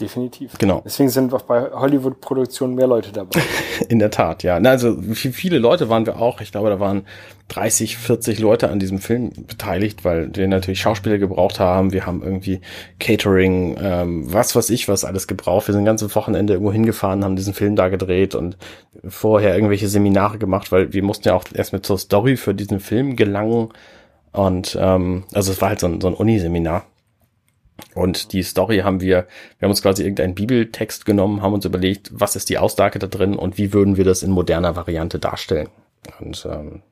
Definitiv. 0.00 0.58
Genau. 0.58 0.82
Deswegen 0.84 1.08
sind 1.08 1.32
auch 1.32 1.42
bei 1.42 1.70
Hollywood-Produktionen 1.72 2.74
mehr 2.74 2.86
Leute 2.86 3.12
dabei. 3.12 3.40
In 3.88 3.98
der 3.98 4.10
Tat, 4.10 4.42
ja. 4.42 4.56
Also 4.56 5.00
viele 5.00 5.58
Leute 5.58 5.88
waren 5.88 6.04
wir 6.04 6.20
auch. 6.20 6.42
Ich 6.42 6.52
glaube, 6.52 6.68
da 6.68 6.80
waren 6.80 7.06
30, 7.48 7.96
40 7.96 8.38
Leute 8.40 8.68
an 8.68 8.78
diesem 8.78 8.98
Film 8.98 9.30
beteiligt, 9.46 10.04
weil 10.04 10.34
wir 10.34 10.48
natürlich 10.48 10.80
Schauspieler 10.80 11.16
gebraucht 11.16 11.60
haben. 11.60 11.92
Wir 11.92 12.04
haben 12.04 12.22
irgendwie 12.22 12.60
Catering, 12.98 13.76
ähm, 13.80 14.32
was 14.32 14.54
weiß 14.54 14.68
ich, 14.70 14.88
was 14.88 15.04
alles 15.04 15.26
gebraucht. 15.28 15.68
Wir 15.68 15.72
sind 15.74 15.84
ganze 15.84 16.14
Wochenende 16.14 16.54
irgendwo 16.54 16.72
hingefahren, 16.72 17.24
haben 17.24 17.36
diesen 17.36 17.54
Film 17.54 17.74
da 17.74 17.88
gedreht 17.88 18.34
und 18.34 18.58
vorher 19.08 19.54
irgendwelche 19.54 19.88
Seminare 19.88 20.38
gemacht, 20.38 20.72
weil 20.72 20.92
wir 20.92 21.02
mussten 21.02 21.28
ja 21.28 21.34
auch 21.34 21.44
erst 21.54 21.72
mit 21.72 21.86
zur 21.86 21.98
Story 21.98 22.36
für 22.36 22.54
diesen 22.54 22.80
Film 22.80 23.16
gelangen. 23.16 23.70
Und 24.32 24.76
ähm, 24.78 25.24
also 25.32 25.52
es 25.52 25.62
war 25.62 25.70
halt 25.70 25.80
so 25.80 25.86
ein, 25.86 26.00
so 26.02 26.08
ein 26.08 26.14
Uniseminar. 26.14 26.84
Und 27.94 28.32
die 28.32 28.42
Story 28.42 28.78
haben 28.78 29.00
wir, 29.00 29.26
wir 29.58 29.66
haben 29.66 29.70
uns 29.70 29.82
quasi 29.82 30.02
irgendeinen 30.02 30.34
Bibeltext 30.34 31.04
genommen, 31.04 31.42
haben 31.42 31.54
uns 31.54 31.64
überlegt, 31.64 32.10
was 32.12 32.36
ist 32.36 32.48
die 32.48 32.58
Aussage 32.58 32.98
da 32.98 33.06
drin 33.06 33.36
und 33.36 33.58
wie 33.58 33.72
würden 33.72 33.96
wir 33.96 34.04
das 34.04 34.22
in 34.22 34.30
moderner 34.30 34.76
Variante 34.76 35.18
darstellen. 35.18 35.68
Und 36.20 36.46
ähm, 36.50 36.82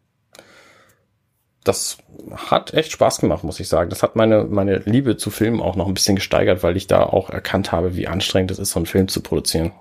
das 1.64 1.99
hat 2.51 2.74
echt 2.74 2.93
Spaß 2.93 3.20
gemacht, 3.20 3.43
muss 3.43 3.61
ich 3.61 3.68
sagen. 3.68 3.89
Das 3.89 4.03
hat 4.03 4.16
meine, 4.16 4.45
meine 4.45 4.78
Liebe 4.78 5.16
zu 5.16 5.30
Filmen 5.30 5.61
auch 5.61 5.76
noch 5.76 5.89
ein 5.89 5.95
bisschen 5.95 6.16
gesteigert, 6.16 6.62
weil 6.62 6.76
ich 6.76 6.87
da 6.87 7.03
auch 7.03 7.30
erkannt 7.30 7.72
habe, 7.72 7.97
wie 7.97 8.07
anstrengend 8.07 8.51
es 8.51 8.59
ist, 8.59 8.72
so 8.72 8.78
einen 8.78 8.87
Film 8.87 9.09
zu 9.09 9.22
produzieren. 9.22 9.72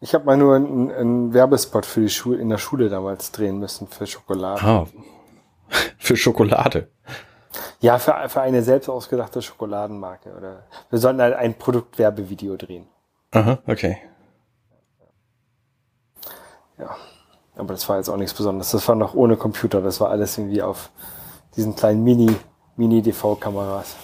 Ich 0.00 0.14
habe 0.14 0.26
mal 0.26 0.36
nur 0.36 0.54
einen, 0.54 0.90
einen, 0.90 1.34
Werbespot 1.34 1.86
für 1.86 2.00
die 2.00 2.10
Schule 2.10 2.38
in 2.38 2.50
der 2.50 2.58
Schule 2.58 2.90
damals 2.90 3.32
drehen 3.32 3.58
müssen 3.58 3.88
für 3.88 4.06
Schokolade. 4.06 4.62
Ah, 4.62 4.86
für 5.98 6.16
Schokolade. 6.16 6.88
Ja, 7.80 7.98
für, 7.98 8.28
für 8.28 8.40
eine 8.40 8.62
selbst 8.62 8.88
ausgedachte 8.88 9.42
Schokoladenmarke. 9.42 10.34
Oder 10.36 10.64
wir 10.90 10.98
sollten 10.98 11.20
halt 11.20 11.34
ein 11.34 11.54
Produktwerbevideo 11.54 12.56
drehen. 12.56 12.86
Aha, 13.32 13.58
okay. 13.66 13.98
Ja. 16.78 16.96
Aber 17.56 17.72
das 17.72 17.88
war 17.88 17.96
jetzt 17.96 18.08
auch 18.08 18.16
nichts 18.16 18.34
Besonderes. 18.34 18.70
Das 18.70 18.86
war 18.86 18.94
noch 18.94 19.14
ohne 19.14 19.36
Computer. 19.36 19.80
Das 19.80 20.00
war 20.00 20.10
alles 20.10 20.36
irgendwie 20.36 20.62
auf 20.62 20.90
diesen 21.56 21.74
kleinen 21.74 22.04
Mini, 22.04 22.36
Mini-DV-Kameras. 22.76 23.96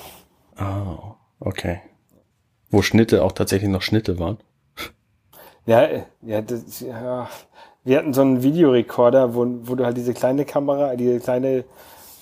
Oh, 0.59 1.15
okay. 1.41 1.83
Wo 2.71 2.81
Schnitte 2.81 3.23
auch 3.23 3.33
tatsächlich 3.33 3.71
noch 3.71 3.83
Schnitte 3.83 4.19
waren. 4.19 4.39
Ja, 5.67 5.87
ja, 6.23 6.41
das, 6.41 6.81
ja. 6.81 7.29
Wir 7.85 7.99
hatten 7.99 8.15
so 8.15 8.23
einen 8.23 8.43
Videorekorder, 8.43 9.35
wo, 9.35 9.47
wo 9.63 9.75
du 9.75 9.85
halt 9.85 9.97
diese 9.97 10.15
kleine 10.15 10.45
Kamera, 10.45 10.97
diese 10.97 11.21
kleine 11.21 11.65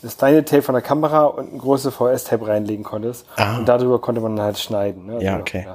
das 0.02 0.16
kleine 0.16 0.44
Tape 0.44 0.62
von 0.62 0.74
der 0.74 0.82
Kamera 0.82 1.24
und 1.24 1.52
ein 1.52 1.58
großes 1.58 1.94
VS-Tape 1.94 2.46
reinlegen 2.46 2.84
konntest. 2.84 3.26
Ah. 3.36 3.58
Und 3.58 3.68
darüber 3.68 4.00
konnte 4.00 4.20
man 4.20 4.36
dann 4.36 4.44
halt 4.44 4.58
schneiden. 4.58 5.06
Ne? 5.06 5.22
Ja, 5.22 5.38
okay. 5.38 5.66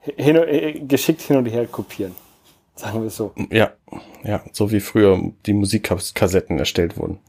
Hin, 0.00 0.36
äh, 0.36 0.80
geschickt 0.80 1.22
hin 1.22 1.36
und 1.36 1.46
her 1.46 1.66
kopieren. 1.66 2.14
Sagen 2.74 3.00
wir 3.00 3.08
es 3.08 3.16
so. 3.16 3.32
Ja, 3.50 3.72
ja, 4.24 4.42
so 4.52 4.70
wie 4.70 4.80
früher 4.80 5.20
die 5.46 5.52
Musikkassetten 5.52 6.58
erstellt 6.58 6.96
wurden. 6.96 7.20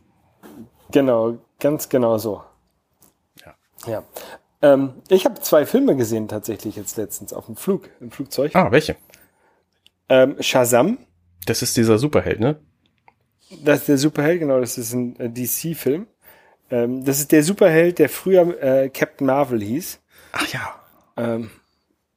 Genau, 0.91 1.37
ganz 1.59 1.89
genau 1.89 2.17
so. 2.17 2.41
Ja. 3.45 3.53
Ja. 3.85 4.03
Ähm, 4.61 4.93
ich 5.09 5.25
habe 5.25 5.41
zwei 5.41 5.65
Filme 5.65 5.95
gesehen 5.95 6.27
tatsächlich 6.27 6.75
jetzt 6.75 6.95
letztens 6.97 7.33
auf 7.33 7.47
dem 7.47 7.57
Flug, 7.57 7.89
im 7.99 8.11
Flugzeug. 8.11 8.55
Ah, 8.55 8.71
welche? 8.71 8.95
Ähm, 10.07 10.37
Shazam, 10.39 10.97
Das 11.45 11.61
ist 11.61 11.75
dieser 11.75 11.97
Superheld, 11.97 12.39
ne? 12.39 12.59
das 13.61 13.81
ist 13.81 13.87
der 13.87 13.97
Superheld, 13.97 14.39
genau, 14.39 14.59
das 14.59 14.77
ist 14.77 14.93
ein 14.93 15.19
äh, 15.19 15.29
DC-Film. 15.29 16.07
Ähm, 16.71 17.03
das 17.05 17.19
ist 17.19 17.31
der 17.31 17.43
Superheld, 17.43 17.99
der 17.99 18.09
früher 18.09 18.61
äh, 18.61 18.89
Captain 18.89 19.27
Marvel 19.27 19.61
hieß. 19.61 19.99
Ach 20.31 20.47
ja. 20.47 20.75
Ähm, 21.17 21.51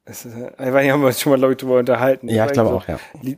das 0.05 0.25
ist, 0.25 0.35
äh, 0.35 0.51
ich 0.51 0.73
weiß 0.73 0.83
nicht, 0.83 0.91
haben 0.91 1.01
wir 1.01 1.07
uns 1.07 1.21
schon 1.21 1.31
mal 1.31 1.39
Leute 1.39 1.65
drüber 1.65 1.79
unterhalten. 1.79 2.29
Ja, 2.29 2.45
ich 2.45 2.53
glaube 2.53 2.69
irgendwie 2.69 2.93
auch, 2.93 2.99
ja. 2.99 2.99
die, 3.21 3.37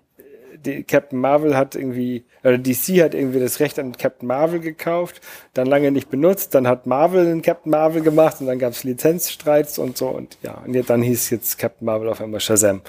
die 0.65 0.83
Captain 0.83 1.19
Marvel 1.19 1.55
hat 1.57 1.75
irgendwie, 1.75 2.25
oder 2.43 2.57
DC 2.57 3.01
hat 3.01 3.13
irgendwie 3.13 3.39
das 3.39 3.59
Recht 3.59 3.79
an 3.79 3.95
Captain 3.97 4.27
Marvel 4.27 4.59
gekauft, 4.59 5.21
dann 5.53 5.67
lange 5.67 5.91
nicht 5.91 6.09
benutzt, 6.09 6.53
dann 6.53 6.67
hat 6.67 6.85
Marvel 6.85 7.25
einen 7.25 7.41
Captain 7.41 7.71
Marvel 7.71 8.01
gemacht 8.01 8.37
und 8.39 8.47
dann 8.47 8.59
gab 8.59 8.73
es 8.73 8.83
Lizenzstreits 8.83 9.79
und 9.79 9.97
so 9.97 10.09
und 10.09 10.37
ja, 10.43 10.61
und 10.65 10.73
jetzt, 10.73 10.89
dann 10.89 11.01
hieß 11.01 11.29
jetzt 11.31 11.57
Captain 11.57 11.85
Marvel 11.85 12.09
auf 12.09 12.21
einmal 12.21 12.39
Shazam. 12.39 12.81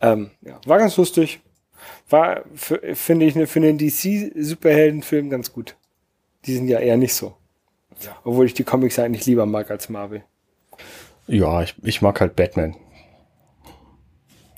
Ähm, 0.00 0.30
ja, 0.42 0.58
war 0.66 0.78
ganz 0.78 0.96
lustig. 0.96 1.40
War, 2.08 2.42
finde 2.54 3.26
ich, 3.26 3.34
ne, 3.34 3.46
für 3.46 3.60
den 3.60 3.78
DC-Superheldenfilm 3.78 5.30
ganz 5.30 5.52
gut. 5.52 5.76
Die 6.44 6.54
sind 6.54 6.68
ja 6.68 6.78
eher 6.78 6.96
nicht 6.96 7.14
so. 7.14 7.36
Obwohl 8.24 8.46
ich 8.46 8.54
die 8.54 8.64
Comics 8.64 8.98
eigentlich 8.98 9.26
lieber 9.26 9.46
mag 9.46 9.70
als 9.70 9.88
Marvel. 9.88 10.24
Ja, 11.26 11.62
ich, 11.62 11.74
ich 11.82 12.02
mag 12.02 12.20
halt 12.20 12.36
Batman. 12.36 12.76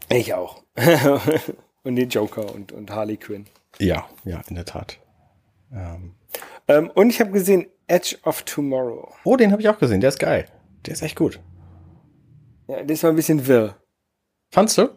Ich 0.09 0.35
auch. 0.35 0.63
und 1.85 1.97
den 1.97 2.09
Joker 2.09 2.55
und, 2.55 2.73
und 2.73 2.91
Harley 2.91 3.17
Quinn. 3.17 3.47
Ja, 3.79 4.07
ja, 4.25 4.43
in 4.49 4.55
der 4.57 4.65
Tat. 4.65 4.99
Ähm. 5.73 6.15
Ähm, 6.69 6.91
und 6.95 7.11
ich 7.11 7.21
habe 7.21 7.31
gesehen 7.31 7.67
Edge 7.87 8.17
of 8.25 8.43
Tomorrow. 8.43 9.13
Oh, 9.25 9.37
den 9.37 9.53
habe 9.53 9.63
ich 9.63 9.69
auch 9.69 9.79
gesehen. 9.79 10.01
Der 10.01 10.09
ist 10.09 10.19
geil. 10.19 10.47
Der 10.87 10.95
ist 10.95 11.03
echt 11.03 11.17
gut. 11.17 11.41
Ja, 12.69 12.83
das 12.83 13.03
war 13.03 13.11
ein 13.11 13.17
bisschen 13.17 13.47
wirr. 13.47 13.77
Fandst 14.51 14.79
du? 14.79 14.89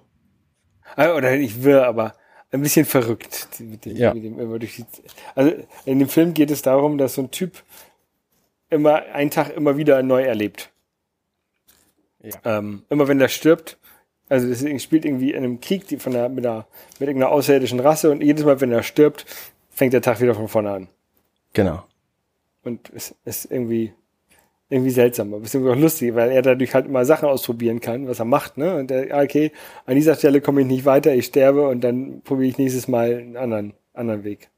Äh, 0.98 1.10
Oder 1.10 1.36
nicht 1.36 1.64
wirr, 1.64 1.86
aber 1.86 2.16
ein 2.52 2.62
bisschen 2.62 2.86
verrückt. 2.86 3.48
Mit 3.60 3.86
dem, 3.86 3.96
Ja. 3.98 4.14
mit 4.14 4.24
dem 4.24 4.40
also 5.36 5.52
in 5.86 6.00
dem 6.00 6.08
Film 6.10 6.34
geht 6.34 6.52
es 6.52 6.62
darum, 6.62 6.98
dass 6.98 7.16
so 7.16 7.24
ein 7.24 7.32
Typ 7.32 7.64
immer 8.70 9.04
einen 9.14 9.30
Tag 9.32 9.56
immer 9.56 9.78
wieder 9.78 10.02
neu 10.04 10.24
erlebt. 10.24 10.72
Ja. 12.22 12.58
Ähm, 12.58 12.84
immer 12.90 13.08
wenn 13.08 13.22
er 13.22 13.30
stirbt, 13.30 13.78
also 14.30 14.48
ist- 14.48 14.82
spielt 14.82 15.06
irgendwie 15.06 15.32
in 15.32 15.38
einem 15.44 15.60
Krieg 15.62 15.88
die 15.88 15.98
von 15.98 16.14
der, 16.14 16.30
mit, 16.30 16.46
einer, 16.46 16.66
mit 17.00 17.08
irgendeiner 17.08 17.32
außerirdischen 17.32 17.80
Rasse 17.80 18.10
und 18.12 18.22
jedes 18.24 18.44
Mal, 18.46 18.60
wenn 18.62 18.72
er 18.72 18.84
stirbt, 18.84 19.26
fängt 19.70 19.94
der 19.94 20.02
Tag 20.02 20.22
wieder 20.22 20.34
von 20.34 20.48
vorne 20.48 20.72
an. 20.72 20.88
Genau. 21.54 21.84
Und 22.64 22.92
es 22.96 23.14
ist 23.26 23.52
irgendwie, 23.52 23.94
irgendwie 24.70 24.90
seltsam, 24.90 25.32
aber 25.34 25.44
bisschen 25.44 25.68
auch 25.68 25.76
lustig, 25.76 26.16
weil 26.16 26.32
er 26.32 26.42
dadurch 26.42 26.74
halt 26.74 26.88
immer 26.88 27.06
Sachen 27.06 27.30
ausprobieren 27.30 27.80
kann, 27.80 28.08
was 28.08 28.18
er 28.18 28.26
macht, 28.26 28.58
ne? 28.58 28.76
Und 28.76 28.90
der, 28.90 29.16
ah, 29.16 29.22
okay, 29.22 29.52
an 29.86 29.94
dieser 29.96 30.16
Stelle 30.16 30.42
komme 30.42 30.62
ich 30.62 30.68
nicht 30.68 30.86
weiter, 30.86 31.14
ich 31.14 31.28
sterbe 31.28 31.68
und 31.68 31.82
dann 31.82 32.22
probiere 32.24 32.50
ich 32.50 32.58
nächstes 32.58 32.88
Mal 32.88 33.18
einen 33.18 33.38
anderen, 33.38 33.74
anderen 33.94 34.24
Weg. 34.24 34.50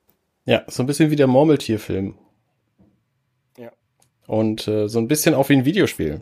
Ja, 0.46 0.64
so 0.68 0.82
ein 0.84 0.86
bisschen 0.86 1.12
wie 1.12 1.18
der 1.18 1.28
Murmeltierfilm. 1.28 2.16
Und 4.28 4.68
äh, 4.68 4.88
so 4.88 5.00
ein 5.00 5.08
bisschen 5.08 5.34
auch 5.34 5.50
wie 5.50 5.58
ein 5.58 5.66
Videospiel. 5.66 6.22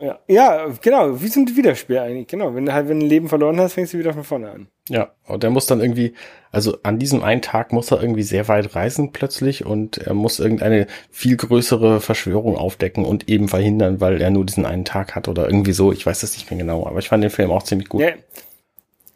Ja, 0.00 0.18
ja, 0.28 0.68
genau, 0.80 1.20
wie 1.20 1.28
so 1.28 1.40
ein 1.40 1.56
Wiederspiel 1.56 1.98
eigentlich, 1.98 2.26
genau. 2.26 2.54
Wenn 2.54 2.64
du 2.64 2.72
halt, 2.72 2.88
wenn 2.88 3.00
du 3.00 3.06
ein 3.06 3.10
Leben 3.10 3.28
verloren 3.28 3.60
hast, 3.60 3.74
fängst 3.74 3.92
du 3.92 3.98
wieder 3.98 4.14
von 4.14 4.24
vorne 4.24 4.50
an. 4.50 4.68
Ja, 4.88 5.10
und 5.26 5.42
der 5.42 5.50
muss 5.50 5.66
dann 5.66 5.80
irgendwie, 5.82 6.14
also 6.50 6.78
an 6.82 6.98
diesem 6.98 7.22
einen 7.22 7.42
Tag 7.42 7.74
muss 7.74 7.90
er 7.90 8.00
irgendwie 8.00 8.22
sehr 8.22 8.48
weit 8.48 8.74
reisen 8.74 9.12
plötzlich 9.12 9.66
und 9.66 9.98
er 9.98 10.14
muss 10.14 10.40
irgendeine 10.40 10.86
viel 11.10 11.36
größere 11.36 12.00
Verschwörung 12.00 12.56
aufdecken 12.56 13.04
und 13.04 13.28
eben 13.28 13.48
verhindern, 13.48 14.00
weil 14.00 14.22
er 14.22 14.30
nur 14.30 14.46
diesen 14.46 14.64
einen 14.64 14.86
Tag 14.86 15.14
hat 15.14 15.28
oder 15.28 15.44
irgendwie 15.44 15.72
so. 15.72 15.92
Ich 15.92 16.06
weiß 16.06 16.20
das 16.20 16.32
nicht 16.32 16.50
mehr 16.50 16.58
genau, 16.58 16.86
aber 16.86 16.98
ich 16.98 17.10
fand 17.10 17.22
den 17.22 17.30
Film 17.30 17.50
auch 17.50 17.62
ziemlich 17.62 17.90
gut. 17.90 18.00
Ja, 18.00 18.12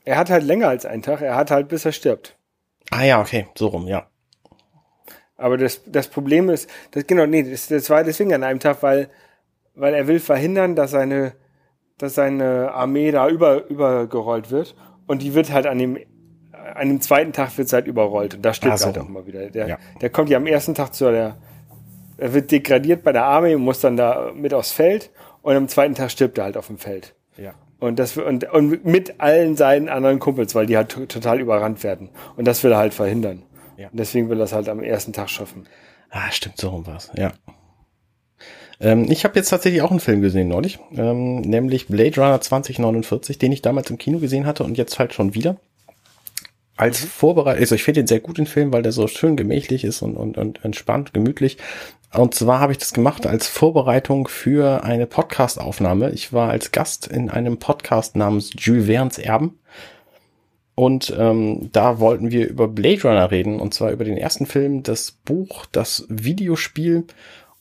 er 0.05 0.19
hat 0.19 0.29
halt 0.29 0.45
länger 0.45 0.69
als 0.69 0.85
einen 0.85 1.03
Tag, 1.03 1.23
er 1.23 1.35
hat 1.35 1.51
halt 1.51 1.69
bis 1.69 1.87
er 1.87 1.93
stirbt. 1.93 2.37
Ah 2.91 3.05
ja, 3.05 3.23
okay, 3.23 3.47
so 3.57 3.69
rum, 3.69 3.89
ja. 3.89 4.07
Aber 5.45 5.59
das, 5.59 5.83
das 5.85 6.09
Problem 6.09 6.49
ist, 6.49 6.71
das, 6.93 7.07
genau, 7.07 7.27
nee, 7.27 7.43
das, 7.43 7.67
das 7.67 7.91
war 7.91 8.03
deswegen 8.03 8.33
an 8.33 8.43
einem 8.45 8.61
Tag, 8.61 8.83
weil, 8.83 9.11
weil 9.75 9.93
er 9.93 10.07
will 10.07 10.19
verhindern, 10.19 10.75
dass 10.75 10.93
seine, 10.93 11.33
dass 11.99 12.15
seine 12.15 12.73
Armee 12.73 13.11
da 13.11 13.29
über, 13.29 13.67
übergerollt 13.69 14.51
wird. 14.51 14.75
Und 15.07 15.21
die 15.21 15.35
wird 15.35 15.53
halt 15.53 15.67
an 15.67 15.79
dem, 15.79 15.99
an 16.75 16.89
dem 16.89 17.01
zweiten 17.03 17.33
Tag 17.35 17.59
wird 17.59 17.71
halt 17.75 17.87
überrollt. 17.87 18.37
Und 18.37 18.43
da 18.43 18.55
stirbt 18.55 18.73
Ah, 18.75 18.79
so. 18.79 18.87
halt 18.87 18.99
auch 18.99 19.07
immer 19.09 19.27
wieder. 19.27 19.51
Der, 19.51 19.69
Ja. 19.69 19.79
der 20.01 20.09
kommt 20.09 20.31
ja 20.31 20.39
am 20.39 20.47
ersten 20.47 20.75
Tag 20.75 20.95
zu 20.95 21.11
der, 21.11 21.37
er 22.17 22.33
wird 22.33 22.51
degradiert 22.51 23.03
bei 23.05 23.13
der 23.13 23.25
Armee 23.25 23.55
und 23.55 23.61
muss 23.63 23.81
dann 23.81 23.99
da 23.99 24.33
mit 24.35 24.55
aufs 24.55 24.73
Feld. 24.73 25.11
Und 25.43 25.55
am 25.57 25.69
zweiten 25.69 25.95
Tag 25.95 26.11
stirbt 26.11 26.39
er 26.39 26.45
halt 26.45 26.57
auf 26.57 26.69
dem 26.69 26.79
Feld. 26.79 27.15
Ja. 27.37 27.53
Und 27.81 27.99
das 27.99 28.17
und, 28.17 28.51
und 28.51 28.87
mit 28.87 29.21
allen 29.21 29.57
seinen 29.57 29.91
anderen 29.91 30.21
Kumpels, 30.21 30.55
weil 30.55 30.65
die 30.65 30.79
halt 30.79 30.89
to- 30.89 31.05
total 31.05 31.39
überrannt 31.41 31.85
werden. 31.85 32.09
Und 32.37 32.47
das 32.47 32.65
will 32.65 32.73
er 32.73 32.79
halt 32.79 32.95
verhindern. 32.95 33.43
Ja. 33.77 33.89
Und 33.89 33.99
deswegen 33.99 34.29
will 34.29 34.41
er 34.41 34.45
es 34.45 34.53
halt 34.53 34.69
am 34.69 34.83
ersten 34.83 35.13
Tag 35.13 35.31
schaffen. 35.31 35.67
Ah, 36.11 36.31
stimmt, 36.31 36.59
so 36.59 36.69
rum 36.69 36.87
war's, 36.87 37.11
ja. 37.17 37.33
Ähm, 38.81 39.11
ich 39.11 39.25
habe 39.25 39.37
jetzt 39.37 39.51
tatsächlich 39.51 39.83
auch 39.83 39.91
einen 39.91 40.01
Film 40.01 40.21
gesehen 40.21 40.49
neulich, 40.49 40.79
ähm, 40.97 41.41
nämlich 41.41 41.87
Blade 41.87 42.21
Runner 42.21 42.41
2049, 42.41 43.39
den 43.39 43.53
ich 43.53 43.63
damals 43.63 43.91
im 43.91 43.99
Kino 43.99 44.19
gesehen 44.19 44.47
hatte 44.47 44.65
und 44.65 44.77
jetzt 44.77 44.99
halt 44.99 45.15
schon 45.15 45.35
wieder. 45.35 45.57
Als 46.77 46.99
Vorbereitung, 47.05 47.61
also 47.61 47.77
ich 47.77 47.85
finde 47.85 48.01
den 48.01 48.09
sehr 48.09 48.19
gut, 48.19 48.39
den 48.39 48.47
Film, 48.47 48.73
weil 48.73 48.83
der 48.83 48.91
so 48.91 49.07
schön 49.07 49.37
gemächlich 49.37 49.85
ist 49.85 50.03
und, 50.03 50.17
und, 50.17 50.37
und 50.39 50.65
entspannt, 50.65 51.15
gemütlich. 51.15 51.57
Und 52.13 52.35
zwar 52.35 52.61
habe 52.61 52.73
ich 52.73 52.79
das 52.79 52.93
gemacht 52.93 53.27
als 53.27 53.47
Vorbereitung 53.47 54.29
für 54.29 54.83
eine 54.85 55.07
Podcast-Aufnahme. 55.07 56.11
Ich 56.11 56.33
war 56.33 56.51
als 56.51 56.73
Gast 56.73 57.07
in 57.07 57.31
einem 57.31 57.59
Podcast 57.59 58.17
namens 58.17 58.51
Jules 58.57 58.87
Verne's 58.87 59.19
Erben. 59.19 59.59
Und 60.75 61.15
ähm, 61.17 61.71
da 61.73 62.01
wollten 62.01 62.33
wir 62.33 62.49
über 62.49 62.67
Blade 62.67 63.03
Runner 63.03 63.31
reden, 63.31 63.61
und 63.61 63.75
zwar 63.75 63.93
über 63.93 64.05
den 64.05 64.17
ersten 64.17 64.47
Film, 64.47 64.83
das 64.83 65.13
Buch, 65.13 65.67
das 65.71 66.05
Videospiel 66.09 67.05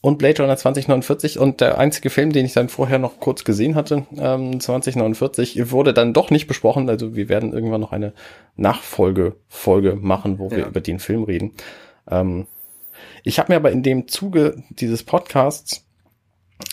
und 0.00 0.18
Blade 0.18 0.42
Runner 0.42 0.56
2049. 0.56 1.38
Und 1.38 1.60
der 1.60 1.78
einzige 1.78 2.10
Film, 2.10 2.32
den 2.32 2.44
ich 2.44 2.54
dann 2.54 2.68
vorher 2.68 2.98
noch 2.98 3.20
kurz 3.20 3.44
gesehen 3.44 3.76
hatte, 3.76 4.04
ähm, 4.18 4.58
2049, 4.58 5.70
wurde 5.70 5.94
dann 5.94 6.12
doch 6.12 6.30
nicht 6.30 6.48
besprochen. 6.48 6.88
Also 6.90 7.14
wir 7.14 7.28
werden 7.28 7.52
irgendwann 7.52 7.80
noch 7.80 7.92
eine 7.92 8.12
Nachfolge-Folge 8.56 9.96
machen, 10.00 10.38
wo 10.38 10.50
wir 10.50 10.58
Ja. 10.58 10.66
über 10.66 10.80
den 10.80 10.98
Film 10.98 11.22
reden. 11.22 11.52
Ähm, 12.10 12.46
ich 13.22 13.38
habe 13.38 13.52
mir 13.52 13.56
aber 13.56 13.70
in 13.70 13.82
dem 13.82 14.08
Zuge 14.08 14.62
dieses 14.70 15.04
Podcasts 15.04 15.84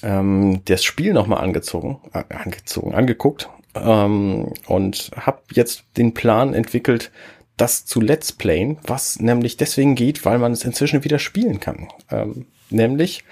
ähm, 0.04 0.62
das 0.66 0.84
Spiel 0.84 1.14
nochmal 1.14 1.44
angezogen, 1.44 2.00
äh, 2.14 2.24
angezogen, 2.34 2.94
angeguckt 2.94 3.50
ähm, 3.76 4.54
und 4.68 5.12
habe 5.16 5.42
jetzt 5.54 5.84
den 5.98 6.14
Plan 6.14 6.54
entwickelt, 6.54 7.12
das 7.58 7.86
zu 7.86 8.00
Let's 8.02 8.32
Playen, 8.32 8.78
was 8.84 9.20
nämlich 9.20 9.58
deswegen 9.58 9.96
geht, 9.96 10.26
weil 10.26 10.40
man 10.40 10.52
es 10.52 10.66
inzwischen 10.66 11.04
wieder 11.04 11.20
spielen 11.20 11.60
kann. 11.60 11.90
Ähm, 12.10 12.48
nämlich 12.70 13.24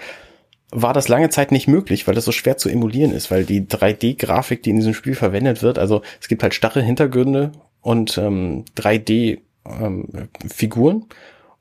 war 0.72 0.94
das 0.94 1.08
lange 1.08 1.30
Zeit 1.30 1.52
nicht 1.52 1.68
möglich, 1.68 2.08
weil 2.08 2.14
das 2.14 2.26
so 2.26 2.32
schwer 2.32 2.58
zu 2.58 2.70
emulieren 2.70 3.12
ist, 3.12 3.32
weil 3.32 3.44
die 3.44 3.62
3D-Grafik, 3.62 4.62
die 4.62 4.70
in 4.70 4.76
diesem 4.76 4.94
Spiel 4.94 5.16
verwendet 5.16 5.64
wird, 5.64 5.80
also 5.80 6.04
es 6.22 6.28
gibt 6.28 6.44
halt 6.44 6.54
starre 6.54 6.84
Hintergründe 6.84 7.54
und 7.82 8.20
ähm, 8.20 8.66
3D-Figuren 8.76 11.06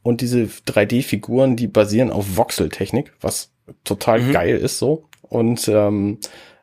und 0.03 0.21
diese 0.21 0.49
3D-Figuren, 0.67 1.57
die 1.57 1.69
basieren 1.69 2.11
auf 2.11 2.37
Voxel-Technik, 2.37 3.15
was 3.21 3.51
total 3.85 4.21
Mhm. 4.21 4.33
geil 4.33 4.59
ist 4.59 4.79
so 4.79 5.05
und 5.23 5.69
ähm, 5.69 6.19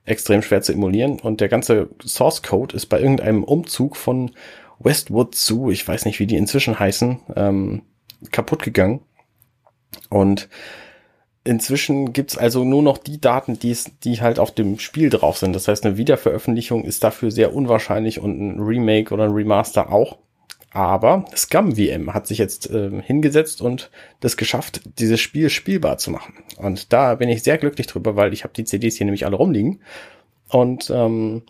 extrem 0.05 0.41
schwer 0.41 0.61
zu 0.61 0.73
emulieren 0.73 1.19
und 1.19 1.41
der 1.41 1.49
ganze 1.49 1.89
Source 2.03 2.43
Code 2.43 2.75
ist 2.75 2.87
bei 2.87 2.99
irgendeinem 2.99 3.43
Umzug 3.43 3.97
von 3.97 4.31
Westwood 4.79 5.35
zu, 5.35 5.71
ich 5.71 5.87
weiß 5.87 6.05
nicht, 6.05 6.19
wie 6.19 6.27
die 6.27 6.37
inzwischen 6.37 6.79
heißen, 6.79 7.19
ähm, 7.35 7.81
kaputt 8.31 8.63
gegangen 8.63 9.01
und 10.09 10.49
Inzwischen 11.47 12.11
gibt's 12.11 12.39
also 12.39 12.63
nur 12.63 12.81
noch 12.81 12.97
die 12.97 13.21
Daten, 13.21 13.59
die, 13.59 13.69
es, 13.69 13.91
die 14.03 14.19
halt 14.19 14.39
auf 14.39 14.49
dem 14.49 14.79
Spiel 14.79 15.11
drauf 15.11 15.37
sind. 15.37 15.55
Das 15.55 15.67
heißt, 15.67 15.85
eine 15.85 15.95
Wiederveröffentlichung 15.95 16.83
ist 16.83 17.03
dafür 17.03 17.29
sehr 17.29 17.53
unwahrscheinlich 17.53 18.19
und 18.19 18.39
ein 18.41 18.59
Remake 18.59 19.13
oder 19.13 19.25
ein 19.25 19.31
Remaster 19.31 19.91
auch. 19.91 20.17
Aber 20.75 21.23
Scum 21.33 21.77
VM 21.77 22.13
hat 22.13 22.27
sich 22.27 22.37
jetzt 22.37 22.69
ähm, 22.69 22.99
hingesetzt 22.99 23.61
und 23.61 23.89
das 24.19 24.35
geschafft, 24.35 24.81
dieses 24.99 25.21
Spiel 25.21 25.49
spielbar 25.49 25.97
zu 25.99 26.11
machen. 26.11 26.33
Und 26.57 26.91
da 26.91 27.15
bin 27.15 27.29
ich 27.29 27.43
sehr 27.43 27.57
glücklich 27.57 27.87
drüber, 27.87 28.17
weil 28.17 28.33
ich 28.33 28.43
habe 28.43 28.53
die 28.53 28.65
CDs 28.65 28.97
hier 28.97 29.05
nämlich 29.05 29.25
alle 29.25 29.37
rumliegen 29.37 29.79
und 30.49 30.89
ähm, 30.89 31.43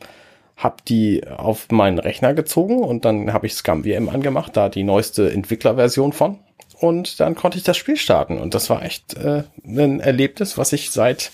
habe 0.58 0.76
die 0.88 1.28
auf 1.28 1.72
meinen 1.72 1.98
Rechner 1.98 2.36
gezogen 2.36 2.84
und 2.84 3.04
dann 3.04 3.34
habe 3.34 3.48
ich 3.48 3.56
Scum 3.56 3.84
VM 3.84 4.10
angemacht, 4.10 4.56
da 4.56 4.70
die 4.70 4.84
neueste 4.84 5.32
Entwicklerversion 5.32 6.14
von 6.14 6.38
und 6.80 7.20
dann 7.20 7.34
konnte 7.34 7.58
ich 7.58 7.64
das 7.64 7.78
Spiel 7.78 7.98
starten. 7.98 8.38
Und 8.38 8.54
das 8.54 8.70
war 8.70 8.84
echt 8.84 9.16
äh, 9.16 9.42
ein 9.66 10.02
Erlebnis, 10.02 10.56
was 10.56 10.72
ich 10.72 10.92
seit, 10.92 11.32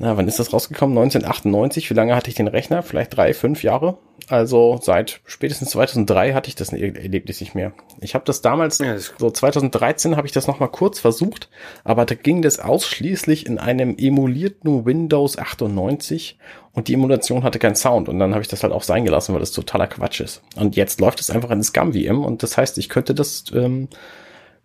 na, 0.00 0.16
wann 0.16 0.28
ist 0.28 0.38
das 0.38 0.52
rausgekommen? 0.52 0.96
1998. 0.96 1.90
Wie 1.90 1.94
lange 1.94 2.14
hatte 2.14 2.30
ich 2.30 2.36
den 2.36 2.46
Rechner? 2.46 2.84
Vielleicht 2.84 3.16
drei, 3.16 3.34
fünf 3.34 3.64
Jahre. 3.64 3.98
Also 4.28 4.78
seit 4.80 5.20
spätestens 5.26 5.70
2003 5.70 6.34
hatte 6.34 6.48
ich 6.48 6.54
das 6.54 6.72
Erlebnis 6.72 7.40
nicht 7.40 7.54
mehr. 7.56 7.72
Ich 8.00 8.14
habe 8.14 8.24
das 8.24 8.40
damals, 8.40 8.78
ja, 8.78 8.92
das 8.94 9.12
so 9.18 9.30
2013 9.30 10.16
habe 10.16 10.26
ich 10.26 10.32
das 10.32 10.46
nochmal 10.46 10.68
kurz 10.68 11.00
versucht, 11.00 11.48
aber 11.82 12.04
da 12.04 12.14
ging 12.14 12.42
das 12.42 12.60
ausschließlich 12.60 13.46
in 13.46 13.58
einem 13.58 13.96
emulierten 13.98 14.84
Windows 14.84 15.38
98 15.38 16.38
und 16.74 16.88
die 16.88 16.94
Emulation 16.94 17.42
hatte 17.42 17.58
keinen 17.58 17.76
Sound 17.76 18.08
und 18.08 18.18
dann 18.18 18.32
habe 18.32 18.42
ich 18.42 18.48
das 18.48 18.62
halt 18.62 18.72
auch 18.72 18.82
sein 18.82 19.04
gelassen, 19.04 19.32
weil 19.32 19.40
das 19.40 19.52
totaler 19.52 19.86
Quatsch 19.86 20.20
ist. 20.20 20.42
Und 20.56 20.76
jetzt 20.76 21.00
läuft 21.00 21.20
es 21.20 21.30
einfach 21.30 21.50
in 21.50 21.62
Scum 21.62 21.94
VM 21.94 22.24
und 22.24 22.42
das 22.42 22.56
heißt, 22.56 22.78
ich 22.78 22.88
könnte 22.88 23.14
das 23.14 23.44
ähm, 23.54 23.88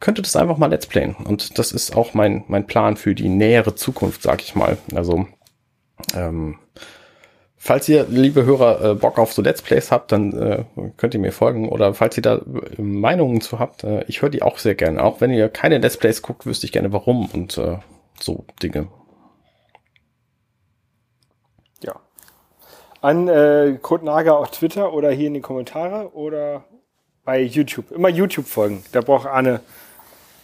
könnte 0.04 0.22
das 0.22 0.36
einfach 0.36 0.58
mal 0.58 0.70
Let's 0.70 0.86
Playen 0.86 1.16
und 1.16 1.58
das 1.58 1.72
ist 1.72 1.96
auch 1.96 2.14
mein 2.14 2.44
mein 2.48 2.68
Plan 2.68 2.98
für 2.98 3.16
die 3.16 3.30
nähere 3.30 3.74
Zukunft, 3.74 4.22
sag 4.22 4.42
ich 4.42 4.54
mal. 4.54 4.78
Also 4.94 5.28
ähm, 6.16 6.60
Falls 7.66 7.88
ihr, 7.88 8.08
liebe 8.10 8.44
Hörer, 8.44 8.92
äh, 8.92 8.94
Bock 8.94 9.18
auf 9.18 9.32
so 9.32 9.42
Let's 9.42 9.62
Plays 9.62 9.90
habt, 9.90 10.12
dann 10.12 10.34
äh, 10.34 10.66
könnt 10.98 11.14
ihr 11.14 11.22
mir 11.22 11.32
folgen. 11.32 11.70
Oder 11.70 11.94
falls 11.94 12.18
ihr 12.18 12.22
da 12.22 12.36
äh, 12.36 12.82
Meinungen 12.82 13.40
zu 13.40 13.58
habt, 13.58 13.86
äh, 13.86 14.04
ich 14.10 14.22
höre 14.22 14.30
die 14.30 14.42
auch 14.42 14.58
sehr 14.58 14.76
gerne. 14.76 15.02
Auch 15.02 15.22
wenn 15.22 15.32
ihr 15.32 15.48
keine 15.48 15.78
Let's 15.78 15.96
Plays 15.96 16.22
guckt, 16.22 16.46
wüsste 16.46 16.66
ich 16.66 16.74
gerne 16.74 16.92
warum 16.92 17.30
und 17.32 17.58
äh, 17.58 17.78
so 18.20 18.44
Dinge. 18.62 18.90
Ja. 21.84 22.02
An 23.00 23.30
äh, 23.30 23.80
Kurt 23.82 24.04
Nager 24.04 24.38
auf 24.40 24.52
Twitter 24.52 24.92
oder 24.92 25.12
hier 25.12 25.28
in 25.28 25.36
die 25.36 25.40
Kommentare 25.40 26.14
oder 26.14 26.66
bei 27.24 27.40
YouTube. 27.40 27.92
Immer 27.92 28.10
YouTube 28.10 28.48
folgen. 28.48 28.84
Da 28.92 29.00
braucht 29.00 29.26
Arne 29.26 29.62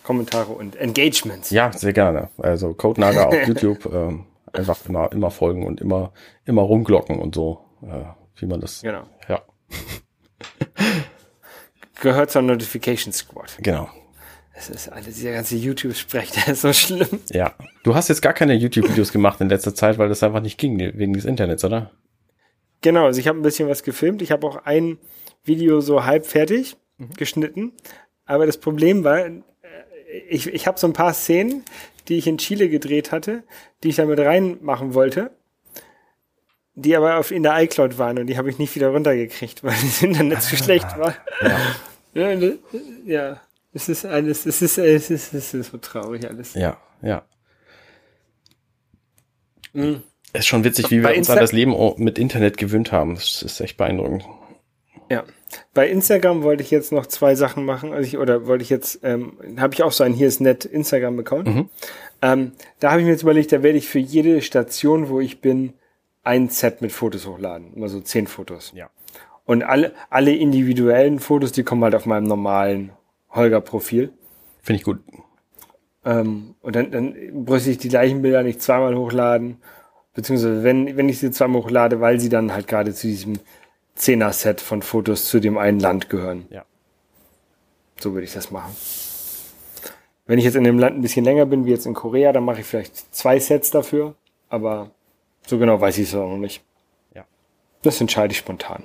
Kommentare 0.09 0.53
und 0.53 0.75
Engagements. 0.75 1.51
Ja, 1.51 1.71
sehr 1.71 1.93
gerne. 1.93 2.29
Also 2.39 2.73
Code 2.73 2.99
Nager 2.99 3.27
auf 3.27 3.35
YouTube. 3.47 3.85
Ähm, 3.93 4.25
einfach 4.51 4.83
immer, 4.87 5.11
immer 5.11 5.29
folgen 5.29 5.67
und 5.67 5.81
immer, 5.81 6.13
immer 6.45 6.63
rumglocken 6.63 7.19
und 7.19 7.35
so, 7.35 7.63
äh, 7.83 8.05
wie 8.37 8.47
man 8.47 8.59
das. 8.59 8.81
Genau. 8.81 9.03
Ja. 9.27 9.43
Gehört 12.01 12.31
zur 12.31 12.41
Notification 12.41 13.13
Squad. 13.13 13.55
Genau. 13.61 13.87
Das 14.55 14.71
ist 14.71 14.89
alles, 14.89 15.13
dieser 15.13 15.33
ganze 15.33 15.57
YouTube-Sprech, 15.57 16.31
der 16.47 16.53
ist 16.53 16.61
so 16.61 16.73
schlimm. 16.73 17.19
Ja. 17.29 17.53
Du 17.83 17.93
hast 17.93 18.07
jetzt 18.07 18.23
gar 18.23 18.33
keine 18.33 18.55
YouTube-Videos 18.55 19.11
gemacht 19.11 19.39
in 19.41 19.49
letzter 19.49 19.75
Zeit, 19.75 19.99
weil 19.99 20.09
das 20.09 20.23
einfach 20.23 20.41
nicht 20.41 20.57
ging, 20.57 20.79
wegen 20.79 21.13
des 21.13 21.25
Internets, 21.25 21.63
oder? 21.63 21.91
Genau, 22.81 23.05
also 23.05 23.19
ich 23.19 23.27
habe 23.27 23.37
ein 23.37 23.43
bisschen 23.43 23.69
was 23.69 23.83
gefilmt. 23.83 24.23
Ich 24.23 24.31
habe 24.31 24.47
auch 24.47 24.65
ein 24.65 24.97
Video 25.43 25.81
so 25.81 26.03
halb 26.03 26.25
fertig 26.25 26.77
mhm. 26.97 27.13
geschnitten. 27.13 27.73
Aber 28.25 28.47
das 28.47 28.57
Problem 28.57 29.03
war, 29.03 29.23
ich, 30.29 30.47
ich 30.47 30.67
habe 30.67 30.79
so 30.79 30.87
ein 30.87 30.93
paar 30.93 31.13
Szenen, 31.13 31.63
die 32.07 32.17
ich 32.17 32.27
in 32.27 32.37
Chile 32.37 32.69
gedreht 32.69 33.11
hatte, 33.11 33.43
die 33.83 33.89
ich 33.89 33.97
damit 33.97 34.19
reinmachen 34.19 34.93
wollte, 34.93 35.31
die 36.75 36.95
aber 36.95 37.17
auf, 37.17 37.31
in 37.31 37.43
der 37.43 37.61
iCloud 37.61 37.97
waren 37.97 38.17
und 38.17 38.27
die 38.27 38.37
habe 38.37 38.49
ich 38.49 38.57
nicht 38.57 38.73
wieder 38.75 38.89
runtergekriegt, 38.89 39.63
weil 39.63 39.71
das 39.73 40.01
Internet 40.01 40.41
zu 40.41 40.55
schlecht 40.55 40.97
war. 40.97 41.15
Ja. 42.13 42.33
ja, 42.33 42.51
ja. 43.05 43.41
Es 43.71 43.87
ist 43.87 44.05
alles, 44.05 44.47
es 44.47 44.61
ist, 44.63 44.79
es 44.79 45.11
ist, 45.11 45.33
es 45.33 45.53
ist 45.53 45.71
so 45.71 45.77
traurig 45.77 46.27
alles. 46.27 46.55
Ja, 46.55 46.77
ja. 47.03 47.23
Mhm. 49.73 50.01
Es 50.33 50.41
ist 50.41 50.47
schon 50.47 50.63
witzig, 50.63 50.89
wie 50.89 51.03
wir 51.03 51.15
uns 51.15 51.29
an 51.29 51.39
das 51.39 51.51
Leben 51.51 51.75
mit 51.97 52.17
Internet 52.17 52.57
gewöhnt 52.57 52.91
haben. 52.91 53.15
Das 53.15 53.41
ist 53.43 53.59
echt 53.61 53.77
beeindruckend. 53.77 54.23
Ja. 55.09 55.23
Bei 55.73 55.89
Instagram 55.89 56.43
wollte 56.43 56.61
ich 56.61 56.71
jetzt 56.71 56.91
noch 56.91 57.07
zwei 57.07 57.35
Sachen 57.35 57.65
machen, 57.65 57.91
also 57.93 58.05
ich, 58.05 58.17
oder 58.17 58.45
wollte 58.45 58.61
ich 58.61 58.69
jetzt, 58.69 58.99
ähm, 59.03 59.33
habe 59.57 59.73
ich 59.73 59.83
auch 59.83 59.91
so 59.91 60.03
ein 60.03 60.13
Hier 60.13 60.27
ist 60.27 60.41
nett 60.41 60.65
Instagram-Account. 60.65 61.47
Mhm. 61.47 61.69
Ähm, 62.21 62.51
da 62.79 62.91
habe 62.91 63.01
ich 63.01 63.05
mir 63.05 63.11
jetzt 63.11 63.23
überlegt, 63.23 63.51
da 63.51 63.63
werde 63.63 63.77
ich 63.77 63.87
für 63.87 63.99
jede 63.99 64.41
Station, 64.41 65.09
wo 65.09 65.19
ich 65.19 65.41
bin, 65.41 65.73
ein 66.23 66.49
Set 66.49 66.81
mit 66.81 66.91
Fotos 66.91 67.25
hochladen. 67.25 67.73
Immer 67.73 67.89
so 67.89 68.01
zehn 68.01 68.27
Fotos. 68.27 68.71
Ja. 68.75 68.89
Und 69.45 69.63
alle, 69.63 69.93
alle 70.11 70.35
individuellen 70.35 71.19
Fotos, 71.19 71.51
die 71.51 71.63
kommen 71.63 71.83
halt 71.83 71.95
auf 71.95 72.05
meinem 72.05 72.25
normalen 72.25 72.91
Holger-Profil. 73.31 74.11
Finde 74.61 74.77
ich 74.77 74.83
gut. 74.83 74.99
Ähm, 76.05 76.55
und 76.61 76.75
dann, 76.75 76.91
dann 76.91 77.15
bräuchte 77.45 77.71
ich 77.71 77.79
die 77.79 77.89
gleichen 77.89 78.21
Bilder 78.21 78.43
nicht 78.43 78.61
zweimal 78.61 78.95
hochladen. 78.95 79.57
Beziehungsweise 80.13 80.63
wenn, 80.63 80.97
wenn 80.97 81.09
ich 81.09 81.19
sie 81.19 81.31
zweimal 81.31 81.63
hochlade, 81.63 81.99
weil 82.01 82.19
sie 82.19 82.29
dann 82.29 82.53
halt 82.53 82.67
gerade 82.67 82.93
zu 82.93 83.07
diesem 83.07 83.39
Zehner-Set 83.99 84.61
von 84.61 84.81
Fotos 84.81 85.25
zu 85.25 85.39
dem 85.39 85.57
einen 85.57 85.79
Land 85.79 86.09
gehören. 86.09 86.47
Ja. 86.49 86.65
So 87.99 88.13
würde 88.13 88.25
ich 88.25 88.33
das 88.33 88.49
machen. 88.49 88.75
Wenn 90.25 90.39
ich 90.39 90.45
jetzt 90.45 90.55
in 90.55 90.63
dem 90.63 90.79
Land 90.79 90.97
ein 90.97 91.01
bisschen 91.01 91.25
länger 91.25 91.45
bin, 91.45 91.65
wie 91.65 91.71
jetzt 91.71 91.85
in 91.85 91.93
Korea, 91.93 92.31
dann 92.31 92.45
mache 92.45 92.61
ich 92.61 92.65
vielleicht 92.65 93.13
zwei 93.13 93.39
Sets 93.39 93.71
dafür, 93.71 94.15
aber 94.47 94.91
so 95.45 95.57
genau 95.57 95.81
weiß 95.81 95.97
ich 95.97 96.07
es 96.07 96.15
auch 96.15 96.29
noch 96.29 96.37
nicht. 96.37 96.63
Ja. 97.13 97.25
Das 97.81 97.99
entscheide 97.99 98.31
ich 98.31 98.37
spontan. 98.37 98.83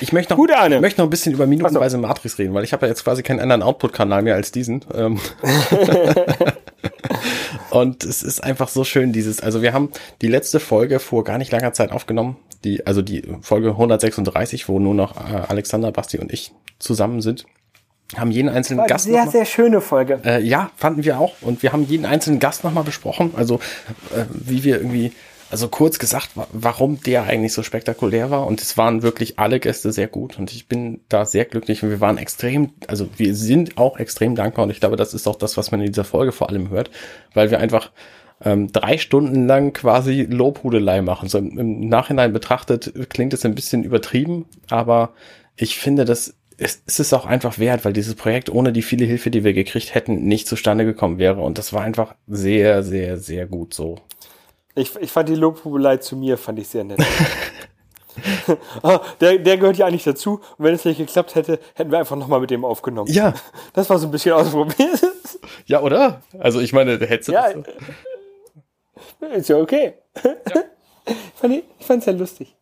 Ich 0.00 0.12
möchte 0.12 0.32
noch, 0.32 0.38
Gut, 0.38 0.50
möchte 0.80 1.00
noch 1.00 1.06
ein 1.06 1.10
bisschen 1.10 1.32
über 1.32 1.46
minutenweise. 1.46 1.98
Matrix 1.98 2.38
reden, 2.38 2.54
weil 2.54 2.62
ich 2.62 2.72
habe 2.72 2.86
ja 2.86 2.90
jetzt 2.90 3.02
quasi 3.04 3.22
keinen 3.22 3.40
anderen 3.40 3.62
Output-Kanal 3.62 4.22
mehr 4.22 4.34
als 4.36 4.52
diesen. 4.52 4.84
Und 7.70 8.04
es 8.04 8.22
ist 8.22 8.42
einfach 8.42 8.68
so 8.68 8.84
schön, 8.84 9.12
dieses, 9.12 9.40
also 9.40 9.62
wir 9.62 9.72
haben 9.72 9.90
die 10.22 10.28
letzte 10.28 10.60
Folge 10.60 10.98
vor 11.00 11.24
gar 11.24 11.38
nicht 11.38 11.52
langer 11.52 11.72
Zeit 11.72 11.92
aufgenommen, 11.92 12.36
die, 12.64 12.86
also 12.86 13.02
die 13.02 13.22
Folge 13.42 13.70
136, 13.70 14.68
wo 14.68 14.78
nur 14.78 14.94
noch 14.94 15.16
äh, 15.16 15.36
Alexander, 15.48 15.92
Basti 15.92 16.18
und 16.18 16.32
ich 16.32 16.52
zusammen 16.78 17.20
sind. 17.20 17.46
Haben 18.16 18.30
jeden 18.30 18.48
einzelnen 18.48 18.86
Gast 18.86 19.04
sehr 19.04 19.26
sehr 19.26 19.44
schöne 19.44 19.82
Folge. 19.82 20.20
Äh, 20.24 20.42
ja 20.42 20.70
fanden 20.76 21.04
wir 21.04 21.20
auch. 21.20 21.34
Und 21.42 21.62
wir 21.62 21.72
haben 21.72 21.84
jeden 21.84 22.06
einzelnen 22.06 22.38
Gast 22.38 22.64
nochmal 22.64 22.84
besprochen. 22.84 23.34
Also 23.36 23.56
äh, 24.16 24.24
wie 24.30 24.64
wir 24.64 24.78
irgendwie 24.78 25.12
also 25.50 25.68
kurz 25.68 25.98
gesagt, 25.98 26.30
warum 26.52 27.00
der 27.02 27.24
eigentlich 27.24 27.52
so 27.52 27.62
spektakulär 27.62 28.30
war. 28.30 28.46
Und 28.46 28.60
es 28.60 28.76
waren 28.76 29.02
wirklich 29.02 29.38
alle 29.38 29.60
Gäste 29.60 29.92
sehr 29.92 30.08
gut. 30.08 30.38
Und 30.38 30.52
ich 30.52 30.68
bin 30.68 31.00
da 31.08 31.24
sehr 31.24 31.44
glücklich. 31.44 31.82
Und 31.82 31.90
wir 31.90 32.00
waren 32.00 32.18
extrem, 32.18 32.70
also 32.86 33.08
wir 33.16 33.34
sind 33.34 33.78
auch 33.78 33.98
extrem 33.98 34.34
dankbar. 34.34 34.64
Und 34.64 34.70
ich 34.70 34.80
glaube, 34.80 34.96
das 34.96 35.14
ist 35.14 35.26
auch 35.26 35.36
das, 35.36 35.56
was 35.56 35.70
man 35.70 35.80
in 35.80 35.86
dieser 35.86 36.04
Folge 36.04 36.32
vor 36.32 36.48
allem 36.48 36.70
hört, 36.70 36.90
weil 37.34 37.50
wir 37.50 37.60
einfach 37.60 37.90
ähm, 38.44 38.70
drei 38.72 38.98
Stunden 38.98 39.46
lang 39.46 39.72
quasi 39.72 40.22
Lobhudelei 40.22 41.02
machen. 41.02 41.28
So 41.28 41.38
im 41.38 41.88
Nachhinein 41.88 42.32
betrachtet 42.32 42.92
klingt 43.08 43.32
es 43.32 43.44
ein 43.44 43.54
bisschen 43.54 43.84
übertrieben, 43.84 44.46
aber 44.68 45.14
ich 45.56 45.78
finde, 45.78 46.04
das 46.04 46.34
es, 46.58 46.82
es 46.86 46.98
ist 46.98 47.14
auch 47.14 47.24
einfach 47.24 47.58
wert, 47.58 47.84
weil 47.84 47.92
dieses 47.92 48.16
Projekt 48.16 48.50
ohne 48.50 48.72
die 48.72 48.82
viele 48.82 49.04
Hilfe, 49.04 49.30
die 49.30 49.44
wir 49.44 49.52
gekriegt 49.52 49.94
hätten, 49.94 50.24
nicht 50.24 50.48
zustande 50.48 50.84
gekommen 50.84 51.18
wäre. 51.18 51.40
Und 51.40 51.56
das 51.56 51.72
war 51.72 51.82
einfach 51.82 52.14
sehr, 52.26 52.82
sehr, 52.82 53.16
sehr 53.16 53.46
gut 53.46 53.72
so. 53.74 53.96
Ich, 54.74 54.94
ich 54.96 55.10
fand 55.10 55.28
die 55.28 55.34
Lobhubelei 55.34 55.96
zu 55.96 56.16
mir, 56.16 56.38
fand 56.38 56.58
ich 56.58 56.68
sehr 56.68 56.84
nett. 56.84 57.00
ah, 58.82 59.00
der, 59.20 59.38
der 59.38 59.58
gehört 59.58 59.76
ja 59.76 59.86
eigentlich 59.86 60.04
dazu. 60.04 60.40
Und 60.56 60.64
wenn 60.64 60.74
es 60.74 60.84
nicht 60.84 60.98
geklappt 60.98 61.34
hätte, 61.34 61.58
hätten 61.74 61.90
wir 61.90 61.98
einfach 61.98 62.16
nochmal 62.16 62.40
mit 62.40 62.50
dem 62.50 62.64
aufgenommen. 62.64 63.10
Ja. 63.12 63.34
Das 63.72 63.90
war 63.90 63.98
so 63.98 64.08
ein 64.08 64.10
bisschen 64.10 64.32
ausprobiert. 64.32 65.00
Ja, 65.66 65.82
oder? 65.82 66.22
Also 66.38 66.60
ich 66.60 66.72
meine, 66.72 66.98
der 66.98 67.08
hätte 67.08 67.32
ja, 67.32 67.52
so. 67.52 67.64
Ist 69.26 69.48
ja 69.48 69.58
okay. 69.58 69.94
Ja. 70.24 70.32
ich 71.78 71.86
fand 71.86 72.00
es 72.00 72.06
ja 72.06 72.12
lustig. 72.12 72.56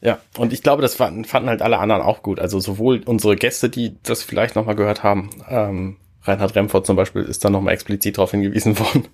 Ja, 0.00 0.18
und 0.36 0.52
ich 0.52 0.62
glaube, 0.62 0.82
das 0.82 0.94
fanden, 0.94 1.24
fanden 1.24 1.48
halt 1.48 1.62
alle 1.62 1.78
anderen 1.78 2.02
auch 2.02 2.22
gut. 2.22 2.38
Also 2.38 2.60
sowohl 2.60 3.02
unsere 3.06 3.36
Gäste, 3.36 3.70
die 3.70 3.96
das 4.02 4.22
vielleicht 4.22 4.54
nochmal 4.54 4.76
gehört 4.76 5.02
haben, 5.02 5.30
ähm, 5.48 5.96
Reinhard 6.22 6.54
Remford 6.54 6.86
zum 6.86 6.96
Beispiel 6.96 7.22
ist 7.22 7.44
da 7.44 7.50
nochmal 7.50 7.74
explizit 7.74 8.18
darauf 8.18 8.30
hingewiesen 8.30 8.78
worden 8.78 9.08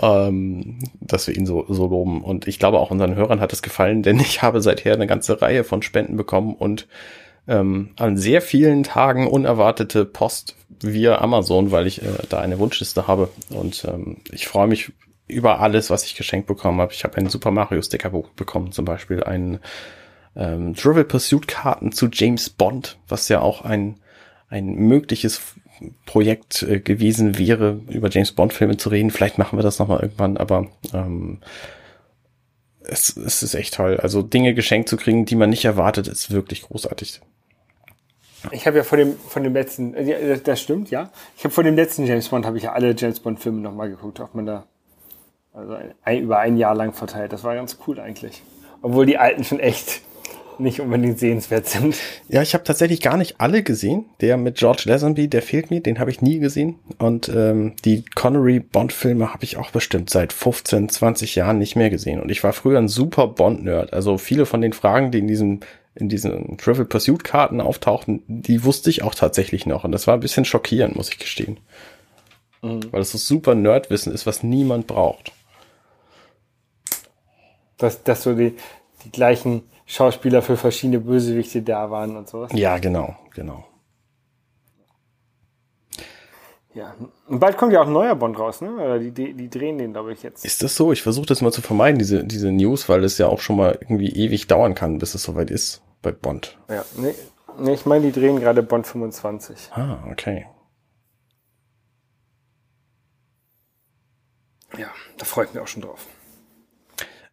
ähm, 0.00 0.78
dass 1.00 1.26
wir 1.26 1.36
ihn 1.36 1.46
so, 1.46 1.64
so 1.68 1.86
loben. 1.86 2.22
Und 2.22 2.46
ich 2.46 2.58
glaube, 2.58 2.78
auch 2.78 2.90
unseren 2.90 3.14
Hörern 3.14 3.40
hat 3.40 3.52
es 3.52 3.62
gefallen, 3.62 4.02
denn 4.02 4.18
ich 4.20 4.42
habe 4.42 4.60
seither 4.60 4.94
eine 4.94 5.06
ganze 5.06 5.40
Reihe 5.40 5.64
von 5.64 5.82
Spenden 5.82 6.16
bekommen 6.16 6.54
und 6.54 6.86
ähm, 7.46 7.90
an 7.96 8.16
sehr 8.16 8.40
vielen 8.40 8.84
Tagen 8.84 9.26
unerwartete 9.26 10.04
Post 10.04 10.56
via 10.80 11.18
Amazon, 11.20 11.70
weil 11.70 11.86
ich 11.86 12.02
äh, 12.02 12.06
da 12.28 12.40
eine 12.40 12.58
Wunschliste 12.58 13.06
habe. 13.06 13.28
Und 13.50 13.84
ähm, 13.84 14.18
ich 14.32 14.48
freue 14.48 14.66
mich 14.66 14.92
über 15.26 15.60
alles, 15.60 15.90
was 15.90 16.04
ich 16.04 16.14
geschenkt 16.14 16.46
bekommen 16.46 16.80
habe. 16.80 16.92
Ich 16.92 17.04
habe 17.04 17.16
ein 17.16 17.28
Super 17.28 17.50
Mario 17.50 17.82
Stickerbuch 17.82 18.30
bekommen, 18.30 18.72
zum 18.72 18.84
Beispiel 18.84 19.22
ein 19.22 19.58
ähm, 20.36 20.74
Trivial 20.74 21.04
Pursuit 21.04 21.46
Karten 21.46 21.92
zu 21.92 22.08
James 22.10 22.50
Bond, 22.50 22.98
was 23.08 23.28
ja 23.28 23.40
auch 23.40 23.62
ein 23.62 23.96
ein 24.54 24.74
mögliches 24.74 25.54
Projekt 26.06 26.62
äh, 26.62 26.80
gewesen 26.80 27.38
wäre, 27.38 27.80
über 27.88 28.08
James 28.10 28.32
Bond 28.32 28.52
Filme 28.52 28.76
zu 28.76 28.88
reden. 28.88 29.10
Vielleicht 29.10 29.38
machen 29.38 29.58
wir 29.58 29.62
das 29.62 29.78
nochmal 29.78 30.00
irgendwann, 30.00 30.36
aber 30.36 30.68
ähm, 30.92 31.38
es, 32.82 33.16
es 33.16 33.42
ist 33.42 33.54
echt 33.54 33.74
toll. 33.74 33.98
Also 34.00 34.22
Dinge 34.22 34.54
geschenkt 34.54 34.88
zu 34.88 34.96
kriegen, 34.96 35.24
die 35.24 35.36
man 35.36 35.50
nicht 35.50 35.64
erwartet, 35.64 36.08
ist 36.08 36.30
wirklich 36.30 36.62
großartig. 36.62 37.20
Ich 38.52 38.66
habe 38.66 38.76
ja 38.76 38.82
von 38.82 38.98
dem 38.98 39.16
von 39.16 39.42
dem 39.42 39.54
letzten, 39.54 39.94
äh, 39.94 40.38
das 40.38 40.60
stimmt, 40.60 40.90
ja. 40.90 41.10
Ich 41.36 41.44
habe 41.44 41.54
von 41.54 41.64
dem 41.64 41.76
letzten 41.76 42.06
James 42.06 42.28
Bond 42.28 42.44
habe 42.44 42.58
ich 42.58 42.64
ja 42.64 42.72
alle 42.72 42.94
James 42.96 43.20
Bond 43.20 43.40
Filme 43.40 43.60
nochmal 43.60 43.88
geguckt, 43.88 44.20
ob 44.20 44.34
man 44.34 44.46
da 44.46 44.66
also 45.52 45.76
ein, 46.02 46.22
über 46.22 46.38
ein 46.38 46.56
Jahr 46.56 46.74
lang 46.74 46.92
verteilt. 46.92 47.32
Das 47.32 47.44
war 47.44 47.54
ganz 47.54 47.78
cool 47.86 47.98
eigentlich, 48.00 48.42
obwohl 48.82 49.06
die 49.06 49.18
alten 49.18 49.44
schon 49.44 49.60
echt 49.60 50.02
nicht 50.58 50.80
unbedingt 50.80 51.18
sehenswert 51.18 51.66
sind. 51.66 51.96
Ja, 52.28 52.42
ich 52.42 52.54
habe 52.54 52.64
tatsächlich 52.64 53.00
gar 53.00 53.16
nicht 53.16 53.40
alle 53.40 53.62
gesehen. 53.62 54.06
Der 54.20 54.36
mit 54.36 54.56
George 54.56 54.82
Lazenby, 54.86 55.28
der 55.28 55.42
fehlt 55.42 55.70
mir, 55.70 55.80
den 55.80 55.98
habe 55.98 56.10
ich 56.10 56.22
nie 56.22 56.38
gesehen. 56.38 56.76
Und 56.98 57.28
ähm, 57.28 57.74
die 57.84 58.04
Connery-Bond-Filme 58.14 59.32
habe 59.32 59.44
ich 59.44 59.56
auch 59.56 59.70
bestimmt 59.70 60.10
seit 60.10 60.32
15, 60.32 60.88
20 60.88 61.34
Jahren 61.34 61.58
nicht 61.58 61.76
mehr 61.76 61.90
gesehen. 61.90 62.20
Und 62.20 62.30
ich 62.30 62.42
war 62.44 62.52
früher 62.52 62.78
ein 62.78 62.88
super 62.88 63.26
Bond-Nerd. 63.26 63.92
Also 63.92 64.18
viele 64.18 64.46
von 64.46 64.60
den 64.60 64.72
Fragen, 64.72 65.10
die 65.10 65.18
in 65.18 65.28
diesem 65.28 65.60
in 65.96 66.08
diesen 66.08 66.58
Trivial 66.58 66.86
Pursuit 66.86 67.22
Karten 67.22 67.60
auftauchten, 67.60 68.22
die 68.26 68.64
wusste 68.64 68.90
ich 68.90 69.02
auch 69.02 69.14
tatsächlich 69.14 69.64
noch. 69.64 69.84
Und 69.84 69.92
das 69.92 70.06
war 70.06 70.14
ein 70.14 70.20
bisschen 70.20 70.44
schockierend, 70.44 70.96
muss 70.96 71.08
ich 71.08 71.18
gestehen. 71.18 71.58
Mhm. 72.62 72.92
Weil 72.92 73.00
das 73.00 73.12
so 73.12 73.18
super 73.18 73.54
Nerdwissen 73.54 74.12
ist, 74.12 74.26
was 74.26 74.42
niemand 74.42 74.86
braucht. 74.86 75.32
Dass, 77.78 78.02
dass 78.02 78.22
so 78.24 78.34
die, 78.34 78.54
die 79.04 79.12
gleichen 79.12 79.62
Schauspieler 79.86 80.42
für 80.42 80.56
verschiedene 80.56 81.00
Bösewichte 81.00 81.62
da 81.62 81.90
waren 81.90 82.16
und 82.16 82.28
sowas. 82.28 82.50
Ja, 82.54 82.78
genau, 82.78 83.16
genau. 83.34 83.64
Ja, 86.74 86.92
und 87.28 87.38
bald 87.38 87.56
kommt 87.56 87.72
ja 87.72 87.82
auch 87.82 87.86
ein 87.86 87.92
neuer 87.92 88.16
Bond 88.16 88.36
raus, 88.36 88.60
ne? 88.60 88.74
Oder 88.74 88.98
die, 88.98 89.12
die, 89.12 89.32
die 89.32 89.48
drehen 89.48 89.78
den, 89.78 89.92
glaube 89.92 90.12
ich, 90.12 90.24
jetzt. 90.24 90.44
Ist 90.44 90.62
das 90.62 90.74
so? 90.74 90.90
Ich 90.90 91.02
versuche 91.02 91.26
das 91.26 91.40
mal 91.40 91.52
zu 91.52 91.62
vermeiden, 91.62 92.00
diese, 92.00 92.24
diese 92.24 92.50
News, 92.50 92.88
weil 92.88 93.04
es 93.04 93.16
ja 93.16 93.28
auch 93.28 93.40
schon 93.40 93.56
mal 93.56 93.78
irgendwie 93.80 94.08
ewig 94.08 94.48
dauern 94.48 94.74
kann, 94.74 94.98
bis 94.98 95.14
es 95.14 95.22
soweit 95.22 95.52
ist 95.52 95.82
bei 96.02 96.10
Bond. 96.10 96.58
Ja, 96.68 96.84
nee, 96.96 97.14
nee 97.60 97.74
ich 97.74 97.86
meine, 97.86 98.10
die 98.10 98.12
drehen 98.12 98.40
gerade 98.40 98.64
Bond 98.64 98.88
25. 98.88 99.70
Ah, 99.72 99.98
okay. 100.10 100.46
Ja, 104.76 104.88
da 105.16 105.24
freue 105.24 105.44
ich 105.44 105.54
mich 105.54 105.62
auch 105.62 105.68
schon 105.68 105.82
drauf. 105.82 106.06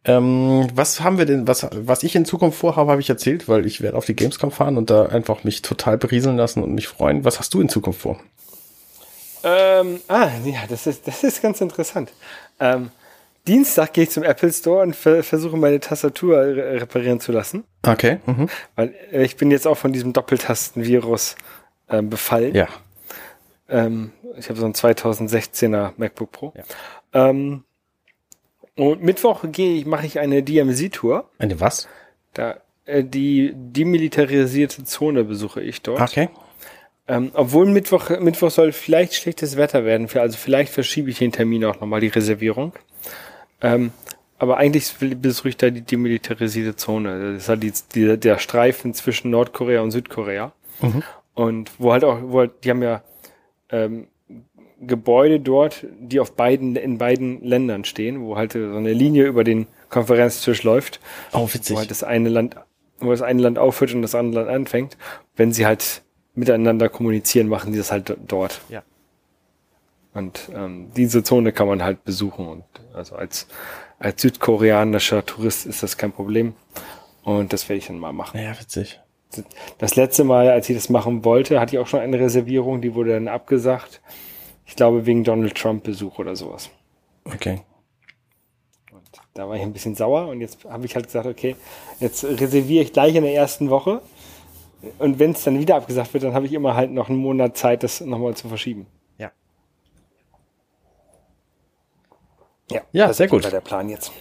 Ähm, 0.04 0.68
was 0.74 1.02
haben 1.02 1.18
wir 1.20 1.26
denn, 1.26 1.48
was, 1.48 1.68
was 1.72 2.02
ich 2.04 2.16
in 2.16 2.26
Zukunft 2.26 2.58
vorhabe, 2.58 2.92
habe 2.92 3.02
ich 3.02 3.10
erzählt, 3.10 3.48
weil 3.48 3.66
ich 3.66 3.82
werde 3.82 3.98
auf 3.98 4.06
die 4.06 4.16
Gamescom 4.16 4.52
fahren 4.52 4.78
und 4.78 4.90
da 4.90 5.06
einfach 5.06 5.44
mich 5.44 5.62
total 5.62 5.98
berieseln 5.98 6.38
lassen 6.38 6.64
und 6.64 6.74
mich 6.74 6.88
freuen. 6.88 7.24
Was 7.24 7.38
hast 7.38 7.54
du 7.54 7.62
in 7.62 7.70
Zukunft 7.70 8.02
vor? 8.02 8.20
Ähm, 9.44 10.00
ah, 10.08 10.30
ja, 10.44 10.62
das 10.70 10.88
ist, 10.88 11.08
das 11.08 11.24
ist 11.24 11.42
ganz 11.42 11.62
interessant. 11.62 12.12
Ähm, 12.60 12.90
Dienstag 13.48 13.94
gehe 13.94 14.04
ich 14.04 14.12
zum 14.12 14.24
Apple 14.24 14.52
Store 14.52 14.84
und 14.84 14.96
ver 14.96 15.24
versuche 15.24 15.58
meine 15.58 15.80
Tastatur 15.80 16.38
re 16.38 16.82
reparieren 16.82 17.20
zu 17.20 17.32
lassen. 17.32 17.64
Okay. 17.84 18.20
Mhm. 18.26 18.50
Weil 18.76 18.94
äh, 19.12 19.24
ich 19.24 19.36
bin 19.36 19.50
jetzt 19.50 19.66
auch 19.66 19.78
von 19.78 19.94
diesem 19.94 20.14
Doppeltastenvirus 20.14 21.36
äh, 21.88 22.02
befallen. 22.04 22.54
Ja. 22.54 22.68
Ähm, 23.68 24.12
ich 24.38 24.50
habe 24.50 24.60
so 24.60 24.66
ein 24.66 24.74
2016er 24.74 25.94
MacBook 25.98 26.32
Pro. 26.32 26.54
Ja. 26.56 27.30
Ähm, 27.30 27.64
und 28.76 29.04
Mittwoch 29.04 29.44
gehe 29.52 29.78
ich, 29.78 29.86
mache 29.86 30.06
ich 30.06 30.20
eine 30.20 30.44
DMZ-Tour. 30.44 31.30
Eine 31.38 31.60
was? 31.60 31.88
Da, 32.34 32.58
äh, 32.86 33.04
die 33.04 33.54
demilitarisierte 33.56 34.84
Zone 34.84 35.24
besuche 35.24 35.62
ich 35.62 35.82
dort. 35.82 36.02
Okay. 36.02 36.30
Ähm, 37.08 37.32
obwohl 37.34 37.66
Mittwoch, 37.66 38.10
Mittwoch 38.20 38.52
soll 38.52 38.72
vielleicht 38.72 39.16
schlechtes 39.16 39.58
Wetter 39.58 39.84
werden, 39.86 40.08
für, 40.08 40.22
also 40.22 40.38
vielleicht 40.38 40.72
verschiebe 40.72 41.10
ich 41.10 41.18
den 41.18 41.32
Termin 41.32 41.66
auch 41.66 41.80
nochmal, 41.82 42.00
die 42.00 42.08
Reservierung. 42.08 42.74
Ähm, 43.62 43.92
aber 44.38 44.58
eigentlich 44.58 44.96
besuche 45.00 45.50
ich 45.50 45.58
da 45.58 45.70
die 45.70 45.82
demilitarisierte 45.82 46.76
Zone. 46.76 47.34
Das 47.34 47.44
ist 47.44 47.50
halt 47.50 47.64
die, 47.64 47.74
die, 47.94 48.18
der 48.18 48.40
Streifen 48.40 48.94
zwischen 48.94 49.30
Nordkorea 49.30 49.82
und 49.82 49.92
Südkorea. 49.92 50.52
Mhm. 50.82 51.04
Und 51.34 51.72
wo 51.78 51.92
halt 51.92 52.04
auch, 52.04 52.20
wo 52.24 52.40
halt, 52.40 52.64
die 52.64 52.72
haben 52.72 52.82
ja 52.82 53.04
ähm, 53.70 54.08
Gebäude 54.82 55.40
dort, 55.40 55.86
die 56.00 56.20
auf 56.20 56.34
beiden, 56.34 56.76
in 56.76 56.98
beiden 56.98 57.42
Ländern 57.44 57.86
stehen, 57.86 58.22
wo 58.22 58.36
halt 58.36 58.54
so 58.54 58.60
eine 58.60 58.94
Linie 58.94 59.26
über 59.26 59.44
den 59.44 59.68
Konferenztisch 59.90 60.64
läuft. 60.64 61.00
Oh, 61.34 61.48
witzig. 61.52 61.76
Wo 61.76 61.80
halt 61.80 61.92
das 61.92 62.04
eine 62.04 62.30
Land, 62.30 62.56
wo 63.00 63.12
das 63.12 63.22
eine 63.22 63.42
Land 63.42 63.60
aufhört 63.60 63.94
und 63.94 64.02
das 64.02 64.16
andere 64.16 64.46
Land 64.46 64.56
anfängt. 64.56 64.98
Wenn 65.36 65.54
sie 65.54 65.66
halt 65.66 66.02
miteinander 66.34 66.90
kommunizieren, 66.90 67.48
machen 67.48 67.72
die 67.72 67.78
das 67.78 67.92
halt 67.92 68.16
dort. 68.28 68.62
Ja. 68.70 68.84
Und 70.14 70.50
ähm, 70.54 70.92
diese 70.96 71.24
Zone 71.24 71.52
kann 71.52 71.68
man 71.68 71.84
halt 71.84 72.04
besuchen. 72.04 72.48
Und 72.48 72.64
also 72.94 73.16
als, 73.16 73.48
als 74.00 74.22
südkoreanischer 74.22 75.26
Tourist 75.26 75.66
ist 75.66 75.84
das 75.84 75.98
kein 75.98 76.12
Problem. 76.12 76.54
Und 77.24 77.54
das 77.54 77.70
werde 77.70 77.78
ich 77.78 77.88
dann 77.88 78.00
mal 78.00 78.14
machen. 78.14 78.42
Ja, 78.42 78.60
witzig. 78.60 79.00
Das 79.78 79.96
letzte 79.96 80.24
Mal, 80.24 80.50
als 80.50 80.70
ich 80.70 80.76
das 80.76 80.90
machen 80.90 81.24
wollte, 81.24 81.60
hatte 81.62 81.76
ich 81.76 81.80
auch 81.80 81.88
schon 81.88 82.02
eine 82.02 82.20
Reservierung, 82.20 82.82
die 82.82 82.94
wurde 82.96 83.12
dann 83.12 83.30
abgesagt. 83.30 84.02
Ich 84.72 84.78
glaube, 84.78 85.06
wegen 85.06 85.26
Donald 85.26 85.54
Trump-Besuch 85.54 86.18
oder 86.18 86.34
sowas. 86.34 86.70
Okay. 87.26 87.62
Und 88.94 89.04
da 89.34 89.50
war 89.50 89.58
ich 89.58 89.62
ein 89.64 89.74
bisschen 89.74 89.96
sauer 89.96 90.30
und 90.30 90.40
jetzt 90.40 90.64
habe 90.64 90.86
ich 90.86 90.96
halt 90.96 91.08
gesagt, 91.08 91.26
okay, 91.26 91.58
jetzt 92.00 92.24
reserviere 92.24 92.86
ich 92.86 92.94
gleich 92.94 93.14
in 93.14 93.24
der 93.24 93.34
ersten 93.34 93.70
Woche. 93.70 94.02
Und 94.98 95.20
wenn 95.20 95.32
es 95.32 95.44
dann 95.44 95.60
wieder 95.60 95.76
abgesagt 95.76 96.14
wird, 96.14 96.24
dann 96.24 96.34
habe 96.34 96.46
ich 96.46 96.54
immer 96.54 96.74
halt 96.74 96.90
noch 96.90 97.10
einen 97.10 97.18
Monat 97.18 97.58
Zeit, 97.58 97.84
das 97.84 98.00
nochmal 98.00 98.34
zu 98.36 98.48
verschieben. 98.48 98.88
Ja. 99.18 99.34
Ja, 102.72 102.82
ja 102.94 103.12
sehr 103.12 103.28
gut. 103.28 103.44
Das 103.44 103.52
der 103.52 103.60
Plan 103.60 103.90
jetzt. 103.90 104.14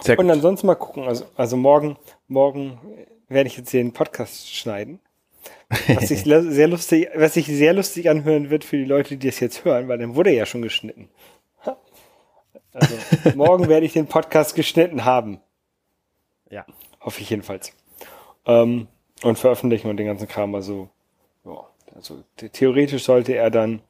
Sehr 0.00 0.18
und 0.18 0.28
gut. 0.28 0.34
ansonsten 0.34 0.66
mal 0.66 0.76
gucken. 0.76 1.02
Also, 1.02 1.26
also 1.36 1.58
morgen, 1.58 1.98
morgen 2.26 2.80
werde 3.28 3.48
ich 3.48 3.58
jetzt 3.58 3.70
den 3.74 3.92
Podcast 3.92 4.48
schneiden. 4.48 4.98
Was 5.68 6.08
sich 6.08 6.24
sehr 6.24 6.68
lustig, 6.68 7.08
was 7.14 7.34
sich 7.34 7.46
sehr 7.46 7.72
lustig 7.72 8.08
anhören 8.08 8.50
wird 8.50 8.64
für 8.64 8.76
die 8.76 8.84
Leute, 8.84 9.16
die 9.16 9.28
es 9.28 9.40
jetzt 9.40 9.64
hören, 9.64 9.88
weil 9.88 9.98
dann 9.98 10.14
wurde 10.14 10.30
er 10.30 10.36
ja 10.36 10.46
schon 10.46 10.62
geschnitten. 10.62 11.08
Also 12.72 12.96
morgen 13.36 13.68
werde 13.68 13.86
ich 13.86 13.92
den 13.92 14.06
Podcast 14.06 14.54
geschnitten 14.54 15.04
haben. 15.04 15.40
Ja. 16.50 16.66
Hoffe 17.00 17.20
ich 17.20 17.30
jedenfalls. 17.30 17.72
Ähm, 18.46 18.88
und 19.22 19.38
veröffentlichen 19.38 19.88
und 19.88 19.96
den 19.96 20.06
ganzen 20.06 20.28
Kram. 20.28 20.54
Also, 20.54 20.90
ja, 21.44 21.66
also 21.94 22.22
theoretisch 22.52 23.04
sollte 23.04 23.34
er 23.34 23.50
dann 23.50 23.80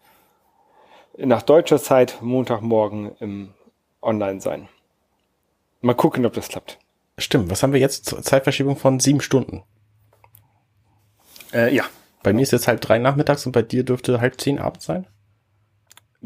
nach 1.17 1.43
deutscher 1.43 1.79
Zeit 1.79 2.19
Montagmorgen 2.21 3.17
im 3.21 3.55
Online 4.03 4.41
sein. 4.41 4.69
Mal 5.81 5.95
gucken, 5.95 6.27
ob 6.27 6.35
das 6.35 6.49
klappt. 6.49 6.79
Stimmt. 7.19 7.51
Was 7.51 7.63
haben 7.63 7.73
wir 7.73 7.81
jetzt? 7.81 8.07
Zeitverschiebung 8.07 8.77
von 8.77 9.01
sieben 9.01 9.21
Stunden. 9.21 9.63
Äh, 11.55 11.75
ja. 11.75 11.85
Bei 12.23 12.33
mir 12.33 12.43
ist 12.43 12.53
jetzt 12.53 12.69
halb 12.69 12.81
drei 12.81 12.99
nachmittags 12.99 13.47
und 13.47 13.53
bei 13.53 13.63
dir 13.63 13.85
dürfte 13.85 14.21
halb 14.21 14.41
zehn 14.41 14.59
abends 14.59 14.87
sein? 14.87 15.07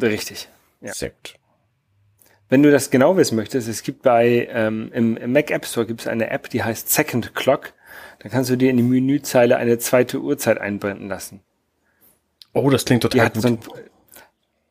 Richtig. 0.01 0.49
Ja. 0.81 0.93
Sehr 0.93 1.11
gut. 1.11 1.35
Wenn 2.49 2.63
du 2.63 2.71
das 2.71 2.91
genau 2.91 3.17
wissen 3.17 3.37
möchtest, 3.37 3.69
es 3.69 3.83
gibt 3.83 4.03
bei 4.03 4.49
ähm, 4.51 4.91
im, 4.95 5.17
im 5.17 5.33
Mac 5.33 5.51
App 5.51 5.67
Store 5.67 5.87
gibt 5.87 6.01
es 6.01 6.07
eine 6.07 6.31
App, 6.31 6.49
die 6.49 6.63
heißt 6.63 6.89
Second 6.89 7.35
Clock. 7.35 7.75
Da 8.21 8.29
kannst 8.29 8.49
du 8.49 8.57
dir 8.57 8.71
in 8.71 8.79
die 8.79 8.83
Menüzeile 8.83 9.57
eine 9.57 9.79
zweite 9.79 10.21
Uhrzeit 10.21 10.59
einblenden 10.59 11.09
lassen. 11.09 11.41
Oh, 12.55 12.71
das 12.71 12.85
klingt 12.85 13.03
total 13.03 13.29
die 13.29 13.35
gut. 13.35 13.43
So 13.43 13.49
ein, 13.49 13.59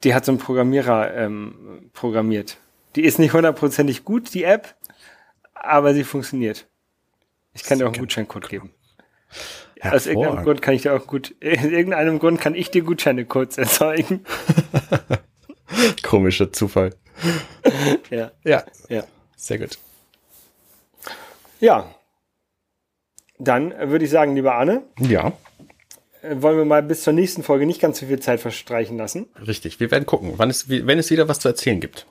die 0.04 0.14
hat 0.14 0.26
so 0.26 0.32
ein 0.32 0.38
Programmierer 0.40 1.14
ähm, 1.14 1.90
programmiert. 1.94 2.58
Die 2.96 3.04
ist 3.04 3.20
nicht 3.20 3.34
hundertprozentig 3.34 4.04
gut, 4.06 4.34
die 4.34 4.44
App, 4.44 4.76
aber 5.54 5.94
sie 5.94 6.04
funktioniert. 6.04 6.68
Ich 7.54 7.64
kann 7.64 7.78
dir 7.78 7.86
auch 7.86 7.94
einen 7.94 8.00
Gutscheincode 8.00 8.50
geben. 8.50 8.72
Aus 9.82 10.08
irgendeinem 10.08 10.44
Grund 10.44 10.62
kann 10.62 10.74
ich 10.74 10.84
dir 10.84 10.94
auch 10.94 11.08
gut, 11.08 11.32
in 11.40 11.72
irgendeinem 11.72 12.20
Grund 12.20 12.42
kann 12.42 12.56
ich 12.56 12.72
dir 12.72 12.84
Gutscheinecodes 12.84 13.58
erzeugen. 13.58 14.26
Komischer 16.04 16.52
Zufall. 16.52 16.96
ja. 18.10 18.32
Ja. 18.44 18.64
Ja. 18.90 19.04
Sehr 19.36 19.60
gut. 19.60 19.78
Ja. 21.60 21.94
Dann 23.40 23.74
würde 23.90 24.06
ich 24.06 24.12
sagen, 24.12 24.36
lieber 24.36 24.56
Arne. 24.56 24.84
Ja. 25.00 25.34
Äh, 26.22 26.42
wollen 26.42 26.58
wir 26.58 26.66
mal 26.66 26.84
bis 26.84 27.04
zur 27.04 27.14
nächsten 27.14 27.44
Folge 27.44 27.66
nicht 27.66 27.82
ganz 27.82 28.00
so 28.00 28.08
viel 28.08 28.20
Zeit 28.20 28.40
verstreichen 28.40 28.98
lassen? 28.98 29.28
Richtig. 29.46 29.80
Wir 29.80 29.92
werden 29.92 30.06
gucken, 30.06 30.34
wann 30.38 30.50
es, 30.50 30.70
wenn 30.70 30.98
es 30.98 31.12
wieder 31.12 31.28
was 31.28 31.40
zu 31.40 31.48
erzählen 31.48 31.80
gibt. 31.80 32.08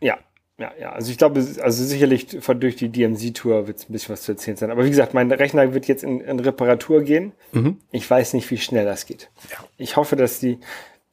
Ja. 0.00 0.18
Ja, 0.60 0.72
ja, 0.78 0.92
also 0.92 1.10
ich 1.10 1.16
glaube, 1.16 1.40
also 1.62 1.84
sicherlich 1.84 2.26
durch 2.26 2.76
die 2.76 2.90
DMZ-Tour 2.90 3.66
wird 3.66 3.78
es 3.78 3.88
ein 3.88 3.92
bisschen 3.92 4.12
was 4.12 4.22
zu 4.22 4.32
erzählen 4.32 4.58
sein. 4.58 4.70
Aber 4.70 4.84
wie 4.84 4.90
gesagt, 4.90 5.14
mein 5.14 5.32
Rechner 5.32 5.72
wird 5.72 5.86
jetzt 5.86 6.04
in, 6.04 6.20
in 6.20 6.38
Reparatur 6.38 7.00
gehen. 7.00 7.32
Mhm. 7.52 7.78
Ich 7.92 8.08
weiß 8.08 8.34
nicht, 8.34 8.50
wie 8.50 8.58
schnell 8.58 8.84
das 8.84 9.06
geht. 9.06 9.30
Ja. 9.50 9.56
Ich 9.78 9.96
hoffe, 9.96 10.16
dass 10.16 10.38
die, 10.38 10.58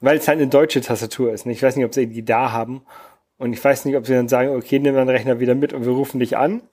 weil 0.02 0.18
es 0.18 0.28
halt 0.28 0.40
eine 0.40 0.50
deutsche 0.50 0.82
Tastatur 0.82 1.32
ist. 1.32 1.46
Und 1.46 1.54
ich 1.54 1.64
weiß 1.64 1.78
nicht, 1.78 1.86
ob 1.86 1.94
sie 1.94 2.08
die 2.08 2.26
da 2.26 2.52
haben. 2.52 2.82
Und 3.38 3.54
ich 3.54 3.64
weiß 3.64 3.86
nicht, 3.86 3.96
ob 3.96 4.06
sie 4.06 4.14
dann 4.14 4.28
sagen, 4.28 4.54
okay, 4.54 4.80
nimm 4.80 4.96
deinen 4.96 5.08
Rechner 5.08 5.40
wieder 5.40 5.56
mit 5.56 5.72
und 5.72 5.86
wir 5.86 5.94
rufen 5.94 6.20
dich 6.20 6.36
an. 6.36 6.64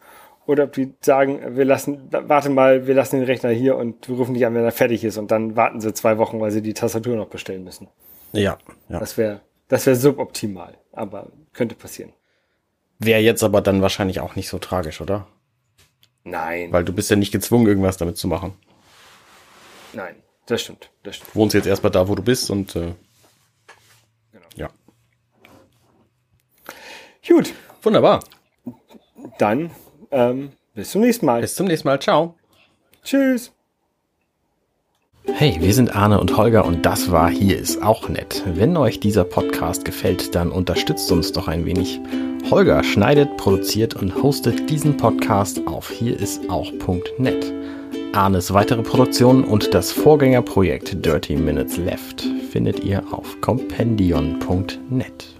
Oder 0.44 0.64
ob 0.64 0.72
die 0.72 0.94
sagen, 1.00 1.56
wir 1.56 1.64
lassen, 1.64 2.08
warte 2.10 2.50
mal, 2.50 2.88
wir 2.88 2.94
lassen 2.94 3.20
den 3.20 3.24
Rechner 3.24 3.50
hier 3.50 3.76
und 3.76 4.08
wir 4.08 4.16
rufen 4.16 4.34
dich 4.34 4.44
an, 4.44 4.54
wenn 4.54 4.64
er 4.64 4.72
fertig 4.72 5.04
ist. 5.04 5.16
Und 5.16 5.30
dann 5.30 5.54
warten 5.54 5.80
sie 5.80 5.94
zwei 5.94 6.18
Wochen, 6.18 6.40
weil 6.40 6.50
sie 6.50 6.60
die 6.60 6.74
Tastatur 6.74 7.14
noch 7.14 7.28
bestellen 7.28 7.62
müssen. 7.62 7.86
Ja. 8.32 8.58
ja. 8.88 8.98
Das 8.98 9.16
wäre, 9.16 9.42
das 9.68 9.86
wäre 9.86 9.94
suboptimal. 9.94 10.74
Aber 10.90 11.28
könnte 11.52 11.76
passieren. 11.76 12.12
Wäre 13.04 13.20
jetzt 13.20 13.42
aber 13.42 13.60
dann 13.60 13.82
wahrscheinlich 13.82 14.20
auch 14.20 14.36
nicht 14.36 14.48
so 14.48 14.58
tragisch, 14.58 15.00
oder? 15.00 15.26
Nein. 16.24 16.72
Weil 16.72 16.84
du 16.84 16.92
bist 16.92 17.10
ja 17.10 17.16
nicht 17.16 17.32
gezwungen, 17.32 17.66
irgendwas 17.66 17.96
damit 17.96 18.16
zu 18.16 18.28
machen. 18.28 18.54
Nein, 19.92 20.16
das 20.46 20.62
stimmt. 20.62 20.90
Das 21.02 21.16
stimmt. 21.16 21.34
Du 21.34 21.38
wohnst 21.38 21.54
jetzt 21.54 21.66
erstmal 21.66 21.92
da, 21.92 22.08
wo 22.08 22.14
du 22.14 22.22
bist 22.22 22.50
und 22.50 22.74
äh, 22.76 22.94
genau. 24.32 24.46
ja. 24.56 24.70
Gut. 27.28 27.52
Wunderbar. 27.82 28.24
Dann 29.38 29.70
ähm, 30.10 30.52
Bis 30.74 30.90
zum 30.90 31.02
nächsten 31.02 31.26
Mal. 31.26 31.40
Bis 31.40 31.54
zum 31.54 31.66
nächsten 31.66 31.88
Mal. 31.88 32.00
Ciao. 32.00 32.36
Tschüss. 33.02 33.52
Hey, 35.26 35.56
wir 35.60 35.72
sind 35.72 35.96
Arne 35.96 36.20
und 36.20 36.36
Holger 36.36 36.64
und 36.64 36.84
das 36.84 37.10
war 37.10 37.30
Hier 37.30 37.58
ist 37.58 37.82
auch 37.82 38.08
nett. 38.08 38.42
Wenn 38.46 38.76
euch 38.76 39.00
dieser 39.00 39.24
Podcast 39.24 39.84
gefällt, 39.84 40.34
dann 40.34 40.50
unterstützt 40.50 41.10
uns 41.10 41.32
doch 41.32 41.48
ein 41.48 41.64
wenig. 41.64 42.00
Holger 42.50 42.84
schneidet, 42.84 43.36
produziert 43.36 43.94
und 43.94 44.22
hostet 44.22 44.68
diesen 44.70 44.96
Podcast 44.96 45.66
auf 45.66 45.90
hierisauch.net. 45.90 47.52
Arnes 48.12 48.52
weitere 48.52 48.82
Produktionen 48.82 49.44
und 49.44 49.74
das 49.74 49.90
Vorgängerprojekt 49.92 51.04
Dirty 51.04 51.36
Minutes 51.36 51.78
Left 51.78 52.22
findet 52.50 52.84
ihr 52.84 53.02
auf 53.10 53.40
compendion.net. 53.40 55.33